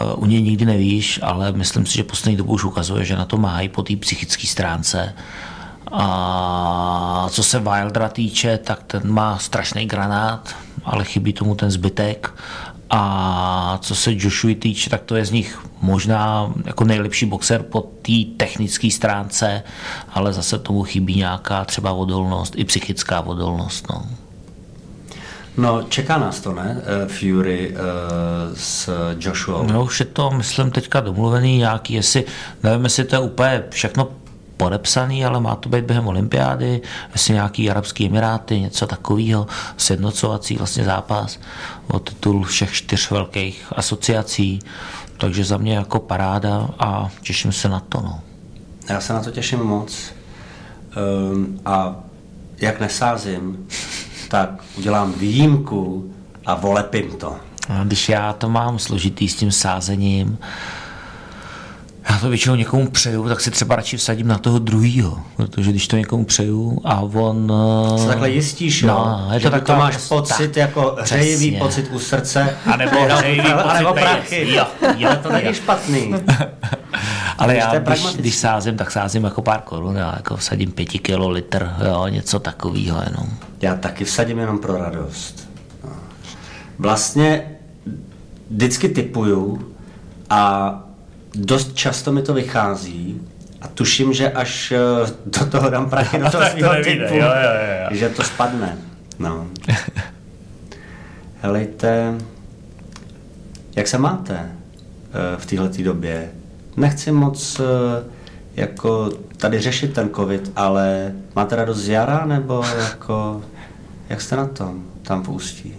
Eh, 0.02 0.14
U 0.16 0.26
něj 0.26 0.42
nikdy 0.42 0.66
nevíš, 0.66 1.20
ale 1.24 1.52
myslím 1.52 1.86
si, 1.86 1.94
že 1.98 2.04
poslední 2.04 2.38
dobou 2.38 2.54
už 2.54 2.64
ukazuje, 2.64 3.06
že 3.06 3.16
na 3.16 3.26
to 3.26 3.38
má 3.38 3.62
i 3.62 3.70
po 3.70 3.84
té 3.84 3.96
psychické 3.96 4.48
stránce. 4.48 5.14
A 5.92 7.28
co 7.30 7.44
se 7.44 7.60
Wildera 7.60 8.10
týče, 8.10 8.58
tak 8.58 8.84
ten 8.84 9.12
má 9.12 9.38
strašný 9.38 9.86
granát, 9.86 10.56
ale 10.84 11.04
chybí 11.06 11.34
tomu 11.34 11.56
ten 11.56 11.72
zbytek. 11.72 12.34
A 12.94 13.78
co 13.82 13.96
se 13.96 14.12
Joshua 14.14 14.56
týče, 14.60 14.90
tak 14.90 15.02
to 15.02 15.16
je 15.16 15.26
z 15.26 15.32
nich 15.32 15.60
možná 15.82 16.54
jako 16.66 16.84
nejlepší 16.84 17.26
boxer 17.26 17.64
po 17.64 17.82
té 17.82 18.14
technické 18.38 18.92
stránce, 18.92 19.64
ale 20.10 20.34
zase 20.34 20.60
tomu 20.60 20.84
chybí 20.84 21.16
nějaká 21.16 21.66
třeba 21.66 21.92
odolnost, 21.92 22.54
i 22.58 22.66
psychická 22.66 23.22
odolnost. 23.22 23.88
No. 23.90 24.06
No, 25.58 25.84
čeká 25.90 26.18
nás 26.18 26.40
to, 26.40 26.54
ne? 26.54 26.82
Eh, 26.86 27.08
Fury 27.08 27.76
eh, 27.76 27.80
s 28.56 28.90
Joshua. 29.20 29.64
No 29.64 29.84
už 29.84 30.00
je 30.00 30.06
to, 30.06 30.32
myslím, 30.32 30.72
teďka 30.72 31.00
domluvený 31.00 31.58
nějaký, 31.58 31.94
jestli, 31.94 32.26
nevím, 32.64 32.84
jestli 32.84 33.04
to 33.04 33.16
je 33.16 33.20
úplně 33.20 33.64
všechno 33.70 34.08
podepsaný, 34.62 35.26
ale 35.26 35.40
má 35.40 35.56
to 35.56 35.70
být 35.70 35.86
během 35.86 36.08
olympiády, 36.08 36.82
jestli 37.14 37.34
nějaký 37.34 37.70
Arabský 37.72 38.06
Emiráty, 38.06 38.60
něco 38.60 38.88
takového, 38.88 39.48
sjednocovací 39.78 40.56
vlastně 40.56 40.84
zápas 40.84 41.40
o 41.88 42.00
titul 42.00 42.44
všech 42.44 42.72
čtyř 42.72 43.12
velkých 43.12 43.66
asociací, 43.76 44.60
takže 45.18 45.44
za 45.44 45.58
mě 45.58 45.76
jako 45.76 46.00
paráda 46.00 46.70
a 46.80 47.10
těším 47.22 47.52
se 47.52 47.70
na 47.70 47.80
to. 47.80 48.02
No. 48.02 48.20
Já 48.90 49.02
se 49.02 49.14
na 49.14 49.24
to 49.24 49.32
těším 49.32 49.60
moc. 49.60 50.14
Um, 51.32 51.60
a 51.66 51.96
jak 52.58 52.80
nesázím, 52.80 53.68
tak 54.30 54.50
udělám 54.78 55.14
výjimku 55.14 56.14
a 56.46 56.56
volepím 56.56 57.12
to. 57.12 57.36
A 57.70 57.84
když 57.84 58.10
já 58.10 58.34
to 58.34 58.50
mám 58.50 58.80
složitý 58.80 59.28
s 59.28 59.36
tím 59.36 59.52
sázením, 59.52 60.38
já 62.10 62.18
to 62.20 62.30
většinou 62.30 62.56
někomu 62.56 62.88
přeju, 62.90 63.28
tak 63.28 63.42
si 63.42 63.52
třeba 63.52 63.76
radši 63.76 63.98
vsadím 63.98 64.28
na 64.28 64.38
toho 64.38 64.60
druhýho, 64.60 65.20
protože 65.36 65.72
když 65.72 65.88
to 65.88 65.98
někomu 65.98 66.26
přeju 66.26 66.82
a 66.84 67.02
on... 67.02 67.54
Se 67.98 68.08
takhle 68.08 68.30
jistíš, 68.30 68.82
jo? 68.82 68.88
No, 68.88 69.30
je 69.34 69.40
že 69.40 69.50
to 69.50 69.60
ty 69.60 69.66
to 69.66 69.76
máš 69.76 69.94
prostě- 69.96 70.16
pocit 70.16 70.58
jako 70.58 70.98
hřejivý 71.02 71.52
pocit 71.60 71.90
u 71.92 72.00
srdce. 72.00 72.58
A 72.74 72.78
nebo 72.78 72.96
Jo, 72.96 73.08
hřejivý 73.18 73.40
a 73.50 73.74
nebo 73.74 73.90
pocit 73.90 74.02
prachy. 74.04 74.54
Jo, 74.54 74.66
jo, 74.98 75.08
Ale 75.10 75.18
to 75.18 75.32
není 75.32 75.48
jo. 75.48 75.54
špatný. 75.54 76.14
Ale 77.38 77.56
já, 77.56 77.74
je 77.74 77.80
když, 77.80 78.06
když 78.16 78.36
sázím, 78.36 78.78
tak 78.78 78.92
sázím 78.92 79.24
jako 79.24 79.42
pár 79.42 79.62
korun, 79.62 79.96
já 79.96 80.14
jako 80.16 80.38
vsadím 80.38 80.72
pěti 80.72 81.00
kilo, 81.00 81.30
litr, 81.30 81.70
jo, 81.88 82.08
něco 82.08 82.40
takového 82.40 83.02
jenom. 83.10 83.30
Já 83.62 83.76
taky 83.76 84.06
vsadím 84.06 84.40
jenom 84.40 84.58
pro 84.60 84.78
radost. 84.78 85.50
No. 85.84 85.90
Vlastně 86.80 87.44
vždycky 88.50 88.90
typuju 88.90 89.68
a 90.30 90.74
dost 91.36 91.74
často 91.74 92.12
mi 92.12 92.22
to 92.22 92.34
vychází 92.34 93.22
a 93.62 93.68
tuším, 93.68 94.14
že 94.14 94.32
až 94.32 94.72
eh, 94.72 95.12
do 95.26 95.46
toho 95.46 95.70
dám 95.70 95.90
prachy 95.90 96.20
do 96.24 96.30
toho 96.30 96.44
Tak 96.44 96.54
to 96.54 96.84
typu, 96.84 97.14
jo, 97.14 97.20
jo, 97.20 97.52
jo, 97.54 97.90
jo. 97.92 97.98
že 97.98 98.10
to 98.10 98.24
spadne. 98.24 98.78
No. 99.20 99.48
Helejte, 101.42 102.18
jak 103.76 103.88
se 103.88 103.98
máte 103.98 104.36
eh, 104.40 105.38
v 105.38 105.46
této 105.46 105.84
době? 105.84 106.32
Nechci 106.78 107.12
moc 107.12 107.60
eh, 107.60 108.04
jako 108.56 109.10
tady 109.38 109.60
řešit 109.60 109.94
ten 109.94 110.10
covid, 110.16 110.52
ale 110.56 111.14
máte 111.36 111.56
radost 111.56 111.78
z 111.78 111.90
jara, 111.90 112.26
nebo 112.26 112.64
jako, 112.78 113.44
jak 114.10 114.22
jste 114.22 114.36
na 114.36 114.46
tom 114.46 114.84
tam 115.02 115.24
v 115.24 115.30
Ústí? 115.30 115.76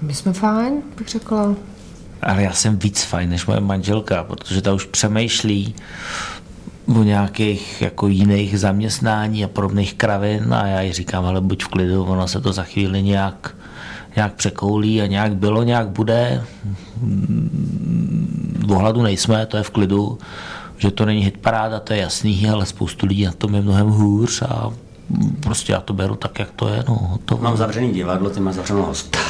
My 0.00 0.14
jsme 0.14 0.32
fajn, 0.32 0.82
bych 0.98 1.08
řekla. 1.08 1.54
Ale 2.22 2.42
já 2.42 2.52
jsem 2.52 2.78
víc 2.78 3.02
fajn 3.02 3.30
než 3.30 3.46
moje 3.46 3.60
manželka, 3.60 4.24
protože 4.24 4.62
ta 4.62 4.72
už 4.72 4.84
přemýšlí 4.84 5.74
o 6.86 7.02
nějakých 7.02 7.82
jako 7.82 8.08
jiných 8.08 8.60
zaměstnání 8.60 9.44
a 9.44 9.48
podobných 9.48 9.94
kravin 9.94 10.54
a 10.54 10.66
já 10.66 10.80
jí 10.80 10.92
říkám, 10.92 11.24
ale 11.24 11.40
buď 11.40 11.64
v 11.64 11.68
klidu, 11.68 12.04
ono 12.04 12.28
se 12.28 12.40
to 12.40 12.52
za 12.52 12.62
chvíli 12.62 13.02
nějak, 13.02 13.56
nějak 14.16 14.34
překoulí 14.34 15.02
a 15.02 15.06
nějak 15.06 15.36
bylo, 15.36 15.62
nějak 15.62 15.88
bude. 15.88 16.44
V 18.66 18.70
hladu 18.70 19.02
nejsme, 19.02 19.46
to 19.46 19.56
je 19.56 19.62
v 19.62 19.70
klidu, 19.70 20.18
že 20.78 20.90
to 20.90 21.04
není 21.04 21.24
hitparáda, 21.24 21.80
to 21.80 21.92
je 21.92 21.98
jasný, 21.98 22.48
ale 22.48 22.66
spoustu 22.66 23.06
lidí 23.06 23.24
na 23.24 23.32
tom 23.32 23.54
je 23.54 23.62
mnohem 23.62 23.88
hůř 23.88 24.42
a 24.42 24.70
prostě 25.40 25.72
já 25.72 25.80
to 25.80 25.92
beru 25.92 26.14
tak, 26.16 26.38
jak 26.38 26.50
to 26.50 26.68
je, 26.68 26.84
no, 26.88 26.94
hotovo. 26.94 27.42
Mám 27.42 27.56
zavřený 27.56 27.92
divadlo, 27.92 28.30
ty 28.30 28.40
máš 28.40 28.54
zavřenou 28.54 28.82
hospodu. 28.82 29.24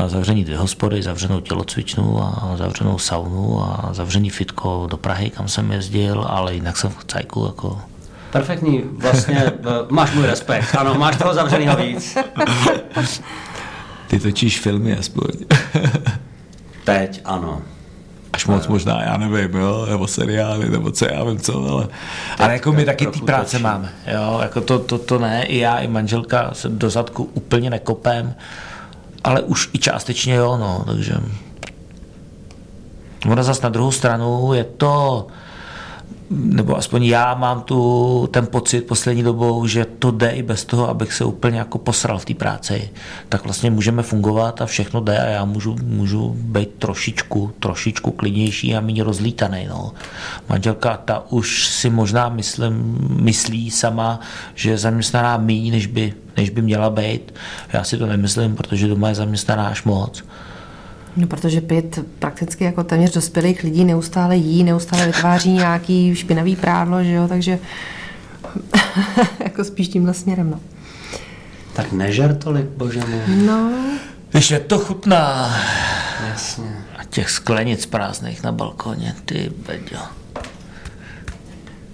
Já 0.00 0.08
zavřený 0.08 0.44
dvě 0.44 0.58
hospody, 0.58 1.02
zavřenou 1.02 1.40
tělocvičnu 1.40 2.22
a 2.22 2.54
zavřenou 2.56 2.98
saunu 2.98 3.62
a 3.62 3.88
zavřený 3.92 4.30
fitko 4.30 4.86
do 4.90 4.96
Prahy, 4.96 5.30
kam 5.30 5.48
jsem 5.48 5.72
jezdil, 5.72 6.26
ale 6.28 6.54
jinak 6.54 6.76
jsem 6.76 6.90
v 6.90 7.04
cajku 7.04 7.46
jako... 7.46 7.80
Perfektní, 8.30 8.82
vlastně 8.92 9.36
eh, 9.46 9.52
máš 9.88 10.14
můj 10.14 10.26
respekt. 10.26 10.74
Ano, 10.74 10.94
máš 10.94 11.16
toho 11.16 11.34
zavřenýho 11.34 11.76
víc. 11.76 12.16
Ty 14.06 14.20
točíš 14.20 14.60
filmy 14.60 14.96
aspoň. 14.98 15.30
Teď, 16.84 17.20
ano. 17.24 17.62
Až 18.32 18.46
moc 18.46 18.66
možná, 18.66 19.02
já 19.02 19.16
nevím, 19.16 19.60
jo, 19.60 19.86
nebo 19.90 20.06
seriály, 20.06 20.68
nebo 20.68 20.90
co 20.90 21.04
já 21.04 21.24
vím 21.24 21.38
co, 21.38 21.68
ale... 21.68 21.88
Ale 22.38 22.52
jako 22.52 22.72
my 22.72 22.84
taky 22.84 23.06
ty 23.06 23.20
práce 23.20 23.58
máme. 23.58 23.92
Jo, 24.14 24.38
jako 24.42 24.60
to, 24.60 24.78
to, 24.78 24.98
to 24.98 25.18
ne, 25.18 25.44
i 25.44 25.58
já, 25.58 25.78
i 25.78 25.88
manželka 25.88 26.50
se 26.52 26.68
do 26.68 26.90
zadku 26.90 27.30
úplně 27.34 27.70
nekopem, 27.70 28.34
ale 29.24 29.42
už 29.42 29.70
i 29.72 29.78
částečně 29.78 30.34
jo, 30.34 30.56
no, 30.56 30.84
takže... 30.86 31.14
Ono 33.30 33.42
zase 33.42 33.62
na 33.62 33.68
druhou 33.68 33.92
stranu 33.92 34.52
je 34.54 34.64
to, 34.64 35.26
nebo 36.32 36.76
aspoň 36.76 37.04
já 37.04 37.34
mám 37.34 37.62
tu, 37.62 38.28
ten 38.30 38.46
pocit 38.46 38.80
poslední 38.80 39.22
dobou, 39.22 39.66
že 39.66 39.84
to 39.84 40.10
jde 40.10 40.30
i 40.30 40.42
bez 40.42 40.64
toho, 40.64 40.88
abych 40.88 41.12
se 41.12 41.24
úplně 41.24 41.58
jako 41.58 41.78
posral 41.78 42.18
v 42.18 42.24
té 42.24 42.34
práci. 42.34 42.90
Tak 43.28 43.44
vlastně 43.44 43.70
můžeme 43.70 44.02
fungovat 44.02 44.62
a 44.62 44.66
všechno 44.66 45.00
jde 45.00 45.18
a 45.18 45.24
já 45.24 45.44
můžu, 45.44 45.76
můžu 45.82 46.36
být 46.38 46.70
trošičku, 46.78 47.52
trošičku 47.60 48.10
klidnější 48.10 48.76
a 48.76 48.80
méně 48.80 49.04
rozlítaný. 49.04 49.66
No. 49.68 49.92
Manželka 50.48 50.96
ta 50.96 51.24
už 51.30 51.68
si 51.68 51.90
možná 51.90 52.28
myslím, 52.28 52.98
myslí 53.20 53.70
sama, 53.70 54.20
že 54.54 54.70
je 54.70 54.78
zaměstnaná 54.78 55.36
méně, 55.36 55.72
než 55.72 55.86
by, 55.86 56.14
než 56.36 56.50
by 56.50 56.62
měla 56.62 56.90
být. 56.90 57.34
Já 57.72 57.84
si 57.84 57.98
to 57.98 58.06
nemyslím, 58.06 58.56
protože 58.56 58.88
doma 58.88 59.08
je 59.08 59.14
zaměstnaná 59.14 59.66
až 59.66 59.84
moc. 59.84 60.24
No, 61.16 61.26
protože 61.26 61.60
pět 61.60 61.98
prakticky 62.18 62.64
jako 62.64 62.84
téměř 62.84 63.12
dospělých 63.14 63.62
lidí 63.62 63.84
neustále 63.84 64.36
jí, 64.36 64.64
neustále 64.64 65.06
vytváří 65.06 65.52
nějaký 65.52 66.14
špinavý 66.14 66.56
prádlo, 66.56 67.04
že 67.04 67.12
jo, 67.12 67.28
takže 67.28 67.58
jako 69.44 69.64
spíš 69.64 69.88
tímhle 69.88 70.14
směrem, 70.14 70.50
no. 70.50 70.60
Tak 71.72 71.92
nežer 71.92 72.36
tolik, 72.36 72.66
bože 72.66 73.00
můj. 73.00 73.36
No, 73.46 73.72
Když 74.30 74.50
je 74.50 74.60
to 74.60 74.78
chutná. 74.78 75.56
Jasně. 76.28 76.76
A 76.98 77.04
těch 77.04 77.30
sklenic 77.30 77.86
prázdných 77.86 78.42
na 78.42 78.52
balkoně, 78.52 79.14
ty 79.24 79.52
beďo. 79.66 79.98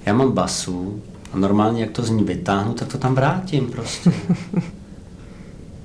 Já 0.06 0.14
mám 0.14 0.32
basu 0.32 1.02
a 1.32 1.36
normálně, 1.36 1.80
jak 1.80 1.90
to 1.90 2.02
z 2.02 2.10
ní 2.10 2.24
vytáhnu, 2.24 2.74
tak 2.74 2.88
to 2.88 2.98
tam 2.98 3.14
vrátím 3.14 3.70
prostě. 3.70 4.12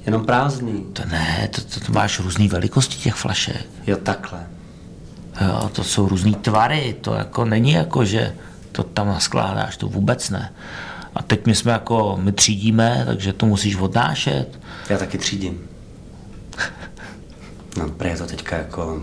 Jenom 0.05 0.25
prázdný. 0.25 0.85
To 0.93 1.05
ne, 1.05 1.49
to, 1.55 1.61
to, 1.61 1.85
to 1.85 1.91
máš 1.91 2.19
různé 2.19 2.47
velikosti 2.47 2.95
těch 2.97 3.13
flašek. 3.15 3.65
Jo, 3.87 3.97
takhle. 4.03 4.47
Jo, 5.41 5.69
to 5.73 5.83
jsou 5.83 6.07
různé 6.09 6.31
tvary, 6.31 6.95
to 7.01 7.13
jako 7.13 7.45
není 7.45 7.71
jako, 7.71 8.05
že 8.05 8.35
to 8.71 8.83
tam 8.83 9.07
naskládáš, 9.07 9.77
to 9.77 9.87
vůbec 9.87 10.29
ne. 10.29 10.53
A 11.15 11.23
teď 11.23 11.45
my 11.45 11.55
jsme 11.55 11.71
jako, 11.71 12.19
my 12.21 12.31
třídíme, 12.31 13.03
takže 13.05 13.33
to 13.33 13.45
musíš 13.45 13.75
odnášet. 13.75 14.59
Já 14.89 14.97
taky 14.97 15.17
třídím. 15.17 15.59
No, 17.77 17.89
prý 17.89 18.09
je 18.09 18.17
to 18.17 18.25
teďka 18.25 18.57
jako 18.57 19.01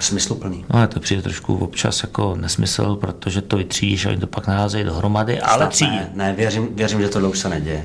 smysluplný. 0.00 0.64
No, 0.74 0.88
to 0.88 1.00
přijde 1.00 1.22
trošku 1.22 1.56
občas 1.56 2.02
jako 2.02 2.36
nesmysl, 2.36 2.96
protože 2.96 3.42
to 3.42 3.56
vytřídíš 3.56 4.06
a 4.06 4.08
oni 4.08 4.18
to 4.18 4.26
pak 4.26 4.46
naházejí 4.46 4.84
dohromady, 4.84 5.40
ale 5.40 5.56
Snad 5.56 5.70
třídí. 5.70 5.90
Ne, 5.90 6.10
ne 6.14 6.32
věřím, 6.32 6.68
věřím, 6.74 7.00
že 7.00 7.08
tohle 7.08 7.28
už 7.28 7.38
se 7.38 7.48
neděje. 7.48 7.84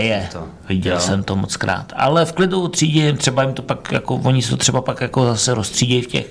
Děje. 0.00 0.28
To, 0.32 0.44
Viděl 0.68 0.94
jo. 0.94 1.00
jsem 1.00 1.22
to 1.22 1.36
moc 1.36 1.56
krát. 1.56 1.92
Ale 1.96 2.24
v 2.24 2.32
klidu 2.32 2.68
třídím, 2.68 3.16
třeba 3.16 3.42
jim 3.42 3.54
to 3.54 3.62
pak, 3.62 3.92
jako, 3.92 4.14
oni 4.14 4.42
se 4.42 4.50
to 4.50 4.56
třeba 4.56 4.80
pak 4.80 5.00
jako 5.00 5.24
zase 5.26 5.54
rozstřídějí 5.54 6.02
v 6.02 6.06
těch, 6.06 6.26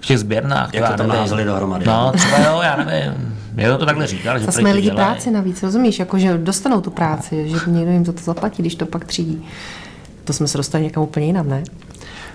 v 0.00 0.06
těch 0.06 0.18
sběrnách. 0.18 0.74
Jak 0.74 0.84
to 0.84 0.88
tam 0.88 0.98
nevím. 0.98 1.12
naházeli 1.12 1.44
dohromady. 1.44 1.86
No, 1.86 2.12
třeba 2.16 2.38
jo, 2.38 2.60
já 2.62 2.76
nevím. 2.76 3.38
Jo, 3.56 3.78
to 3.78 3.86
takhle 3.86 4.06
říkal, 4.06 4.38
že 4.38 4.46
mají 4.46 4.64
to 4.64 4.70
lidi 4.76 4.90
dělají. 4.90 5.06
práci 5.06 5.30
navíc, 5.30 5.62
rozumíš? 5.62 5.98
Jako, 5.98 6.18
že 6.18 6.38
dostanou 6.38 6.80
tu 6.80 6.90
práci, 6.90 7.48
že 7.48 7.56
někdo 7.70 7.92
jim 7.92 8.04
to, 8.04 8.12
to 8.12 8.22
zaplatí, 8.22 8.62
když 8.62 8.74
to 8.74 8.86
pak 8.86 9.04
třídí. 9.04 9.44
To 10.24 10.32
jsme 10.32 10.48
se 10.48 10.58
dostali 10.58 10.84
někam 10.84 11.02
úplně 11.02 11.26
jinam, 11.26 11.48
ne? 11.48 11.64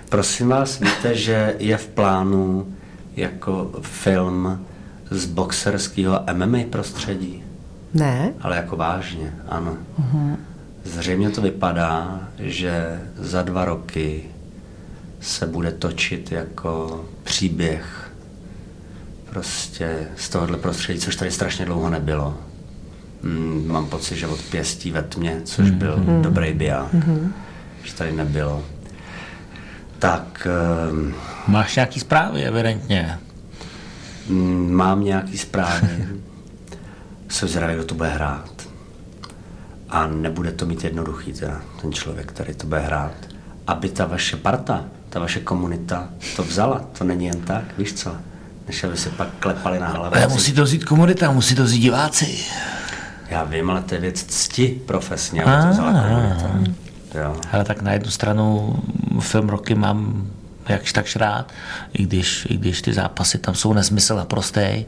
Prosím 0.08 0.48
vás, 0.48 0.80
víte, 0.80 1.14
že 1.14 1.54
je 1.58 1.76
v 1.76 1.86
plánu 1.86 2.66
jako 3.16 3.70
film 3.80 4.60
z 5.10 5.26
boxerského 5.26 6.20
MMA 6.32 6.58
prostředí? 6.70 7.42
Ne? 7.94 8.32
Ale 8.40 8.56
jako 8.56 8.76
vážně, 8.76 9.34
ano. 9.48 9.76
Zřejmě 10.84 11.30
to 11.30 11.40
vypadá, 11.42 12.20
že 12.38 13.00
za 13.16 13.42
dva 13.42 13.64
roky 13.64 14.24
se 15.20 15.46
bude 15.46 15.70
točit 15.72 16.32
jako 16.32 17.04
příběh 17.24 18.10
prostě 19.30 20.06
z 20.16 20.28
tohohle 20.28 20.56
prostředí, 20.58 21.00
což 21.00 21.16
tady 21.16 21.30
strašně 21.30 21.64
dlouho 21.64 21.90
nebylo. 21.90 22.38
Mm, 23.22 23.64
mám 23.68 23.86
pocit, 23.88 24.16
že 24.16 24.26
od 24.26 24.40
pěstí 24.42 24.90
ve 24.90 25.02
tmě, 25.02 25.40
což 25.44 25.70
byl 25.70 26.04
dobrý 26.20 26.52
biják, 26.52 26.94
že 27.84 27.94
tady 27.94 28.12
nebylo. 28.12 28.64
Tak 29.98 30.46
ehm, 30.90 31.14
Máš 31.46 31.76
nějaký 31.76 32.00
zprávy, 32.00 32.44
evidentně. 32.44 33.18
Mm, 34.28 34.72
Mám 34.72 35.04
nějaký 35.04 35.38
zprávy. 35.38 36.08
Jsem 37.28 37.48
zvědavý, 37.48 37.74
kdo 37.74 37.84
to 37.84 37.94
bude 37.94 38.08
hrát. 38.08 38.53
A 39.88 40.06
nebude 40.06 40.52
to 40.52 40.66
mít 40.66 40.84
jednoduchý 40.84 41.32
teda, 41.32 41.60
ten 41.82 41.92
člověk, 41.92 42.26
který 42.26 42.54
to 42.54 42.66
bude 42.66 42.80
hrát. 42.80 43.12
Aby 43.66 43.88
ta 43.88 44.06
vaše 44.06 44.36
parta, 44.36 44.84
ta 45.08 45.20
vaše 45.20 45.40
komunita 45.40 46.08
to 46.36 46.42
vzala. 46.44 46.84
To 46.98 47.04
není 47.04 47.26
jen 47.26 47.40
tak, 47.40 47.64
víš 47.78 47.92
co? 47.92 48.16
Než 48.66 48.84
aby 48.84 48.96
se 48.96 49.10
pak 49.10 49.28
klepali 49.38 49.80
na 49.80 49.88
hlavě. 49.88 50.24
Ale 50.24 50.32
musí 50.32 50.52
to 50.52 50.64
vzít 50.64 50.84
komunita, 50.84 51.32
musí 51.32 51.54
to 51.54 51.64
vzít 51.64 51.80
diváci. 51.80 52.38
Já 53.30 53.44
vím, 53.44 53.70
ale 53.70 53.82
to 53.82 53.94
je 53.94 54.00
věc 54.00 54.24
cti 54.24 54.82
profesně, 54.86 55.44
aby 55.44 55.62
to 55.62 55.70
vzala 55.70 55.92
komunita. 55.92 56.50
Jo. 57.14 57.36
Ale 57.52 57.64
tak 57.64 57.82
na 57.82 57.92
jednu 57.92 58.10
stranu 58.10 58.76
film 59.20 59.48
roky 59.48 59.74
mám 59.74 60.26
jakž 60.68 60.92
takž 60.92 61.16
rád, 61.16 61.52
i 61.92 62.02
když, 62.02 62.46
i 62.50 62.56
když 62.56 62.82
ty 62.82 62.92
zápasy 62.92 63.38
tam 63.38 63.54
jsou 63.54 63.72
nesmysl 63.72 64.18
a 64.18 64.24
prostý, 64.24 64.84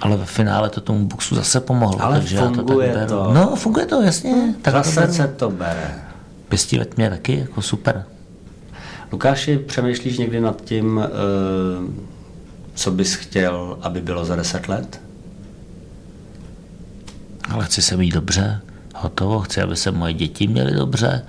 ale 0.00 0.16
ve 0.16 0.24
finále 0.26 0.70
to 0.70 0.80
tomu 0.80 1.06
boxu 1.06 1.34
zase 1.34 1.60
pomohlo. 1.60 2.02
Ale 2.02 2.18
takže 2.18 2.36
já 2.36 2.48
to 2.48 2.54
funguje 2.54 2.92
tak 2.94 3.08
to. 3.08 3.30
No, 3.34 3.56
funguje 3.56 3.86
to, 3.86 4.02
jasně. 4.02 4.54
Tak 4.62 4.74
to 4.74 4.78
Zase 4.78 5.00
beru. 5.00 5.12
se 5.12 5.28
to 5.28 5.50
bere. 5.50 5.94
Pěstí 6.48 6.78
ve 6.78 6.84
tmě 6.84 7.10
taky, 7.10 7.38
jako 7.38 7.62
super. 7.62 8.04
Lukáši, 9.12 9.58
přemýšlíš 9.58 10.18
někdy 10.18 10.40
nad 10.40 10.62
tím, 10.64 11.00
eh, 11.04 11.08
co 12.74 12.90
bys 12.90 13.14
chtěl, 13.14 13.78
aby 13.82 14.00
bylo 14.00 14.24
za 14.24 14.36
deset 14.36 14.68
let? 14.68 15.00
Ale 17.50 17.64
chci 17.64 17.82
se 17.82 17.96
mít 17.96 18.10
dobře, 18.14 18.60
hotovo, 18.94 19.40
chci, 19.40 19.60
aby 19.62 19.76
se 19.76 19.90
moje 19.90 20.12
děti 20.12 20.46
měly 20.46 20.72
dobře 20.72 21.22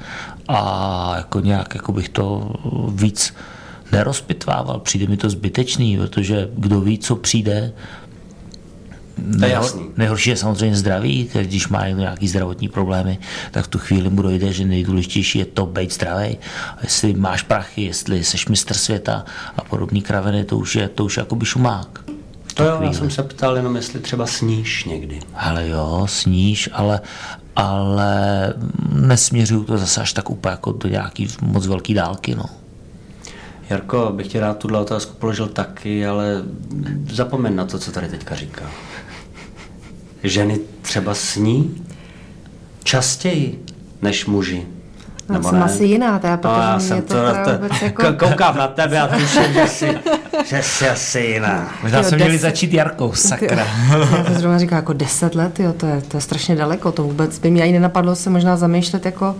a 0.47 1.13
jako 1.17 1.39
nějak 1.39 1.75
jako 1.75 1.91
bych 1.91 2.09
to 2.09 2.53
víc 2.93 3.33
nerozpitvával. 3.91 4.79
Přijde 4.79 5.07
mi 5.07 5.17
to 5.17 5.29
zbytečný, 5.29 5.97
protože 5.97 6.49
kdo 6.57 6.81
ví, 6.81 6.97
co 6.97 7.15
přijde, 7.15 7.73
jasný. 9.47 9.89
Nejhorší 9.97 10.29
je 10.29 10.37
samozřejmě 10.37 10.77
zdraví, 10.77 11.29
když 11.33 11.67
má 11.67 11.87
nějaký 11.87 12.27
zdravotní 12.27 12.69
problémy, 12.69 13.19
tak 13.51 13.65
v 13.65 13.67
tu 13.67 13.79
chvíli 13.79 14.09
mu 14.09 14.21
dojde, 14.21 14.53
že 14.53 14.65
nejdůležitější 14.65 15.39
je 15.39 15.45
to 15.45 15.65
být 15.65 15.93
zdravý. 15.93 16.37
A 16.77 16.77
jestli 16.83 17.13
máš 17.13 17.41
prachy, 17.41 17.81
jestli 17.81 18.23
jsi 18.23 18.37
mistr 18.49 18.73
světa 18.73 19.25
a 19.57 19.63
podobné 19.63 20.01
kraviny, 20.01 20.45
to 20.45 20.57
už 20.57 20.75
je 20.75 20.89
to 20.89 21.05
už 21.05 21.17
jakoby 21.17 21.45
šumák. 21.45 22.03
To 22.53 22.63
jo, 22.63 22.79
já 22.81 22.93
jsem 22.93 23.11
se 23.11 23.23
ptal 23.23 23.55
jenom, 23.55 23.75
jestli 23.75 23.99
třeba 23.99 24.25
sníš 24.25 24.85
někdy. 24.85 25.19
Ale 25.35 25.67
jo, 25.67 26.05
sníš, 26.09 26.69
ale, 26.73 27.01
ale 27.55 28.53
nesměřuju 28.93 29.63
to 29.63 29.77
zase 29.77 30.01
až 30.01 30.13
tak 30.13 30.29
úplně 30.29 30.51
jako 30.51 30.71
do 30.71 30.89
nějaký 30.89 31.27
moc 31.41 31.67
velký 31.67 31.93
dálky, 31.93 32.35
no. 32.35 32.45
Jarko, 33.69 34.11
bych 34.15 34.27
ti 34.27 34.39
rád 34.39 34.57
tuhle 34.57 34.79
otázku 34.79 35.15
položil 35.19 35.47
taky, 35.47 36.07
ale 36.07 36.43
zapomeň 37.11 37.55
na 37.55 37.65
to, 37.65 37.79
co 37.79 37.91
tady 37.91 38.07
teďka 38.07 38.35
říká. 38.35 38.65
Ženy 40.23 40.59
třeba 40.81 41.13
sní 41.13 41.85
častěji 42.83 43.63
než 44.01 44.25
muži. 44.25 44.67
Já 45.33 45.41
jsem 45.41 45.63
asi 45.63 45.83
jiná, 45.83 46.19
teda, 46.19 46.37
protože 46.37 46.53
no, 46.53 46.61
já 46.61 46.79
jsem 46.79 47.01
to 47.01 47.13
teda 47.13 47.43
vůbec 47.57 47.81
jako- 47.81 48.03
Koukám 48.17 48.57
na 48.57 48.67
tebe 48.67 48.99
a 48.99 49.07
tuším, 49.07 49.53
že 49.53 49.67
jsi, 49.67 49.97
že 50.45 50.61
jsi 50.63 50.89
asi 50.89 51.19
jiná. 51.19 51.73
Možná 51.83 52.03
jsme 52.03 52.17
měli 52.17 52.37
začít 52.37 52.73
Jarkou, 52.73 53.13
sakra. 53.13 53.67
Já 54.17 54.23
to 54.23 54.33
zrovna 54.33 54.57
říkám, 54.59 54.75
jako 54.75 54.93
deset 54.93 55.35
let, 55.35 55.59
jo, 55.59 55.73
to 55.73 55.85
je, 55.85 56.01
to 56.01 56.17
je 56.17 56.21
strašně 56.21 56.55
daleko, 56.55 56.91
to 56.91 57.03
vůbec 57.03 57.39
by 57.39 57.51
mě 57.51 57.63
ani 57.63 57.71
nenapadlo 57.71 58.15
se 58.15 58.29
možná 58.29 58.57
zamýšlet 58.57 59.05
jako, 59.05 59.35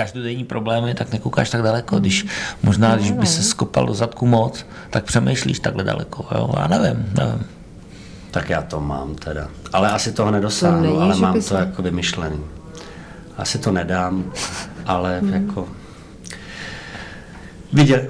Každodenní 0.00 0.44
problémy, 0.44 0.94
tak 0.94 1.12
nekoukáš 1.12 1.50
tak 1.50 1.62
daleko. 1.62 1.98
Když 1.98 2.26
možná, 2.62 2.96
když 2.96 3.10
by 3.10 3.26
se 3.26 3.42
skopal 3.42 3.86
do 3.86 3.94
zadku 3.94 4.26
moc, 4.26 4.66
tak 4.90 5.04
přemýšlíš 5.04 5.58
takhle 5.60 5.84
daleko. 5.84 6.26
Jo? 6.34 6.50
Já 6.60 6.66
nevím, 6.66 7.06
nevím. 7.18 7.46
Tak 8.30 8.50
já 8.50 8.62
to 8.62 8.80
mám 8.80 9.14
teda. 9.14 9.48
Ale 9.72 9.90
asi 9.90 10.12
toho 10.12 10.30
nedosáhnu, 10.30 10.80
není, 10.82 10.98
ale 10.98 11.16
mám 11.16 11.34
to 11.34 11.42
se- 11.42 11.54
jako 11.54 11.82
vymyšlený. 11.82 12.40
Asi 13.36 13.58
to 13.58 13.72
nedám, 13.72 14.32
ale 14.86 15.18
Hmm. 15.20 15.32
jako... 15.32 15.68
Viděl, 17.72 18.00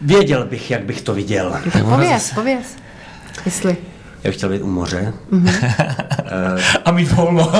věděl 0.00 0.44
bych, 0.46 0.70
jak 0.70 0.84
bych 0.84 1.02
to 1.02 1.14
viděl. 1.14 1.56
pověz, 1.90 2.32
pověz, 2.34 2.76
jestli. 3.44 3.76
Já 4.24 4.28
bych 4.30 4.36
chtěl 4.36 4.48
být 4.48 4.62
u 4.62 4.66
moře. 4.66 5.14
A 6.84 6.92
mít 6.92 7.12
volno. 7.12 7.52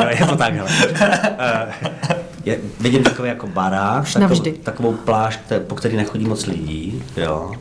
jo, 0.00 0.08
je 0.20 0.26
to 0.26 0.36
takhle. 0.36 0.66
Eh, 1.38 1.72
je, 2.44 2.58
vidím 2.80 3.02
takový 3.02 3.28
jako 3.28 3.46
barák, 3.46 4.04
takovou, 4.04 4.20
navždy. 4.20 4.52
takovou 4.52 4.92
pláž, 4.92 5.40
po 5.66 5.74
který 5.74 5.96
nechodí 5.96 6.24
moc 6.24 6.46
lidí, 6.46 7.02
jo. 7.16 7.52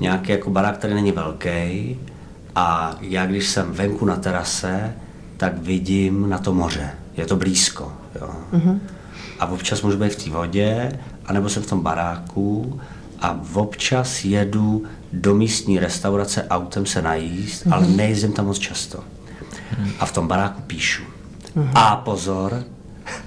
Nějaký 0.00 0.32
jako 0.32 0.50
barák, 0.50 0.76
který 0.78 0.94
není 0.94 1.12
velký. 1.12 1.98
A 2.54 2.96
já, 3.00 3.26
když 3.26 3.48
jsem 3.48 3.72
venku 3.72 4.04
na 4.04 4.16
terase, 4.16 4.92
tak 5.36 5.58
vidím 5.58 6.30
na 6.30 6.38
to 6.38 6.54
moře. 6.54 6.90
Je 7.16 7.26
to 7.26 7.36
blízko, 7.36 7.92
jo. 8.20 8.30
A 9.38 9.46
občas 9.46 9.82
můžu 9.82 9.98
být 9.98 10.12
v 10.12 10.24
té 10.24 10.30
vodě, 10.30 10.98
anebo 11.26 11.48
jsem 11.48 11.62
v 11.62 11.66
tom 11.66 11.80
baráku 11.80 12.80
a 13.20 13.40
občas 13.54 14.24
jedu 14.24 14.84
do 15.12 15.34
místní 15.34 15.78
restaurace 15.78 16.46
autem 16.50 16.86
se 16.86 17.02
najíst, 17.02 17.66
ale 17.70 17.86
nejezdím 17.86 18.32
tam 18.32 18.46
moc 18.46 18.58
často. 18.58 19.04
A 20.00 20.06
v 20.06 20.12
tom 20.12 20.28
baráku 20.28 20.62
píšu. 20.66 21.02
A 21.74 21.96
pozor, 21.96 22.64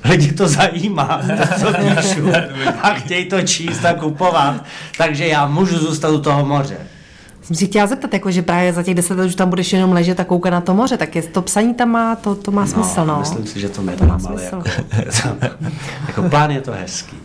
lidi 0.03 0.31
to 0.31 0.47
zajímá, 0.47 1.21
to, 1.37 1.59
co 1.59 1.73
píšu. 1.73 2.27
A 2.81 2.89
chtějí 2.93 3.25
to 3.25 3.41
číst 3.41 3.85
a 3.85 3.93
kupovat. 3.93 4.63
Takže 4.97 5.27
já 5.27 5.47
můžu 5.47 5.77
zůstat 5.77 6.09
u 6.09 6.21
toho 6.21 6.45
moře. 6.45 6.77
Jsem 7.41 7.55
si 7.55 7.65
chtěla 7.65 7.87
zeptat, 7.87 8.13
jako, 8.13 8.31
že 8.31 8.41
právě 8.41 8.73
za 8.73 8.83
těch 8.83 8.95
deset 8.95 9.17
let 9.17 9.25
už 9.25 9.35
tam 9.35 9.49
budeš 9.49 9.73
jenom 9.73 9.91
ležet 9.91 10.19
a 10.19 10.23
koukat 10.23 10.53
na 10.53 10.61
to 10.61 10.73
moře, 10.73 10.97
tak 10.97 11.15
je 11.15 11.21
to 11.21 11.41
psaní 11.41 11.73
tam 11.73 11.89
má, 11.89 12.15
to, 12.15 12.35
to 12.35 12.51
má 12.51 12.65
smysl, 12.67 13.05
no. 13.05 13.19
Myslím 13.19 13.45
si, 13.45 13.59
že 13.59 13.69
to 13.69 13.81
má 13.81 13.91
nedám, 13.91 14.21
ale 14.27 14.39
smysl. 14.39 14.63
jako, 15.01 15.65
jako 16.07 16.21
plán 16.23 16.51
je 16.51 16.61
to 16.61 16.71
hezký. 16.71 17.15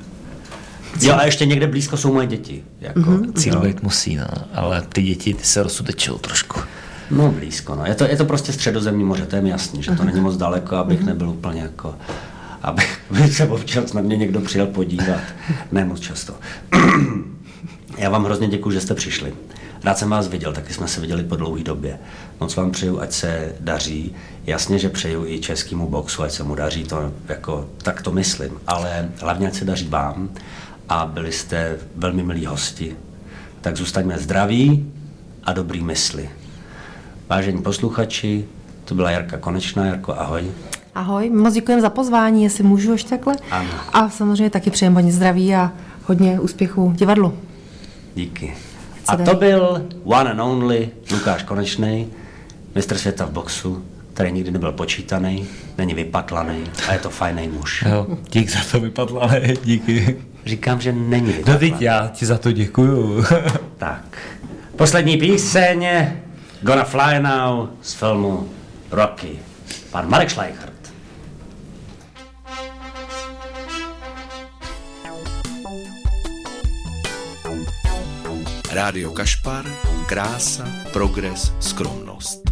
Jo, 1.01 1.15
a 1.15 1.25
ještě 1.25 1.47
někde 1.47 1.67
blízko 1.67 1.97
jsou 1.97 2.13
moje 2.15 2.27
děti. 2.27 2.65
Jako, 2.81 3.01
Mhm. 3.01 3.33
Cíl 3.35 3.61
být 3.61 3.83
musí, 3.83 4.17
no. 4.17 4.27
ale 4.55 4.83
ty 4.83 5.03
děti 5.03 5.35
ty 5.35 5.45
se 5.45 5.63
rozsudečou 5.63 6.19
trošku. 6.19 6.61
No 7.11 7.33
blízko, 7.33 7.75
no. 7.75 7.87
Je 7.87 7.95
to, 7.95 8.05
je 8.05 8.17
to 8.17 8.25
prostě 8.25 8.53
středozemní 8.53 9.05
moře, 9.05 9.27
to 9.27 9.37
je 9.37 9.43
mi 9.43 9.51
jasný, 9.51 9.83
že 9.83 9.91
to 9.93 10.05
není 10.05 10.21
moc 10.21 10.37
daleko, 10.37 10.75
Mhm. 10.75 10.81
abych 10.85 11.05
nebyl 11.05 11.29
úplně 11.31 11.61
jako, 11.63 11.95
aby, 12.63 12.83
aby 13.11 13.29
se 13.33 13.49
občas 13.49 13.93
na 13.93 14.03
mě 14.03 14.17
někdo 14.17 14.41
přijel 14.41 14.67
podívat. 14.67 15.21
Ne 15.73 15.85
moc 15.85 16.01
často. 16.01 16.35
Já 17.99 18.11
vám 18.11 18.25
hrozně 18.25 18.49
děkuji, 18.49 18.71
že 18.71 18.81
jste 18.81 18.95
přišli. 18.95 19.33
Rád 19.85 19.99
jsem 19.99 20.11
vás 20.11 20.29
viděl, 20.29 20.53
taky 20.53 20.73
jsme 20.75 20.89
se 20.89 21.01
viděli 21.01 21.23
po 21.23 21.37
dlouhé 21.37 21.63
době. 21.63 21.99
Moc 22.41 22.57
vám 22.57 22.71
přeju, 22.71 23.01
ať 23.01 23.13
se 23.13 23.53
daří. 23.61 24.15
Jasně, 24.47 24.79
že 24.79 24.89
přeju 24.89 25.27
i 25.27 25.41
českému 25.41 25.89
boxu, 25.89 26.23
ať 26.23 26.33
se 26.33 26.43
mu 26.43 26.55
daří, 26.55 26.85
to 26.85 27.13
jako, 27.29 27.69
tak 27.83 28.03
to 28.03 28.13
myslím. 28.13 28.51
Ale 28.67 29.09
hlavně, 29.21 29.47
ať 29.49 29.55
se 29.55 29.65
daří 29.65 29.89
vám 29.89 30.29
a 30.91 31.07
byli 31.07 31.33
jste 31.33 31.79
velmi 31.97 32.23
milí 32.23 32.47
hosti. 32.47 32.97
Tak 33.61 33.77
zůstaňme 33.77 34.19
zdraví 34.19 34.93
a 35.45 35.53
dobrý 35.53 35.83
mysli. 35.83 36.31
Vážení 37.29 37.63
posluchači, 37.63 38.45
to 38.85 38.95
byla 38.95 39.11
Jarka 39.11 39.39
Konečná. 39.39 39.87
Jarko, 39.87 40.15
ahoj. 40.15 40.51
Ahoj, 40.95 41.31
moc 41.31 41.55
děkujeme 41.55 41.83
za 41.83 41.91
pozvání, 41.91 42.43
jestli 42.43 42.65
můžu 42.65 42.93
ještě 42.93 43.11
takhle. 43.11 43.35
Ano. 43.51 43.71
A 43.93 44.11
samozřejmě 44.11 44.51
taky 44.51 44.71
přejeme 44.71 44.95
hodně 44.95 45.13
zdraví 45.13 45.55
a 45.55 45.73
hodně 46.05 46.41
úspěchů 46.41 46.93
divadlu. 46.97 47.39
Díky. 48.15 48.57
A 49.09 49.17
to 49.17 49.35
byl 49.35 49.87
one 50.05 50.31
and 50.31 50.41
only 50.41 50.89
Lukáš 51.13 51.43
Konečný, 51.43 52.07
mistr 52.75 52.99
světa 52.99 53.27
v 53.27 53.31
boxu, 53.31 53.85
který 54.15 54.33
nikdy 54.33 54.51
nebyl 54.51 54.73
počítaný, 54.73 55.47
není 55.79 55.95
vypatlaný 55.95 56.65
a 56.89 56.93
je 56.93 56.99
to 56.99 57.11
fajný 57.11 57.49
muž. 57.49 57.85
Jo, 57.89 58.07
dík 58.31 58.51
za 58.51 58.59
to 58.73 58.81
vypadlané, 58.81 59.55
díky. 59.65 60.17
Říkám, 60.47 60.81
že 60.81 60.93
není 60.93 61.35
No 61.47 61.59
teď 61.59 61.75
já 61.81 62.09
ti 62.09 62.27
za 62.27 62.39
to 62.39 62.53
děkuju. 62.53 63.25
Tak. 63.79 64.19
Poslední 64.77 65.17
píseň 65.17 65.89
Gonna 66.63 66.85
Fly 66.85 67.21
Now 67.21 67.69
z 67.83 67.95
filmu 67.95 68.49
Rocky. 68.91 69.39
Pan 69.91 70.09
Marek 70.11 70.31
Schleichert. 70.31 70.73
Rádio 78.73 79.11
Kašpar, 79.11 79.65
krása, 80.07 80.65
progres, 80.93 81.53
skromnost. 81.61 82.50